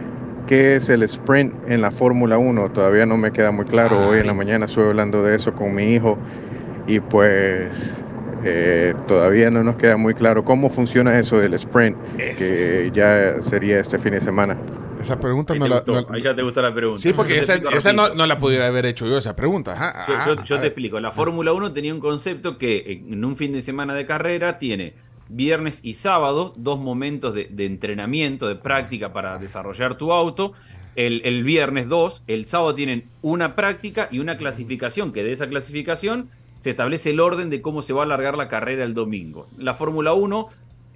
qué 0.47 0.75
es 0.77 0.89
el 0.89 1.03
sprint 1.03 1.53
en 1.67 1.81
la 1.81 1.91
Fórmula 1.91 2.37
1. 2.37 2.71
Todavía 2.71 3.05
no 3.05 3.17
me 3.17 3.31
queda 3.31 3.51
muy 3.51 3.65
claro. 3.65 4.07
Hoy 4.07 4.19
en 4.19 4.27
la 4.27 4.33
mañana 4.33 4.65
estuve 4.65 4.87
hablando 4.87 5.23
de 5.23 5.35
eso 5.35 5.53
con 5.53 5.75
mi 5.75 5.93
hijo 5.93 6.17
y 6.87 6.99
pues 7.01 7.97
eh, 8.45 8.93
todavía 9.07 9.51
no 9.51 9.63
nos 9.63 9.75
queda 9.75 9.97
muy 9.97 10.13
claro 10.13 10.43
cómo 10.45 10.69
funciona 10.69 11.19
eso 11.19 11.37
del 11.37 11.53
sprint, 11.53 11.97
que 12.17 12.89
ya 12.93 13.41
sería 13.41 13.79
este 13.79 13.99
fin 13.99 14.13
de 14.13 14.21
semana. 14.21 14.57
Esa 15.03 15.19
pregunta 15.19 15.53
no 15.55 15.67
la. 15.67 15.75
gustó, 15.77 15.93
no- 16.01 16.07
ahí 16.15 16.21
ya 16.21 16.33
te 16.35 16.41
gusta 16.41 16.61
la 16.61 16.73
pregunta. 16.73 17.01
sí, 17.01 17.13
porque 17.13 17.37
esa, 17.37 17.93
no, 17.93 18.13
no 18.15 18.25
la 18.25 18.39
pudiera 18.39 18.67
haber 18.67 18.85
hecho 18.85 19.05
yo, 19.05 19.17
esa 19.17 19.35
pregunta. 19.35 19.73
Ajá, 19.73 20.05
Yo, 20.07 20.13
ah, 20.15 20.43
yo- 20.43 20.55
te 20.55 20.61
ver. 20.61 20.65
explico. 20.67 20.99
La 20.99 21.11
Fórmula 21.11 21.53
1 21.53 21.71
tenía 21.73 21.93
un 21.93 21.99
concepto 21.99 22.57
que 22.57 23.01
en 23.07 23.23
un 23.23 23.35
fin 23.35 23.53
de 23.53 23.61
semana 23.61 23.93
de 23.93 24.05
carrera 24.05 24.57
tiene 24.59 24.93
viernes 25.29 25.79
y 25.83 25.93
sábado 25.93 26.53
dos 26.57 26.79
momentos 26.79 27.33
de, 27.33 27.47
de 27.49 27.65
entrenamiento, 27.65 28.47
de 28.47 28.55
práctica 28.55 29.13
para 29.13 29.37
desarrollar 29.37 29.97
tu 29.97 30.11
auto. 30.11 30.53
El, 30.95 31.21
el 31.25 31.43
viernes 31.43 31.89
dos, 31.89 32.21
el 32.27 32.45
sábado 32.45 32.75
tienen 32.75 33.05
una 33.21 33.55
práctica 33.55 34.07
y 34.11 34.19
una 34.19 34.37
clasificación, 34.37 35.11
que 35.11 35.23
de 35.23 35.31
esa 35.31 35.47
clasificación 35.47 36.29
se 36.59 36.69
establece 36.69 37.09
el 37.09 37.19
orden 37.19 37.49
de 37.49 37.61
cómo 37.61 37.81
se 37.81 37.93
va 37.93 38.03
a 38.03 38.05
alargar 38.05 38.37
la 38.37 38.47
carrera 38.47 38.83
el 38.83 38.93
domingo. 38.93 39.47
La 39.57 39.73
Fórmula 39.73 40.13
1 40.13 40.49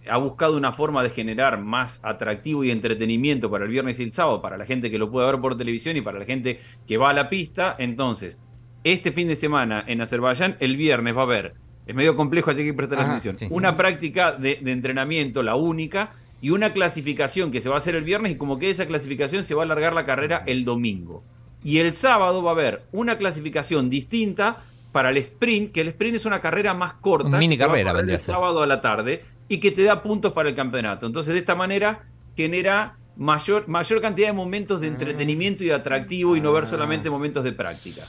ha 0.09 0.17
buscado 0.17 0.57
una 0.57 0.71
forma 0.71 1.03
de 1.03 1.09
generar 1.09 1.59
más 1.61 1.99
atractivo 2.03 2.63
y 2.63 2.71
entretenimiento 2.71 3.49
para 3.49 3.65
el 3.65 3.71
viernes 3.71 3.99
y 3.99 4.03
el 4.03 4.13
sábado, 4.13 4.41
para 4.41 4.57
la 4.57 4.65
gente 4.65 4.91
que 4.91 4.99
lo 4.99 5.09
puede 5.11 5.27
ver 5.31 5.41
por 5.41 5.57
televisión 5.57 5.97
y 5.97 6.01
para 6.01 6.19
la 6.19 6.25
gente 6.25 6.59
que 6.87 6.97
va 6.97 7.09
a 7.09 7.13
la 7.13 7.29
pista. 7.29 7.75
Entonces, 7.77 8.39
este 8.83 9.11
fin 9.11 9.27
de 9.27 9.35
semana 9.35 9.83
en 9.87 10.01
Azerbaiyán, 10.01 10.55
el 10.59 10.77
viernes 10.77 11.15
va 11.15 11.21
a 11.21 11.23
haber, 11.23 11.55
es 11.85 11.95
medio 11.95 12.15
complejo, 12.15 12.51
así 12.51 12.57
que 12.57 12.63
hay 12.63 12.69
que 12.69 12.77
prestar 12.77 12.99
Ajá, 12.99 13.09
atención, 13.09 13.37
sí. 13.37 13.47
una 13.49 13.75
práctica 13.75 14.31
de, 14.31 14.59
de 14.61 14.71
entrenamiento, 14.71 15.43
la 15.43 15.55
única, 15.55 16.11
y 16.41 16.51
una 16.51 16.71
clasificación 16.71 17.51
que 17.51 17.61
se 17.61 17.69
va 17.69 17.75
a 17.75 17.77
hacer 17.79 17.95
el 17.95 18.03
viernes 18.03 18.33
y 18.33 18.35
como 18.35 18.59
que 18.59 18.69
esa 18.69 18.85
clasificación 18.85 19.43
se 19.43 19.55
va 19.55 19.63
a 19.63 19.65
alargar 19.65 19.93
la 19.93 20.05
carrera 20.05 20.43
el 20.45 20.65
domingo. 20.65 21.23
Y 21.63 21.79
el 21.79 21.93
sábado 21.93 22.43
va 22.43 22.51
a 22.51 22.53
haber 22.53 22.83
una 22.91 23.17
clasificación 23.17 23.89
distinta 23.89 24.57
para 24.91 25.09
el 25.09 25.17
sprint, 25.17 25.71
que 25.71 25.81
el 25.81 25.89
sprint 25.89 26.17
es 26.17 26.25
una 26.25 26.39
carrera 26.39 26.73
más 26.73 26.93
corta. 26.93 27.37
Mini 27.37 27.57
carrera 27.57 27.93
vendría 27.93 28.15
el 28.17 28.21
sábado 28.21 28.61
a 28.61 28.67
la 28.67 28.81
tarde 28.81 29.23
y 29.47 29.59
que 29.59 29.71
te 29.71 29.83
da 29.83 30.01
puntos 30.01 30.33
para 30.33 30.49
el 30.49 30.55
campeonato. 30.55 31.05
Entonces, 31.05 31.33
de 31.33 31.39
esta 31.39 31.55
manera 31.55 32.05
genera 32.35 32.97
mayor, 33.15 33.67
mayor 33.67 34.01
cantidad 34.01 34.27
de 34.27 34.33
momentos 34.33 34.79
de 34.79 34.87
entretenimiento 34.87 35.63
y 35.63 35.67
de 35.67 35.73
atractivo 35.73 36.35
y 36.35 36.41
no 36.41 36.53
ver 36.53 36.67
solamente 36.67 37.09
momentos 37.09 37.43
de 37.43 37.51
práctica. 37.51 38.03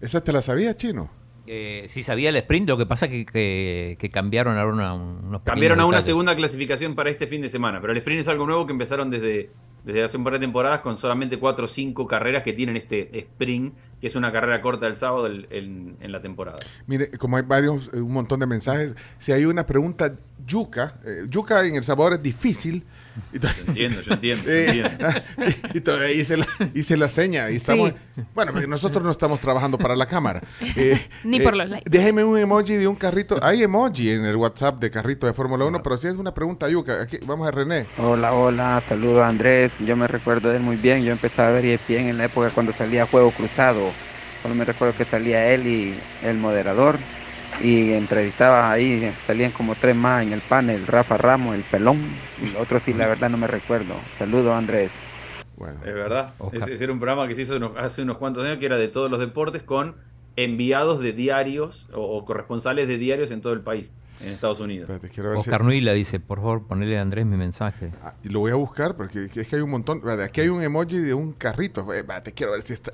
¿Esa 0.00 0.22
te 0.22 0.32
la 0.32 0.42
sabías, 0.42 0.76
Chino? 0.76 1.10
Eh, 1.50 1.84
sí 1.88 2.02
sabía 2.02 2.28
el 2.28 2.36
sprint, 2.36 2.68
lo 2.68 2.76
que 2.76 2.84
pasa 2.84 3.06
es 3.06 3.24
que, 3.24 3.96
que, 3.98 4.10
cambiaron 4.10 4.58
ahora 4.58 4.72
una, 4.72 4.94
unos 4.94 5.42
Cambiaron 5.42 5.80
a 5.80 5.86
una 5.86 6.02
segunda 6.02 6.36
clasificación 6.36 6.94
para 6.94 7.08
este 7.08 7.26
fin 7.26 7.40
de 7.40 7.48
semana, 7.48 7.80
pero 7.80 7.94
el 7.94 7.98
sprint 7.98 8.20
es 8.20 8.28
algo 8.28 8.46
nuevo 8.46 8.66
que 8.66 8.72
empezaron 8.72 9.08
desde, 9.08 9.50
desde 9.82 10.02
hace 10.02 10.18
un 10.18 10.24
par 10.24 10.34
de 10.34 10.40
temporadas 10.40 10.80
con 10.80 10.98
solamente 10.98 11.38
cuatro 11.38 11.64
o 11.64 11.68
cinco 11.68 12.06
carreras 12.06 12.42
que 12.42 12.52
tienen 12.52 12.76
este 12.76 13.18
sprint, 13.18 13.74
que 14.00 14.06
es 14.06 14.14
una 14.14 14.32
carrera 14.32 14.60
corta 14.60 14.86
del 14.86 14.98
sábado 14.98 15.26
en, 15.26 15.96
la 16.00 16.20
temporada. 16.20 16.58
Mire, 16.86 17.10
como 17.18 17.36
hay 17.36 17.42
varios, 17.42 17.88
un 17.88 18.12
montón 18.12 18.40
de 18.40 18.46
mensajes, 18.46 18.96
si 19.18 19.32
hay 19.32 19.44
una 19.44 19.66
pregunta, 19.66 20.14
yuca, 20.46 20.94
eh, 21.04 21.24
yuca 21.28 21.66
en 21.66 21.76
El 21.76 21.84
sabor 21.84 22.14
es 22.14 22.22
difícil, 22.22 22.84
yo 23.32 23.48
entiendo, 23.66 24.00
yo 24.02 24.12
entiendo. 24.14 24.44
Eh, 24.46 24.84
y 25.74 25.80
todavía 25.80 26.12
hice 26.12 26.36
la, 26.36 26.46
hice 26.74 26.96
la 26.96 27.08
seña. 27.08 27.50
Y 27.50 27.56
estamos, 27.56 27.92
Bueno, 28.34 28.52
nosotros 28.66 29.02
no 29.04 29.10
estamos 29.10 29.40
trabajando 29.40 29.78
para 29.78 29.96
la 29.96 30.06
cámara. 30.06 30.42
Eh, 30.76 31.00
Ni 31.24 31.40
por 31.40 31.54
eh, 31.54 31.56
los 31.56 31.70
likes. 31.70 31.90
Déjeme 31.90 32.22
un 32.22 32.38
emoji 32.38 32.74
de 32.74 32.86
un 32.86 32.94
carrito. 32.94 33.38
Hay 33.42 33.62
emoji 33.62 34.10
en 34.10 34.24
el 34.24 34.36
WhatsApp 34.36 34.78
de 34.78 34.90
carrito 34.90 35.26
de 35.26 35.32
Fórmula 35.32 35.64
1, 35.64 35.82
pero 35.82 35.96
si 35.96 36.06
es 36.06 36.14
una 36.14 36.32
pregunta, 36.32 36.68
Yuka. 36.68 37.02
Aquí, 37.02 37.18
vamos 37.26 37.48
a 37.48 37.50
René. 37.50 37.86
Hola, 37.98 38.32
hola. 38.32 38.80
Saludo 38.86 39.24
a 39.24 39.28
Andrés. 39.28 39.72
Yo 39.84 39.96
me 39.96 40.06
recuerdo 40.06 40.50
de 40.50 40.58
él 40.58 40.62
muy 40.62 40.76
bien. 40.76 41.02
Yo 41.02 41.10
empecé 41.10 41.42
a 41.42 41.50
ver 41.50 41.64
ESPN 41.64 42.08
en 42.08 42.18
la 42.18 42.26
época 42.26 42.50
cuando 42.50 42.72
salía 42.72 43.06
Juego 43.06 43.30
Cruzado. 43.32 43.90
Solo 44.42 44.54
me 44.54 44.64
recuerdo 44.64 44.96
que 44.96 45.04
salía 45.04 45.52
él 45.52 45.66
y 45.66 45.98
el 46.22 46.38
moderador 46.38 46.98
y 47.62 47.92
entrevistaba 47.92 48.70
ahí, 48.70 49.12
salían 49.26 49.50
como 49.52 49.74
tres 49.74 49.96
más 49.96 50.22
en 50.22 50.32
el 50.32 50.40
panel, 50.40 50.86
Rafa 50.86 51.16
Ramos, 51.16 51.54
el 51.54 51.62
pelón, 51.62 51.98
y 52.42 52.56
otro 52.56 52.78
sí, 52.78 52.92
la 52.92 53.06
verdad 53.06 53.30
no 53.30 53.36
me 53.36 53.46
recuerdo. 53.46 53.94
Saludos 54.18 54.54
Andrés. 54.54 54.90
Bueno, 55.56 55.80
es 55.84 55.94
verdad, 55.94 56.34
ese, 56.52 56.84
era 56.84 56.92
un 56.92 57.00
programa 57.00 57.26
que 57.26 57.34
se 57.34 57.42
hizo 57.42 57.74
hace 57.76 58.02
unos 58.02 58.18
cuantos 58.18 58.44
años 58.44 58.58
que 58.58 58.66
era 58.66 58.76
de 58.76 58.86
todos 58.86 59.10
los 59.10 59.18
deportes 59.18 59.62
con 59.64 59.96
enviados 60.36 61.00
de 61.00 61.12
diarios 61.12 61.88
o, 61.92 62.24
corresponsales 62.24 62.86
de 62.86 62.96
diarios 62.96 63.32
en 63.32 63.40
todo 63.40 63.52
el 63.54 63.60
país, 63.60 63.92
en 64.20 64.28
Estados 64.28 64.60
Unidos. 64.60 64.90
Oscar 65.36 65.64
Nuila 65.64 65.92
dice, 65.92 66.20
por 66.20 66.38
favor, 66.38 66.66
ponele 66.66 66.98
a 66.98 67.02
Andrés 67.02 67.26
mi 67.26 67.36
mensaje. 67.36 67.92
Ah, 68.02 68.14
y 68.22 68.28
lo 68.28 68.40
voy 68.40 68.52
a 68.52 68.56
buscar 68.56 68.96
porque 68.96 69.24
es 69.24 69.30
que 69.30 69.56
hay 69.56 69.62
un 69.62 69.70
montón. 69.70 70.02
Aquí 70.20 70.40
hay 70.40 70.48
un 70.48 70.62
emoji 70.62 70.98
de 70.98 71.14
un 71.14 71.32
carrito. 71.32 71.86
te 72.22 72.32
quiero 72.32 72.52
ver 72.52 72.62
si 72.62 72.72
está, 72.72 72.92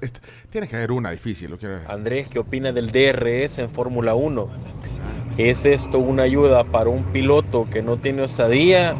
Tiene 0.51 0.69
que 0.69 0.77
haber 0.77 0.93
una 0.93 1.11
difícil. 1.11 1.51
Lo 1.51 1.59
quiero 1.59 1.81
Andrés, 1.89 2.29
¿qué 2.29 2.39
opina 2.39 2.73
del 2.73 2.91
DRS 2.91 3.59
en 3.59 3.71
Fórmula 3.71 4.15
1? 4.15 4.49
¿Es 5.39 5.67
esto 5.67 5.99
una 5.99 6.23
ayuda 6.23 6.65
para 6.65 6.91
un 6.91 7.05
piloto 7.13 7.69
que 7.69 7.83
no 7.83 7.97
tiene 7.97 8.23
osadía 8.23 8.97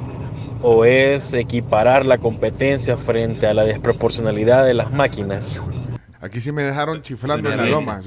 o 0.63 0.85
es 0.85 1.35
equiparar 1.35 2.07
la 2.07 2.19
competencia 2.19 2.97
frente 2.97 3.47
a 3.47 3.55
la 3.55 3.65
desproporcionalidad 3.65 4.65
de 4.65 4.75
las 4.75 4.91
máquinas? 4.93 5.61
Aquí 6.21 6.41
sí 6.41 6.53
me 6.53 6.63
dejaron 6.63 7.03
chiflando 7.03 7.53
en 7.53 7.57
la 7.59 7.67
loma. 7.67 8.01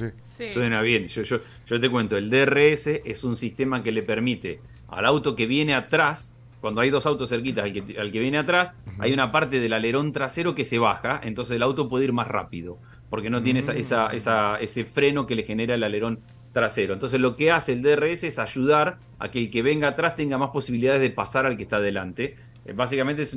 Suena 0.52 0.80
bien. 0.82 1.08
Yo, 1.08 1.22
yo, 1.22 1.38
yo 1.66 1.80
te 1.80 1.90
cuento, 1.90 2.16
el 2.16 2.30
DRS 2.30 2.86
es 3.04 3.24
un 3.24 3.36
sistema 3.36 3.82
que 3.82 3.92
le 3.92 4.02
permite 4.02 4.60
al 4.88 5.06
auto 5.06 5.34
que 5.36 5.46
viene 5.46 5.74
atrás, 5.74 6.34
cuando 6.60 6.80
hay 6.80 6.90
dos 6.90 7.06
autos 7.06 7.28
cerquitas 7.28 7.64
al 7.64 7.72
que, 7.72 7.98
al 7.98 8.10
que 8.10 8.20
viene 8.20 8.38
atrás, 8.38 8.72
hay 8.98 9.12
una 9.12 9.30
parte 9.30 9.60
del 9.60 9.72
alerón 9.72 10.12
trasero 10.12 10.54
que 10.54 10.64
se 10.64 10.78
baja, 10.78 11.20
entonces 11.22 11.56
el 11.56 11.62
auto 11.62 11.88
puede 11.88 12.06
ir 12.06 12.12
más 12.12 12.26
rápido, 12.26 12.78
porque 13.10 13.30
no 13.30 13.42
tiene 13.42 13.60
esa, 13.60 13.74
esa, 13.74 14.08
esa, 14.08 14.58
ese 14.60 14.84
freno 14.84 15.26
que 15.26 15.34
le 15.34 15.44
genera 15.44 15.74
el 15.74 15.82
alerón 15.84 16.18
trasero. 16.52 16.94
Entonces 16.94 17.20
lo 17.20 17.36
que 17.36 17.50
hace 17.50 17.72
el 17.72 17.82
DRS 17.82 18.24
es 18.24 18.38
ayudar 18.38 18.98
a 19.18 19.30
que 19.30 19.38
el 19.38 19.50
que 19.50 19.62
venga 19.62 19.88
atrás 19.88 20.16
tenga 20.16 20.38
más 20.38 20.50
posibilidades 20.50 21.00
de 21.00 21.10
pasar 21.10 21.46
al 21.46 21.56
que 21.56 21.62
está 21.62 21.80
delante. 21.80 22.36
Eh, 22.64 22.72
básicamente 22.72 23.22
es 23.22 23.36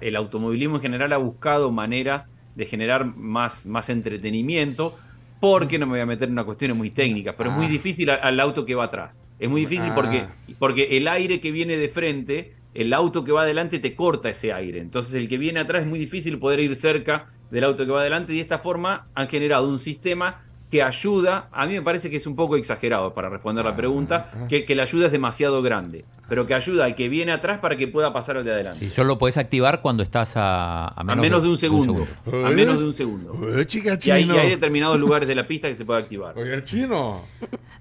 el 0.00 0.16
automovilismo 0.16 0.76
en 0.76 0.82
general 0.82 1.12
ha 1.12 1.18
buscado 1.18 1.70
maneras 1.72 2.26
de 2.54 2.66
generar 2.66 3.04
más, 3.04 3.66
más 3.66 3.88
entretenimiento, 3.88 4.98
porque 5.40 5.78
no 5.78 5.86
me 5.86 5.92
voy 5.92 6.00
a 6.00 6.06
meter 6.06 6.28
en 6.28 6.32
una 6.32 6.44
cuestión 6.44 6.76
muy 6.76 6.90
técnica, 6.90 7.32
pero 7.36 7.50
es 7.50 7.56
muy 7.56 7.66
ah. 7.66 7.70
difícil 7.70 8.10
al, 8.10 8.38
auto 8.40 8.66
que 8.66 8.74
va 8.74 8.84
atrás. 8.84 9.20
Es 9.38 9.48
muy 9.48 9.62
difícil 9.62 9.90
porque, 9.94 10.18
ah. 10.18 10.34
porque 10.58 10.96
el 10.98 11.08
aire 11.08 11.40
que 11.40 11.50
viene 11.50 11.78
de 11.78 11.88
frente, 11.88 12.54
el 12.74 12.92
auto 12.92 13.24
que 13.24 13.32
va 13.32 13.42
adelante 13.42 13.78
te 13.78 13.94
corta 13.94 14.28
ese 14.28 14.52
aire. 14.52 14.80
Entonces 14.80 15.14
el 15.14 15.28
que 15.28 15.38
viene 15.38 15.60
atrás 15.60 15.82
es 15.82 15.88
muy 15.88 15.98
difícil 15.98 16.38
poder 16.38 16.60
ir 16.60 16.76
cerca 16.76 17.30
del 17.50 17.64
auto 17.64 17.86
que 17.86 17.92
va 17.92 18.00
adelante 18.00 18.32
y 18.32 18.36
de 18.36 18.42
esta 18.42 18.58
forma 18.58 19.08
han 19.14 19.28
generado 19.28 19.68
un 19.68 19.78
sistema 19.78 20.44
que 20.70 20.82
ayuda, 20.82 21.48
a 21.50 21.66
mí 21.66 21.74
me 21.74 21.82
parece 21.82 22.10
que 22.10 22.16
es 22.16 22.26
un 22.26 22.36
poco 22.36 22.56
exagerado 22.56 23.12
para 23.12 23.28
responder 23.28 23.64
la 23.64 23.72
ah, 23.72 23.76
pregunta, 23.76 24.30
ah. 24.32 24.46
que, 24.46 24.74
la 24.74 24.84
ayuda 24.84 25.06
es 25.06 25.12
demasiado 25.12 25.62
grande, 25.62 26.04
pero 26.28 26.46
que 26.46 26.54
ayuda 26.54 26.84
al 26.84 26.94
que 26.94 27.08
viene 27.08 27.32
atrás 27.32 27.58
para 27.58 27.76
que 27.76 27.88
pueda 27.88 28.12
pasar 28.12 28.36
al 28.36 28.44
de 28.44 28.52
adelante. 28.52 28.78
Sí, 28.78 28.88
solo 28.88 29.18
puedes 29.18 29.36
activar 29.36 29.82
cuando 29.82 30.04
estás 30.04 30.34
a, 30.36 30.94
menos, 31.16 31.42
de, 31.42 31.48
un 31.48 31.58
segundo. 31.58 32.06
A 32.44 32.50
menos 32.50 32.78
de 32.78 32.86
un 32.86 32.94
segundo. 32.94 33.32
y, 33.34 34.10
hay, 34.10 34.26
determinados 34.26 34.98
lugares 35.00 35.28
de 35.28 35.34
la 35.34 35.46
pista 35.46 35.66
que 35.66 35.74
se 35.74 35.84
puede 35.84 36.00
activar. 36.00 36.38
Oye, 36.38 36.54
el 36.54 36.64
chino. 36.64 37.22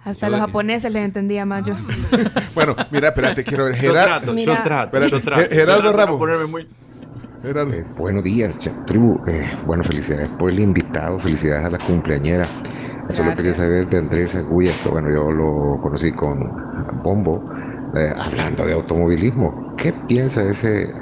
Hasta 0.03 0.27
los 0.29 0.39
japoneses 0.39 0.91
les 0.91 1.05
entendía 1.05 1.45
más 1.45 1.65
yo. 1.65 1.75
bueno, 2.55 2.75
mira, 2.89 3.09
espérate, 3.09 3.43
quiero 3.43 3.65
ver. 3.65 3.75
Gerardo, 3.75 4.35
yo 4.35 4.63
trato, 4.63 5.07
yo 5.07 5.21
trato. 5.21 5.49
Gerardo 5.49 5.93
Ramos. 5.93 6.19
Eh, 7.41 7.85
buenos 7.97 8.23
días, 8.25 8.69
tribu. 8.85 9.21
Eh, 9.25 9.49
bueno, 9.65 9.81
felicidades 9.81 10.27
por 10.27 10.51
el 10.51 10.59
invitado, 10.59 11.17
felicidades 11.19 11.65
a 11.65 11.69
la 11.69 11.77
cumpleañera. 11.77 12.45
Solo 13.07 13.33
quería 13.33 13.53
saber 13.53 13.87
de 13.87 13.97
Andrés 13.97 14.35
Agulla, 14.35 14.73
que 14.83 14.89
bueno, 14.89 15.09
yo 15.09 15.31
lo 15.31 15.79
conocí 15.81 16.11
con 16.11 16.51
Bombo, 17.01 17.49
eh, 17.95 18.11
hablando 18.19 18.65
de 18.65 18.73
automovilismo. 18.73 19.73
¿Qué 19.77 19.93
piensa 20.07 20.43
ese, 20.43 20.93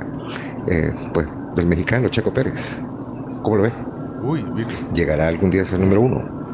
eh, 0.67 0.93
pues, 1.11 1.27
del 1.55 1.65
mexicano 1.65 2.07
Checo 2.09 2.31
Pérez? 2.31 2.79
¿Cómo 3.41 3.55
lo 3.55 3.63
ve? 3.63 3.71
Uy, 4.21 4.45
¿Llegará 4.93 5.27
algún 5.27 5.49
día 5.49 5.63
a 5.63 5.65
ser 5.65 5.79
número 5.79 6.01
uno? 6.01 6.46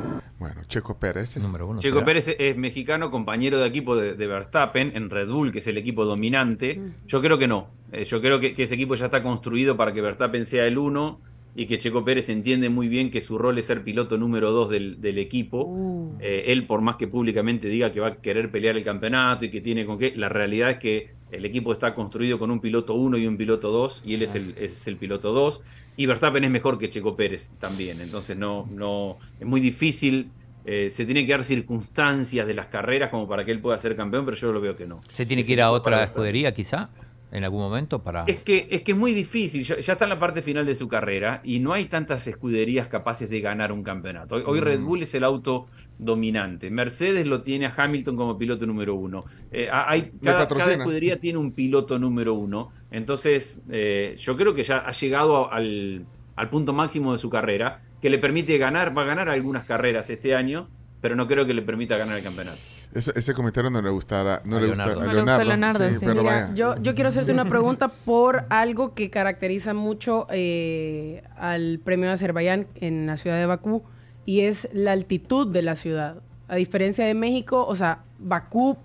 Checo 0.74 0.98
Pérez. 0.98 1.38
número 1.38 1.68
uno, 1.68 1.82
Checo 1.82 2.04
Pérez 2.04 2.36
es 2.38 2.58
mexicano, 2.58 3.12
compañero 3.12 3.60
de 3.60 3.68
equipo 3.68 3.95
de, 3.95 4.28
Verstappen 4.28 4.91
en 4.95 5.10
Red 5.10 5.30
Bull, 5.30 5.52
que 5.52 5.60
es 5.60 5.68
el 5.68 5.78
equipo 5.78 6.06
dominante. 6.06 6.76
Mm. 6.76 7.08
Yo 7.08 7.22
creo 7.22 7.38
que 7.38 7.48
no. 7.48 7.68
Eh, 7.91 8.06
yo 8.06 8.22
creo 8.22 8.40
que, 8.40 8.54
que, 8.54 8.64
ese 8.64 8.76
equipo 8.76 8.95
ya 8.95 9.06
está 9.06 9.22
construido 9.22 9.78
para 9.78 9.94
que 9.94 10.02
Verstappen 10.02 10.45
sea 10.45 10.66
el 10.66 10.78
uno 10.78 11.20
y 11.56 11.68
que 11.68 11.78
Checo 11.78 12.04
Pérez 12.04 12.30
entiende 12.30 12.70
muy 12.70 12.88
bien 12.88 13.12
que 13.12 13.22
su 13.22 13.38
rol 13.38 13.58
es 13.60 13.68
ser 13.68 13.84
piloto 13.84 14.18
número 14.18 14.52
dos 14.52 14.70
del, 14.70 15.18
equipo. 15.20 15.66
Uh. 15.66 16.18
Eh, 16.20 16.45
él, 16.48 16.66
por 16.66 16.82
más 16.82 16.95
que 16.95 17.08
públicamente 17.08 17.68
diga 17.68 17.91
que 17.91 18.00
va 18.00 18.08
a 18.08 18.16
querer 18.16 18.50
pelear 18.50 18.76
el 18.76 18.84
campeonato 18.84 19.45
y 19.45 19.52
que 19.52 19.62
tiene 19.62 19.86
con 19.86 20.00
qué, 20.00 20.14
la 20.16 20.30
realidad 20.30 20.72
es 20.72 20.78
que 20.78 21.12
el 21.32 21.45
equipo 21.45 21.72
está 21.72 21.94
construido 21.94 22.40
con 22.40 22.50
un 22.50 22.60
piloto 22.60 22.94
uno 22.95 23.18
y 23.18 23.28
un 23.28 23.38
piloto 23.38 23.72
dos 23.72 24.02
y 24.04 24.16
él 24.16 24.24
es 24.24 24.36
el, 24.36 24.56
es 24.58 24.88
el 24.88 24.98
piloto 24.98 25.32
dos. 25.34 25.62
Y 25.95 26.08
Verstappen 26.08 26.44
es 26.44 26.50
mejor 26.50 26.80
que 26.80 26.90
Checo 26.90 27.16
Pérez 27.16 27.50
también. 27.60 28.02
Entonces 28.02 28.36
no, 28.36 28.68
no, 28.74 29.18
es 29.40 29.45
muy 29.45 29.62
difícil. 29.62 30.32
Eh, 30.65 30.90
se 30.90 31.06
tiene 31.06 31.26
que 31.26 31.31
dar 31.34 31.44
circunstancias 31.44 32.48
de 32.48 32.53
las 32.53 32.68
carreras 32.68 33.10
como 33.10 33.27
para 33.27 33.44
que 33.44 33.52
él 33.52 33.60
pueda 33.60 33.77
ser 33.77 33.95
campeón, 33.95 34.26
pero 34.26 34.38
yo 34.38 34.52
lo 34.52 34.61
veo 34.61 34.76
que 34.76 34.88
no. 34.88 35.02
¿Se 35.10 35.26
tiene 35.26 35.44
que 35.44 35.53
ir 35.53 35.61
a 35.61 35.72
otra 35.72 36.03
escudería 36.03 36.53
quizá? 36.53 36.90
en 37.34 37.44
algún 37.44 37.61
momento 37.61 38.02
para...? 38.02 38.23
Es 38.27 38.41
que 38.41 38.68
es, 38.69 38.84
que 38.84 38.91
es 38.91 38.98
muy 38.98 39.14
difícil, 39.14 39.64
ya, 39.64 39.76
está 39.76 40.06
en 40.06 40.10
la 40.10 40.19
parte 40.19 40.44
final 40.44 40.65
de 40.68 40.76
su 40.76 40.88
carrera 40.88 41.41
y 41.44 41.60
no 41.60 41.73
hay 41.73 41.85
tantas 41.85 42.27
escuderías 42.27 42.88
capaces 42.88 43.27
de 43.27 43.41
ganar 43.41 43.72
un 43.72 43.84
campeonato. 43.84 44.35
Hoy, 44.35 44.60
Red 44.60 44.80
mm. 44.80 44.85
Bull 44.85 45.03
es 45.03 45.15
el 45.15 45.23
auto 45.23 45.65
dominante, 45.98 46.69
Mercedes 46.69 47.26
lo 47.26 47.41
tiene 47.41 47.65
a 47.65 47.73
Hamilton 47.76 48.15
como 48.15 48.38
piloto 48.38 48.68
número 48.68 48.94
uno. 48.94 49.26
Eh, 49.52 49.68
hay, 49.72 50.11
cada, 50.23 50.44
escudería 50.44 51.19
tiene 51.19 51.40
un 51.40 51.53
piloto 51.53 51.98
número 51.98 52.35
uno, 52.35 52.72
entonces 52.91 53.64
eh, 53.69 54.15
yo 54.19 54.38
creo 54.38 54.53
que 54.53 54.64
ya 54.64 54.77
ha 54.77 54.91
llegado 54.91 55.52
al, 55.52 56.06
al 56.35 56.49
punto 56.49 56.72
máximo 56.72 57.14
de 57.14 57.19
su 57.19 57.31
carrera, 57.31 57.81
que 58.03 58.09
le 58.09 58.19
permite 58.19 58.57
ganar, 58.57 58.95
va 58.95 59.03
a 59.03 59.05
ganar 59.05 59.30
algunas 59.30 59.63
carreras 59.63 60.09
este 60.09 60.35
año, 60.35 60.67
pero 60.99 61.15
no 61.15 61.25
creo 61.25 61.45
que 61.45 61.53
le 61.53 61.61
permita 61.61 61.97
ganar 61.97 62.17
el 62.17 62.23
campeonato. 62.23 62.57
Ese, 62.93 63.34
comentario 63.34 63.69
no 63.69 63.81
le 63.81 63.89
gustará, 63.91 64.41
no 64.43 64.59
le 64.59 64.67
gusta 64.67 64.84
a 64.84 65.43
Leonardo. 65.45 66.53
yo, 66.53 66.75
yo 66.81 66.95
quiero 66.95 67.07
hacerte 67.07 67.31
una 67.31 67.45
pregunta 67.45 67.88
por 67.88 68.43
algo 68.49 68.93
que 68.93 69.09
caracteriza 69.09 69.73
mucho 69.73 70.27
eh, 70.31 71.23
al 71.38 71.80
premio 71.81 72.07
de 72.07 72.15
Azerbaiyán 72.15 72.67
en 72.75 73.07
la 73.07 73.15
ciudad 73.15 73.38
de 73.38 73.45
Bakú 73.45 73.84
y 74.25 74.41
es 74.41 74.67
la 74.73 74.91
altitud 74.91 75.47
de 75.47 75.61
la 75.61 75.75
ciudad. 75.75 76.17
A 76.49 76.57
diferencia 76.57 77.05
de 77.05 77.13
México, 77.13 77.65
o 77.65 77.75
sea, 77.77 77.99
Bakú 78.19 78.75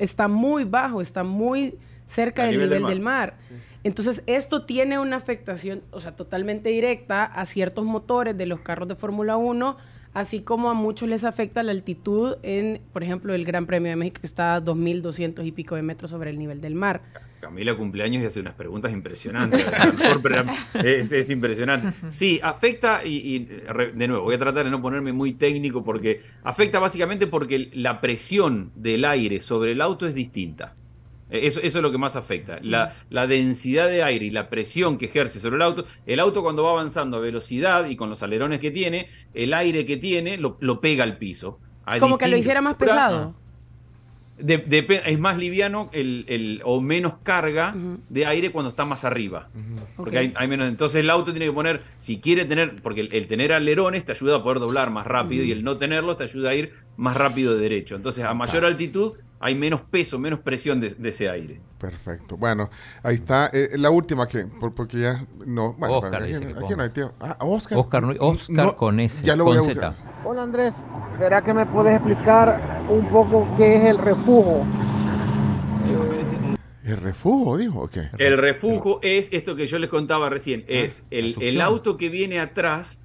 está 0.00 0.26
muy 0.26 0.64
bajo, 0.64 1.00
está 1.00 1.22
muy 1.22 1.78
cerca 2.06 2.46
del 2.46 2.58
nivel 2.58 2.86
del 2.86 2.98
mar. 2.98 3.34
Entonces, 3.84 4.24
esto 4.26 4.64
tiene 4.64 4.98
una 4.98 5.16
afectación, 5.16 5.82
o 5.90 6.00
sea, 6.00 6.16
totalmente 6.16 6.70
directa 6.70 7.24
a 7.24 7.44
ciertos 7.44 7.84
motores 7.84 8.36
de 8.36 8.46
los 8.46 8.60
carros 8.60 8.88
de 8.88 8.96
Fórmula 8.96 9.36
1 9.36 9.76
así 10.14 10.40
como 10.40 10.70
a 10.70 10.74
muchos 10.74 11.08
les 11.08 11.24
afecta 11.24 11.62
la 11.62 11.72
altitud 11.72 12.36
en, 12.42 12.80
por 12.92 13.02
ejemplo, 13.02 13.34
el 13.34 13.44
Gran 13.44 13.66
Premio 13.66 13.90
de 13.90 13.96
México 13.96 14.20
que 14.20 14.26
está 14.26 14.54
a 14.54 14.64
2.200 14.64 15.44
y 15.44 15.52
pico 15.52 15.74
de 15.74 15.82
metros 15.82 16.10
sobre 16.10 16.30
el 16.30 16.38
nivel 16.38 16.60
del 16.60 16.74
mar. 16.74 17.02
Camila 17.40 17.76
cumpleaños 17.76 18.22
y 18.22 18.26
hace 18.26 18.40
unas 18.40 18.54
preguntas 18.54 18.90
impresionantes. 18.90 19.70
es, 20.82 21.28
impresionante. 21.28 21.92
Sí, 22.08 22.40
afecta, 22.42 23.04
y, 23.04 23.40
de 23.40 24.08
nuevo, 24.08 24.24
voy 24.24 24.36
a 24.36 24.38
tratar 24.38 24.64
de 24.64 24.70
no 24.70 24.80
ponerme 24.80 25.12
muy 25.12 25.34
técnico 25.34 25.84
porque 25.84 26.22
afecta 26.42 26.78
básicamente 26.78 27.26
porque 27.26 27.70
la 27.74 28.00
presión 28.00 28.72
del 28.76 29.04
aire 29.04 29.42
sobre 29.42 29.72
el 29.72 29.82
auto 29.82 30.06
es 30.06 30.14
distinta. 30.14 30.74
Eso, 31.42 31.60
eso, 31.60 31.78
es 31.78 31.82
lo 31.82 31.90
que 31.90 31.98
más 31.98 32.16
afecta. 32.16 32.58
La, 32.62 32.94
la, 33.10 33.26
densidad 33.26 33.88
de 33.88 34.02
aire 34.02 34.26
y 34.26 34.30
la 34.30 34.48
presión 34.48 34.98
que 34.98 35.06
ejerce 35.06 35.40
sobre 35.40 35.56
el 35.56 35.62
auto. 35.62 35.84
El 36.06 36.20
auto 36.20 36.42
cuando 36.42 36.62
va 36.62 36.70
avanzando 36.70 37.16
a 37.16 37.20
velocidad 37.20 37.86
y 37.86 37.96
con 37.96 38.10
los 38.10 38.22
alerones 38.22 38.60
que 38.60 38.70
tiene, 38.70 39.08
el 39.34 39.52
aire 39.54 39.84
que 39.84 39.96
tiene 39.96 40.36
lo, 40.36 40.56
lo 40.60 40.80
pega 40.80 41.04
al 41.04 41.18
piso. 41.18 41.58
Como 42.00 42.18
que 42.18 42.28
lo 42.28 42.36
hiciera 42.36 42.60
más 42.60 42.76
pesado. 42.76 43.34
es 44.38 45.18
más 45.18 45.38
liviano 45.38 45.90
el, 45.92 46.24
el, 46.28 46.60
o 46.64 46.80
menos 46.80 47.14
carga 47.22 47.74
de 48.08 48.26
aire 48.26 48.50
cuando 48.50 48.70
está 48.70 48.84
más 48.84 49.04
arriba. 49.04 49.48
Porque 49.96 50.18
hay, 50.18 50.32
hay, 50.36 50.48
menos. 50.48 50.68
Entonces 50.68 51.00
el 51.00 51.10
auto 51.10 51.32
tiene 51.32 51.46
que 51.46 51.52
poner, 51.52 51.82
si 51.98 52.20
quiere 52.20 52.44
tener, 52.44 52.80
porque 52.82 53.02
el, 53.02 53.26
tener 53.26 53.52
alerones 53.52 54.04
te 54.04 54.12
ayuda 54.12 54.36
a 54.36 54.42
poder 54.42 54.60
doblar 54.60 54.90
más 54.90 55.06
rápido 55.06 55.44
y 55.44 55.52
el 55.52 55.62
no 55.62 55.76
tenerlos 55.76 56.18
te 56.18 56.24
ayuda 56.24 56.50
a 56.50 56.54
ir 56.54 56.72
más 56.96 57.16
rápido 57.16 57.54
de 57.54 57.60
derecho. 57.60 57.96
Entonces 57.96 58.24
a 58.24 58.34
mayor 58.34 58.64
altitud 58.64 59.14
hay 59.44 59.54
menos 59.54 59.82
peso, 59.82 60.18
menos 60.18 60.40
presión 60.40 60.80
de, 60.80 60.96
ese 61.04 61.28
aire. 61.28 61.60
Perfecto. 61.78 62.38
Bueno, 62.38 62.70
ahí 63.02 63.16
está. 63.16 63.50
Eh, 63.52 63.72
la 63.76 63.90
última 63.90 64.26
que, 64.26 64.46
porque 64.74 65.00
ya 65.00 65.26
no. 65.44 65.74
Bueno, 65.74 65.98
Oscar, 65.98 66.22
aquí, 66.22 66.32
dice 66.32 66.46
aquí 66.46 66.74
no 66.74 66.82
hay 66.82 66.88
tío. 66.88 67.12
Ah, 67.20 67.36
Oscar. 67.40 67.76
Oscar, 67.76 68.04
Oscar 68.20 68.74
con 68.74 69.00
S. 69.00 69.22
Ya 69.22 69.36
lo 69.36 69.44
voy 69.44 69.58
a 69.58 69.60
buscar. 69.60 69.94
Hola 70.24 70.44
Andrés, 70.44 70.74
¿será 71.18 71.44
que 71.44 71.52
me 71.52 71.66
puedes 71.66 71.94
explicar 71.94 72.86
un 72.88 73.06
poco 73.10 73.46
qué 73.58 73.76
es 73.76 73.84
el 73.84 73.98
refugio? 73.98 74.64
¿El 76.82 76.96
refugio, 76.96 77.56
dijo? 77.58 77.80
¿o 77.80 77.88
qué? 77.88 78.08
El 78.16 78.38
refugio 78.38 78.98
es 79.02 79.28
esto 79.30 79.54
que 79.56 79.66
yo 79.66 79.78
les 79.78 79.90
contaba 79.90 80.30
recién. 80.30 80.64
Es 80.68 81.02
el, 81.10 81.34
el 81.42 81.60
auto 81.60 81.98
que 81.98 82.08
viene 82.08 82.40
atrás 82.40 82.98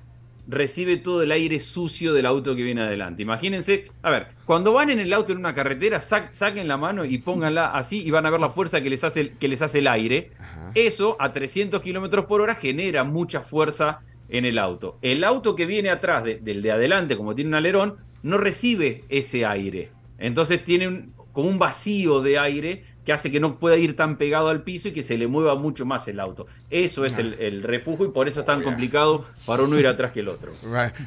recibe 0.49 0.97
todo 0.97 1.21
el 1.21 1.31
aire 1.31 1.59
sucio 1.59 2.13
del 2.13 2.25
auto 2.25 2.55
que 2.55 2.63
viene 2.63 2.81
adelante. 2.81 3.21
Imagínense, 3.21 3.85
a 4.01 4.09
ver, 4.09 4.27
cuando 4.45 4.73
van 4.73 4.89
en 4.89 4.99
el 4.99 5.13
auto 5.13 5.31
en 5.31 5.37
una 5.37 5.53
carretera, 5.53 6.01
saquen 6.01 6.67
la 6.67 6.77
mano 6.77 7.05
y 7.05 7.19
pónganla 7.19 7.71
así 7.71 8.01
y 8.01 8.09
van 8.09 8.25
a 8.25 8.29
ver 8.29 8.39
la 8.39 8.49
fuerza 8.49 8.81
que 8.81 8.89
les 8.89 9.03
hace, 9.03 9.31
que 9.33 9.47
les 9.47 9.61
hace 9.61 9.79
el 9.79 9.87
aire. 9.87 10.31
Eso 10.73 11.15
a 11.19 11.31
300 11.31 11.81
kilómetros 11.81 12.25
por 12.25 12.41
hora 12.41 12.55
genera 12.55 13.03
mucha 13.03 13.41
fuerza 13.41 13.99
en 14.27 14.45
el 14.45 14.57
auto. 14.57 14.97
El 15.01 15.23
auto 15.23 15.55
que 15.55 15.65
viene 15.65 15.89
atrás 15.89 16.23
del 16.23 16.61
de 16.61 16.71
adelante, 16.71 17.15
como 17.15 17.35
tiene 17.35 17.49
un 17.49 17.55
alerón, 17.55 17.97
no 18.23 18.37
recibe 18.37 19.03
ese 19.09 19.45
aire. 19.45 19.91
Entonces 20.17 20.63
tiene 20.63 21.09
como 21.31 21.47
un 21.47 21.59
vacío 21.59 22.21
de 22.21 22.39
aire 22.39 22.83
que 23.09 23.13
hace 23.13 23.31
que 23.31 23.39
no 23.39 23.55
pueda 23.55 23.75
ir 23.75 23.95
tan 23.95 24.17
pegado 24.17 24.49
al 24.49 24.61
piso 24.61 24.89
y 24.89 24.91
que 24.91 25.01
se 25.01 25.17
le 25.17 25.25
mueva 25.25 25.55
mucho 25.55 25.83
más 25.83 26.07
el 26.07 26.19
auto. 26.19 26.45
Eso 26.69 27.05
es 27.05 27.17
el, 27.17 27.63
refugio 27.63 28.05
y 28.05 28.09
por 28.09 28.27
eso 28.27 28.41
es 28.41 28.45
tan 28.45 28.61
complicado 28.61 29.25
para 29.47 29.63
uno 29.63 29.79
ir 29.79 29.87
atrás 29.87 30.11
que 30.11 30.19
el 30.19 30.27
otro. 30.27 30.51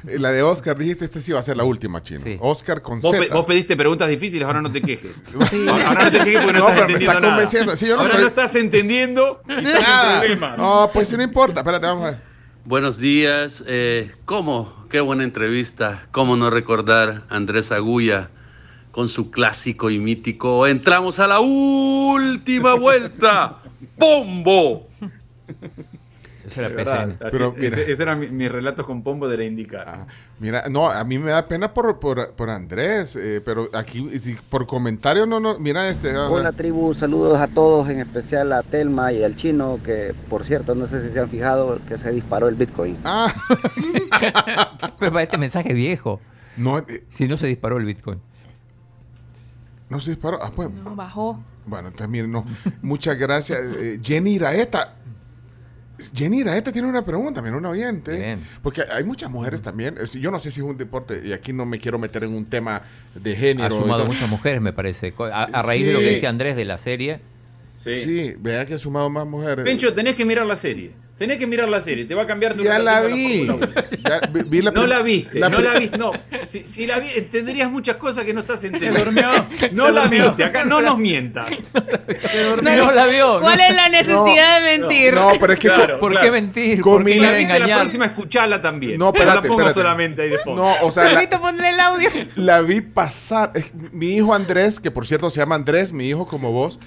La 0.04 0.32
de 0.32 0.42
Oscar, 0.42 0.76
dijiste, 0.76 1.04
este 1.04 1.20
sí 1.20 1.30
va 1.30 1.38
a 1.38 1.42
ser 1.42 1.56
la 1.56 1.62
última, 1.62 2.02
Chino. 2.02 2.24
Oscar 2.40 2.82
con 2.82 2.98
vos, 2.98 3.14
vos 3.32 3.46
pediste 3.46 3.76
preguntas 3.76 4.08
difíciles, 4.08 4.44
ahora 4.44 4.60
no 4.60 4.72
te 4.72 4.82
quejes. 4.82 5.14
Ahora, 5.68 6.04
no 6.04 6.10
te 6.10 6.18
quejes 6.24 6.42
porque 6.42 6.58
no, 6.58 6.68
estás 6.70 6.88
entendiendo 6.88 7.12
está 7.12 7.20
convenciendo. 7.20 7.72
no 7.72 8.00
ahora 8.02 8.18
no 8.18 8.26
estás 8.26 8.54
entendiendo 8.56 9.42
nada. 9.46 10.56
No, 10.56 10.90
pues 10.92 11.06
si 11.06 11.16
no 11.16 11.22
importa. 11.22 11.60
Espérate, 11.60 11.86
vamos 11.86 12.08
a 12.08 12.10
ver. 12.10 12.20
Buenos 12.64 12.98
días. 12.98 13.62
Eh, 13.68 14.10
¿Cómo? 14.24 14.86
Qué 14.90 15.00
buena 15.00 15.22
entrevista. 15.22 16.08
¿Cómo 16.10 16.36
no 16.36 16.50
recordar 16.50 17.22
a 17.28 17.36
Andrés 17.36 17.70
Agulla? 17.70 18.30
Con 18.92 19.08
su 19.08 19.30
clásico 19.30 19.90
y 19.90 19.98
mítico. 19.98 20.66
Entramos 20.66 21.18
a 21.18 21.26
la 21.26 21.40
última 21.40 22.74
vuelta. 22.74 23.58
¡Pombo! 23.98 24.88
Ese 26.46 26.64
era 26.64 27.16
Pero, 27.30 27.54
ese, 27.56 27.90
era 27.92 28.16
mi, 28.16 28.48
relato 28.48 28.84
con 28.84 29.02
Pombo 29.02 29.28
de 29.28 29.36
la 29.36 29.44
indicar. 29.44 29.88
Ah, 29.88 30.06
mira, 30.40 30.64
no, 30.68 30.90
a 30.90 31.02
mí 31.04 31.18
me 31.18 31.30
da 31.30 31.44
pena 31.46 31.72
por, 31.72 31.98
por, 32.00 32.50
Andrés, 32.50 33.16
eh, 33.16 33.40
pero 33.44 33.70
aquí 33.72 34.08
por 34.50 34.66
comentario 34.66 35.24
no, 35.24 35.38
no, 35.38 35.58
mira 35.58 35.88
este. 35.88 36.16
Hola 36.16 36.52
tribu, 36.52 36.94
saludos 36.94 37.40
a 37.40 37.46
todos, 37.46 37.88
en 37.88 38.00
especial 38.00 38.52
a 38.52 38.62
Telma 38.62 39.12
y 39.12 39.22
al 39.22 39.36
chino, 39.36 39.78
que 39.84 40.14
por 40.28 40.44
cierto, 40.44 40.74
no 40.74 40.86
sé 40.86 41.00
si 41.00 41.10
se 41.10 41.20
han 41.20 41.28
fijado 41.28 41.80
que 41.86 41.96
se 41.96 42.10
disparó 42.10 42.48
el 42.48 42.56
Bitcoin. 42.56 42.98
Ah. 43.04 43.32
pero 44.98 45.12
para 45.12 45.22
este 45.22 45.38
mensaje 45.38 45.72
viejo. 45.72 46.20
No, 46.56 46.78
eh, 46.78 47.04
si 47.08 47.28
no 47.28 47.36
se 47.36 47.46
disparó 47.46 47.78
el 47.78 47.84
Bitcoin. 47.84 48.20
No 49.92 50.00
se 50.00 50.12
disparó. 50.12 50.42
Ah, 50.42 50.50
pues. 50.56 50.70
No, 50.70 50.96
bajó. 50.96 51.38
Bueno, 51.66 51.92
también 51.92 52.32
no. 52.32 52.46
Muchas 52.80 53.18
gracias. 53.18 53.60
Eh, 53.76 54.00
Jenny 54.02 54.36
Iraeta. 54.36 54.94
Jenny 56.14 56.38
Iraeta 56.38 56.72
tiene 56.72 56.88
una 56.88 57.04
pregunta, 57.04 57.42
mira, 57.42 57.58
un 57.58 57.66
oyente. 57.66 58.38
Porque 58.62 58.80
hay 58.90 59.04
muchas 59.04 59.30
mujeres 59.30 59.60
también. 59.60 59.96
Yo 60.14 60.30
no 60.30 60.38
sé 60.38 60.50
si 60.50 60.60
es 60.60 60.66
un 60.66 60.78
deporte, 60.78 61.20
y 61.22 61.34
aquí 61.34 61.52
no 61.52 61.66
me 61.66 61.78
quiero 61.78 61.98
meter 61.98 62.24
en 62.24 62.32
un 62.32 62.46
tema 62.46 62.80
de 63.14 63.36
género. 63.36 63.66
Ha 63.66 63.78
sumado 63.78 64.06
muchas 64.06 64.30
mujeres, 64.30 64.62
me 64.62 64.72
parece. 64.72 65.12
A, 65.30 65.60
raíz 65.60 65.84
de 65.84 65.92
lo 65.92 65.98
que 65.98 66.06
decía 66.06 66.30
Andrés 66.30 66.56
de 66.56 66.64
la 66.64 66.78
serie. 66.78 67.20
Sí, 67.84 67.94
sí 67.94 68.34
vea 68.38 68.64
que 68.64 68.74
ha 68.74 68.78
sumado 68.78 69.10
más 69.10 69.26
mujeres. 69.26 69.62
Pencho, 69.62 69.92
tenés 69.92 70.16
que 70.16 70.24
mirar 70.24 70.46
la 70.46 70.56
serie. 70.56 70.92
Tenés 71.22 71.38
que 71.38 71.46
mirar 71.46 71.68
la 71.68 71.80
serie, 71.80 72.04
te 72.04 72.16
va 72.16 72.24
a 72.24 72.26
cambiar 72.26 72.54
tu 72.54 72.64
Ya 72.64 72.80
la 72.80 73.02
vi. 73.02 73.46
no 73.46 74.86
la 74.88 75.02
viste, 75.02 75.38
no 75.38 75.60
la 75.60 75.78
viste. 75.78 75.96
No, 75.96 76.10
si, 76.48 76.84
la 76.84 76.98
vi, 76.98 77.10
entenderías 77.14 77.70
muchas 77.70 77.94
cosas 77.94 78.24
que 78.24 78.34
no 78.34 78.40
estás 78.40 78.64
entendiendo. 78.64 79.12
No 79.72 79.90
la 79.92 80.08
viste, 80.08 80.42
acá 80.42 80.64
no 80.64 80.80
nos 80.80 80.98
mientas. 80.98 81.46
No, 82.62 82.90
la 82.90 83.06
vio. 83.06 83.38
¿Cuál 83.38 83.60
es 83.60 83.72
la 83.72 83.88
necesidad 83.88 84.60
de 84.60 84.78
mentir? 84.78 85.14
No, 85.14 85.30
pero 85.38 85.52
es 85.52 85.60
que. 85.60 85.70
¿Por 86.00 86.20
qué 86.20 86.30
mentir? 86.32 86.80
¿Por 86.80 87.04
qué 87.04 87.20
la 87.20 87.38
engañar? 87.38 87.68
La 87.68 87.80
próxima 87.82 88.06
escuchala 88.06 88.60
también. 88.60 88.98
No, 88.98 89.10
espérate, 89.10 89.46
no 89.46 89.56
la 89.56 89.62
pongo 89.62 89.74
solamente 89.74 90.22
ahí 90.22 90.30
de 90.30 90.38
fondo. 90.38 90.62
No, 90.62 90.74
o 90.82 90.90
sea. 90.90 91.12
La, 91.12 91.28
ponerle 91.38 91.68
el 91.70 91.78
audio. 91.78 92.10
La 92.34 92.62
vi 92.62 92.80
pasar. 92.80 93.52
Mi 93.92 94.16
hijo 94.16 94.34
Andrés, 94.34 94.80
que 94.80 94.90
por 94.90 95.06
cierto 95.06 95.30
se 95.30 95.38
llama 95.38 95.54
Andrés, 95.54 95.92
mi 95.92 96.08
hijo 96.08 96.26
como 96.26 96.50
vos 96.50 96.80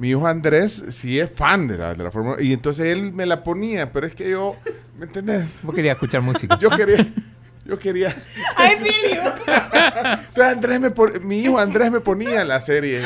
mi 0.00 0.08
hijo 0.08 0.26
Andrés 0.26 0.82
sí 0.88 1.20
es 1.20 1.30
fan 1.30 1.68
de 1.68 1.76
la, 1.76 1.92
de 1.92 2.02
la 2.02 2.10
Fórmula 2.10 2.40
y 2.40 2.54
entonces 2.54 2.86
él 2.86 3.12
me 3.12 3.26
la 3.26 3.44
ponía, 3.44 3.92
pero 3.92 4.06
es 4.06 4.14
que 4.14 4.30
yo, 4.30 4.56
¿me 4.98 5.04
entendés? 5.04 5.60
Vos 5.62 5.74
querías 5.74 5.96
escuchar 5.96 6.22
música. 6.22 6.56
Yo 6.58 6.70
quería, 6.70 7.06
yo 7.66 7.78
quería. 7.78 8.16
¡Ay, 8.56 8.76
Filio! 8.78 9.22
Entonces 10.26 10.56
Andrés 10.56 10.80
me 10.80 10.90
mi 11.20 11.40
hijo 11.40 11.58
Andrés 11.58 11.92
me 11.92 12.00
ponía 12.00 12.42
la 12.46 12.60
serie. 12.60 13.02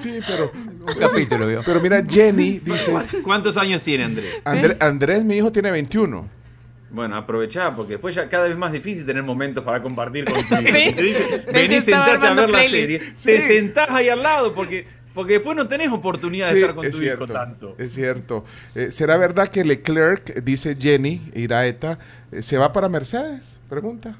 Sí, 0.00 0.18
pero. 0.26 0.50
Un 0.52 0.98
capítulo, 0.98 1.46
vio. 1.46 1.62
Pero 1.64 1.80
mira, 1.80 2.02
Jenny 2.04 2.58
dice. 2.58 2.92
¿Cuántos 3.22 3.56
años 3.56 3.80
tiene 3.82 4.02
Andrés? 4.02 4.76
Andrés, 4.80 5.24
mi 5.24 5.36
hijo, 5.36 5.52
tiene 5.52 5.70
21. 5.70 6.28
Bueno, 6.90 7.16
aprovechá, 7.16 7.70
porque 7.70 7.92
después 7.92 8.16
ya 8.16 8.28
cada 8.28 8.48
vez 8.48 8.56
más 8.56 8.72
difícil 8.72 9.06
tener 9.06 9.22
momentos 9.22 9.62
para 9.62 9.80
compartir 9.80 10.24
con 10.24 10.34
tu 10.34 10.54
hijo. 10.56 11.20
Vení, 11.52 11.80
sentate 11.80 12.26
a 12.26 12.34
ver 12.34 12.50
la 12.50 12.68
serie. 12.68 12.98
Te 12.98 13.40
sentás 13.42 13.90
ahí 13.90 14.08
al 14.08 14.24
lado, 14.24 14.52
porque 14.52 15.03
porque 15.14 15.34
después 15.34 15.56
no 15.56 15.68
tenés 15.68 15.90
oportunidad 15.90 16.50
de 16.52 16.60
estar 16.60 16.74
con 16.74 16.90
tu 16.90 17.02
hijo 17.02 17.26
tanto. 17.26 17.76
Es 17.78 17.94
cierto. 17.94 18.44
Eh, 18.74 18.90
¿Será 18.90 19.16
verdad 19.16 19.48
que 19.48 19.64
Leclerc, 19.64 20.42
dice 20.42 20.76
Jenny 20.78 21.20
Iraeta, 21.34 21.98
eh, 22.32 22.42
se 22.42 22.58
va 22.58 22.72
para 22.72 22.88
Mercedes? 22.88 23.60
Pregunta. 23.68 24.16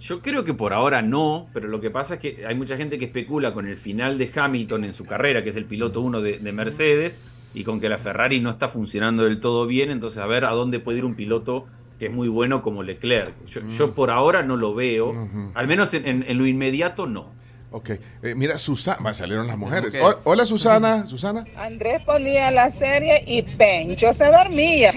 Yo 0.00 0.22
creo 0.22 0.44
que 0.44 0.54
por 0.54 0.72
ahora 0.72 1.02
no, 1.02 1.48
pero 1.52 1.68
lo 1.68 1.80
que 1.80 1.90
pasa 1.90 2.14
es 2.14 2.20
que 2.20 2.46
hay 2.46 2.54
mucha 2.54 2.76
gente 2.76 2.98
que 2.98 3.06
especula 3.06 3.52
con 3.52 3.66
el 3.66 3.76
final 3.76 4.16
de 4.16 4.30
Hamilton 4.34 4.84
en 4.84 4.92
su 4.94 5.04
carrera, 5.04 5.44
que 5.44 5.50
es 5.50 5.56
el 5.56 5.66
piloto 5.66 6.00
uno 6.00 6.22
de, 6.22 6.38
Mercedes, 6.52 7.50
y 7.52 7.64
con 7.64 7.80
que 7.80 7.88
la 7.88 7.98
Ferrari 7.98 8.40
no 8.40 8.50
está 8.50 8.68
funcionando 8.68 9.24
del 9.24 9.40
todo 9.40 9.66
bien, 9.66 9.90
entonces 9.90 10.20
a 10.20 10.26
ver 10.26 10.44
a 10.44 10.50
dónde 10.50 10.78
puede 10.78 10.98
ir 10.98 11.04
un 11.04 11.16
piloto 11.16 11.66
que 11.98 12.06
es 12.06 12.12
muy 12.12 12.28
bueno 12.28 12.62
como 12.62 12.84
Leclerc. 12.84 13.34
Yo, 13.46 13.88
mm. 13.88 13.90
por 13.90 14.10
ahora 14.10 14.44
no 14.44 14.56
lo 14.56 14.72
veo, 14.72 15.28
al 15.54 15.66
menos 15.66 15.92
en 15.92 16.38
lo 16.38 16.46
inmediato 16.46 17.06
no. 17.06 17.36
Ok, 17.70 17.90
eh, 18.22 18.34
mira, 18.34 18.58
Susana, 18.58 19.12
salieron 19.12 19.46
las 19.46 19.58
mujeres. 19.58 19.92
hola 20.24 20.46
Susana, 20.46 21.06
Susana. 21.06 21.44
Andrés 21.56 22.02
ponía 22.04 22.50
la 22.50 22.70
serie 22.70 23.22
y 23.26 23.42
Pencho 23.42 24.10
se 24.14 24.24
dormía. 24.24 24.90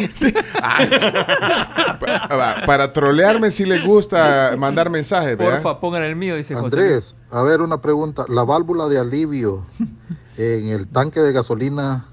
para, 2.66 2.94
trolearme 2.94 3.52
si 3.52 3.66
le 3.66 3.86
gusta 3.86 4.56
mandar 4.58 4.90
mensajes. 4.90 5.36
Porfa, 5.36 5.82
pongan 5.82 6.04
el 6.04 6.16
mío, 6.16 6.38
dice 6.38 6.56
Andrés, 6.56 7.14
a 7.30 7.42
ver 7.42 7.60
una 7.60 7.82
pregunta. 7.82 8.24
La 8.30 8.44
válvula 8.44 8.88
de 8.88 9.00
alivio 9.00 9.66
en 10.38 10.70
el 10.70 10.88
tanque 10.88 11.20
de 11.20 11.34
gasolina, 11.34 12.06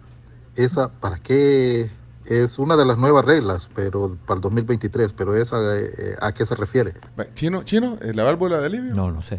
esa, 0.57 0.89
¿para 0.89 1.19
qué 1.19 1.89
es 2.29 2.59
una 2.59 2.77
de 2.77 2.85
las 2.85 2.99
nuevas 2.99 3.25
reglas, 3.25 3.69
pero 3.75 4.17
para 4.27 4.37
el 4.37 4.43
2023, 4.43 5.13
pero 5.13 5.35
esa 5.35 5.57
eh, 5.79 6.17
a 6.21 6.33
qué 6.33 6.45
se 6.47 6.55
refiere. 6.55 6.93
Chino, 7.35 7.63
chino, 7.65 7.99
la 8.03 8.25
válvula 8.25 8.59
de 8.59 8.67
alivio. 8.67 8.95
No, 8.95 9.11
no 9.11 9.23
sé. 9.23 9.39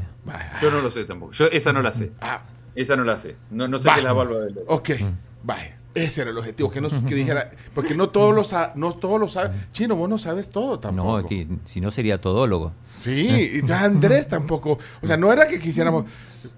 Yo 0.61 0.72
no 0.72 0.82
lo 0.82 0.91
sé 0.91 1.06
tampoco. 1.06 1.32
Yo 1.34 1.45
esa 1.45 1.72
no 1.72 1.82
la 1.82 1.91
sé. 1.91 2.11
Ah. 2.20 2.41
Esa 2.76 2.95
no 2.95 3.03
la 3.03 3.18
sé. 3.18 3.36
No, 3.52 3.68
no 3.68 3.78
sé 3.78 3.90
qué 3.94 3.99
es 3.99 4.03
la 4.03 4.14
válvula 4.14 4.40
de 4.40 4.45
alivio. 4.45 4.64
Ok, 4.68 4.90
mm. 4.99 5.52
Ese 5.95 6.22
era 6.22 6.30
el 6.30 6.38
objetivo, 6.38 6.70
que 6.70 6.82
no 6.82 6.88
que 6.90 7.16
dijera, 7.16 7.49
porque 7.74 7.95
no 7.95 8.10
todos 8.10 8.34
lo 8.34 8.44
no 8.76 8.94
todos 8.94 9.20
lo 9.20 9.28
saben. 9.28 9.52
Chino, 9.72 9.95
vos 9.95 10.07
no 10.07 10.18
sabes 10.18 10.49
todo 10.49 10.80
tampoco. 10.80 11.22
No, 11.22 11.60
si 11.66 11.82
no 11.82 11.90
sería 11.90 12.22
todólogo. 12.22 12.74
Sí, 12.95 13.61
y 13.64 13.72
Andrés 13.72 14.28
tampoco. 14.28 14.78
O 15.02 15.07
sea, 15.07 15.18
no 15.18 15.34
era 15.34 15.48
que 15.48 15.60
quisiéramos, 15.60 16.06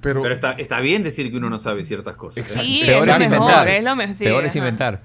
pero 0.02 0.22
Pero 0.22 0.36
está, 0.36 0.52
está 0.53 0.80
bien 0.82 1.03
decir 1.03 1.32
que 1.32 1.38
uno 1.38 1.49
no 1.49 1.60
sabe 1.60 1.86
ciertas 1.86 2.16
cosas. 2.18 2.45
¿eh? 2.45 2.60
Sí, 2.62 2.84
Peor 2.86 3.10
es, 3.10 3.20
inventar. 3.22 3.68
es 3.70 3.84
lo 3.84 3.95
mejor. 3.95 4.18
Peor 4.18 4.45
es 4.45 4.56
inventar. 4.56 5.02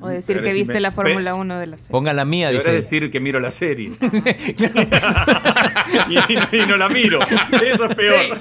O 0.00 0.06
decir 0.08 0.40
que 0.42 0.52
viste 0.52 0.78
la 0.78 0.92
Fórmula 0.92 1.34
1 1.34 1.58
de 1.58 1.66
la 1.66 1.76
serie. 1.76 1.90
Ponga 1.90 2.12
la 2.12 2.24
mía, 2.24 2.50
dice. 2.50 2.70
decir 2.70 3.10
que 3.10 3.18
miro 3.18 3.40
la 3.40 3.50
serie. 3.50 3.90
y, 6.52 6.66
no 6.66 6.76
la 6.76 6.88
miro. 6.88 7.18
Eso 7.20 7.86
es 7.86 7.96
peor. 7.96 8.40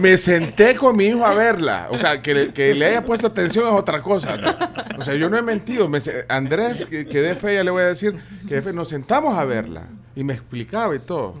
me 0.00 0.16
senté 0.16 0.76
con 0.76 0.96
mi 0.96 1.06
hijo 1.06 1.24
a 1.24 1.34
verla. 1.34 1.88
O 1.90 1.98
sea, 1.98 2.22
que 2.22 2.34
le, 2.34 2.52
que 2.52 2.74
le 2.74 2.86
haya 2.86 3.04
puesto 3.04 3.26
atención 3.26 3.66
es 3.66 3.72
otra 3.72 4.02
cosa. 4.02 4.38
O 4.96 5.02
sea, 5.02 5.14
yo 5.14 5.28
no 5.28 5.36
he 5.36 5.42
mentido. 5.42 5.90
Andrés, 6.28 6.84
que, 6.84 7.06
que 7.06 7.18
de 7.22 7.34
fe, 7.34 7.56
ya 7.56 7.64
le 7.64 7.72
voy 7.72 7.82
a 7.82 7.86
decir, 7.86 8.16
que 8.46 8.54
de 8.56 8.62
fe, 8.62 8.72
nos 8.72 8.88
sentamos 8.88 9.36
a 9.36 9.44
verla. 9.44 9.88
Y 10.14 10.22
me 10.22 10.34
explicaba 10.34 10.94
y 10.94 11.00
todo. 11.00 11.34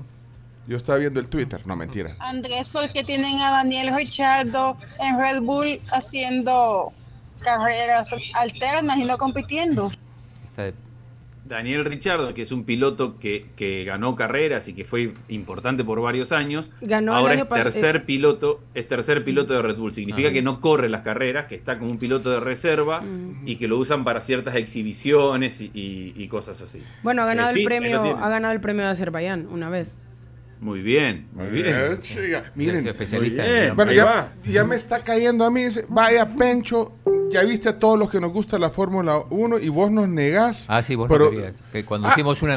Yo 0.68 0.76
estaba 0.76 0.98
viendo 0.98 1.18
el 1.18 1.28
Twitter, 1.28 1.66
no 1.66 1.76
mentira. 1.76 2.14
Andrés, 2.18 2.68
¿por 2.68 2.92
qué 2.92 3.02
tienen 3.02 3.38
a 3.40 3.50
Daniel 3.50 3.94
Richardo 3.96 4.76
en 5.00 5.18
Red 5.18 5.40
Bull 5.40 5.80
haciendo 5.92 6.92
carreras 7.38 8.14
alternas 8.34 8.98
y 8.98 9.04
no 9.04 9.16
compitiendo? 9.18 9.90
Daniel 11.48 11.84
Richardo, 11.84 12.34
que 12.34 12.42
es 12.42 12.52
un 12.52 12.64
piloto 12.64 13.18
que, 13.18 13.84
ganó 13.86 14.14
carreras 14.14 14.68
y 14.68 14.74
que 14.74 14.84
fue 14.84 15.14
importante 15.28 15.82
por 15.82 16.00
varios 16.00 16.30
años, 16.30 16.70
ganó 16.80 17.14
ahora 17.14 17.34
es 17.34 17.48
tercer 17.48 17.96
eh, 17.96 18.00
piloto, 18.00 18.60
es 18.74 18.86
tercer 18.86 19.24
piloto 19.24 19.54
de 19.54 19.62
Red 19.62 19.76
Bull. 19.76 19.94
Significa 19.94 20.28
ah. 20.28 20.32
que 20.32 20.42
no 20.42 20.60
corre 20.60 20.88
las 20.88 21.02
carreras, 21.02 21.46
que 21.46 21.54
está 21.54 21.78
como 21.78 21.90
un 21.90 21.98
piloto 21.98 22.30
de 22.30 22.40
reserva 22.40 23.02
y 23.44 23.56
que 23.56 23.66
lo 23.66 23.78
usan 23.78 24.04
para 24.04 24.20
ciertas 24.20 24.56
exhibiciones 24.56 25.60
y, 25.60 26.28
cosas 26.28 26.60
así. 26.60 26.82
Bueno, 27.02 27.22
ha 27.22 27.26
ganado 27.26 27.56
eh, 27.56 27.60
el 27.60 27.64
premio, 27.64 28.02
ha 28.02 28.28
ganado 28.28 28.52
el 28.52 28.60
premio 28.60 28.84
de 28.84 28.90
Azerbaiyán 28.90 29.46
una 29.46 29.70
vez. 29.70 29.96
Muy 30.60 30.80
bien, 30.80 31.28
muy 31.32 31.46
bien. 31.50 31.66
miren, 32.54 32.94
bueno, 33.76 33.92
ya, 33.92 34.32
ya, 34.44 34.64
me 34.64 34.74
está 34.74 35.04
cayendo 35.04 35.44
a 35.44 35.50
mí. 35.50 35.64
Dice, 35.64 35.86
vaya, 35.88 36.28
Pencho, 36.34 36.94
ya 37.30 37.44
viste 37.44 37.68
a 37.68 37.78
todos 37.78 37.98
los 37.98 38.10
que 38.10 38.20
nos 38.20 38.32
gusta 38.32 38.58
la 38.58 38.70
Fórmula 38.70 39.22
1 39.30 39.60
y 39.60 39.68
vos 39.68 39.90
nos 39.90 40.08
negás. 40.08 40.66
Ah, 40.68 40.82
sí, 40.82 40.96
vos 40.96 41.08
pero, 41.08 41.30
Que 41.72 41.84
cuando 41.84 42.08
hicimos 42.08 42.42
una. 42.42 42.56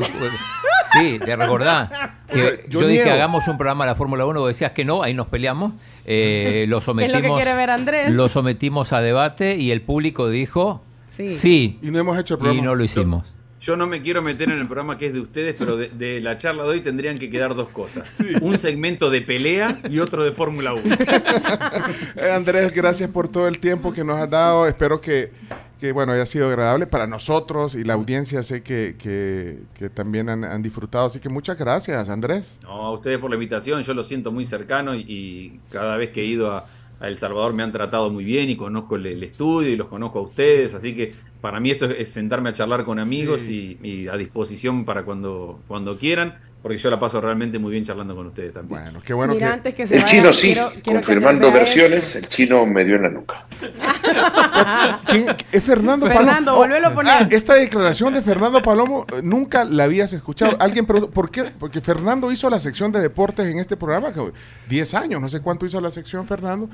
sí, 0.93 1.17
de 1.17 1.35
recordar. 1.35 2.21
Que 2.31 2.63
yo, 2.69 2.87
dije, 2.87 3.11
hagamos 3.11 3.45
un 3.49 3.57
programa 3.57 3.83
de 3.83 3.91
la 3.91 3.95
Fórmula 3.95 4.25
1, 4.25 4.39
vos 4.39 4.47
decías 4.47 4.71
que 4.71 4.85
no, 4.85 5.03
ahí 5.03 5.13
nos 5.13 5.27
peleamos. 5.27 5.73
Eh, 6.05 6.63
lo 6.69 6.79
sometimos. 6.81 7.17
es 7.17 7.21
lo 7.21 7.35
que 7.35 7.43
quiere 7.43 7.57
ver 7.57 7.69
Andrés? 7.69 8.13
Lo 8.13 8.29
sometimos 8.29 8.93
a 8.93 9.01
debate 9.01 9.57
y 9.57 9.71
el 9.71 9.81
público 9.81 10.29
dijo. 10.29 10.81
Sí. 11.09 11.27
sí. 11.27 11.77
Y 11.81 11.91
no 11.91 11.99
hemos 11.99 12.17
hecho 12.17 12.35
el 12.35 12.39
programa. 12.39 12.61
Y 12.61 12.65
no 12.65 12.73
lo 12.73 12.85
hicimos. 12.85 13.33
Yo 13.33 13.40
no 13.75 13.85
me 13.85 14.01
quiero 14.01 14.21
meter 14.21 14.49
en 14.49 14.57
el 14.57 14.65
programa 14.65 14.97
que 14.97 15.07
es 15.07 15.13
de 15.13 15.19
ustedes, 15.19 15.55
pero 15.57 15.77
de, 15.77 16.19
la 16.19 16.37
charla 16.37 16.63
de 16.63 16.69
hoy 16.69 16.81
tendrían 16.81 17.19
que 17.19 17.29
quedar 17.29 17.55
dos 17.55 17.69
cosas. 17.69 18.11
Un 18.41 18.57
segmento 18.57 19.09
de 19.09 19.21
pelea 19.21 19.79
y 19.89 19.99
otro 19.99 20.23
de 20.23 20.31
Fórmula 20.31 20.73
1. 20.73 20.83
Eh, 22.15 22.31
Andrés, 22.31 22.73
gracias 22.73 23.09
por 23.09 23.27
todo 23.27 23.47
el 23.47 23.59
tiempo 23.59 23.93
que 23.93 24.03
nos 24.03 24.17
has 24.17 24.29
dado. 24.29 24.67
Espero 24.67 24.99
que, 24.99 25.31
bueno, 25.93 26.11
haya 26.11 26.25
sido 26.25 26.47
agradable 26.47 26.87
para 26.87 27.07
nosotros 27.07 27.75
y 27.75 27.83
la 27.83 27.93
audiencia 27.93 28.43
sé 28.43 28.63
que, 28.63 28.95
que, 28.97 29.89
también 29.89 30.29
han, 30.29 30.61
disfrutado. 30.61 31.05
Así 31.05 31.19
que 31.19 31.29
muchas 31.29 31.57
gracias, 31.57 32.09
Andrés. 32.09 32.59
No, 32.63 32.87
a 32.87 32.91
ustedes 32.91 33.19
por 33.19 33.29
la 33.29 33.35
invitación. 33.35 33.81
Yo 33.83 33.93
lo 33.93 34.03
siento 34.03 34.31
muy 34.31 34.45
cercano 34.45 34.95
y, 34.95 35.59
cada 35.71 35.97
vez 35.97 36.09
que 36.11 36.21
he 36.21 36.25
ido 36.25 36.51
a, 36.51 36.65
El 37.01 37.17
Salvador 37.17 37.53
me 37.53 37.63
han 37.63 37.71
tratado 37.71 38.09
muy 38.09 38.23
bien 38.23 38.49
y 38.49 38.55
conozco 38.55 38.95
el, 38.95 39.23
estudio 39.23 39.69
y 39.69 39.75
los 39.75 39.87
conozco 39.87 40.19
a 40.19 40.21
ustedes. 40.23 40.73
Así 40.73 40.95
que 40.95 41.13
para 41.41 41.59
mí 41.59 41.71
esto 41.71 41.85
es 41.85 42.09
sentarme 42.09 42.49
a 42.49 42.53
charlar 42.53 42.85
con 42.85 42.99
amigos 42.99 43.49
y, 43.49 44.07
a 44.07 44.17
disposición 44.17 44.85
para 44.85 45.03
cuando, 45.03 45.59
cuando 45.67 45.97
quieran, 45.97 46.35
porque 46.61 46.77
yo 46.77 46.91
la 46.91 46.99
paso 46.99 47.19
realmente 47.19 47.57
muy 47.57 47.71
bien 47.71 47.83
charlando 47.83 48.15
con 48.15 48.27
ustedes 48.27 48.53
también. 48.53 48.81
Bueno, 48.83 49.01
qué 49.03 49.13
bueno 49.13 49.35
que... 49.35 49.83
el 49.83 50.03
chino 50.05 50.31
sí, 50.31 50.55
confirmando 50.85 51.51
versiones, 51.51 52.15
el 52.15 52.29
chino 52.29 52.65
me 52.67 52.85
dio 52.85 52.97
en 52.97 53.01
la 53.03 53.09
nuca. 53.09 53.45
Es 55.51 55.63
Fernando, 55.63 56.07
Fernando 56.07 56.55
Palomo. 56.57 56.87
a 56.87 56.93
poner. 56.93 57.13
Ah, 57.13 57.27
esta 57.29 57.55
declaración 57.55 58.13
de 58.13 58.21
Fernando 58.21 58.61
Palomo 58.61 59.05
eh, 59.11 59.21
nunca 59.23 59.65
la 59.65 59.85
habías 59.85 60.13
escuchado. 60.13 60.55
Alguien 60.59 60.85
preguntó, 60.85 61.11
¿por 61.11 61.29
qué? 61.29 61.51
Porque 61.59 61.81
Fernando 61.81 62.31
hizo 62.31 62.49
la 62.49 62.59
sección 62.59 62.91
de 62.91 63.01
deportes 63.01 63.45
en 63.47 63.59
este 63.59 63.75
programa, 63.75 64.09
10 64.69 64.93
años, 64.93 65.21
no 65.21 65.27
sé 65.27 65.41
cuánto 65.41 65.65
hizo 65.65 65.81
la 65.81 65.89
sección 65.89 66.27
Fernando, 66.27 66.69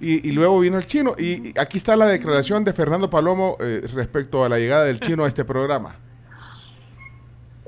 y, 0.00 0.30
luego 0.32 0.60
vino 0.60 0.78
el 0.78 0.86
chino. 0.86 1.14
Y 1.18 1.52
aquí 1.58 1.78
está 1.78 1.96
la 1.96 2.06
declaración 2.06 2.64
de 2.64 2.72
Fernando 2.72 3.10
Palomo 3.10 3.56
eh, 3.60 3.82
respecto 3.92 4.44
a 4.44 4.48
la 4.48 4.58
llegada 4.58 4.84
del 4.84 5.00
chino 5.00 5.24
a 5.24 5.28
este 5.28 5.44
programa. 5.44 5.96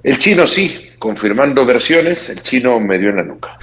El 0.07 0.19
chino 0.19 0.47
sí, 0.47 0.91
confirmando 1.01 1.67
versiones, 1.67 2.29
el 2.29 2.41
chino 2.41 2.79
me 2.79 2.97
dio 2.97 3.11
en 3.11 3.17
la 3.17 3.25
nuca. 3.25 3.59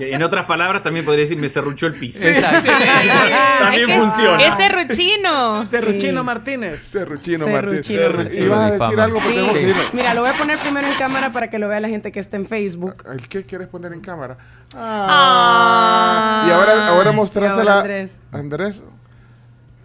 en 0.00 0.20
otras 0.24 0.46
palabras, 0.46 0.82
también 0.82 1.04
podría 1.04 1.22
decir, 1.22 1.38
me 1.38 1.48
cerruchó 1.48 1.86
el 1.86 1.94
piso. 1.94 2.18
también 2.18 3.86
funciona. 3.86 4.44
Es 4.44 4.56
Cerruchino. 4.56 5.64
Cerruchino 5.64 6.24
Martínez. 6.24 6.90
Cerruchino, 6.90 7.46
Martínez. 7.46 7.88
Ibas 7.88 8.58
a 8.58 8.70
decir 8.72 8.98
algo 8.98 9.20
porque 9.20 9.72
Mira, 9.92 10.12
lo 10.14 10.22
voy 10.22 10.30
a 10.30 10.32
poner 10.34 10.58
primero 10.58 10.88
en 10.88 10.94
cámara 10.94 11.30
para 11.30 11.48
que 11.48 11.60
lo 11.60 11.68
vea 11.68 11.78
la 11.78 11.88
gente 11.88 12.10
que 12.10 12.18
está 12.18 12.36
en 12.36 12.46
Facebook. 12.46 13.04
¿Qué 13.28 13.44
quieres 13.44 13.68
poner 13.68 13.92
en 13.92 14.00
cámara? 14.00 14.36
Ah. 14.74 16.46
y 16.48 16.50
ahora, 16.50 16.88
ahora 16.88 17.12
mostrásela. 17.12 17.78
Andrés. 17.78 18.18
Andrés. 18.32 18.82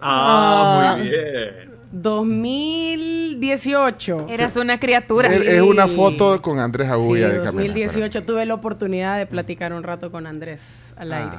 Ah, 0.02 0.96
muy 0.98 1.10
bien. 1.10 1.75
2018. 1.92 4.28
Eras 4.30 4.56
una 4.58 4.80
criatura. 4.80 5.34
Es 5.34 5.62
una 5.62 5.88
foto 5.88 6.42
con 6.42 6.60
Andrés 6.60 6.90
Agulla 6.90 7.30
de 7.30 7.38
2018 7.40 8.24
tuve 8.24 8.46
la 8.46 8.54
oportunidad 8.54 9.18
de 9.18 9.26
platicar 9.26 9.74
un 9.74 9.82
rato 9.84 10.12
con 10.12 10.28
Andrés 10.28 10.94
al 10.98 11.14
aire. 11.14 11.38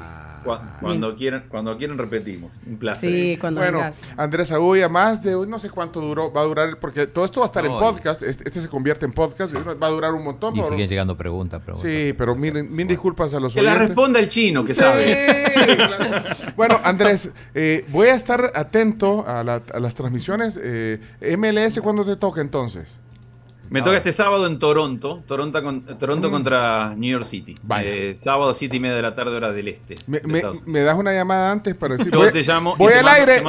Cuando, 0.81 1.17
quieran, 1.17 1.45
cuando 1.49 1.77
quieran 1.77 1.99
repetimos. 1.99 2.51
Un 2.67 2.79
placer. 2.79 3.11
Sí, 3.11 3.37
cuando 3.41 3.61
Bueno, 3.61 3.81
Andrés 4.17 4.53
Agulla, 4.53 4.89
más 4.89 5.23
de 5.23 5.47
no 5.47 5.59
sé 5.59 5.71
cuánto 5.71 6.01
duró, 6.01 6.33
va 6.33 6.43
a 6.43 6.45
durar, 6.45 6.79
porque 6.79 7.07
todo 7.07 7.25
esto 7.25 7.41
va 7.41 7.47
a 7.47 7.49
estar 7.49 7.65
en 7.65 7.77
podcast, 7.77 8.23
este, 8.23 8.45
este, 8.45 8.61
se 8.61 8.69
convierte 8.69 9.07
en 9.07 9.13
podcast, 9.13 9.55
va 9.55 9.87
a 9.87 9.91
durar 9.91 10.15
un 10.15 10.25
montón. 10.25 10.57
Y 10.57 10.63
siguen 10.63 10.87
llegando 10.87 11.17
preguntas, 11.17 11.63
Sí, 11.75 12.15
pero 12.17 12.35
mil 12.35 12.87
disculpas 12.87 13.35
a 13.35 13.41
los 13.41 13.55
que 13.55 13.63
la 13.63 13.75
responda 13.75 14.21
el 14.21 14.29
chino, 14.29 14.65
que 14.65 14.75
sabe. 14.75 15.45
Bueno, 16.57 16.81
Andrés, 16.85 17.33
eh, 17.55 17.85
voy 17.89 18.09
a 18.09 18.15
estar 18.15 18.53
atento 18.55 19.25
a, 19.27 19.43
las 19.45 19.95
transmisiones. 19.95 20.59
Eh, 20.63 21.01
MLS, 21.37 21.81
¿cuándo 21.81 22.05
te 22.05 22.17
toca 22.17 22.41
entonces? 22.41 22.99
Me 23.71 23.83
toca 23.83 23.97
este 23.97 24.13
sábado 24.13 24.47
en 24.47 24.59
Toronto, 24.59 25.23
Toronto, 25.27 25.61
Toronto 25.99 26.29
mm. 26.29 26.31
contra 26.31 26.95
New 26.95 27.11
York 27.11 27.25
City. 27.27 27.55
Eh, 27.83 28.19
sábado, 28.23 28.55
siete 28.55 28.77
y 28.77 28.81
media 28.81 28.97
de 28.97 29.03
la 29.03 29.15
tarde, 29.15 29.37
hora 29.37 29.53
del 29.53 29.69
este. 29.69 29.97
Me, 30.07 30.81
das 30.81 30.97
una 30.97 31.13
llamada 31.13 31.51
antes 31.53 31.75
para 31.75 31.97
decir. 31.97 32.13
Yo 32.13 32.33
te 32.33 32.43
llamo. 32.43 32.77
Voy 32.77 32.93
al 32.93 33.09
aire. 33.09 33.43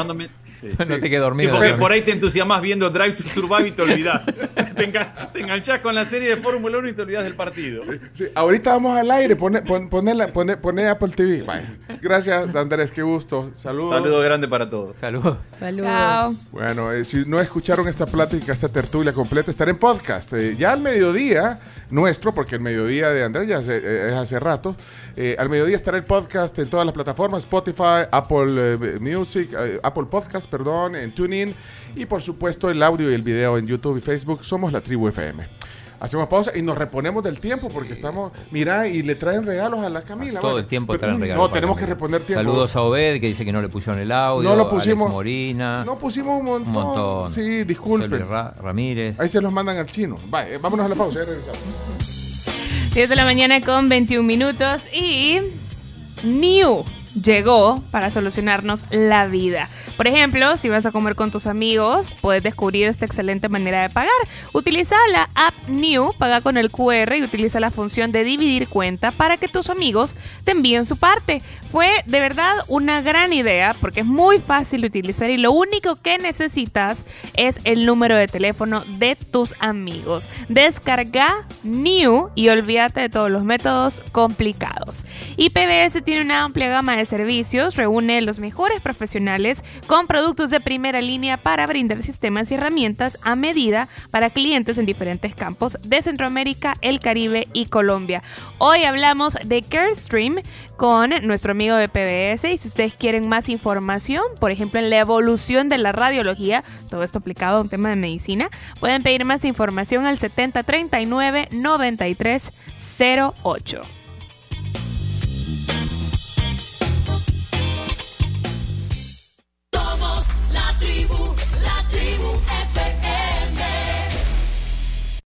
No 0.64 1.00
te 1.00 1.10
quedes 1.10 1.22
dormido. 1.22 1.56
porque 1.56 1.74
por 1.74 1.92
ahí 1.92 2.02
te 2.02 2.12
entusiasmas 2.12 2.62
viendo 2.62 2.90
Drive 2.90 3.14
to 3.14 3.24
Survive 3.24 3.70
y 3.70 3.72
te 3.72 3.82
olvidas. 3.82 4.26
te, 4.76 5.40
enganchás 5.40 5.82
con 5.82 5.96
la 5.96 6.06
serie 6.06 6.30
de 6.30 6.38
Fórmula 6.38 6.78
1 6.80 6.90
y 6.90 6.94
te 6.94 7.02
olvidas 7.02 7.24
del 7.24 7.36
partido. 7.36 7.82
Ahorita 8.36 8.72
vamos 8.72 8.98
al 8.98 9.10
aire. 9.12 9.36
Pone, 9.36 9.62
pone, 9.62 10.88
Apple 10.88 11.10
TV. 11.16 11.46
Gracias, 12.02 12.56
Andrés. 12.56 12.92
Qué 12.92 13.02
gusto. 13.02 13.52
Saludos. 13.56 14.02
Saludos 14.02 14.24
grande 14.24 14.48
para 14.48 14.70
todos. 14.70 14.98
Saludos. 14.98 15.38
Saludos. 15.58 16.36
Bueno, 16.52 16.92
eh, 16.92 17.04
si 17.06 17.26
no 17.26 17.40
escucharon 17.40 17.88
esta 17.88 18.06
plática, 18.06 18.54
esta 18.54 18.70
tertulia 18.70 19.14
completa, 19.14 19.52
estará 19.52 19.72
en 19.72 19.78
podcast. 19.78 20.34
Eh, 20.34 20.56
ya 20.58 20.74
al 20.74 20.82
mediodía, 20.82 21.60
nuestro, 21.90 22.34
porque 22.34 22.56
el 22.56 22.62
mediodía 22.62 23.10
de 23.10 23.24
Andrés 23.24 23.48
ya 23.48 23.60
eh, 23.60 24.08
es 24.08 24.14
hace 24.14 24.40
rato. 24.40 24.76
al 25.38 25.50
mediodía 25.50 25.76
estará 25.76 25.98
el 25.98 26.04
podcast 26.04 26.58
en 26.60 26.70
todas 26.70 26.86
las 26.86 26.94
plataformas: 26.94 27.44
Spotify, 27.44 28.08
Apple 28.12 29.00
Music, 29.00 29.50
Apple 29.84 30.06
Podcast 30.10 30.50
perdón, 30.50 30.96
en 30.96 31.12
TuneIn 31.12 31.54
y 31.96 32.06
por 32.06 32.22
supuesto 32.22 32.70
el 32.70 32.82
audio 32.84 33.10
y 33.10 33.14
el 33.14 33.22
video 33.22 33.58
en 33.58 33.68
YouTube 33.68 33.98
y 33.98 34.02
Facebook. 34.02 34.44
Somos 34.44 34.74
la 34.74 34.82
Tribu 34.82 35.08
FM. 35.08 35.48
Hacemos 36.00 36.28
pausa 36.28 36.52
y 36.56 36.62
nos 36.62 36.78
reponemos 36.78 37.24
del 37.24 37.40
tiempo 37.40 37.70
porque 37.70 37.94
estamos, 37.94 38.32
mira, 38.52 38.88
y 38.88 39.02
le 39.02 39.16
traen 39.16 39.46
regalos 39.46 39.80
a 39.82 39.90
la 39.90 40.02
Camila. 40.02 40.40
Todo 40.40 40.60
el 40.60 40.68
tiempo 40.68 40.98
traen 40.98 41.20
regalos. 41.20 41.44
No, 41.44 41.54
tenemos 41.54 41.78
que 41.78 41.86
responder 41.86 42.22
tiempo. 42.22 42.44
Saludos 42.44 42.76
a 42.76 42.82
Obed 42.82 43.20
que 43.20 43.28
dice 43.28 43.44
que 43.44 43.52
no 43.52 43.62
le 43.62 43.70
pusieron 43.70 44.00
el 44.02 44.12
audio. 44.12 44.50
No 44.50 44.56
lo 44.56 44.70
pusimos. 44.70 45.10
Morina. 45.10 45.84
No 45.84 45.98
pusimos 45.98 46.40
un 46.40 46.46
montón. 46.46 46.68
Un 46.68 46.74
montón. 46.74 47.34
Sí, 47.34 47.64
disculpen. 47.64 48.28
Ramírez. 48.62 49.20
Ahí 49.20 49.30
se 49.30 49.42
los 49.42 49.52
mandan 49.52 49.78
al 49.78 49.88
chino. 49.88 50.16
Vale, 50.28 50.58
vámonos 50.58 50.86
a 50.86 50.90
la 50.90 50.96
pausa, 50.96 51.20
ya 51.20 51.26
regresamos. 51.26 51.60
10 52.94 53.10
de 53.10 53.16
la 53.16 53.26
mañana 53.26 53.62
con 53.62 53.90
21 53.90 54.26
minutos 54.26 54.88
y 54.94 55.40
New 56.24 56.84
llegó 57.22 57.82
para 57.92 58.12
solucionarnos 58.12 58.86
la 58.92 59.28
vida. 59.28 59.70
Por 59.96 60.08
ejemplo, 60.08 60.58
si 60.58 60.70
vas 60.70 60.86
a 60.86 60.92
comer 60.92 61.16
con 61.16 61.32
tus 61.32 61.48
amigos, 61.48 62.16
puedes 62.22 62.44
descubrir 62.44 62.88
esta 62.88 63.06
excelente 63.06 63.50
manera 63.50 63.82
de 63.82 63.90
pagar. 63.90 64.12
Utiliza 64.54 64.96
la 65.12 65.30
app 65.34 65.54
New, 65.68 66.14
paga 66.18 66.42
con 66.42 66.58
el 66.58 66.70
QR 66.70 67.16
y 67.16 67.24
utiliza 67.24 67.60
la 67.60 67.72
función 67.72 68.12
de 68.12 68.24
dividir 68.24 68.68
cuenta 68.68 69.12
para 69.12 69.38
que 69.38 69.48
tus 69.48 69.70
amigos 69.70 70.16
te 70.44 70.52
envíen 70.52 70.86
su 70.86 70.98
parte. 70.98 71.42
Fue 71.72 71.90
de 72.06 72.20
verdad 72.20 72.54
una 72.68 73.02
gran 73.02 73.34
idea 73.34 73.76
porque 73.82 74.02
es 74.02 74.06
muy 74.06 74.40
fácil 74.40 74.82
de 74.82 74.88
utilizar 74.88 75.30
y 75.30 75.38
lo 75.38 75.52
único 75.52 75.98
que 75.98 76.18
necesitas 76.18 77.04
es 77.36 77.60
el 77.64 77.86
número 77.86 78.16
de 78.16 78.28
teléfono 78.28 78.84
de 78.98 79.16
tus 79.16 79.56
amigos. 79.60 80.30
Descarga 80.48 81.46
New 81.64 82.30
y 82.36 82.50
olvídate 82.50 83.02
de 83.02 83.10
todos 83.10 83.32
los 83.32 83.44
métodos 83.44 84.02
complicados. 84.12 85.06
Y 85.36 85.50
PBS 85.50 86.02
tiene 86.04 86.22
una 86.22 86.44
amplia 86.44 86.68
gama 86.68 86.96
de 86.96 87.07
servicios 87.08 87.76
reúne 87.76 88.22
los 88.22 88.40
mejores 88.40 88.82
profesionales 88.82 89.64
con 89.88 90.08
productos 90.08 90.52
de 90.52 90.60
primera 90.60 91.02
línea 91.02 91.38
para 91.38 91.66
brindar 91.66 92.04
sistemas 92.04 92.52
y 92.52 92.56
herramientas 92.56 93.18
a 93.24 93.36
medida 93.36 93.88
para 94.12 94.30
clientes 94.30 94.78
en 94.78 94.86
diferentes 94.86 95.34
campos 95.34 95.78
de 95.84 96.02
Centroamérica, 96.02 96.76
el 96.82 97.00
Caribe 97.00 97.48
y 97.54 97.68
Colombia. 97.68 98.24
Hoy 98.58 98.84
hablamos 98.84 99.38
de 99.44 99.62
CareStream 99.62 100.42
con 100.76 101.12
nuestro 101.24 101.52
amigo 101.52 101.76
de 101.76 101.90
PBS 101.90 102.52
y 102.52 102.58
si 102.58 102.68
ustedes 102.68 102.94
quieren 102.94 103.28
más 103.28 103.50
información, 103.50 104.24
por 104.40 104.52
ejemplo 104.52 104.80
en 104.80 104.90
la 104.90 105.00
evolución 105.00 105.70
de 105.70 105.80
la 105.80 105.92
radiología, 105.92 106.64
todo 106.90 107.04
esto 107.04 107.20
aplicado 107.20 107.58
a 107.58 107.62
un 107.62 107.70
tema 107.70 107.90
de 107.90 107.96
medicina, 107.96 108.50
pueden 108.80 109.02
pedir 109.02 109.26
más 109.26 109.44
información 109.46 110.06
al 110.06 110.20
7039 110.20 111.48
9308. 111.52 113.97